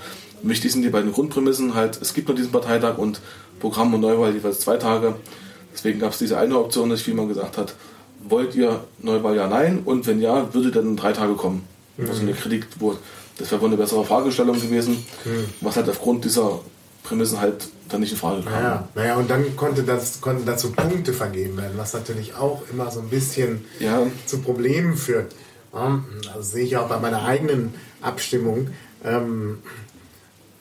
Wichtig 0.42 0.72
sind 0.72 0.82
die 0.82 0.88
beiden 0.88 1.12
Grundprämissen 1.12 1.74
halt, 1.74 2.00
es 2.00 2.14
gibt 2.14 2.26
nur 2.26 2.36
diesen 2.36 2.50
Parteitag 2.50 2.98
und 2.98 3.20
Programm 3.60 3.94
und 3.94 4.00
Neuwahl 4.00 4.34
jeweils 4.34 4.60
zwei 4.60 4.78
Tage. 4.78 5.14
Deswegen 5.72 6.00
gab 6.00 6.12
es 6.12 6.18
diese 6.18 6.38
eine 6.38 6.58
Option 6.58 6.88
nicht, 6.88 7.06
wie 7.06 7.12
man 7.12 7.28
gesagt 7.28 7.58
hat, 7.58 7.74
wollt 8.28 8.54
ihr 8.54 8.80
Neuwahl 9.00 9.36
ja, 9.36 9.46
nein 9.46 9.82
und 9.84 10.06
wenn 10.06 10.20
ja, 10.20 10.52
würde 10.54 10.70
dann 10.70 10.96
drei 10.96 11.12
Tage 11.12 11.34
kommen. 11.34 11.62
Mhm. 11.96 12.08
Also 12.08 12.22
eine 12.22 12.32
Kritik, 12.32 12.66
wo 12.80 12.96
das 13.38 13.50
wäre 13.50 13.60
wohl 13.60 13.68
eine 13.68 13.76
bessere 13.76 14.04
Fragestellung 14.04 14.60
gewesen, 14.60 15.04
mhm. 15.24 15.44
was 15.60 15.76
halt 15.76 15.88
aufgrund 15.88 16.24
dieser 16.24 16.60
Prämissen 17.02 17.40
halt 17.40 17.68
dann 17.88 18.00
nicht 18.00 18.12
in 18.12 18.18
Frage 18.18 18.42
kam. 18.42 18.52
Naja, 18.52 18.88
naja 18.94 19.16
und 19.16 19.30
dann 19.30 19.56
konnte 19.56 19.82
das, 19.82 20.20
konnten 20.20 20.46
dazu 20.46 20.72
Punkte 20.72 21.12
vergeben 21.12 21.56
werden, 21.56 21.72
was 21.76 21.92
natürlich 21.92 22.34
auch 22.34 22.62
immer 22.70 22.90
so 22.90 23.00
ein 23.00 23.08
bisschen 23.08 23.64
ja. 23.80 24.06
zu 24.26 24.38
Problemen 24.38 24.96
führt. 24.96 25.34
Also 25.72 26.42
sehe 26.42 26.64
ich 26.64 26.76
auch 26.76 26.88
bei 26.88 26.98
meiner 26.98 27.24
eigenen 27.24 27.74
Abstimmung. 28.00 28.68
Ähm, 29.04 29.58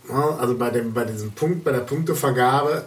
also 0.09 0.57
bei, 0.57 0.69
dem, 0.71 0.93
bei 0.93 1.05
diesem 1.05 1.31
Punkt, 1.31 1.63
bei 1.63 1.71
der 1.71 1.79
Punktevergabe, 1.79 2.85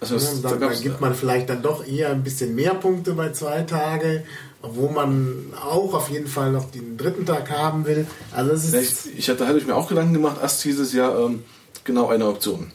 also 0.00 0.16
es, 0.16 0.42
da, 0.42 0.56
da 0.56 0.72
gibt 0.72 1.00
man 1.00 1.14
vielleicht 1.14 1.50
dann 1.50 1.62
doch 1.62 1.86
eher 1.86 2.10
ein 2.10 2.22
bisschen 2.22 2.54
mehr 2.54 2.74
Punkte 2.74 3.12
bei 3.12 3.32
zwei 3.32 3.62
Tage, 3.62 4.24
obwohl 4.62 4.90
man 4.90 5.52
auch 5.62 5.94
auf 5.94 6.10
jeden 6.10 6.26
Fall 6.26 6.52
noch 6.52 6.70
den 6.70 6.96
dritten 6.96 7.24
Tag 7.24 7.50
haben 7.50 7.86
will. 7.86 8.06
Also 8.32 8.52
es 8.52 8.72
ist 8.72 9.06
ich, 9.06 9.28
hatte, 9.28 9.46
hatte 9.46 9.58
ich 9.58 9.66
mir 9.66 9.76
auch 9.76 9.88
Gedanken 9.88 10.14
gemacht, 10.14 10.38
erst 10.42 10.64
dieses 10.64 10.92
Jahr 10.92 11.18
ähm, 11.18 11.44
genau 11.90 12.08
eine 12.08 12.26
Option. 12.26 12.70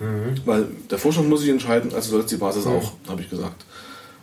Mhm. 0.00 0.40
Weil 0.44 0.66
der 0.90 0.98
Vorstand 0.98 1.28
muss 1.28 1.40
sich 1.40 1.50
entscheiden, 1.50 1.92
also 1.94 2.10
soll 2.10 2.20
es 2.20 2.26
die 2.26 2.36
Basis 2.36 2.64
mhm. 2.64 2.72
auch, 2.72 2.92
habe 3.08 3.22
ich 3.22 3.30
gesagt. 3.30 3.64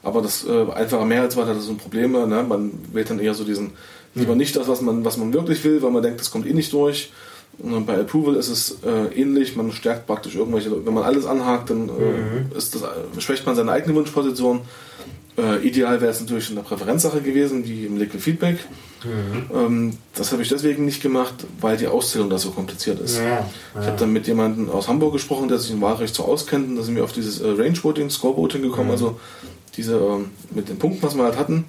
Aber 0.03 0.21
das 0.21 0.45
äh, 0.45 0.71
einfache 0.71 1.05
Mehrheitswahl 1.05 1.47
hat 1.47 1.59
so 1.59 1.71
ein 1.71 1.77
Problem. 1.77 2.11
Ne? 2.11 2.45
Man 2.47 2.71
wählt 2.93 3.09
dann 3.09 3.19
eher 3.19 3.33
so 3.33 3.43
diesen, 3.43 3.71
lieber 4.13 4.33
mhm. 4.33 4.39
nicht 4.39 4.55
das, 4.55 4.67
was 4.67 4.81
man, 4.81 5.03
was 5.03 5.17
man 5.17 5.33
wirklich 5.33 5.63
will, 5.63 5.81
weil 5.81 5.91
man 5.91 6.03
denkt, 6.03 6.19
das 6.19 6.31
kommt 6.31 6.45
eh 6.45 6.53
nicht 6.53 6.71
durch. 6.73 7.11
Und 7.57 7.85
bei 7.85 7.97
Approval 7.97 8.35
ist 8.35 8.49
es 8.49 8.77
äh, 8.83 9.19
ähnlich, 9.19 9.55
man 9.55 9.71
stärkt 9.71 10.07
praktisch 10.07 10.35
irgendwelche, 10.35 10.85
wenn 10.85 10.93
man 10.93 11.03
alles 11.03 11.25
anhakt, 11.25 11.69
dann 11.69 11.87
äh, 11.87 11.91
mhm. 11.91 12.51
das, 12.53 12.75
äh, 12.75 13.21
schwächt 13.21 13.45
man 13.45 13.55
seine 13.55 13.71
eigene 13.71 13.95
Wunschposition. 13.95 14.61
Äh, 15.37 15.65
ideal 15.65 16.01
wäre 16.01 16.11
es 16.11 16.19
natürlich 16.19 16.51
eine 16.51 16.61
Präferenzsache 16.61 17.21
gewesen, 17.21 17.65
wie 17.65 17.85
im 17.85 17.97
Liquid 17.97 18.21
Feedback. 18.21 18.57
Mhm. 19.05 19.55
Ähm, 19.55 19.97
das 20.13 20.31
habe 20.31 20.41
ich 20.41 20.49
deswegen 20.49 20.85
nicht 20.85 21.01
gemacht, 21.01 21.33
weil 21.61 21.77
die 21.77 21.87
Auszählung 21.87 22.29
da 22.29 22.37
so 22.37 22.51
kompliziert 22.51 22.99
ist. 22.99 23.17
Ja, 23.17 23.23
ja. 23.23 23.45
Ich 23.79 23.87
habe 23.87 23.97
dann 23.97 24.11
mit 24.11 24.27
jemandem 24.27 24.69
aus 24.69 24.87
Hamburg 24.87 25.13
gesprochen, 25.13 25.47
der 25.47 25.59
sich 25.59 25.71
im 25.71 25.81
Wahlrecht 25.81 26.15
so 26.15 26.23
auskennt, 26.23 26.69
und 26.69 26.75
da 26.75 26.83
sind 26.83 26.95
wir 26.95 27.03
auf 27.03 27.13
dieses 27.13 27.41
äh, 27.41 27.47
Range 27.47 27.77
Voting, 27.81 28.09
Score 28.09 28.35
Voting 28.35 28.61
gekommen, 28.61 28.87
mhm. 28.87 28.91
also 28.91 29.19
diese 29.77 29.95
äh, 29.95 30.55
mit 30.55 30.69
den 30.69 30.77
Punkten, 30.77 31.03
was 31.03 31.15
wir 31.15 31.23
halt 31.23 31.37
hatten, 31.37 31.65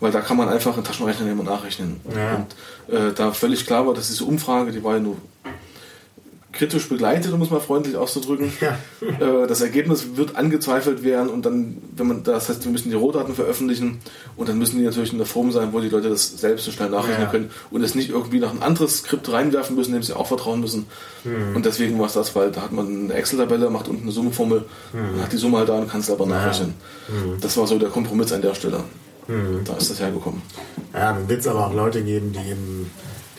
weil 0.00 0.12
da 0.12 0.20
kann 0.20 0.36
man 0.36 0.48
einfach 0.48 0.74
einen 0.74 0.84
Taschenrechner 0.84 1.26
nehmen 1.26 1.40
und 1.40 1.46
nachrechnen. 1.46 2.00
Ja. 2.14 2.36
Und 2.36 2.94
äh, 2.94 3.12
da 3.14 3.32
völlig 3.32 3.66
klar 3.66 3.86
war, 3.86 3.94
dass 3.94 4.08
diese 4.08 4.24
Umfrage, 4.24 4.72
die 4.72 4.84
war 4.84 4.94
ja 4.94 5.00
nur 5.00 5.16
kritisch 6.56 6.88
begleitet, 6.88 7.32
um 7.32 7.42
es 7.42 7.50
mal 7.50 7.60
freundlich 7.60 7.96
auszudrücken. 7.96 8.52
Ja. 8.60 8.78
Äh, 9.06 9.46
das 9.46 9.60
Ergebnis 9.60 10.16
wird 10.16 10.36
angezweifelt 10.36 11.02
werden 11.02 11.28
und 11.28 11.46
dann, 11.46 11.78
wenn 11.94 12.06
man 12.08 12.22
das 12.22 12.48
heißt, 12.48 12.64
wir 12.64 12.72
müssen 12.72 12.90
die 12.90 12.96
Rohdaten 12.96 13.34
veröffentlichen 13.34 13.98
und 14.36 14.48
dann 14.48 14.58
müssen 14.58 14.78
die 14.78 14.84
natürlich 14.84 15.12
in 15.12 15.18
der 15.18 15.26
Form 15.26 15.52
sein, 15.52 15.72
wo 15.72 15.80
die 15.80 15.88
Leute 15.88 16.08
das 16.08 16.38
selbst 16.38 16.64
so 16.64 16.70
schnell 16.70 16.90
nachrechnen 16.90 17.22
ja. 17.22 17.30
können 17.30 17.50
und 17.70 17.82
es 17.82 17.94
nicht 17.94 18.10
irgendwie 18.10 18.40
noch 18.40 18.52
ein 18.52 18.62
anderes 18.62 18.98
Skript 18.98 19.30
reinwerfen 19.30 19.76
müssen, 19.76 19.92
dem 19.92 20.02
sie 20.02 20.16
auch 20.16 20.26
vertrauen 20.26 20.60
müssen. 20.60 20.86
Mhm. 21.24 21.56
Und 21.56 21.66
deswegen 21.66 21.98
war 21.98 22.06
es 22.06 22.14
das, 22.14 22.34
weil 22.34 22.50
da 22.50 22.62
hat 22.62 22.72
man 22.72 23.04
eine 23.04 23.14
Excel-Tabelle, 23.14 23.70
macht 23.70 23.88
unten 23.88 24.02
eine 24.02 24.12
Summenformel 24.12 24.64
mhm. 24.92 25.22
hat 25.22 25.32
die 25.32 25.36
Summe 25.36 25.58
halt 25.58 25.68
da 25.68 25.78
und 25.78 25.90
kann 25.90 26.00
es 26.00 26.10
aber 26.10 26.26
nachrechnen. 26.26 26.74
Mhm. 27.08 27.40
Das 27.40 27.56
war 27.56 27.66
so 27.66 27.78
der 27.78 27.90
Kompromiss 27.90 28.32
an 28.32 28.42
der 28.42 28.54
Stelle. 28.54 28.80
Mhm. 29.28 29.64
Da 29.64 29.74
ist 29.74 29.90
das 29.90 30.00
hergekommen. 30.00 30.42
Ja, 30.92 31.12
dann 31.12 31.28
wird 31.28 31.40
es 31.40 31.46
aber 31.46 31.66
auch 31.66 31.74
Leute 31.74 32.02
geben, 32.02 32.32
die 32.32 32.50
eben 32.50 32.90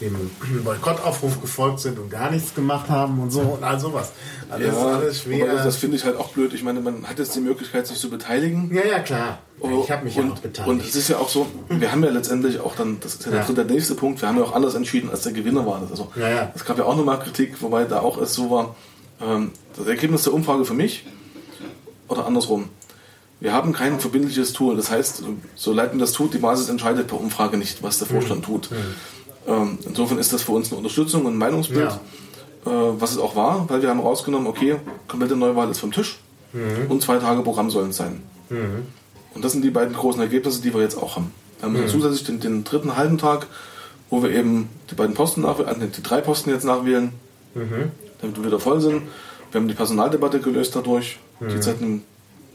dem 0.01 0.15
Boykottaufruf 0.63 1.41
gefolgt 1.41 1.79
sind 1.79 1.99
und 1.99 2.09
gar 2.09 2.31
nichts 2.31 2.53
gemacht 2.53 2.89
haben 2.89 3.19
und 3.19 3.31
so 3.31 3.41
und 3.41 3.63
all 3.63 3.79
sowas. 3.79 4.11
Alles, 4.49 4.67
ja, 4.73 4.87
alles 4.87 5.21
schwer. 5.21 5.53
Das, 5.53 5.63
das 5.63 5.75
finde 5.77 5.97
ich 5.97 6.05
halt 6.05 6.17
auch 6.17 6.29
blöd. 6.29 6.53
Ich 6.53 6.63
meine, 6.63 6.79
man 6.79 7.07
hat 7.07 7.19
jetzt 7.19 7.35
die 7.35 7.39
Möglichkeit, 7.39 7.87
sich 7.87 7.99
zu 7.99 8.09
beteiligen. 8.09 8.73
Ja, 8.73 8.85
ja, 8.85 8.99
klar. 8.99 9.39
Ich 9.59 9.91
habe 9.91 10.03
mich 10.03 10.17
und, 10.17 10.27
ja 10.27 10.33
auch 10.33 10.39
beteiligt. 10.39 10.69
Und 10.69 10.83
es 10.87 10.95
ist 10.95 11.07
ja 11.09 11.17
auch 11.17 11.29
so, 11.29 11.47
wir 11.69 11.91
haben 11.91 12.03
ja 12.03 12.11
letztendlich 12.11 12.59
auch 12.59 12.75
dann, 12.75 12.99
das 12.99 13.15
ist 13.15 13.25
ja, 13.25 13.33
Ja. 13.33 13.43
Der, 13.43 13.55
der 13.55 13.65
nächste 13.65 13.95
Punkt, 13.95 14.21
wir 14.21 14.27
haben 14.27 14.37
ja 14.37 14.43
auch 14.43 14.53
anders 14.53 14.75
entschieden, 14.75 15.09
als 15.09 15.23
der 15.23 15.33
Gewinner 15.33 15.65
war. 15.65 15.81
Also, 15.89 16.11
Ja, 16.15 16.29
ja. 16.29 16.51
Es 16.55 16.63
gab 16.63 16.77
ja 16.77 16.85
auch 16.85 16.95
nochmal 16.95 17.19
Kritik, 17.19 17.61
wobei 17.61 17.85
da 17.85 18.01
auch 18.01 18.21
es 18.21 18.33
so 18.33 18.51
war, 18.51 18.75
ähm, 19.19 19.51
das 19.75 19.87
Ergebnis 19.87 20.23
der 20.23 20.33
Umfrage 20.33 20.63
für 20.63 20.75
mich, 20.75 21.05
oder 22.07 22.25
andersrum, 22.25 22.69
wir 23.39 23.53
haben 23.53 23.73
kein 23.73 23.99
verbindliches 23.99 24.53
Tool. 24.53 24.75
Das 24.75 24.89
heißt, 24.89 25.23
so 25.55 25.73
leid 25.73 25.91
man 25.91 25.99
das 25.99 26.11
tut, 26.11 26.33
die 26.33 26.39
Basis 26.39 26.69
entscheidet 26.69 27.07
per 27.07 27.19
Umfrage 27.19 27.57
nicht, 27.57 27.83
was 27.83 27.99
der 27.99 28.07
Vorstand 28.07 28.45
tut. 28.45 28.69
Ähm, 29.47 29.77
insofern 29.85 30.17
ist 30.19 30.33
das 30.33 30.43
für 30.43 30.51
uns 30.51 30.69
eine 30.69 30.77
Unterstützung 30.77 31.25
und 31.25 31.33
ein 31.33 31.37
Meinungsbild, 31.37 31.89
äh, 31.89 32.69
was 32.69 33.11
es 33.11 33.17
auch 33.17 33.35
war, 33.35 33.69
weil 33.69 33.81
wir 33.81 33.89
haben 33.89 34.01
rausgenommen, 34.01 34.47
okay, 34.47 34.75
komplette 35.07 35.35
Neuwahl 35.35 35.71
ist 35.71 35.79
vom 35.79 35.91
Tisch 35.91 36.19
und 36.89 37.01
zwei 37.03 37.17
Tage 37.17 37.43
Programm 37.43 37.69
sollen 37.69 37.91
es 37.91 37.97
sein. 37.97 38.23
Und 39.33 39.45
das 39.45 39.51
sind 39.51 39.63
die 39.63 39.69
beiden 39.69 39.93
großen 39.93 40.19
Ergebnisse, 40.19 40.61
die 40.61 40.73
wir 40.73 40.81
jetzt 40.81 40.97
auch 40.97 41.17
haben. 41.17 41.31
Wir 41.59 41.67
haben 41.67 41.75
dann 41.75 41.87
zusätzlich 41.87 42.23
den, 42.23 42.39
den 42.39 42.63
dritten 42.63 42.95
halben 42.95 43.17
Tag, 43.17 43.47
wo 44.09 44.23
wir 44.23 44.31
eben 44.31 44.69
die 44.89 44.95
beiden 44.95 45.13
Posten 45.13 45.41
nachwählen, 45.41 45.81
äh, 45.81 45.87
die 45.87 46.03
drei 46.03 46.21
Posten 46.21 46.49
jetzt 46.49 46.65
nachwählen, 46.65 47.11
damit 48.21 48.37
wir 48.37 48.45
wieder 48.45 48.59
voll 48.59 48.81
sind. 48.81 49.03
Wir 49.51 49.61
haben 49.61 49.67
die 49.67 49.73
Personaldebatte 49.73 50.39
gelöst 50.39 50.75
dadurch, 50.75 51.19
die 51.39 51.61
seit 51.61 51.81
einem 51.81 52.03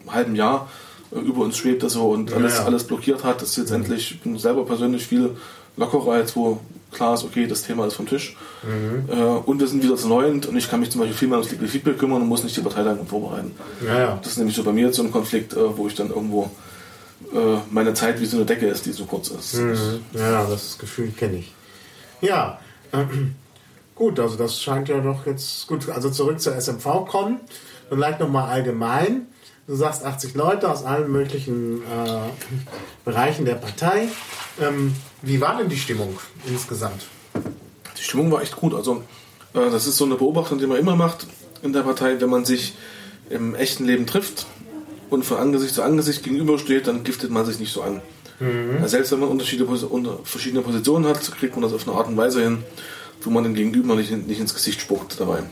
halben 0.09 0.34
Jahr 0.34 0.68
äh, 1.14 1.18
über 1.18 1.43
uns 1.43 1.57
schwebt 1.57 1.88
so 1.88 2.11
und 2.11 2.32
alles, 2.32 2.59
ja. 2.59 2.64
alles 2.64 2.84
blockiert 2.84 3.24
hat. 3.24 3.43
Das 3.43 3.51
ist 3.51 3.57
jetzt 3.57 3.70
endlich, 3.70 4.12
ich 4.12 4.20
bin 4.20 4.38
selber 4.38 4.64
persönlich 4.64 5.07
viel 5.07 5.36
lockerer, 5.77 6.18
jetzt 6.18 6.37
wo 6.37 6.61
klar 6.93 7.14
ist, 7.14 7.25
okay, 7.25 7.47
das 7.47 7.62
Thema 7.62 7.87
ist 7.87 7.95
vom 7.95 8.07
Tisch. 8.07 8.37
Äh, 9.09 9.14
und 9.14 9.59
wir 9.61 9.66
sind 9.66 9.83
wieder 9.83 9.97
zu 9.97 10.09
neunt 10.09 10.47
und 10.47 10.57
ich 10.57 10.70
kann 10.70 10.81
mich 10.81 10.91
zum 10.91 11.01
Beispiel 11.01 11.16
viel 11.16 11.29
mehr 11.29 11.39
ums 11.39 11.53
Feedback 11.70 11.99
kümmern 11.99 12.23
und 12.23 12.29
muss 12.29 12.45
nicht 12.45 12.57
die 12.57 12.61
Parteileitung 12.61 13.07
vorbereiten. 13.07 13.53
ja, 13.85 13.99
ja. 13.99 14.18
Das 14.23 14.33
ist 14.33 14.39
nämlich 14.39 14.55
so 14.55 14.62
bei 14.62 14.73
mir 14.73 14.87
jetzt 14.87 14.97
so 14.97 15.03
ein 15.03 15.11
Konflikt, 15.11 15.55
äh, 15.55 15.77
wo 15.77 15.87
ich 15.87 15.95
dann 15.95 16.11
irgendwo 16.11 16.51
äh, 17.33 17.57
meine 17.70 17.95
Zeit 17.95 18.20
wie 18.20 18.27
so 18.27 18.37
eine 18.37 18.47
Decke 18.47 18.66
ist, 18.66 18.87
die 18.87 18.93
so 18.93 19.05
kurz 19.05 19.29
ist. 19.29 19.59
Ja, 20.12 20.45
das 20.45 20.79
Gefühl 20.79 21.11
kenne 21.12 21.39
ich. 21.39 21.53
Ja, 22.20 22.61
gut, 23.95 24.20
also 24.20 24.37
das 24.37 24.61
scheint 24.61 24.89
ja 24.89 25.01
doch 25.01 25.27
jetzt 25.27 25.66
gut. 25.66 25.89
Also 25.89 26.11
zurück 26.11 26.41
zur 26.41 26.61
SMV 26.61 27.07
kommen. 27.09 27.41
Vielleicht 27.89 28.20
nochmal 28.20 28.51
allgemein. 28.51 29.27
Du 29.67 29.77
sagst 29.77 30.05
80 30.05 30.35
Leute 30.35 30.69
aus 30.71 30.85
allen 30.85 31.11
möglichen 31.11 31.83
äh, 31.83 32.29
Bereichen 33.05 33.45
der 33.45 33.55
Partei. 33.55 34.09
Ähm, 34.61 34.95
wie 35.23 35.41
war 35.41 35.57
denn 35.59 35.69
die 35.69 35.77
Stimmung 35.77 36.19
insgesamt? 36.47 37.07
Die 37.97 38.03
Stimmung 38.03 38.31
war 38.33 38.43
echt 38.43 38.57
gut. 38.57 38.75
Also 38.75 39.03
äh, 39.55 39.71
das 39.71 39.87
ist 39.87 39.97
so 39.97 40.05
eine 40.05 40.17
Beobachtung, 40.17 40.59
die 40.59 40.67
man 40.67 40.79
immer 40.79 40.97
macht 40.97 41.27
in 41.63 41.73
der 41.73 41.83
Partei, 41.83 42.21
wenn 42.21 42.29
man 42.31 42.45
sich 42.45 42.75
im 43.31 43.55
echten 43.55 43.85
Leben 43.85 44.05
trifft 44.07 44.47
und 45.11 45.25
von 45.25 45.37
Angesicht 45.39 45.75
zu 45.75 45.83
Angesicht 45.83 46.25
gegenübersteht, 46.25 46.89
dann 46.89 47.05
giftet 47.05 47.31
man 47.31 47.47
sich 47.47 47.61
nicht 47.61 47.73
so 47.73 47.83
an. 47.83 48.01
Ja, 48.81 48.89
selbst 48.89 49.13
wenn 49.13 49.21
man 49.21 49.29
unterschiedliche, 49.29 49.71
Pos- 49.71 49.85
unter, 49.85 50.19
verschiedene 50.25 50.63
Positionen 50.63 51.07
hat, 51.07 51.21
kriegt 51.39 51.55
man 51.55 51.63
das 51.63 51.73
auf 51.73 51.87
eine 51.87 51.97
Art 51.97 52.09
und 52.09 52.17
Weise 52.17 52.43
hin, 52.43 52.65
wo 53.23 53.31
man 53.31 53.45
dem 53.45 53.55
Gegenüber 53.55 53.95
nicht, 53.95 54.11
nicht 54.27 54.41
ins 54.41 54.53
Gesicht 54.55 54.81
spuckt 54.81 55.21
dabei. 55.21 55.45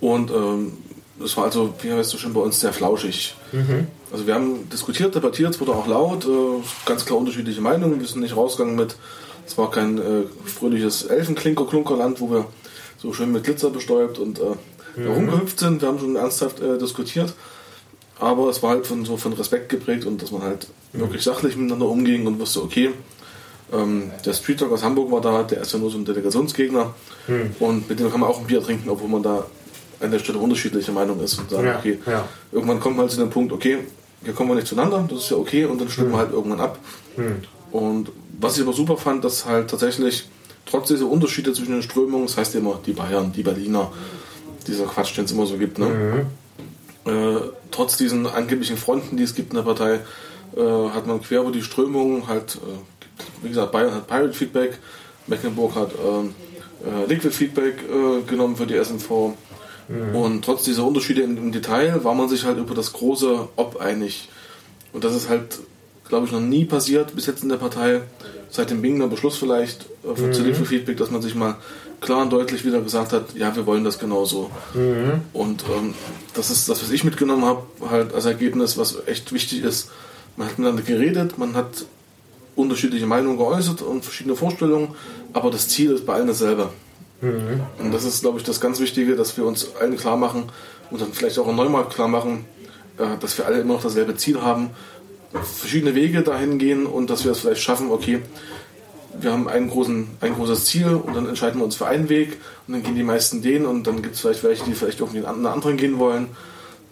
Und 0.00 0.30
ähm, 0.32 0.72
das 1.20 1.36
war 1.36 1.44
also, 1.44 1.74
wie 1.82 1.92
heißt 1.92 2.14
es 2.14 2.20
schon 2.20 2.32
bei 2.32 2.40
uns, 2.40 2.60
sehr 2.60 2.72
flauschig. 2.72 3.34
Also 4.12 4.26
wir 4.26 4.34
haben 4.34 4.68
diskutiert, 4.70 5.14
debattiert, 5.14 5.54
es 5.54 5.60
wurde 5.60 5.72
auch 5.72 5.86
laut, 5.86 6.24
äh, 6.24 6.28
ganz 6.86 7.04
klar 7.04 7.18
unterschiedliche 7.18 7.60
Meinungen. 7.60 8.00
Wir 8.00 8.06
sind 8.06 8.20
nicht 8.20 8.36
rausgegangen 8.36 8.76
mit, 8.76 8.96
es 9.46 9.58
war 9.58 9.70
kein 9.70 9.98
äh, 9.98 10.22
fröhliches 10.44 11.04
Elfenklinker-Klunkerland, 11.04 12.20
wo 12.20 12.30
wir 12.30 12.46
so 12.98 13.12
schön 13.12 13.32
mit 13.32 13.44
Glitzer 13.44 13.70
bestäubt 13.70 14.18
und 14.18 14.38
äh, 14.38 14.42
herumgehüpft 14.96 15.58
sind. 15.58 15.82
Wir 15.82 15.88
haben 15.88 15.98
schon 15.98 16.16
ernsthaft 16.16 16.60
äh, 16.60 16.78
diskutiert. 16.78 17.34
Aber 18.20 18.48
es 18.48 18.62
war 18.62 18.70
halt 18.70 18.86
von, 18.86 19.04
so 19.04 19.16
von 19.16 19.32
Respekt 19.34 19.68
geprägt 19.68 20.04
und 20.04 20.20
dass 20.20 20.32
man 20.32 20.42
halt 20.42 20.66
wirklich 20.92 21.22
sachlich 21.22 21.56
miteinander 21.56 21.86
umging 21.86 22.26
und 22.26 22.40
wusste, 22.40 22.62
okay, 22.62 22.90
ähm, 23.72 24.10
der 24.24 24.32
Street 24.32 24.58
Talk 24.58 24.72
aus 24.72 24.82
Hamburg 24.82 25.12
war 25.12 25.20
da, 25.20 25.42
der 25.44 25.60
ist 25.60 25.72
ja 25.72 25.78
nur 25.78 25.90
so 25.90 25.98
ein 25.98 26.04
Delegationsgegner 26.04 26.94
und 27.60 27.88
mit 27.88 28.00
dem 28.00 28.10
kann 28.10 28.20
man 28.20 28.28
auch 28.28 28.40
ein 28.40 28.46
Bier 28.46 28.62
trinken, 28.62 28.88
obwohl 28.90 29.08
man 29.08 29.22
da 29.22 29.46
an 30.00 30.10
der 30.10 30.18
Stelle 30.18 30.38
unterschiedlicher 30.38 30.92
Meinung 30.92 31.20
ist 31.20 31.38
und 31.38 31.50
sagen, 31.50 31.66
Ja, 31.66 31.78
okay, 31.78 31.98
ja. 32.06 32.28
irgendwann 32.52 32.80
kommt 32.80 32.96
man 32.96 33.04
halt 33.04 33.12
zu 33.12 33.18
dem 33.18 33.30
Punkt, 33.30 33.52
okay, 33.52 33.78
hier 34.24 34.32
kommen 34.32 34.50
wir 34.50 34.54
nicht 34.56 34.66
zueinander, 34.66 35.06
das 35.10 35.24
ist 35.24 35.30
ja 35.30 35.36
okay 35.36 35.64
und 35.64 35.80
dann 35.80 35.88
stimmen 35.88 36.10
wir 36.12 36.18
halt 36.18 36.32
irgendwann 36.32 36.60
ab. 36.60 36.78
Und 37.72 38.10
was 38.40 38.56
ich 38.56 38.62
aber 38.62 38.72
super 38.72 38.96
fand, 38.96 39.24
dass 39.24 39.44
halt 39.46 39.68
tatsächlich 39.70 40.28
trotz 40.66 40.88
dieser 40.88 41.06
Unterschiede 41.06 41.52
zwischen 41.52 41.72
den 41.72 41.82
Strömungen, 41.82 42.26
das 42.26 42.36
heißt 42.36 42.54
immer 42.54 42.78
die 42.84 42.92
Bayern, 42.92 43.32
die 43.32 43.42
Berliner, 43.42 43.90
dieser 44.66 44.84
Quatsch, 44.84 45.16
den 45.16 45.24
es 45.24 45.32
immer 45.32 45.46
so 45.46 45.56
gibt, 45.56 45.78
ne? 45.78 46.26
äh, 47.06 47.40
trotz 47.70 47.96
diesen 47.96 48.26
angeblichen 48.26 48.76
Fronten, 48.76 49.16
die 49.16 49.22
es 49.22 49.34
gibt 49.34 49.50
in 49.50 49.56
der 49.56 49.62
Partei, 49.62 50.00
äh, 50.56 50.60
hat 50.94 51.06
man 51.06 51.22
quer 51.22 51.40
über 51.40 51.52
die 51.52 51.62
Strömungen 51.62 52.26
halt, 52.26 52.56
äh, 52.56 53.42
wie 53.42 53.48
gesagt, 53.48 53.72
Bayern 53.72 53.94
hat 53.94 54.06
Pirate 54.06 54.32
Feedback, 54.34 54.78
Mecklenburg 55.26 55.74
hat 55.74 55.90
ähm, 55.92 56.34
äh, 56.84 57.06
Liquid 57.08 57.34
Feedback 57.34 57.76
äh, 57.82 58.22
genommen 58.28 58.56
für 58.56 58.66
die 58.66 58.74
SMV. 59.88 60.14
Und 60.14 60.44
trotz 60.44 60.64
dieser 60.64 60.84
Unterschiede 60.84 61.22
im, 61.22 61.52
Detail 61.52 62.04
war 62.04 62.14
man 62.14 62.28
sich 62.28 62.44
halt 62.44 62.58
über 62.58 62.74
das 62.74 62.92
große 62.92 63.48
Ob 63.56 63.80
einig. 63.80 64.28
Und 64.92 65.04
das 65.04 65.14
ist 65.14 65.28
halt, 65.28 65.58
glaube 66.08 66.26
ich, 66.26 66.32
noch 66.32 66.40
nie 66.40 66.64
passiert 66.64 67.14
bis 67.14 67.26
jetzt 67.26 67.42
in 67.42 67.48
der 67.48 67.56
Partei, 67.56 68.02
seit 68.50 68.70
dem 68.70 68.82
Bingner 68.82 69.08
Beschluss 69.08 69.36
vielleicht 69.36 69.86
äh, 70.04 70.14
für 70.14 70.30
zu 70.30 70.94
dass 70.94 71.10
man 71.10 71.22
sich 71.22 71.34
mal 71.34 71.56
klar 72.00 72.22
und 72.22 72.32
deutlich 72.32 72.64
wieder 72.64 72.80
gesagt 72.80 73.12
hat, 73.12 73.34
ja, 73.34 73.54
wir 73.56 73.66
wollen 73.66 73.84
das 73.84 73.98
genauso. 73.98 74.50
Und 75.32 75.64
ähm, 75.64 75.94
das 76.34 76.50
ist 76.50 76.68
das, 76.68 76.82
was 76.82 76.90
ich 76.90 77.04
mitgenommen 77.04 77.44
habe, 77.44 77.62
halt 77.90 78.14
als 78.14 78.24
Ergebnis, 78.24 78.78
was 78.78 79.06
echt 79.06 79.32
wichtig 79.32 79.62
ist. 79.62 79.90
Man 80.36 80.46
hat 80.46 80.58
miteinander 80.58 80.82
geredet, 80.82 81.38
man 81.38 81.54
hat 81.54 81.84
unterschiedliche 82.54 83.06
Meinungen 83.06 83.38
geäußert 83.38 83.82
und 83.82 84.04
verschiedene 84.04 84.36
Vorstellungen, 84.36 84.94
aber 85.32 85.50
das 85.50 85.68
Ziel 85.68 85.92
ist 85.92 86.06
bei 86.06 86.14
allen 86.14 86.28
dasselbe. 86.28 86.70
Und 87.20 87.92
das 87.92 88.04
ist, 88.04 88.22
glaube 88.22 88.38
ich, 88.38 88.44
das 88.44 88.60
ganz 88.60 88.78
Wichtige, 88.80 89.16
dass 89.16 89.36
wir 89.36 89.44
uns 89.44 89.74
allen 89.76 89.96
klar 89.96 90.16
machen 90.16 90.44
und 90.90 91.00
dann 91.00 91.12
vielleicht 91.12 91.38
auch 91.38 91.52
neu 91.52 91.68
mal 91.68 91.84
klar 91.88 92.08
machen, 92.08 92.44
äh, 92.98 93.18
dass 93.20 93.36
wir 93.38 93.46
alle 93.46 93.60
immer 93.60 93.74
noch 93.74 93.82
dasselbe 93.82 94.16
Ziel 94.16 94.40
haben, 94.40 94.70
verschiedene 95.32 95.94
Wege 95.94 96.22
dahin 96.22 96.58
gehen 96.58 96.86
und 96.86 97.10
dass 97.10 97.24
wir 97.24 97.32
es 97.32 97.40
vielleicht 97.40 97.60
schaffen, 97.60 97.90
okay, 97.90 98.20
wir 99.20 99.32
haben 99.32 99.48
einen 99.48 99.68
großen, 99.68 100.08
ein 100.20 100.34
großes 100.34 100.66
Ziel 100.66 100.94
und 100.94 101.14
dann 101.14 101.26
entscheiden 101.26 101.60
wir 101.60 101.64
uns 101.64 101.76
für 101.76 101.86
einen 101.86 102.08
Weg 102.08 102.36
und 102.66 102.74
dann 102.74 102.82
gehen 102.82 102.94
die 102.94 103.02
meisten 103.02 103.42
den 103.42 103.66
und 103.66 103.86
dann 103.86 104.02
gibt 104.02 104.14
es 104.14 104.20
vielleicht 104.20 104.44
welche, 104.44 104.64
die 104.64 104.74
vielleicht 104.74 105.00
irgendwie 105.00 105.24
einen 105.24 105.46
anderen 105.46 105.76
gehen 105.76 105.98
wollen. 105.98 106.28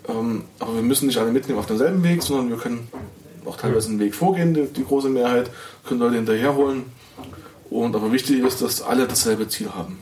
Ähm, 0.08 0.42
aber 0.58 0.74
wir 0.74 0.82
müssen 0.82 1.06
nicht 1.06 1.18
alle 1.18 1.30
mitnehmen 1.30 1.58
auf 1.58 1.66
denselben 1.66 2.02
Weg, 2.02 2.22
sondern 2.22 2.50
wir 2.50 2.56
können 2.56 2.88
auch 3.44 3.56
teilweise 3.56 3.90
einen 3.90 4.00
Weg 4.00 4.14
vorgehen, 4.14 4.54
die, 4.54 4.66
die 4.66 4.84
große 4.84 5.08
Mehrheit, 5.08 5.50
können 5.86 6.00
Leute 6.00 6.16
hinterherholen. 6.16 6.84
Und 7.70 7.94
aber 7.94 8.12
wichtig 8.12 8.40
ist, 8.40 8.62
dass 8.62 8.82
alle 8.82 9.06
dasselbe 9.06 9.48
Ziel 9.48 9.70
haben. 9.74 9.98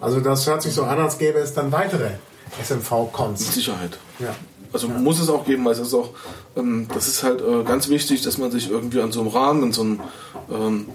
Also 0.00 0.20
das 0.20 0.46
hört 0.46 0.62
sich 0.62 0.72
so 0.74 0.84
an, 0.84 0.98
als 0.98 1.18
gäbe 1.18 1.38
es 1.38 1.54
dann 1.54 1.72
weitere 1.72 2.10
Mit 2.10 2.64
SMV-Cons. 2.66 3.54
Sicherheit. 3.54 3.98
Ja. 4.18 4.34
Also 4.72 4.88
muss 4.88 5.20
es 5.20 5.28
auch 5.30 5.44
geben, 5.46 5.64
weil 5.64 5.72
es 5.72 5.78
ist 5.78 5.94
auch, 5.94 6.10
ähm, 6.56 6.86
das 6.92 7.08
ist 7.08 7.22
halt 7.22 7.40
äh, 7.40 7.62
ganz 7.64 7.88
wichtig, 7.88 8.22
dass 8.22 8.36
man 8.38 8.50
sich 8.50 8.70
irgendwie 8.70 9.00
an 9.00 9.10
so 9.12 9.20
einem 9.20 9.28
Rahmen, 9.30 9.62
in 9.62 9.72
so 9.72 9.82
einem, 9.82 10.00
ähm, 10.52 10.86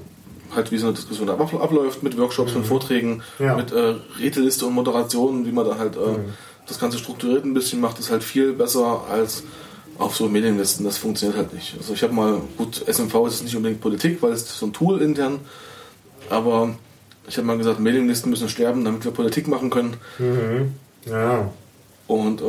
halt 0.56 0.72
wie 0.72 0.78
so 0.78 0.88
eine 0.88 0.95
Diskussion 0.95 1.30
ab, 1.30 1.41
abläuft, 1.54 2.04
mit 2.04 2.18
Workshops, 2.18 2.54
mit 2.54 2.66
Vorträgen, 2.66 3.24
Ja. 3.39 3.56
mit 3.56 3.72
äh, 3.72 3.95
Redeliste 4.20 4.66
und 4.66 4.74
Moderation, 4.74 5.45
wie 5.45 5.52
man 5.52 5.66
da 5.66 5.78
halt 5.78 5.95
äh, 5.95 5.99
das 6.68 6.80
Ganze 6.80 6.99
strukturiert 6.99 7.43
ein 7.45 7.54
bisschen 7.54 7.80
macht, 7.82 7.97
ist 7.99 8.12
halt 8.12 8.24
viel 8.24 8.54
besser 8.54 9.04
als 9.10 9.43
auf 9.97 10.16
so 10.16 10.28
Mailinglisten. 10.30 10.86
Das 10.86 10.97
funktioniert 10.97 11.38
halt 11.38 11.54
nicht. 11.54 11.76
Also 11.78 11.93
ich 11.93 12.04
habe 12.04 12.14
mal, 12.14 12.41
gut, 12.58 12.84
SMV 12.88 13.28
ist 13.28 13.43
nicht 13.43 13.56
unbedingt 13.56 13.82
Politik, 13.82 14.22
weil 14.22 14.32
es 14.34 14.43
ist 14.43 14.58
so 14.60 14.66
ein 14.68 14.74
Tool 14.74 15.02
intern, 15.02 15.39
aber 16.30 16.76
ich 17.28 17.38
habe 17.38 17.48
mal 17.48 17.58
gesagt, 17.58 17.80
Mailinglisten 17.80 18.30
müssen 18.30 18.50
sterben, 18.50 18.84
damit 18.84 19.06
wir 19.06 19.12
Politik 19.12 19.48
machen 19.48 19.70
können. 19.70 19.98
Ja. 21.06 21.52
Und 22.08 22.42
äh, 22.42 22.46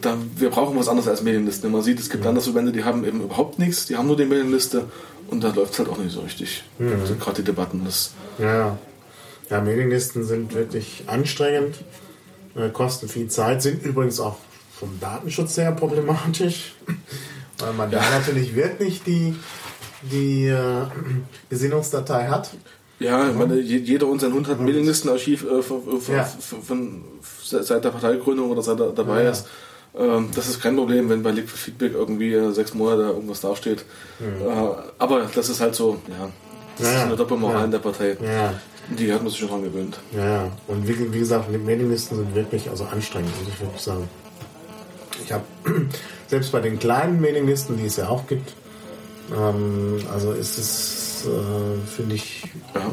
da, 0.00 0.16
wir 0.36 0.50
brauchen 0.50 0.76
was 0.78 0.88
anderes 0.88 1.08
als 1.08 1.22
Medienlisten. 1.22 1.70
Man 1.70 1.82
sieht, 1.82 2.00
es 2.00 2.10
gibt 2.10 2.26
andere 2.26 2.42
Verbände, 2.42 2.72
die 2.72 2.84
haben 2.84 3.04
eben 3.04 3.22
überhaupt 3.22 3.58
nichts, 3.58 3.86
die 3.86 3.96
haben 3.96 4.08
nur 4.08 4.16
die 4.16 4.24
Medienliste 4.24 4.86
und 5.28 5.44
da 5.44 5.52
läuft 5.52 5.74
es 5.74 5.78
halt 5.78 5.88
auch 5.88 5.98
nicht 5.98 6.12
so 6.12 6.20
richtig. 6.20 6.64
Also 6.78 7.14
gerade 7.14 7.36
die 7.36 7.44
Debatten. 7.44 7.82
Das, 7.84 8.12
Ja. 8.38 8.76
Ja, 9.50 9.60
Mailinglisten 9.60 10.24
sind 10.24 10.54
wirklich 10.54 11.04
anstrengend, 11.06 11.76
äh, 12.56 12.68
kosten 12.70 13.08
viel 13.08 13.28
Zeit, 13.28 13.62
sind 13.62 13.84
übrigens 13.84 14.18
auch 14.18 14.38
vom 14.78 14.98
Datenschutz 14.98 15.56
her 15.56 15.72
problematisch, 15.72 16.74
weil 17.58 17.72
man 17.74 17.90
da 17.90 18.00
natürlich 18.10 18.56
wirklich 18.56 19.04
die, 19.04 19.36
die 20.02 20.46
äh, 20.46 20.86
Gesinnungsdatei 21.48 22.26
hat. 22.26 22.50
Ja, 22.98 23.28
ich 23.30 23.34
meine, 23.36 23.58
je- 23.60 23.78
jeder 23.78 24.06
und 24.06 24.20
sein 24.20 24.32
Hund 24.32 24.48
hat 24.48 24.58
ein 24.58 24.64
Medienlistenarchiv 24.64 25.44
äh, 25.44 25.62
von, 25.62 26.00
von, 26.00 26.14
Ja. 26.14 26.24
von, 26.24 27.04
seit 27.42 27.84
der 27.84 27.90
Parteigründung 27.90 28.50
oder 28.50 28.62
seit 28.62 28.80
er 28.80 28.90
dabei 28.92 29.24
Ja. 29.24 29.30
ist. 29.30 29.46
Ähm, 29.98 30.28
das 30.34 30.48
ist 30.48 30.60
kein 30.62 30.76
Problem, 30.76 31.08
wenn 31.08 31.22
bei 31.22 31.30
Liquid 31.30 31.56
Feedback 31.56 31.92
irgendwie 31.94 32.32
äh, 32.34 32.50
sechs 32.52 32.74
Monate 32.74 33.02
irgendwas 33.02 33.40
dasteht. 33.40 33.84
Äh, 34.20 34.24
aber 34.98 35.22
das 35.34 35.48
ist 35.48 35.60
halt 35.60 35.74
so, 35.74 35.96
ja, 36.08 36.28
Das 36.78 36.86
Ja, 36.86 36.94
ist 36.98 37.04
eine 37.06 37.16
Doppelmoral 37.16 37.64
in 37.64 37.70
der 37.70 37.78
Partei. 37.78 38.16
Die 38.98 39.12
hat 39.12 39.20
man 39.22 39.30
sich 39.30 39.40
schon 39.40 39.48
dran 39.48 39.62
gewöhnt. 39.62 39.98
ja. 40.16 40.48
Und 40.68 40.86
wie, 40.86 41.12
wie 41.12 41.18
gesagt, 41.18 41.46
die 41.52 41.58
Mailinglisten 41.58 42.18
sind 42.18 42.34
wirklich 42.34 42.68
also 42.70 42.84
anstrengend, 42.84 43.30
muss 43.40 43.48
ich 43.52 43.60
wirklich 43.60 43.80
sagen. 43.82 44.08
Ich 45.24 45.32
habe 45.32 45.44
selbst 46.28 46.52
bei 46.52 46.60
den 46.60 46.78
kleinen 46.78 47.20
Mailinglisten, 47.20 47.76
die 47.78 47.86
es 47.86 47.96
ja 47.96 48.08
auch 48.08 48.26
gibt, 48.26 48.52
ähm, 49.34 49.98
also 50.12 50.32
ist 50.32 50.58
es, 50.58 51.24
äh, 51.26 51.86
finde 51.88 52.14
ich, 52.14 52.44
Ja. 52.74 52.90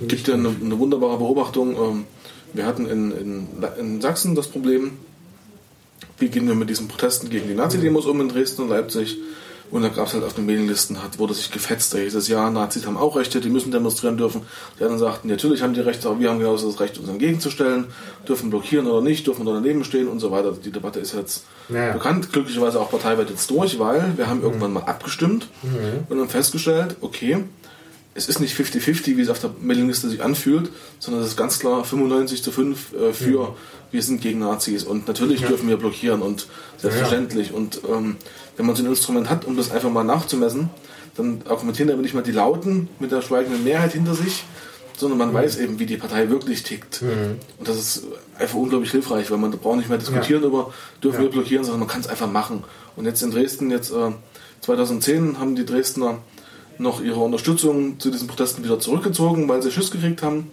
Es 0.00 0.08
gibt 0.08 0.28
ja 0.28 0.34
eine, 0.34 0.48
eine 0.48 0.78
wunderbare 0.78 1.18
Beobachtung. 1.18 1.76
ähm, 1.76 2.04
Wir 2.52 2.64
hatten 2.66 2.86
in, 2.86 3.10
in, 3.12 3.48
in 3.78 4.00
Sachsen 4.00 4.34
das 4.34 4.48
Problem, 4.48 4.92
wie 6.18 6.28
gehen 6.28 6.46
wir 6.48 6.54
mit 6.54 6.70
diesen 6.70 6.88
Protesten 6.88 7.28
gegen 7.28 7.48
die 7.48 7.54
Nazi-Demos 7.54 8.06
um 8.06 8.20
in 8.20 8.28
Dresden 8.28 8.62
und 8.62 8.68
Leipzig. 8.70 9.18
Und 9.70 9.82
da 9.82 9.88
gab 9.88 10.06
es 10.06 10.14
halt 10.14 10.22
auf 10.24 10.34
den 10.34 10.46
Mailinglisten, 10.46 11.02
hat, 11.02 11.18
wurde 11.18 11.34
sich 11.34 11.50
gefetzt. 11.50 11.92
Da 11.92 11.98
hieß 11.98 12.14
es, 12.14 12.28
ja, 12.28 12.48
Nazis 12.50 12.86
haben 12.86 12.96
auch 12.96 13.16
Rechte, 13.16 13.40
die 13.40 13.48
müssen 13.48 13.72
demonstrieren 13.72 14.16
dürfen. 14.16 14.42
Die 14.78 14.84
anderen 14.84 15.00
sagten, 15.00 15.28
natürlich 15.28 15.62
haben 15.62 15.74
die 15.74 15.80
Rechte, 15.80 16.08
aber 16.08 16.20
wir 16.20 16.30
haben 16.30 16.38
genauso 16.38 16.70
das 16.70 16.80
Recht, 16.80 16.98
uns 16.98 17.08
entgegenzustellen, 17.08 17.86
dürfen 18.28 18.50
blockieren 18.50 18.86
oder 18.86 19.00
nicht, 19.00 19.26
dürfen 19.26 19.46
oder 19.46 19.60
daneben 19.60 19.84
stehen 19.84 20.08
und 20.08 20.20
so 20.20 20.30
weiter. 20.30 20.52
Die 20.52 20.70
Debatte 20.70 21.00
ist 21.00 21.14
jetzt 21.14 21.44
Ja, 21.68 21.86
ja. 21.88 21.92
bekannt, 21.92 22.32
glücklicherweise 22.32 22.80
auch 22.80 22.90
parteiweit 22.90 23.30
jetzt 23.30 23.50
durch, 23.50 23.78
weil 23.78 24.12
wir 24.16 24.28
haben 24.28 24.42
irgendwann 24.42 24.72
mal 24.72 24.84
abgestimmt 24.84 25.48
und 26.08 26.18
dann 26.18 26.28
festgestellt, 26.28 26.96
okay, 27.00 27.44
es 28.14 28.28
ist 28.30 28.40
nicht 28.40 28.58
50-50, 28.58 29.18
wie 29.18 29.20
es 29.20 29.28
auf 29.28 29.40
der 29.40 29.50
Mailingliste 29.60 30.08
sich 30.08 30.22
anfühlt, 30.22 30.70
sondern 30.98 31.22
es 31.22 31.28
ist 31.30 31.36
ganz 31.36 31.58
klar 31.58 31.84
95 31.84 32.42
zu 32.42 32.50
5 32.50 32.94
äh, 32.94 33.12
für 33.12 33.54
wir 33.92 34.02
sind 34.02 34.20
gegen 34.20 34.38
Nazis 34.40 34.84
und 34.84 35.06
natürlich 35.06 35.42
dürfen 35.42 35.68
wir 35.68 35.76
blockieren 35.76 36.22
und 36.22 36.48
selbstverständlich. 36.78 37.52
Und 37.52 37.80
ähm, 37.88 38.16
wenn 38.56 38.66
man 38.66 38.76
so 38.76 38.82
ein 38.82 38.88
Instrument 38.88 39.30
hat, 39.30 39.44
um 39.44 39.56
das 39.56 39.70
einfach 39.70 39.90
mal 39.90 40.04
nachzumessen, 40.04 40.70
dann 41.16 41.42
argumentieren 41.48 41.90
aber 41.90 42.02
nicht 42.02 42.14
mal 42.14 42.22
die 42.22 42.32
Lauten 42.32 42.88
mit 42.98 43.10
der 43.12 43.22
schweigenden 43.22 43.64
Mehrheit 43.64 43.92
hinter 43.92 44.14
sich, 44.14 44.44
sondern 44.96 45.18
man 45.18 45.32
weiß 45.34 45.58
eben, 45.58 45.78
wie 45.78 45.86
die 45.86 45.96
Partei 45.96 46.30
wirklich 46.30 46.62
tickt. 46.62 47.02
Und 47.58 47.68
das 47.68 47.76
ist 47.76 48.04
einfach 48.38 48.56
unglaublich 48.56 48.90
hilfreich, 48.90 49.30
weil 49.30 49.38
man 49.38 49.50
braucht 49.52 49.76
nicht 49.76 49.88
mehr 49.88 49.98
diskutieren 49.98 50.42
über, 50.42 50.72
dürfen 51.02 51.20
wir 51.20 51.30
blockieren, 51.30 51.64
sondern 51.64 51.80
man 51.80 51.88
kann 51.88 52.00
es 52.00 52.06
einfach 52.06 52.30
machen. 52.30 52.64
Und 52.96 53.04
jetzt 53.04 53.22
in 53.22 53.30
Dresden, 53.30 53.70
jetzt 53.70 53.90
äh, 53.90 54.12
2010 54.62 55.38
haben 55.38 55.54
die 55.54 55.66
Dresdner 55.66 56.18
noch 56.78 57.02
ihre 57.02 57.20
Unterstützung 57.20 57.98
zu 58.00 58.10
diesen 58.10 58.26
Protesten 58.28 58.62
wieder 58.64 58.78
zurückgezogen, 58.78 59.48
weil 59.48 59.62
sie 59.62 59.70
Schiss 59.70 59.90
gekriegt 59.90 60.22
haben. 60.22 60.50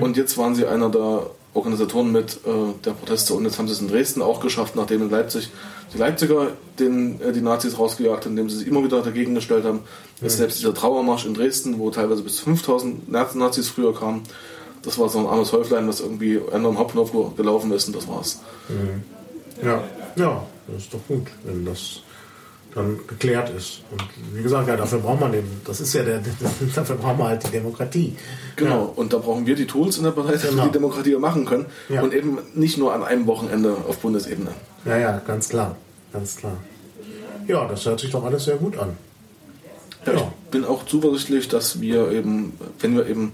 Und 0.00 0.16
jetzt 0.16 0.38
waren 0.38 0.54
sie 0.54 0.66
einer 0.66 0.90
der 0.90 1.30
Organisatoren 1.56 2.12
mit 2.12 2.40
äh, 2.46 2.72
der 2.84 2.92
Proteste 2.92 3.34
und 3.34 3.44
jetzt 3.44 3.58
haben 3.58 3.66
sie 3.66 3.72
es 3.72 3.80
in 3.80 3.88
Dresden 3.88 4.22
auch 4.22 4.40
geschafft, 4.40 4.76
nachdem 4.76 5.02
in 5.02 5.10
Leipzig 5.10 5.50
die 5.92 5.98
Leipziger 5.98 6.52
den, 6.78 7.20
äh, 7.20 7.32
die 7.32 7.40
Nazis 7.40 7.78
rausgejagt 7.78 8.24
haben, 8.24 8.32
indem 8.32 8.50
sie 8.50 8.58
sich 8.58 8.68
immer 8.68 8.84
wieder 8.84 9.02
dagegen 9.02 9.34
gestellt 9.34 9.64
haben. 9.64 9.80
Jetzt 10.20 10.36
selbst 10.36 10.58
dieser 10.58 10.74
Trauermarsch 10.74 11.26
in 11.26 11.34
Dresden, 11.34 11.78
wo 11.78 11.90
teilweise 11.90 12.22
bis 12.22 12.36
zu 12.36 12.44
5000 12.44 13.10
Nazis 13.10 13.68
früher 13.68 13.94
kamen, 13.94 14.22
das 14.82 14.98
war 14.98 15.08
so 15.08 15.18
ein 15.18 15.26
armes 15.26 15.52
Häuflein, 15.52 15.86
das 15.86 16.00
irgendwie 16.00 16.40
am 16.52 16.78
Hauptbahnhof 16.78 17.36
gelaufen 17.36 17.72
ist 17.72 17.88
und 17.88 17.96
das 17.96 18.06
war's. 18.06 18.40
Ja, 19.62 19.82
ja, 20.14 20.46
das 20.68 20.82
ist 20.82 20.94
doch 20.94 21.00
gut, 21.08 21.26
wenn 21.44 21.64
das 21.64 22.02
dann 22.74 22.98
geklärt 23.06 23.50
ist. 23.56 23.82
Und 23.90 24.02
wie 24.34 24.42
gesagt, 24.42 24.68
ja, 24.68 24.76
dafür 24.76 24.98
braucht 24.98 25.20
man 25.20 25.32
eben, 25.32 25.60
das 25.64 25.80
ist 25.80 25.94
ja 25.94 26.02
der, 26.02 26.20
dafür 26.74 26.96
brauchen 26.96 27.18
wir 27.18 27.28
halt 27.28 27.46
die 27.46 27.50
Demokratie. 27.50 28.16
Genau, 28.56 28.92
und 28.96 29.12
da 29.12 29.18
brauchen 29.18 29.46
wir 29.46 29.54
die 29.56 29.66
Tools 29.66 29.96
in 29.98 30.04
der 30.04 30.10
Partei, 30.10 30.32
dass 30.32 30.42
Genau. 30.42 30.62
wir 30.62 30.66
die 30.66 30.72
Demokratie 30.72 31.14
machen 31.16 31.46
können. 31.46 31.66
Ja. 31.88 32.02
Und 32.02 32.12
eben 32.12 32.38
nicht 32.54 32.76
nur 32.78 32.92
an 32.92 33.02
einem 33.02 33.26
Wochenende 33.26 33.76
auf 33.88 33.98
Bundesebene. 33.98 34.50
Ja, 34.84 34.98
ja, 34.98 35.18
ganz 35.26 35.48
klar, 35.48 35.76
ganz 36.12 36.36
klar. 36.36 36.56
Ja, 37.46 37.66
das 37.66 37.86
hört 37.86 38.00
sich 38.00 38.10
doch 38.10 38.24
alles 38.24 38.44
sehr 38.44 38.56
gut 38.56 38.76
an. 38.78 38.96
Ja, 40.04 40.12
Ja. 40.12 40.32
Ich 40.44 40.50
bin 40.50 40.64
auch 40.64 40.86
zuversichtlich, 40.86 41.48
dass 41.48 41.80
wir 41.80 42.10
eben, 42.12 42.52
wenn 42.80 42.96
wir 42.96 43.06
eben 43.06 43.32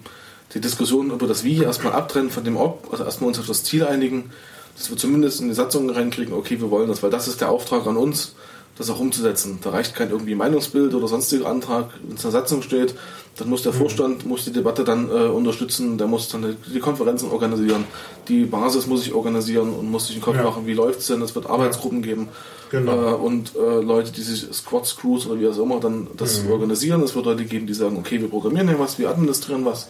die 0.55 0.61
Diskussion 0.61 1.11
über 1.11 1.27
das 1.27 1.45
Wie 1.45 1.63
erstmal 1.63 1.93
abtrennen 1.93 2.31
von 2.31 2.45
dem 2.45 2.57
Ob, 2.57 2.89
also 2.91 3.05
erstmal 3.05 3.29
uns 3.29 3.39
auf 3.39 3.47
das 3.47 3.65
Ziel 3.65 3.85
einigen, 3.87 4.31
dass 4.77 4.91
wir 4.91 4.97
zumindest 4.97 5.41
in 5.41 5.49
die 5.49 5.55
Satzung 5.55 5.89
reinkriegen, 5.91 6.33
okay, 6.35 6.61
wir 6.61 6.71
wollen 6.71 6.89
das, 6.89 7.03
weil 7.03 7.11
das 7.11 7.29
ist 7.29 7.41
der 7.41 7.51
Auftrag 7.51 7.87
an 7.87 7.97
uns, 7.97 8.35
das 8.83 8.91
auch 8.95 9.01
umzusetzen. 9.01 9.59
Da 9.63 9.71
reicht 9.71 9.95
kein 9.95 10.11
irgendwie 10.11 10.35
Meinungsbild 10.35 10.95
oder 10.95 11.09
sonstiger 11.09 11.47
Antrag, 11.47 11.91
wenn 12.07 12.17
es 12.17 12.25
in 12.25 12.31
der 12.31 12.41
Satzung 12.41 12.63
steht, 12.63 12.95
dann 13.39 13.49
muss 13.49 13.63
der 13.63 13.73
Vorstand 13.73 14.27
muss 14.27 14.45
die 14.45 14.53
Debatte 14.53 14.85
dann 14.85 15.09
äh, 15.09 15.13
unterstützen, 15.13 15.97
der 15.97 16.07
muss 16.07 16.29
dann 16.29 16.57
die 16.73 16.79
Konferenzen 16.81 17.31
organisieren, 17.31 17.85
die 18.29 18.45
Basis 18.45 18.87
muss 18.87 19.05
sich 19.05 19.15
organisieren 19.15 19.73
und 19.73 19.91
muss 19.91 20.07
sich 20.09 20.17
einen 20.17 20.23
Kopf 20.25 20.37
Ja. 20.37 20.43
machen, 20.45 20.67
wie 20.67 20.75
läuft 20.75 21.01
es 21.01 21.07
denn, 21.07 21.23
es 21.23 21.35
wird 21.35 21.47
Arbeitsgruppen 21.49 22.03
geben 22.03 22.29
Genau. 22.71 22.93
äh, 22.93 23.15
und 23.15 23.55
äh, 23.57 23.81
Leute, 23.81 24.13
die 24.13 24.23
sich 24.23 24.47
Squads, 24.53 24.97
Crews 24.97 25.27
oder 25.27 25.41
wie 25.41 25.49
auch 25.49 25.59
immer 25.59 25.81
dann 25.81 26.09
das 26.17 26.43
organisieren. 26.51 27.03
Es 27.03 27.15
wird 27.15 27.25
Leute 27.27 27.45
geben, 27.45 27.67
die 27.67 27.75
sagen, 27.75 27.97
okay, 27.99 28.21
wir 28.21 28.29
programmieren 28.29 28.69
hier 28.69 28.79
was, 28.79 28.99
wir 28.99 29.09
administrieren 29.11 29.65
was. 29.65 29.89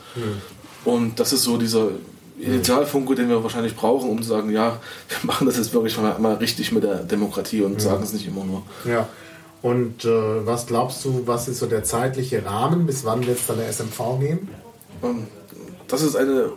Und 0.84 1.18
das 1.20 1.32
ist 1.32 1.42
so 1.44 1.56
dieser 1.58 1.88
Initialfunke, 2.38 3.14
den 3.14 3.28
wir 3.28 3.42
wahrscheinlich 3.42 3.76
brauchen, 3.76 4.10
um 4.10 4.22
zu 4.22 4.28
sagen, 4.28 4.50
ja, 4.50 4.80
wir 5.08 5.18
machen 5.22 5.46
das 5.46 5.56
jetzt 5.56 5.72
wirklich 5.72 5.96
mal, 5.98 6.18
mal 6.18 6.34
richtig 6.34 6.72
mit 6.72 6.82
der 6.82 6.96
Demokratie 6.96 7.62
und 7.62 7.80
sagen 7.80 8.02
es 8.02 8.12
nicht 8.12 8.26
immer 8.26 8.44
nur. 8.44 8.62
Ja. 8.84 9.08
Und 9.62 10.04
äh, 10.04 10.46
was 10.46 10.66
glaubst 10.66 11.04
du, 11.04 11.22
was 11.26 11.46
ist 11.46 11.60
so 11.60 11.66
der 11.66 11.84
zeitliche 11.84 12.44
Rahmen? 12.44 12.84
Bis 12.86 13.04
wann 13.04 13.24
wird 13.26 13.38
es 13.38 13.46
dann 13.46 13.58
der 13.58 13.68
SMV 13.72 14.18
geben? 14.18 14.48
Ähm, 15.04 15.26
Das 15.86 16.02
ist 16.02 16.16
eine 16.16 16.50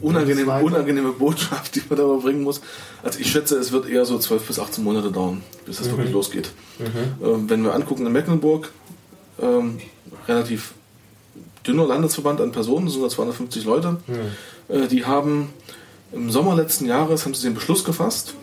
unangenehme, 0.00 0.62
unangenehme 0.62 1.12
Botschaft, 1.12 1.74
die 1.74 1.82
man 1.88 1.98
da 1.98 2.04
überbringen 2.04 2.42
muss. 2.42 2.60
Also 3.02 3.18
ich 3.20 3.30
schätze, 3.30 3.56
es 3.58 3.72
wird 3.72 3.88
eher 3.88 4.04
so 4.04 4.18
12 4.18 4.46
bis 4.46 4.58
18 4.58 4.84
Monate 4.84 5.10
dauern, 5.10 5.42
bis 5.64 5.78
das 5.78 5.88
wirklich 5.90 6.12
losgeht. 6.12 6.50
Ähm, 7.24 7.48
wenn 7.48 7.62
wir 7.64 7.74
angucken 7.74 8.06
in 8.06 8.12
Mecklenburg, 8.12 8.70
ähm, 9.40 9.78
relativ 10.26 10.74
dünner 11.68 11.86
Landesverband 11.86 12.40
an 12.40 12.52
Personen, 12.52 12.86
das 12.86 12.94
sind 12.94 13.02
da 13.02 13.08
250 13.08 13.64
Leute, 13.64 13.96
äh, 14.68 14.88
die 14.88 15.04
haben 15.04 15.50
im 16.12 16.30
Sommer 16.30 16.54
letzten 16.54 16.86
Jahres 16.86 17.24
haben 17.24 17.34
sie 17.34 17.42
den 17.46 17.54
Beschluss 17.54 17.84
gefasst. 17.84 18.34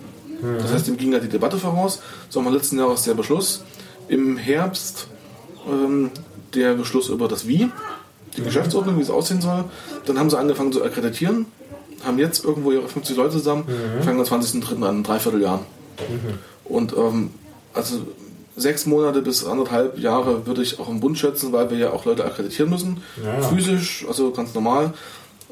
Das 0.61 0.71
heißt, 0.71 0.87
dem 0.87 0.97
ging 0.97 1.13
ja 1.13 1.19
die 1.19 1.29
Debatte 1.29 1.57
voraus. 1.57 2.01
Sommer 2.29 2.51
letzten 2.51 2.77
Jahres 2.77 3.03
der 3.03 3.15
Beschluss. 3.15 3.63
Im 4.07 4.37
Herbst 4.37 5.07
ähm, 5.67 6.11
der 6.53 6.73
Beschluss 6.73 7.09
über 7.09 7.27
das 7.27 7.47
Wie, 7.47 7.71
die 8.37 8.43
Geschäftsordnung, 8.43 8.97
wie 8.97 9.01
es 9.01 9.09
aussehen 9.09 9.41
soll. 9.41 9.65
Dann 10.05 10.19
haben 10.19 10.29
sie 10.29 10.37
angefangen 10.37 10.71
zu 10.71 10.83
akkreditieren, 10.83 11.47
haben 12.05 12.19
jetzt 12.19 12.43
irgendwo 12.43 12.71
ihre 12.71 12.87
50 12.87 13.17
Leute 13.17 13.31
zusammen, 13.31 13.65
fangen 14.01 14.19
am 14.19 14.25
20.03. 14.25 14.75
an, 14.75 14.97
ein 14.97 15.03
Dreivierteljahr. 15.03 15.65
Und 16.65 16.93
ähm, 16.95 17.31
also 17.73 18.01
sechs 18.55 18.85
Monate 18.85 19.21
bis 19.21 19.45
anderthalb 19.45 19.99
Jahre 19.99 20.45
würde 20.47 20.61
ich 20.61 20.79
auch 20.79 20.89
im 20.89 20.99
Bund 20.99 21.17
schätzen, 21.17 21.51
weil 21.51 21.69
wir 21.69 21.77
ja 21.77 21.91
auch 21.91 22.05
Leute 22.05 22.25
akkreditieren 22.25 22.69
müssen. 22.69 23.03
Ja, 23.23 23.39
ja. 23.39 23.41
Physisch, 23.41 24.05
also 24.07 24.31
ganz 24.31 24.53
normal. 24.53 24.93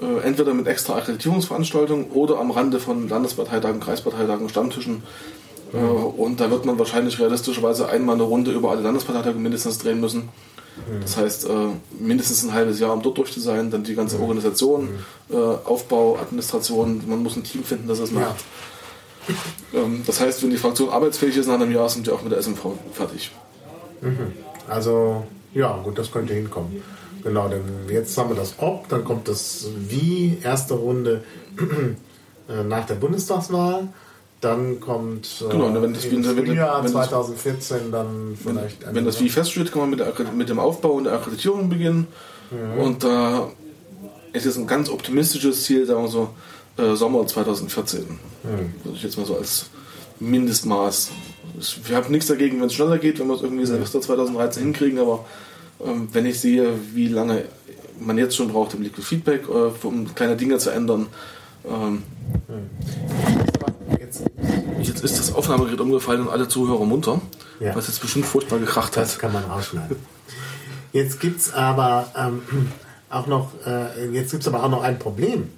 Äh, 0.02 0.26
entweder 0.26 0.54
mit 0.54 0.68
extra 0.68 0.96
Akkreditierungsveranstaltungen 0.98 2.12
oder 2.12 2.40
am 2.40 2.52
Rande 2.52 2.80
von 2.80 3.10
Landesparteitagen, 3.10 3.80
Kreisparteitagen, 3.80 4.50
Stammtischen. 4.50 5.04
Äh, 5.74 5.78
und 5.78 6.40
da 6.40 6.50
wird 6.50 6.66
man 6.66 6.80
wahrscheinlich 6.80 7.20
realistischerweise 7.20 7.90
einmal 7.90 8.16
eine 8.16 8.24
Runde 8.24 8.52
über 8.52 8.72
alle 8.72 8.82
Landesparteitage 8.82 9.38
mindestens 9.38 9.78
drehen 9.78 10.00
müssen. 10.00 10.30
Das 11.02 11.18
heißt, 11.18 11.46
äh, 11.46 11.50
mindestens 12.00 12.44
ein 12.44 12.54
halbes 12.54 12.80
Jahr, 12.80 12.94
um 12.94 13.02
dort 13.04 13.18
durch 13.18 13.32
zu 13.32 13.40
sein, 13.40 13.70
dann 13.70 13.84
die 13.84 13.94
ganze 13.94 14.20
Organisation, 14.20 14.90
äh, 15.30 15.36
Aufbau, 15.36 16.18
Administration, 16.18 17.04
man 17.08 17.22
muss 17.22 17.36
ein 17.36 17.44
Team 17.44 17.64
finden, 17.64 17.88
das 17.88 18.00
es 18.00 18.12
macht. 18.12 18.26
Ähm, 18.26 18.73
Das 20.06 20.20
heißt, 20.20 20.44
wenn 20.44 20.50
die 20.52 20.58
Fraktion 20.58 20.90
arbeitsfähig 20.90 21.36
ist 21.38 21.48
nach 21.48 21.56
einem 21.56 21.72
Jahr, 21.72 21.90
sind 21.90 22.06
wir 22.06 22.14
auch 22.14 22.22
mit 22.22 22.32
der 22.32 22.40
SMV 22.42 22.74
fertig. 22.94 23.32
Also, 24.70 25.26
ja, 25.54 25.78
gut, 25.84 25.98
das 25.98 26.12
könnte 26.12 26.34
hinkommen. 26.34 26.82
Genau, 27.24 27.48
denn 27.48 27.62
jetzt 27.90 28.18
haben 28.18 28.30
wir 28.30 28.36
das 28.36 28.56
Ob, 28.58 28.90
dann 28.90 29.04
kommt 29.06 29.28
das 29.30 29.68
Wie, 29.88 30.38
erste 30.44 30.74
Runde 30.74 31.24
äh, 32.50 32.64
nach 32.64 32.86
der 32.86 32.96
Bundestagswahl. 32.96 33.88
Dann 34.42 34.82
kommt 34.82 35.42
äh, 35.48 35.50
Genau, 35.52 35.82
wenn 35.82 35.94
das- 35.94 36.04
im 36.06 36.24
wenn- 36.26 36.36
wenn- 36.38 36.46
Frühjahr 36.48 36.84
wenn 36.84 36.92
das- 36.92 37.08
2014 37.08 37.92
dann 37.94 38.38
vielleicht 38.42 38.94
Wenn 38.94 39.06
das 39.06 39.22
wie 39.22 39.30
feststeht, 39.30 39.72
kann 39.72 39.82
man 39.82 39.90
mit, 39.92 40.00
der, 40.02 40.14
mit 40.36 40.50
dem 40.50 40.60
Aufbau 40.60 40.92
und 40.92 41.06
der 41.06 41.14
Akkreditierung 41.14 41.70
beginnen. 41.70 42.08
Und 42.78 43.04
da 43.04 43.48
ist 44.34 44.46
jetzt 44.46 44.58
ein 44.58 44.68
ganz 44.68 44.90
optimistisches 44.90 45.64
Ziel, 45.64 45.86
sagen 45.86 46.04
wir 46.04 46.10
so, 46.10 46.30
äh, 46.78 46.96
Sommer 46.96 47.26
2014. 47.28 48.06
Würde 48.44 48.96
ich 48.96 49.04
jetzt 49.04 49.18
mal 49.18 49.26
so 49.26 49.38
als 49.38 49.68
Mindestmaß. 50.20 51.12
Ich 51.60 51.94
habe 51.94 52.12
nichts 52.12 52.28
dagegen, 52.28 52.60
wenn 52.60 52.68
es 52.68 52.74
schneller 52.74 52.98
geht, 52.98 53.20
wenn 53.20 53.28
wir 53.28 53.36
es 53.36 53.42
irgendwie 53.42 53.66
Silvester 53.66 54.02
2013 54.02 54.64
hinkriegen, 54.64 55.00
aber 55.00 55.26
ähm, 55.86 56.08
wenn 56.12 56.26
ich 56.26 56.40
sehe, 56.40 56.74
wie 56.94 57.08
lange 57.08 57.46
man 58.00 58.18
jetzt 58.18 58.36
schon 58.36 58.48
braucht, 58.50 58.74
um 58.74 58.82
Liquid 58.82 59.04
Feedback, 59.06 59.44
äh, 59.48 59.86
um 59.86 60.14
kleine 60.16 60.36
Dinge 60.36 60.58
zu 60.58 60.70
ändern, 60.72 61.08
ähm, 61.68 62.04
Jetzt, 64.00 64.24
jetzt 64.82 65.04
ist 65.04 65.20
das 65.20 65.34
Aufnahmegerät 65.34 65.80
umgefallen 65.80 66.22
und 66.22 66.30
alle 66.30 66.48
Zuhörer 66.48 66.86
munter, 66.86 67.22
Ja. 67.60 67.76
was 67.76 67.88
jetzt 67.88 68.02
bestimmt 68.02 68.26
furchtbar 68.26 68.60
gekracht 68.60 68.96
das 68.98 69.14
hat. 69.14 69.20
kann 69.20 69.34
man 69.34 69.44
rausschneiden. 69.46 69.96
Jetzt 70.92 71.20
gibt 71.20 71.40
es 71.40 71.54
aber 71.54 72.12
ähm, 72.18 72.42
auch 73.10 73.28
noch, 73.28 73.52
äh, 73.66 74.10
jetzt 74.12 74.32
gibt's 74.32 74.48
aber 74.48 74.64
auch 74.64 74.70
noch 74.70 74.84
ein 74.84 75.00
Problem. 75.00 75.50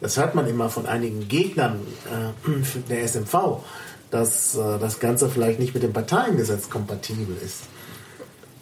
Das 0.00 0.16
hört 0.16 0.34
man 0.34 0.46
immer 0.46 0.68
von 0.68 0.86
einigen 0.86 1.28
Gegnern 1.28 1.80
äh, 2.06 2.50
der 2.88 3.06
SMV, 3.06 3.60
dass 4.10 4.56
äh, 4.56 4.78
das 4.78 5.00
Ganze 5.00 5.28
vielleicht 5.28 5.58
nicht 5.58 5.74
mit 5.74 5.82
dem 5.82 5.92
Parteiengesetz 5.92 6.68
kompatibel 6.70 7.36
ist. 7.44 7.64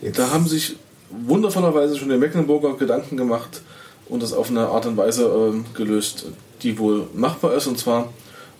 Jetzt, 0.00 0.18
Da 0.18 0.30
haben 0.30 0.46
sich 0.46 0.76
wundervollerweise 1.10 1.96
schon 1.96 2.08
den 2.08 2.20
Mecklenburger 2.20 2.76
Gedanken 2.76 3.16
gemacht 3.16 3.62
und 4.08 4.22
das 4.22 4.32
auf 4.32 4.50
eine 4.50 4.68
Art 4.68 4.86
und 4.86 4.96
Weise 4.96 5.24
äh, 5.26 5.76
gelöst, 5.76 6.26
die 6.62 6.78
wohl 6.78 7.06
machbar 7.14 7.54
ist. 7.54 7.66
Und 7.66 7.78
zwar, 7.78 8.12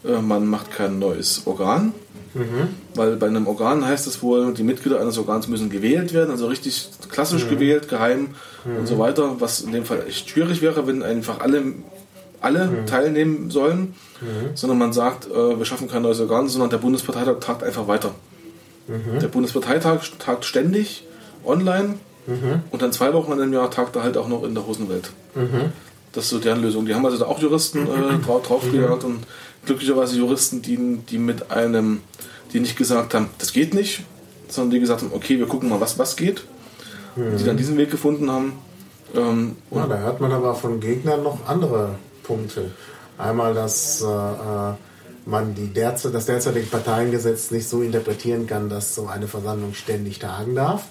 äh, 0.04 0.20
man 0.20 0.46
macht 0.46 0.70
kein 0.70 0.98
neues 0.98 1.42
Organ, 1.46 1.92
mhm. 2.34 2.68
weil 2.94 3.16
bei 3.16 3.26
einem 3.26 3.46
Organ 3.46 3.84
heißt 3.84 4.06
es 4.06 4.22
wohl, 4.22 4.54
die 4.54 4.62
Mitglieder 4.62 5.00
eines 5.00 5.18
Organs 5.18 5.48
müssen 5.48 5.70
gewählt 5.70 6.12
werden, 6.12 6.30
also 6.30 6.46
richtig 6.46 6.88
klassisch 7.10 7.44
mhm. 7.44 7.50
gewählt, 7.50 7.88
geheim 7.88 8.34
mhm. 8.64 8.76
und 8.78 8.86
so 8.86 8.98
weiter, 8.98 9.40
was 9.40 9.60
in 9.60 9.72
dem 9.72 9.84
Fall 9.84 10.04
echt 10.08 10.30
schwierig 10.30 10.62
wäre, 10.62 10.86
wenn 10.86 11.02
einfach 11.02 11.40
alle, 11.40 11.62
alle 12.44 12.66
mhm. 12.66 12.86
teilnehmen 12.86 13.50
sollen, 13.50 13.94
mhm. 14.20 14.54
sondern 14.54 14.78
man 14.78 14.92
sagt, 14.92 15.26
äh, 15.26 15.58
wir 15.58 15.64
schaffen 15.64 15.88
kein 15.88 16.02
neues 16.02 16.20
Organ, 16.20 16.48
sondern 16.48 16.70
der 16.70 16.78
Bundesparteitag 16.78 17.40
tagt 17.40 17.62
einfach 17.62 17.88
weiter. 17.88 18.14
Mhm. 18.86 19.18
Der 19.20 19.28
Bundesparteitag 19.28 20.00
tagt 20.18 20.44
ständig 20.44 21.04
online 21.44 21.94
Mhm. 22.26 22.62
Und 22.70 22.82
dann 22.82 22.92
zwei 22.92 23.12
Wochen 23.12 23.32
im 23.38 23.52
Jahr 23.52 23.70
tagt 23.70 23.96
er 23.96 24.02
halt 24.02 24.16
auch 24.16 24.28
noch 24.28 24.44
in 24.44 24.54
der 24.54 24.66
Hosenwelt. 24.66 25.10
Mhm. 25.34 25.72
Das 26.12 26.24
ist 26.24 26.30
so 26.30 26.38
deren 26.38 26.62
Lösung. 26.62 26.86
Die 26.86 26.94
haben 26.94 27.04
also 27.04 27.18
da 27.18 27.26
auch 27.26 27.40
Juristen 27.40 27.86
äh, 27.86 28.18
drauf, 28.24 28.46
draufgejagt 28.46 29.02
mhm. 29.02 29.08
und 29.08 29.26
glücklicherweise 29.66 30.16
Juristen, 30.16 30.62
die, 30.62 30.98
die 31.08 31.18
mit 31.18 31.50
einem, 31.50 32.00
die 32.52 32.60
nicht 32.60 32.76
gesagt 32.76 33.14
haben, 33.14 33.28
das 33.38 33.52
geht 33.52 33.74
nicht, 33.74 34.04
sondern 34.48 34.70
die 34.70 34.80
gesagt 34.80 35.02
haben, 35.02 35.10
okay, 35.12 35.38
wir 35.38 35.46
gucken 35.46 35.68
mal, 35.68 35.80
was, 35.80 35.98
was 35.98 36.16
geht. 36.16 36.44
Mhm. 37.16 37.36
Die 37.36 37.44
dann 37.44 37.56
diesen 37.56 37.76
Weg 37.76 37.90
gefunden 37.90 38.30
haben. 38.30 38.52
Ähm, 39.14 39.56
ja, 39.70 39.86
da 39.86 39.98
hört 39.98 40.20
man 40.20 40.32
aber 40.32 40.54
von 40.54 40.80
Gegnern 40.80 41.22
noch 41.22 41.46
andere 41.46 41.96
Punkte. 42.24 42.72
Einmal, 43.16 43.54
dass 43.54 44.02
äh, 44.02 44.06
äh 44.06 44.74
man 45.26 45.54
die 45.54 45.68
derzeit, 45.68 46.14
das 46.14 46.26
derzeitige 46.26 46.66
Parteiengesetz 46.66 47.50
nicht 47.50 47.68
so 47.68 47.82
interpretieren 47.82 48.46
kann, 48.46 48.68
dass 48.68 48.94
so 48.94 49.06
eine 49.06 49.26
Versammlung 49.26 49.74
ständig 49.74 50.18
tagen 50.18 50.54
darf. 50.54 50.84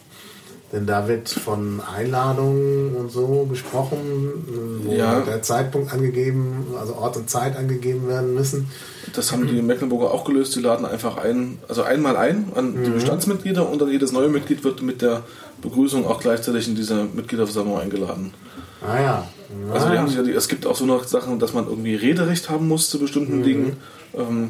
Denn 0.72 0.88
da 0.88 1.08
wird 1.08 1.30
von 1.30 1.82
Einladungen 1.82 2.96
und 2.96 3.12
so 3.12 3.46
gesprochen, 3.48 4.80
wo 4.84 4.92
ja. 4.92 5.20
der 5.20 5.44
Zeitpunkt 5.44 5.94
angegeben, 5.94 6.66
also 6.80 6.96
Ort 6.96 7.16
und 7.16 7.30
Zeit 7.30 7.56
angegeben 7.56 8.08
werden 8.08 8.34
müssen. 8.34 8.72
Das 9.14 9.32
haben 9.32 9.46
die 9.46 9.62
Mecklenburger 9.62 10.10
auch 10.10 10.26
gelöst. 10.26 10.56
Die 10.56 10.62
laden 10.62 10.88
einfach 10.88 11.18
ein, 11.18 11.60
also 11.68 11.84
einmal 11.84 12.18
ein 12.18 12.48
an 12.56 12.74
die 12.84 12.90
mhm. 12.90 12.96
Bestandsmitglieder 12.96 13.70
und 13.70 13.84
dann 13.84 13.92
jedes 13.92 14.12
neue 14.12 14.30
Mitglied 14.30 14.64
wird 14.64 14.82
mit 14.82 15.04
der 15.04 15.22
Begrüßung 15.62 16.08
auch 16.08 16.20
gleichzeitig 16.20 16.68
in 16.68 16.74
diese 16.74 17.04
Mitgliederversammlung 17.04 17.78
eingeladen. 17.78 18.34
Ah 18.82 19.00
ja. 19.00 19.28
Also 19.72 19.88
ja. 19.88 20.06
Ja, 20.06 20.22
es 20.36 20.48
gibt 20.48 20.66
auch 20.66 20.76
so 20.76 20.86
noch 20.86 21.04
Sachen, 21.06 21.40
dass 21.40 21.54
man 21.54 21.68
irgendwie 21.68 21.96
Rederecht 21.96 22.50
haben 22.50 22.68
muss 22.68 22.90
zu 22.90 23.00
bestimmten 23.00 23.40
mhm. 23.40 23.44
Dingen. 23.44 23.78
Ähm, 24.16 24.50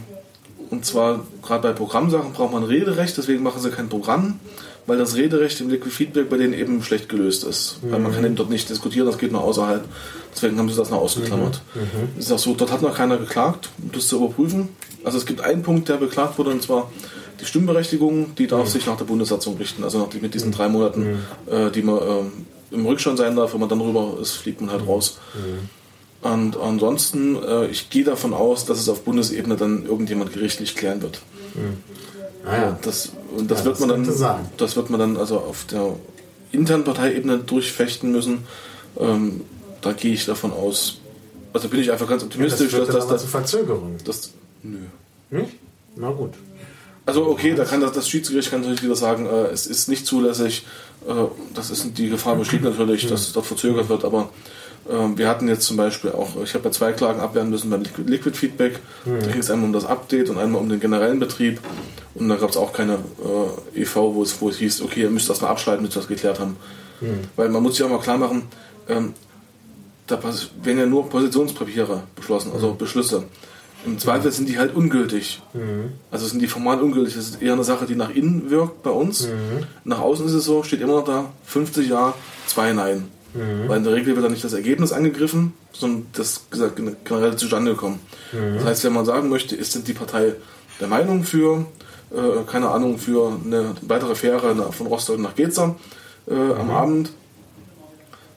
und 0.69 0.85
zwar 0.85 1.25
gerade 1.41 1.67
bei 1.67 1.73
Programmsachen 1.73 2.33
braucht 2.33 2.51
man 2.51 2.63
Rederecht, 2.63 3.17
deswegen 3.17 3.43
machen 3.43 3.61
sie 3.61 3.69
kein 3.69 3.89
Programm 3.89 4.39
weil 4.85 4.97
das 4.97 5.15
Rederecht 5.15 5.61
im 5.61 5.69
Liquid 5.69 5.91
Feedback 5.91 6.29
bei 6.29 6.37
denen 6.37 6.53
eben 6.53 6.83
schlecht 6.83 7.09
gelöst 7.09 7.43
ist. 7.43 7.79
Mhm. 7.81 7.91
Weil 7.91 7.99
man 7.99 8.13
kann 8.13 8.25
eben 8.25 8.35
dort 8.35 8.49
nicht 8.49 8.69
diskutieren, 8.69 9.05
das 9.05 9.17
geht 9.17 9.31
nur 9.31 9.43
außerhalb. 9.43 9.85
Deswegen 10.33 10.57
haben 10.57 10.69
sie 10.69 10.75
das 10.75 10.89
noch 10.89 10.99
ausgeklammert. 10.99 11.61
Mhm. 11.73 11.81
mhm. 11.81 12.19
Ist 12.19 12.31
auch 12.31 12.39
so, 12.39 12.53
dort 12.53 12.71
hat 12.71 12.81
noch 12.81 12.95
keiner 12.95 13.17
geklagt, 13.17 13.69
um 13.81 13.91
das 13.91 14.07
zu 14.07 14.17
überprüfen. 14.17 14.69
Also 15.03 15.17
es 15.17 15.25
gibt 15.25 15.41
einen 15.41 15.63
Punkt, 15.63 15.89
der 15.89 15.95
beklagt 15.95 16.37
wurde, 16.37 16.51
und 16.51 16.61
zwar 16.61 16.91
die 17.39 17.45
Stimmberechtigung, 17.45 18.35
die 18.35 18.47
darf 18.47 18.65
mhm. 18.65 18.71
sich 18.71 18.85
nach 18.85 18.97
der 18.97 19.05
Bundessatzung 19.05 19.57
richten. 19.57 19.83
Also 19.83 19.99
nach, 19.99 20.21
mit 20.21 20.33
diesen 20.33 20.51
drei 20.51 20.67
Monaten, 20.67 21.19
mhm. 21.47 21.53
äh, 21.53 21.71
die 21.71 21.81
man 21.81 21.97
äh, 21.97 22.01
im 22.73 22.85
Rückstand 22.85 23.17
sein 23.17 23.35
darf, 23.35 23.53
wenn 23.53 23.59
man 23.59 23.69
dann 23.69 23.81
rüber 23.81 24.17
ist, 24.21 24.31
fliegt 24.31 24.61
man 24.61 24.71
halt 24.71 24.87
raus. 24.87 25.19
Und 26.21 26.57
ansonsten, 26.57 27.35
äh, 27.43 27.67
ich 27.67 27.89
gehe 27.89 28.03
davon 28.03 28.33
aus, 28.33 28.65
dass 28.65 28.79
es 28.79 28.87
auf 28.89 29.01
Bundesebene 29.01 29.55
dann 29.57 29.85
irgendjemand 29.85 30.33
gerichtlich 30.33 30.75
klären 30.75 31.01
wird. 31.01 31.21
Ah, 32.45 32.55
ja. 32.55 32.79
Das, 32.81 33.11
und 33.35 33.51
das 33.51 33.59
ja, 33.59 33.65
wird 33.65 33.79
man 33.81 33.89
dann, 33.89 34.39
das 34.57 34.75
wird 34.75 34.89
man 34.89 34.99
dann 34.99 35.17
also 35.17 35.39
auf 35.39 35.65
der 35.65 35.95
internen 36.51 36.83
Parteiebene 36.83 37.39
durchfechten 37.39 38.11
müssen. 38.11 38.45
Ähm, 38.99 39.41
da 39.81 39.91
gehe 39.93 40.13
ich 40.13 40.25
davon 40.25 40.53
aus. 40.53 40.99
Also 41.51 41.67
bin 41.67 41.81
ich 41.81 41.91
einfach 41.91 42.07
ganz 42.07 42.23
optimistisch, 42.23 42.71
ja, 42.71 42.79
das 42.79 42.87
dass 42.87 43.07
das. 43.07 43.21
Zu 43.23 43.27
Verzögerung. 43.27 43.97
Das, 44.05 44.31
nö. 44.63 44.77
Nicht? 45.29 45.53
Na 45.95 46.09
gut. 46.11 46.33
Also 47.05 47.27
okay, 47.27 47.53
da 47.53 47.65
kann 47.65 47.81
das, 47.81 47.91
das 47.91 48.07
Schiedsgericht 48.07 48.49
kann 48.49 48.61
natürlich 48.61 48.83
wieder 48.83 48.95
sagen, 48.95 49.25
äh, 49.25 49.47
es 49.47 49.67
ist 49.67 49.89
nicht 49.89 50.05
zulässig. 50.05 50.65
Äh, 51.07 51.13
das 51.53 51.69
ist 51.69 51.97
die 51.97 52.09
Gefahr 52.09 52.35
besteht 52.35 52.63
natürlich, 52.63 53.07
dass 53.07 53.21
es 53.21 53.33
dort 53.33 53.45
verzögert 53.45 53.89
wird, 53.89 54.05
aber 54.05 54.29
ähm, 54.89 55.17
wir 55.17 55.27
hatten 55.27 55.47
jetzt 55.47 55.65
zum 55.65 55.77
Beispiel 55.77 56.11
auch, 56.11 56.41
ich 56.43 56.53
habe 56.53 56.65
ja 56.65 56.71
zwei 56.71 56.91
Klagen 56.91 57.19
abwehren 57.19 57.49
müssen 57.49 57.69
beim 57.69 57.83
Liquid 58.05 58.37
Feedback. 58.37 58.79
Mhm. 59.05 59.19
Da 59.19 59.27
ging 59.27 59.39
es 59.39 59.49
einmal 59.49 59.67
um 59.67 59.73
das 59.73 59.85
Update 59.85 60.29
und 60.29 60.37
einmal 60.37 60.61
um 60.61 60.69
den 60.69 60.79
generellen 60.79 61.19
Betrieb. 61.19 61.59
Und 62.15 62.29
da 62.29 62.35
gab 62.35 62.49
es 62.49 62.57
auch 62.57 62.73
keine 62.73 62.99
äh, 63.75 63.81
EV, 63.81 63.95
wo 63.95 64.23
es, 64.23 64.39
wo 64.41 64.49
es 64.49 64.57
hieß, 64.57 64.81
okay, 64.81 65.01
ihr 65.01 65.09
müsst 65.09 65.29
das 65.29 65.41
mal 65.41 65.49
abschalten, 65.49 65.85
bis 65.85 65.95
wir 65.95 66.01
das 66.01 66.09
geklärt 66.09 66.39
haben. 66.39 66.57
Mhm. 67.01 67.21
Weil 67.35 67.49
man 67.49 67.63
muss 67.63 67.75
sich 67.75 67.85
auch 67.85 67.89
mal 67.89 67.99
klar 67.99 68.17
machen, 68.17 68.43
ähm, 68.89 69.13
da 70.07 70.21
werden 70.21 70.79
ja 70.79 70.85
nur 70.85 71.09
Positionspapiere 71.09 72.03
beschlossen, 72.15 72.51
also 72.53 72.71
mhm. 72.71 72.77
Beschlüsse. 72.77 73.23
Im 73.85 73.99
Zweifel 73.99 74.31
sind 74.31 74.47
die 74.47 74.57
halt 74.57 74.75
ungültig. 74.75 75.41
Mhm. 75.53 75.91
Also 76.09 76.25
sind 76.27 76.41
die 76.41 76.47
formal 76.47 76.81
ungültig. 76.81 77.15
Das 77.15 77.29
ist 77.29 77.41
eher 77.41 77.53
eine 77.53 77.63
Sache, 77.63 77.85
die 77.85 77.95
nach 77.95 78.09
innen 78.09 78.49
wirkt 78.49 78.83
bei 78.83 78.89
uns. 78.89 79.27
Mhm. 79.27 79.65
Nach 79.83 79.99
außen 79.99 80.25
ist 80.25 80.33
es 80.33 80.45
so, 80.45 80.63
steht 80.63 80.81
immer 80.81 80.93
noch 80.93 81.05
da, 81.05 81.25
50 81.45 81.89
Ja, 81.89 82.13
2 82.47 82.73
Nein. 82.73 83.07
Mhm. 83.33 83.67
Weil 83.67 83.77
in 83.77 83.83
der 83.83 83.93
Regel 83.93 84.15
wird 84.15 84.23
dann 84.23 84.31
nicht 84.31 84.43
das 84.43 84.53
Ergebnis 84.53 84.91
angegriffen, 84.91 85.53
sondern 85.73 86.07
das 86.13 86.49
gesagt, 86.49 86.79
generell 87.03 87.35
zustande 87.35 87.71
gekommen. 87.71 87.99
Mhm. 88.31 88.55
Das 88.55 88.65
heißt, 88.65 88.83
wenn 88.85 88.93
man 88.93 89.05
sagen 89.05 89.29
möchte, 89.29 89.55
ist 89.55 89.73
sind 89.73 89.87
die 89.87 89.93
Partei 89.93 90.33
der 90.79 90.87
Meinung 90.87 91.23
für, 91.23 91.65
äh, 92.11 92.43
keine 92.47 92.69
Ahnung, 92.69 92.97
für 92.97 93.37
eine 93.43 93.75
weitere 93.81 94.15
Fähre 94.15 94.71
von 94.71 94.87
Rostock 94.87 95.19
nach 95.19 95.35
Geza 95.35 95.75
äh, 96.27 96.33
mhm. 96.33 96.51
am 96.51 96.71
Abend, 96.71 97.11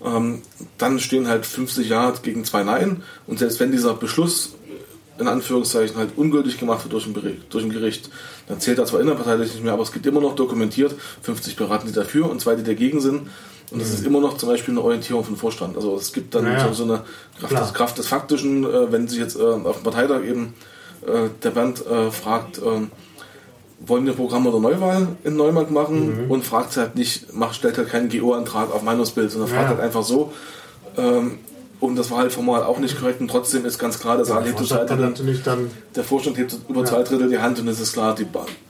ähm, 0.05 0.43
dann 0.79 0.99
stehen 0.99 1.29
halt 1.29 1.47
50 1.47 1.89
Ja 1.89 2.13
gegen 2.23 2.45
zwei 2.45 2.63
Nein. 2.63 3.03
Und 3.27 3.39
selbst 3.39 3.61
wenn 3.61 3.73
dieser 3.73 3.95
Beschluss 3.95 4.55
in 5.19 5.29
Anführungszeichen 5.29 5.97
halt 5.97 6.11
ungültig 6.17 6.59
gemacht 6.59 6.85
wird 6.85 6.93
durch 6.93 7.07
ein, 7.07 7.13
Bericht, 7.13 7.43
durch 7.51 7.65
ein 7.65 7.71
Gericht, 7.71 8.11
dann 8.49 8.61
zählt 8.61 8.79
das 8.79 8.91
zwar 8.91 9.01
innerparteilich 9.01 9.53
nicht 9.53 9.65
mehr, 9.65 9.73
aber 9.73 9.83
es 9.83 9.93
gibt 9.93 10.07
immer 10.07 10.21
noch 10.21 10.35
dokumentiert 10.35 10.95
50 11.23 11.57
beraten, 11.57 11.87
die 11.87 11.93
dafür 11.93 12.31
und 12.31 12.41
zwei, 12.41 12.55
die 12.55 12.63
dagegen 12.65 13.01
sind. 13.01 13.29
Und 13.73 13.81
das 13.83 13.89
mhm. 13.89 13.95
ist 13.95 14.07
immer 14.07 14.21
noch 14.21 14.37
zum 14.37 14.49
Beispiel 14.49 14.75
eine 14.75 14.83
Orientierung 14.83 15.25
vom 15.25 15.37
Vorstand. 15.37 15.77
Also 15.77 15.97
es 15.97 16.13
gibt 16.13 16.35
dann 16.35 16.45
naja. 16.45 16.73
so, 16.73 16.85
eine 16.85 17.03
Kraft 17.41 17.53
des, 17.53 17.75
Kraft 17.75 17.99
des, 17.99 18.07
Faktischen, 18.07 18.65
äh, 18.65 18.93
wenn 18.93 19.09
sich 19.09 19.19
jetzt 19.19 19.37
äh, 19.37 19.43
auf 19.43 19.77
dem 19.77 19.83
Parteitag 19.83 20.23
eben 20.25 20.55
äh, 21.05 21.29
der 21.43 21.51
Band 21.51 21.85
äh, 21.85 22.11
fragt, 22.13 22.61
ähm, 22.65 22.91
wollen 23.81 24.07
wir 24.07 24.13
Programm 24.13 24.47
oder 24.47 24.61
Neuwahl 24.61 25.09
in 25.25 25.37
Neumarkt 25.37 25.71
machen 25.71 26.27
mhm. 26.27 26.31
und 26.31 26.45
fragt 26.45 26.77
halt 26.77 26.95
nicht, 26.95 27.35
macht, 27.35 27.57
stellt 27.57 27.77
halt 27.77 27.89
keinen 27.89 28.09
GO-Antrag 28.09 28.73
auf 28.73 28.83
Meinungsbild, 28.83 29.31
sondern 29.31 29.51
fragt 29.51 29.69
halt 29.69 29.81
einfach 29.81 30.03
so. 30.03 30.33
Ähm, 30.97 31.39
und 31.81 31.97
das 31.97 32.11
war 32.11 32.19
halt 32.19 32.33
formal 32.33 32.63
auch 32.63 32.79
nicht 32.79 32.99
korrekt 32.99 33.21
und 33.21 33.29
trotzdem 33.29 33.65
ist 33.65 33.79
ganz 33.79 33.99
klar, 33.99 34.17
der 34.17 34.25
Saal 34.25 34.43
ja, 34.43 34.49
hebt 34.49 34.67
zwei 34.67 34.85
Drittel, 34.85 35.71
der 35.95 36.05
Vorstand 36.05 36.39
hebt 36.39 36.57
über 36.69 36.81
ja. 36.81 36.87
zwei 36.87 37.03
Drittel 37.03 37.29
die 37.29 37.39
Hand 37.39 37.59
und 37.59 37.69
es 37.69 37.81
ist 37.81 37.93
klar, 37.93 38.15
die, 38.15 38.27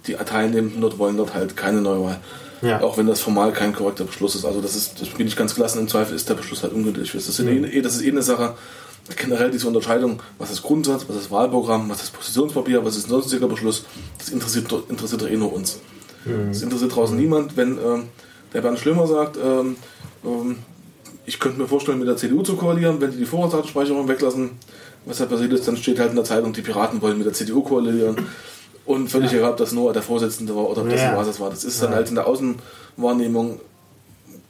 die 0.06 0.14
Teilnehmenden 0.14 0.80
dort 0.80 0.98
wollen 0.98 1.16
dort 1.16 1.34
halt 1.34 1.56
keine 1.56 1.80
Neuwahl. 1.80 2.20
Ja. 2.62 2.80
Auch 2.80 2.96
wenn 2.96 3.06
das 3.06 3.20
formal 3.20 3.52
kein 3.52 3.74
korrekter 3.74 4.04
Beschluss 4.04 4.34
ist. 4.34 4.46
Also 4.46 4.62
das 4.62 4.74
ist, 4.74 5.00
das 5.00 5.10
bin 5.10 5.26
ich 5.26 5.36
ganz 5.36 5.54
gelassen. 5.54 5.78
Im 5.78 5.88
Zweifel 5.88 6.16
ist 6.16 6.28
der 6.28 6.34
Beschluss 6.34 6.62
halt 6.62 6.72
ungültig. 6.72 7.12
Das 7.12 7.28
ist, 7.28 7.38
mhm. 7.38 7.64
eh, 7.64 7.82
das 7.82 7.96
ist 7.96 8.02
eh 8.02 8.10
eine 8.10 8.22
Sache, 8.22 8.54
generell 9.14 9.50
diese 9.50 9.68
Unterscheidung, 9.68 10.20
was 10.38 10.50
ist 10.50 10.62
Grundsatz, 10.62 11.04
was 11.06 11.16
ist 11.16 11.30
Wahlprogramm, 11.30 11.88
was 11.88 12.02
ist 12.02 12.12
Positionspapier, 12.12 12.84
was 12.84 12.96
ist 12.96 13.08
sonstiger 13.08 13.46
Beschluss, 13.46 13.84
das 14.18 14.30
interessiert, 14.30 14.72
interessiert 14.88 15.22
doch 15.22 15.28
eh 15.28 15.36
nur 15.36 15.52
uns. 15.52 15.80
Mhm. 16.24 16.48
Das 16.48 16.62
interessiert 16.62 16.96
draußen 16.96 17.16
niemand, 17.16 17.56
wenn 17.56 17.78
ähm, 17.78 18.04
der 18.52 18.62
Bernd 18.62 18.78
Schlimmer 18.78 19.06
sagt, 19.06 19.36
ähm, 19.36 19.76
ähm, 20.24 20.56
ich 21.26 21.40
könnte 21.40 21.60
mir 21.60 21.66
vorstellen, 21.66 21.98
mit 21.98 22.08
der 22.08 22.16
CDU 22.16 22.42
zu 22.42 22.56
koalieren, 22.56 23.00
wenn 23.00 23.10
die 23.10 23.18
die 23.18 23.26
Vorratsdatenspeicherung 23.26 24.08
weglassen. 24.08 24.50
Was 25.04 25.18
da 25.18 25.26
passiert 25.26 25.52
ist, 25.52 25.66
dann 25.68 25.76
steht 25.76 25.98
halt 25.98 26.10
in 26.10 26.16
der 26.16 26.24
Zeitung, 26.24 26.52
die 26.52 26.62
Piraten 26.62 27.02
wollen 27.02 27.18
mit 27.18 27.26
der 27.26 27.34
CDU 27.34 27.62
koalieren. 27.62 28.16
Und 28.84 29.08
völlig 29.08 29.32
ja. 29.32 29.38
egal, 29.38 29.50
ob 29.52 29.56
das 29.56 29.72
nur 29.72 29.92
der 29.92 30.02
Vorsitzende 30.02 30.54
war 30.54 30.70
oder 30.70 30.82
ob 30.82 30.90
das 30.90 31.00
ja. 31.00 31.10
ein 31.10 31.16
Basis 31.16 31.40
war. 31.40 31.50
Das 31.50 31.64
ist 31.64 31.82
dann 31.82 31.94
halt 31.94 32.08
in 32.08 32.14
der 32.14 32.26
Außenwahrnehmung, 32.26 33.60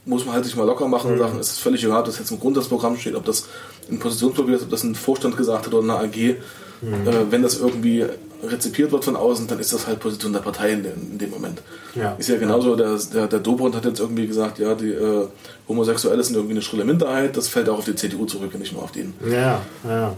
muss 0.05 0.27
man 0.27 0.35
halt 0.35 0.45
sich 0.45 0.55
mal 0.57 0.65
locker 0.65 0.87
machen 0.89 1.11
und 1.11 1.17
mhm. 1.17 1.21
sagen, 1.21 1.39
es 1.39 1.53
ist 1.53 1.59
völlig 1.61 1.83
egal, 1.83 2.01
ob 2.01 2.07
das 2.07 2.19
jetzt 2.19 2.31
im 2.31 2.39
Grundsatzprogramm 2.39 2.99
steht, 2.99 3.15
ob 3.15 3.25
das 3.25 3.49
ein 3.91 3.99
Positionspapier 3.99 4.57
ist, 4.57 4.65
ob 4.65 4.71
das 4.71 4.85
ein 4.85 4.95
Vorstand 4.95 5.37
gesagt 5.37 5.67
hat 5.67 5.75
oder 5.75 5.83
eine 5.83 6.07
AG. 6.07 6.37
Mhm. 6.83 7.09
Äh, 7.09 7.31
wenn 7.31 7.43
das 7.43 7.59
irgendwie 7.59 8.05
rezipiert 8.43 8.93
wird 8.93 9.05
von 9.05 9.17
außen, 9.17 9.47
dann 9.47 9.59
ist 9.59 9.73
das 9.73 9.87
halt 9.87 10.01
Position 10.01 10.33
der 10.33 10.41
Partei 10.41 10.73
in, 10.73 10.85
in 10.85 11.19
dem 11.19 11.31
Moment. 11.31 11.63
Ja. 11.95 12.15
Ist 12.19 12.29
ja 12.29 12.37
genauso, 12.37 12.77
der, 12.77 12.97
der, 13.13 13.27
der 13.27 13.39
Dobrindt 13.41 13.77
hat 13.77 13.85
jetzt 13.85 14.01
irgendwie 14.01 14.27
gesagt, 14.27 14.59
ja, 14.59 14.75
die 14.75 14.91
äh, 14.91 15.27
Homosexuelle 15.69 16.23
sind 16.23 16.35
irgendwie 16.35 16.55
eine 16.55 16.63
schrille 16.63 16.85
Minderheit, 16.85 17.37
das 17.37 17.49
fällt 17.49 17.69
auch 17.69 17.79
auf 17.79 17.85
die 17.85 17.95
CDU 17.95 18.27
zurück 18.27 18.51
und 18.53 18.61
nicht 18.61 18.73
nur 18.73 18.83
auf 18.83 18.93
den. 18.93 19.15
Ja, 19.31 19.63
ja. 19.85 20.15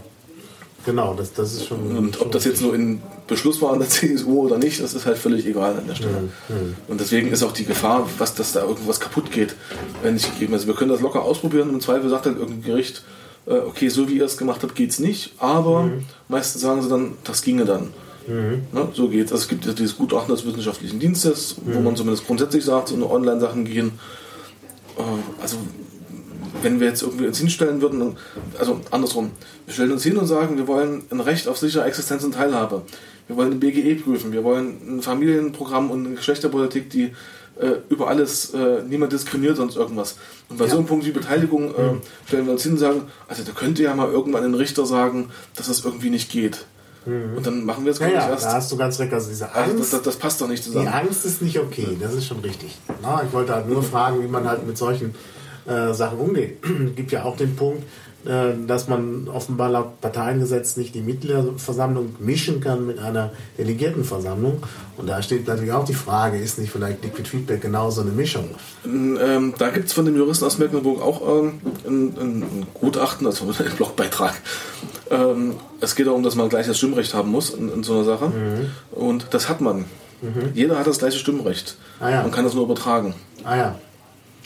Genau, 0.85 1.13
das, 1.13 1.33
das 1.33 1.53
ist 1.53 1.67
schon. 1.67 1.97
Und 1.97 2.21
ob 2.21 2.31
das 2.31 2.45
jetzt 2.45 2.61
nur 2.61 2.73
in 2.73 3.01
Beschluss 3.27 3.61
war 3.61 3.73
an 3.73 3.79
der 3.79 3.89
CSU 3.89 4.45
oder 4.45 4.57
nicht, 4.57 4.81
das 4.81 4.93
ist 4.93 5.05
halt 5.05 5.17
völlig 5.17 5.45
egal 5.45 5.77
an 5.77 5.87
der 5.87 5.95
Stelle. 5.95 6.21
Mhm. 6.21 6.55
mhm. 6.55 6.75
Und 6.87 7.01
deswegen 7.01 7.31
ist 7.31 7.43
auch 7.43 7.51
die 7.51 7.65
Gefahr, 7.65 8.07
was, 8.17 8.33
dass 8.35 8.53
da 8.53 8.61
irgendwas 8.63 8.99
kaputt 8.99 9.31
geht, 9.31 9.55
wenn 10.01 10.13
nicht 10.13 10.31
gegeben 10.33 10.53
ist. 10.53 10.61
Also 10.61 10.67
wir 10.67 10.75
können 10.75 10.91
das 10.91 11.01
locker 11.01 11.21
ausprobieren 11.21 11.69
und 11.69 11.75
im 11.75 11.81
Zweifel 11.81 12.09
sagt 12.09 12.25
dann 12.25 12.37
irgendein 12.37 12.63
Gericht, 12.63 13.03
äh, 13.45 13.53
okay, 13.53 13.89
so 13.89 14.07
wie 14.09 14.17
ihr 14.17 14.25
es 14.25 14.37
gemacht 14.37 14.63
habt, 14.63 14.75
geht 14.75 14.91
es 14.91 14.99
nicht, 14.99 15.33
aber 15.37 15.83
mhm. 15.83 16.05
meistens 16.27 16.61
sagen 16.61 16.81
sie 16.81 16.89
dann, 16.89 17.13
das 17.23 17.41
ginge 17.41 17.65
dann. 17.65 17.93
Mhm. 18.29 18.61
Ne, 18.71 18.87
so 18.93 19.09
geht 19.09 19.25
es. 19.25 19.31
Also 19.31 19.43
es 19.43 19.47
gibt 19.49 19.65
ja 19.65 19.73
dieses 19.73 19.97
Gutachten 19.97 20.33
des 20.33 20.45
wissenschaftlichen 20.45 20.99
Dienstes, 20.99 21.55
wo 21.65 21.79
mhm. 21.79 21.85
man 21.85 21.95
zumindest 21.95 22.27
grundsätzlich 22.27 22.63
sagt, 22.63 22.89
so 22.89 22.95
eine 22.95 23.09
Online-Sachen 23.09 23.65
gehen. 23.65 23.93
äh, 24.97 25.41
also 25.41 25.57
wenn 26.61 26.79
wir 26.79 26.87
jetzt 26.87 27.01
irgendwie 27.01 27.27
uns 27.27 27.37
hinstellen 27.37 27.81
würden, 27.81 28.17
also 28.57 28.81
andersrum, 28.91 29.31
wir 29.65 29.73
stellen 29.73 29.91
uns 29.91 30.03
hin 30.03 30.17
und 30.17 30.27
sagen, 30.27 30.57
wir 30.57 30.67
wollen 30.67 31.03
ein 31.09 31.19
Recht 31.19 31.47
auf 31.47 31.57
sichere 31.57 31.85
Existenz 31.85 32.23
und 32.23 32.33
Teilhabe. 32.33 32.83
Wir 33.27 33.37
wollen 33.37 33.53
ein 33.53 33.59
BGE 33.59 33.95
prüfen, 33.95 34.31
wir 34.31 34.43
wollen 34.43 34.97
ein 34.97 35.01
Familienprogramm 35.01 35.91
und 35.91 36.05
eine 36.05 36.15
Geschlechterpolitik, 36.15 36.89
die 36.89 37.13
äh, 37.59 37.75
über 37.89 38.07
alles 38.07 38.53
äh, 38.53 38.81
niemand 38.83 39.13
diskriminiert 39.13 39.57
sonst 39.57 39.75
irgendwas. 39.75 40.17
Und 40.49 40.57
bei 40.57 40.65
ja. 40.65 40.71
so 40.71 40.77
einem 40.77 40.87
Punkt 40.87 41.05
wie 41.05 41.11
Beteiligung 41.11 41.75
äh, 41.75 41.81
mhm. 41.81 42.01
stellen 42.25 42.45
wir 42.45 42.53
uns 42.53 42.63
hin 42.63 42.73
und 42.73 42.79
sagen, 42.79 43.03
also 43.27 43.43
da 43.43 43.51
könnte 43.51 43.83
ja 43.83 43.93
mal 43.93 44.09
irgendwann 44.09 44.43
ein 44.43 44.55
Richter 44.55 44.85
sagen, 44.85 45.29
dass 45.55 45.67
das 45.67 45.85
irgendwie 45.85 46.09
nicht 46.09 46.31
geht. 46.31 46.65
Mhm. 47.05 47.37
Und 47.37 47.45
dann 47.45 47.65
machen 47.65 47.85
wir 47.85 47.91
es 47.91 47.99
ja, 47.99 48.07
ja, 48.07 48.29
erst. 48.29 48.45
Da 48.45 48.53
hast 48.53 48.71
du 48.71 48.77
ganz 48.77 48.99
recht. 48.99 49.13
Also 49.13 49.29
diese 49.29 49.45
Angst, 49.45 49.57
also 49.57 49.77
das, 49.77 49.89
das, 49.91 50.01
das, 50.01 50.15
passt 50.17 50.41
doch 50.41 50.47
nicht 50.47 50.63
zusammen. 50.63 50.85
Die 50.85 50.91
Angst 50.91 51.25
ist 51.25 51.41
nicht 51.41 51.59
okay, 51.59 51.97
das 51.99 52.13
ist 52.13 52.25
schon 52.25 52.39
richtig. 52.39 52.77
Na, 53.01 53.23
ich 53.23 53.31
wollte 53.33 53.53
halt 53.53 53.67
nur 53.67 53.83
fragen, 53.83 54.21
wie 54.23 54.27
man 54.27 54.47
halt 54.47 54.65
mit 54.65 54.77
solchen 54.77 55.15
äh, 55.65 55.93
Sachen 55.93 56.19
umgeht. 56.19 56.57
Es 56.63 56.69
gibt 56.95 57.11
ja 57.11 57.23
auch 57.23 57.37
den 57.37 57.55
Punkt, 57.55 57.83
dass 58.25 58.87
man 58.89 59.29
offenbar 59.29 59.69
laut 59.69 60.01
Parteiengesetz 60.01 60.75
nicht 60.75 60.93
die 60.93 61.01
Mitgliederversammlung 61.01 62.15
mischen 62.19 62.59
kann 62.59 62.85
mit 62.85 62.99
einer 62.99 63.31
Delegiertenversammlung. 63.57 64.61
Und 64.97 65.07
da 65.07 65.21
steht 65.21 65.47
natürlich 65.47 65.71
auch 65.71 65.85
die 65.85 65.93
Frage, 65.93 66.37
ist 66.37 66.59
nicht 66.59 66.71
vielleicht 66.71 67.01
Liquid 67.03 67.29
Feedback 67.29 67.61
genauso 67.61 68.01
eine 68.01 68.11
Mischung? 68.11 68.49
Ähm, 68.85 69.53
da 69.57 69.69
gibt 69.69 69.87
es 69.87 69.93
von 69.93 70.03
dem 70.03 70.17
Juristen 70.17 70.45
aus 70.45 70.57
Mecklenburg 70.57 71.01
auch 71.01 71.21
ähm, 71.21 71.61
ein, 71.87 72.17
ein, 72.19 72.67
Gutachten, 72.73 73.25
also 73.25 73.45
einen 73.59 73.75
Blogbeitrag. 73.77 74.33
Ähm, 75.09 75.55
es 75.79 75.95
geht 75.95 76.07
darum, 76.07 76.23
dass 76.23 76.35
man 76.35 76.49
gleich 76.49 76.67
das 76.67 76.77
Stimmrecht 76.77 77.13
haben 77.13 77.31
muss 77.31 77.51
in, 77.51 77.71
in 77.71 77.83
so 77.83 77.93
einer 77.93 78.03
Sache. 78.03 78.27
Mhm. 78.27 78.71
Und 78.91 79.27
das 79.31 79.47
hat 79.47 79.61
man. 79.61 79.85
Mhm. 80.21 80.51
Jeder 80.53 80.77
hat 80.77 80.87
das 80.87 80.99
gleiche 80.99 81.17
Stimmrecht. 81.17 81.77
Ah, 82.01 82.09
ja. 82.09 82.21
Man 82.21 82.31
kann 82.31 82.43
das 82.43 82.53
nur 82.53 82.65
übertragen. 82.65 83.13
Ah 83.45 83.55
ja. 83.55 83.75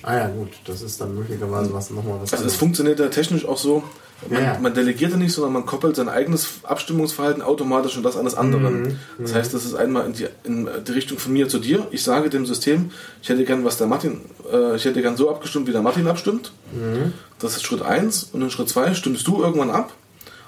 Ah 0.03 0.17
ja, 0.17 0.27
gut, 0.27 0.49
das 0.65 0.81
ist 0.81 0.99
dann 0.99 1.15
möglicherweise 1.15 1.73
was 1.73 1.89
nochmal 1.89 2.19
was. 2.21 2.33
Also 2.33 2.45
es 2.45 2.55
funktioniert 2.55 2.99
ja 2.99 3.07
technisch 3.07 3.45
auch 3.45 3.57
so. 3.57 3.83
Man, 4.29 4.41
ja, 4.41 4.53
ja. 4.53 4.59
man, 4.59 4.73
delegiert 4.73 5.11
ja 5.11 5.17
nicht, 5.17 5.33
sondern 5.33 5.53
man 5.53 5.65
koppelt 5.65 5.95
sein 5.95 6.07
eigenes 6.07 6.47
Abstimmungsverhalten 6.63 7.41
automatisch 7.41 7.97
an 7.97 8.03
das 8.03 8.15
eines 8.15 8.35
anderen. 8.35 8.81
Mhm, 8.81 8.99
das 9.19 9.31
mhm. 9.31 9.35
heißt, 9.35 9.53
das 9.53 9.65
ist 9.65 9.75
einmal 9.75 10.05
in 10.05 10.13
die, 10.13 10.27
in 10.43 10.69
die, 10.85 10.91
Richtung 10.91 11.17
von 11.17 11.33
mir 11.33 11.49
zu 11.49 11.59
dir. 11.59 11.87
Ich 11.91 12.03
sage 12.03 12.29
dem 12.29 12.45
System, 12.45 12.91
ich 13.21 13.29
hätte 13.29 13.43
gern, 13.43 13.65
was 13.65 13.77
der 13.77 13.87
Martin, 13.87 14.21
äh, 14.51 14.75
ich 14.75 14.85
hätte 14.85 15.01
gern 15.01 15.17
so 15.17 15.29
abgestimmt, 15.29 15.67
wie 15.67 15.71
der 15.71 15.81
Martin 15.81 16.07
abstimmt. 16.07 16.51
Mhm. 16.71 17.13
Das 17.39 17.55
ist 17.55 17.63
Schritt 17.63 17.81
1. 17.81 18.29
Und 18.33 18.41
in 18.41 18.49
Schritt 18.49 18.69
2 18.69 18.93
stimmst 18.93 19.27
du 19.27 19.41
irgendwann 19.41 19.71
ab. 19.71 19.93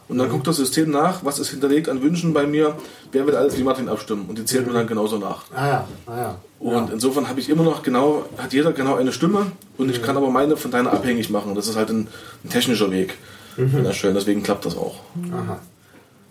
Und 0.08 0.20
dann 0.20 0.28
mhm. 0.28 0.34
guckt 0.34 0.48
das 0.48 0.58
System 0.58 0.92
nach, 0.92 1.26
was 1.26 1.40
ist 1.40 1.50
hinterlegt 1.50 1.90
an 1.90 2.02
Wünschen 2.02 2.34
bei 2.34 2.46
mir, 2.46 2.76
wer 3.12 3.26
wird 3.26 3.36
alles 3.36 3.58
wie 3.58 3.64
Martin 3.64 3.90
abstimmen. 3.90 4.26
Und 4.28 4.38
die 4.38 4.46
zählt 4.46 4.66
mhm. 4.66 4.74
mir 4.74 4.80
dann 4.80 4.88
genauso 4.88 5.18
nach. 5.18 5.46
Ah 5.54 5.68
ja, 5.68 5.88
ah 6.06 6.18
ja. 6.18 6.40
Und 6.60 6.88
ja. 6.88 6.94
insofern 6.94 7.28
habe 7.28 7.40
ich 7.40 7.50
immer 7.50 7.64
noch 7.64 7.82
genau, 7.82 8.26
hat 8.38 8.54
jeder 8.54 8.72
genau 8.72 8.96
eine 8.96 9.12
Stimme 9.12 9.52
und 9.78 9.90
ich 9.90 10.02
mhm. 10.02 10.06
kann 10.06 10.18
aber 10.18 10.30
meine 10.30 10.58
von 10.58 10.72
deiner 10.72 10.94
abhängig 10.94 11.30
machen. 11.30 11.56
Das 11.56 11.68
ist 11.68 11.76
halt 11.76 11.90
ein, 11.90 12.08
ein 12.44 12.50
technischer 12.50 12.92
Weg 12.92 13.18
mhm. 13.58 13.86
erstellen, 13.86 14.16
deswegen 14.16 14.44
klappt 14.44 14.66
das 14.66 14.78
auch. 14.78 15.00
Aha. 15.32 15.60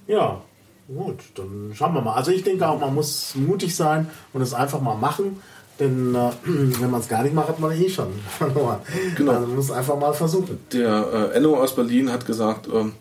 Ja, 0.06 0.40
gut, 0.86 1.18
dann 1.34 1.72
schauen 1.74 1.94
wir 1.94 2.00
mal. 2.00 2.14
Also 2.14 2.30
ich 2.30 2.44
denke 2.44 2.68
auch, 2.68 2.78
man 2.78 2.94
muss 2.94 3.34
mutig 3.34 3.74
sein 3.74 4.08
und 4.32 4.42
es 4.42 4.54
einfach 4.54 4.80
mal 4.80 4.96
machen. 4.96 5.40
Denn 5.80 6.14
äh, 6.14 6.30
wenn 6.44 6.90
man 6.90 7.00
es 7.00 7.08
gar 7.08 7.24
nicht 7.24 7.34
macht, 7.34 7.48
hat 7.48 7.58
man 7.58 7.72
eh 7.72 7.88
schon 7.88 8.12
verloren. 8.38 8.78
Genau. 9.16 9.32
Also 9.32 9.46
man 9.46 9.56
muss 9.56 9.70
einfach 9.70 9.98
mal 9.98 10.12
versuchen. 10.12 10.60
Der 10.72 11.32
äh, 11.32 11.36
Enno 11.36 11.56
aus 11.60 11.74
Berlin 11.74 12.12
hat 12.12 12.26
gesagt, 12.26 12.68
ähm, 12.72 12.92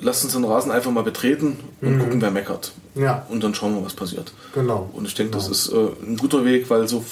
lasst 0.00 0.24
uns 0.24 0.32
den 0.32 0.44
Rasen 0.44 0.70
einfach 0.70 0.90
mal 0.90 1.02
betreten 1.02 1.58
und 1.80 1.96
mhm. 1.96 1.98
gucken, 2.00 2.22
wer 2.22 2.30
meckert. 2.30 2.72
Ja. 2.94 3.26
Und 3.28 3.42
dann 3.42 3.54
schauen 3.54 3.74
wir, 3.74 3.84
was 3.84 3.94
passiert. 3.94 4.32
Genau. 4.54 4.90
Und 4.92 5.06
ich 5.06 5.14
denke, 5.14 5.32
genau. 5.32 5.48
das 5.48 5.50
ist 5.50 5.72
äh, 5.72 5.88
ein 6.06 6.16
guter 6.16 6.44
Weg, 6.44 6.70
weil 6.70 6.88
so 6.88 7.04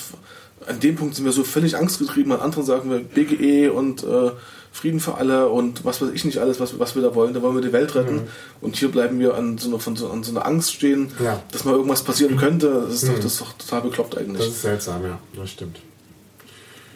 an 0.66 0.80
dem 0.80 0.96
Punkt 0.96 1.14
sind 1.14 1.24
wir 1.24 1.32
so 1.32 1.44
völlig 1.44 1.76
angstgetrieben. 1.76 2.32
An 2.32 2.40
anderen 2.40 2.64
sagen 2.64 2.90
wir 2.90 3.00
BGE 3.00 3.72
und 3.72 4.04
äh, 4.04 4.30
Frieden 4.72 5.00
für 5.00 5.16
alle 5.16 5.48
und 5.48 5.84
was 5.84 6.00
weiß 6.00 6.10
ich 6.14 6.24
nicht 6.24 6.38
alles, 6.38 6.59
was, 6.59 6.78
was 6.78 6.94
wir 6.94 7.02
da 7.02 7.14
wollen. 7.14 7.34
Da 7.34 7.42
wollen 7.42 7.54
wir 7.54 7.62
die 7.62 7.72
Welt 7.72 7.94
retten. 7.94 8.14
Mhm. 8.14 8.28
Und 8.60 8.76
hier 8.76 8.90
bleiben 8.90 9.18
wir 9.18 9.34
an 9.34 9.59
so 9.59 9.68
einer, 9.68 9.78
von 9.78 9.96
so, 9.96 10.10
an 10.10 10.22
so 10.22 10.30
einer 10.30 10.46
Angst 10.46 10.72
stehen, 10.72 11.12
ja. 11.22 11.42
dass 11.50 11.64
mal 11.64 11.74
irgendwas 11.74 12.02
passieren 12.02 12.36
könnte. 12.36 12.84
Das 12.86 12.94
ist, 12.94 13.04
mhm. 13.04 13.09
doch, 13.09 13.16
das 13.16 13.32
ist 13.32 13.40
doch 13.40 13.52
total 13.52 13.82
bekloppt 13.82 14.16
eigentlich. 14.16 14.46
Das 14.46 14.48
ist 14.48 14.62
seltsam, 14.62 15.04
ja. 15.04 15.18
Das 15.36 15.50
stimmt. 15.50 15.78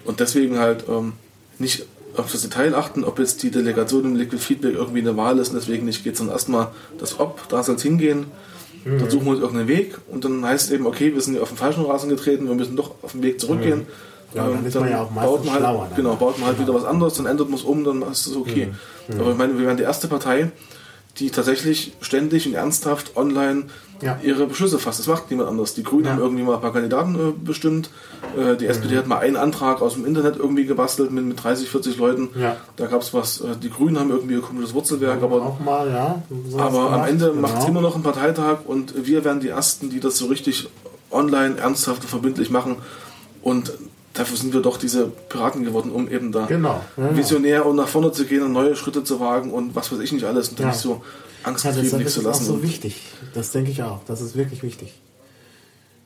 Und 0.04 0.20
deswegen 0.20 0.58
halt 0.58 0.84
ähm, 0.88 1.14
nicht 1.58 1.84
auf 2.18 2.32
das 2.32 2.42
Detail 2.42 2.74
achten, 2.74 3.04
ob 3.04 3.18
jetzt 3.18 3.42
die 3.42 3.50
Delegation 3.50 4.04
im 4.04 4.16
Liquid 4.16 4.42
Feedback 4.42 4.74
irgendwie 4.74 5.00
eine 5.00 5.16
Wahl 5.16 5.38
ist 5.38 5.50
und 5.50 5.56
deswegen 5.56 5.84
nicht 5.86 6.04
geht, 6.04 6.16
sondern 6.16 6.34
erstmal 6.34 6.68
das 6.98 7.18
Ob, 7.18 7.48
da 7.48 7.62
soll 7.62 7.76
es 7.76 7.82
hingehen. 7.82 8.26
Mhm. 8.84 8.98
Dann 8.98 9.10
suchen 9.10 9.24
wir 9.26 9.32
uns 9.32 9.40
irgendeinen 9.40 9.68
Weg 9.68 9.98
und 10.08 10.24
dann 10.24 10.44
heißt 10.44 10.66
es 10.66 10.72
eben, 10.72 10.86
okay, 10.86 11.14
wir 11.14 11.20
sind 11.20 11.38
auf 11.40 11.48
den 11.48 11.58
falschen 11.58 11.84
Rasen 11.84 12.08
getreten, 12.08 12.46
wir 12.48 12.54
müssen 12.54 12.76
doch 12.76 12.94
auf 13.02 13.12
den 13.12 13.22
Weg 13.22 13.40
zurückgehen. 13.40 13.80
Mhm. 13.80 13.86
Ja, 14.34 14.48
dann, 14.48 14.64
ähm, 14.64 14.72
dann 14.72 14.90
ja 14.90 15.04
baut 15.04 15.44
man 15.44 15.66
halt, 15.66 15.96
genau, 15.96 16.14
baut 16.16 16.38
man 16.38 16.48
halt 16.48 16.60
wieder 16.60 16.74
was 16.74 16.84
anderes, 16.84 17.14
dann 17.14 17.26
ändert 17.26 17.48
man 17.48 17.58
es 17.58 17.64
um, 17.64 17.84
dann 17.84 18.02
ist 18.02 18.26
es 18.26 18.36
okay. 18.36 18.68
Mhm. 19.08 19.20
Aber 19.20 19.30
ich 19.30 19.36
meine, 19.36 19.58
wir 19.58 19.66
wären 19.66 19.76
die 19.76 19.82
erste 19.82 20.08
Partei, 20.08 20.50
die 21.18 21.30
tatsächlich 21.30 21.94
ständig 22.00 22.46
und 22.46 22.54
ernsthaft 22.54 23.16
online 23.16 23.64
ja. 24.02 24.18
ihre 24.22 24.46
Beschlüsse 24.46 24.78
fasst. 24.78 25.00
Das 25.00 25.06
macht 25.06 25.30
niemand 25.30 25.48
anders. 25.48 25.74
Die 25.74 25.82
Grünen 25.82 26.04
ja. 26.04 26.12
haben 26.12 26.20
irgendwie 26.20 26.42
mal 26.42 26.56
ein 26.56 26.60
paar 26.60 26.72
Kandidaten 26.72 27.14
äh, 27.14 27.32
bestimmt. 27.32 27.90
Äh, 28.36 28.56
die 28.56 28.66
SPD 28.66 28.94
mhm. 28.94 28.98
hat 28.98 29.06
mal 29.06 29.18
einen 29.18 29.36
Antrag 29.36 29.80
aus 29.80 29.94
dem 29.94 30.04
Internet 30.04 30.36
irgendwie 30.36 30.66
gebastelt 30.66 31.10
mit, 31.10 31.24
mit 31.24 31.42
30, 31.42 31.68
40 31.70 31.96
Leuten. 31.96 32.28
Ja. 32.38 32.56
Da 32.76 32.86
gab 32.86 33.00
es 33.00 33.14
was. 33.14 33.40
Äh, 33.40 33.56
die 33.62 33.70
Grünen 33.70 33.98
haben 33.98 34.10
irgendwie 34.10 34.34
ein 34.34 34.42
komisches 34.42 34.74
Wurzelwerk. 34.74 35.22
Aber, 35.22 35.42
auch 35.42 35.60
mal, 35.60 35.88
ja. 35.90 36.22
So 36.48 36.58
aber 36.58 36.92
am 36.92 37.04
Ende 37.04 37.30
genau. 37.30 37.40
macht 37.40 37.58
es 37.58 37.68
immer 37.68 37.80
noch 37.80 37.94
einen 37.94 38.04
Parteitag 38.04 38.58
und 38.66 39.06
wir 39.06 39.24
werden 39.24 39.40
die 39.40 39.48
Ersten, 39.48 39.90
die 39.90 40.00
das 40.00 40.18
so 40.18 40.26
richtig 40.26 40.68
online 41.10 41.56
ernsthaft 41.56 42.02
und 42.02 42.08
verbindlich 42.08 42.50
machen. 42.50 42.76
Und 43.42 43.72
dafür 44.16 44.36
sind 44.36 44.52
wir 44.52 44.60
doch 44.60 44.76
diese 44.76 45.06
Piraten 45.06 45.64
geworden, 45.64 45.90
um 45.90 46.10
eben 46.10 46.32
da 46.32 46.46
genau. 46.46 46.82
ja, 46.96 47.16
visionär 47.16 47.66
und 47.66 47.76
nach 47.76 47.88
vorne 47.88 48.12
zu 48.12 48.24
gehen 48.24 48.42
und 48.42 48.52
neue 48.52 48.76
Schritte 48.76 49.04
zu 49.04 49.20
wagen 49.20 49.50
und 49.52 49.74
was 49.74 49.92
weiß 49.92 50.00
ich 50.00 50.12
nicht 50.12 50.24
alles 50.24 50.48
und 50.48 50.60
ja. 50.60 50.68
nicht 50.68 50.78
so 50.78 51.02
angstgetrieben 51.42 51.90
ja, 51.90 51.98
nichts 51.98 52.14
zu 52.14 52.22
lassen. 52.22 52.38
Das 52.38 52.48
ist 52.48 52.50
auch 52.50 52.56
so 52.56 52.62
wichtig. 52.62 53.00
Das 53.34 53.52
denke 53.52 53.70
ich 53.70 53.82
auch. 53.82 54.00
Das 54.06 54.20
ist 54.20 54.36
wirklich 54.36 54.62
wichtig. 54.62 54.94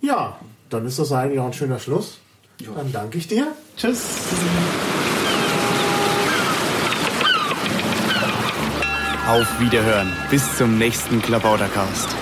Ja, 0.01 0.39
dann 0.69 0.87
ist 0.87 0.99
das 0.99 1.13
eigentlich 1.13 1.41
auch 1.41 1.47
ein 1.47 1.53
schöner 1.53 1.79
Schluss. 1.79 2.19
Jo. 2.61 2.73
Dann 2.75 2.93
danke 2.93 3.19
ich 3.19 3.29
dir. 3.29 3.49
Tschüss. 3.77 4.03
Auf 9.29 9.61
Wiederhören. 9.61 10.13
Bis 10.31 10.57
zum 10.57 10.77
nächsten 10.79 11.23
Klabautercast. 11.23 12.20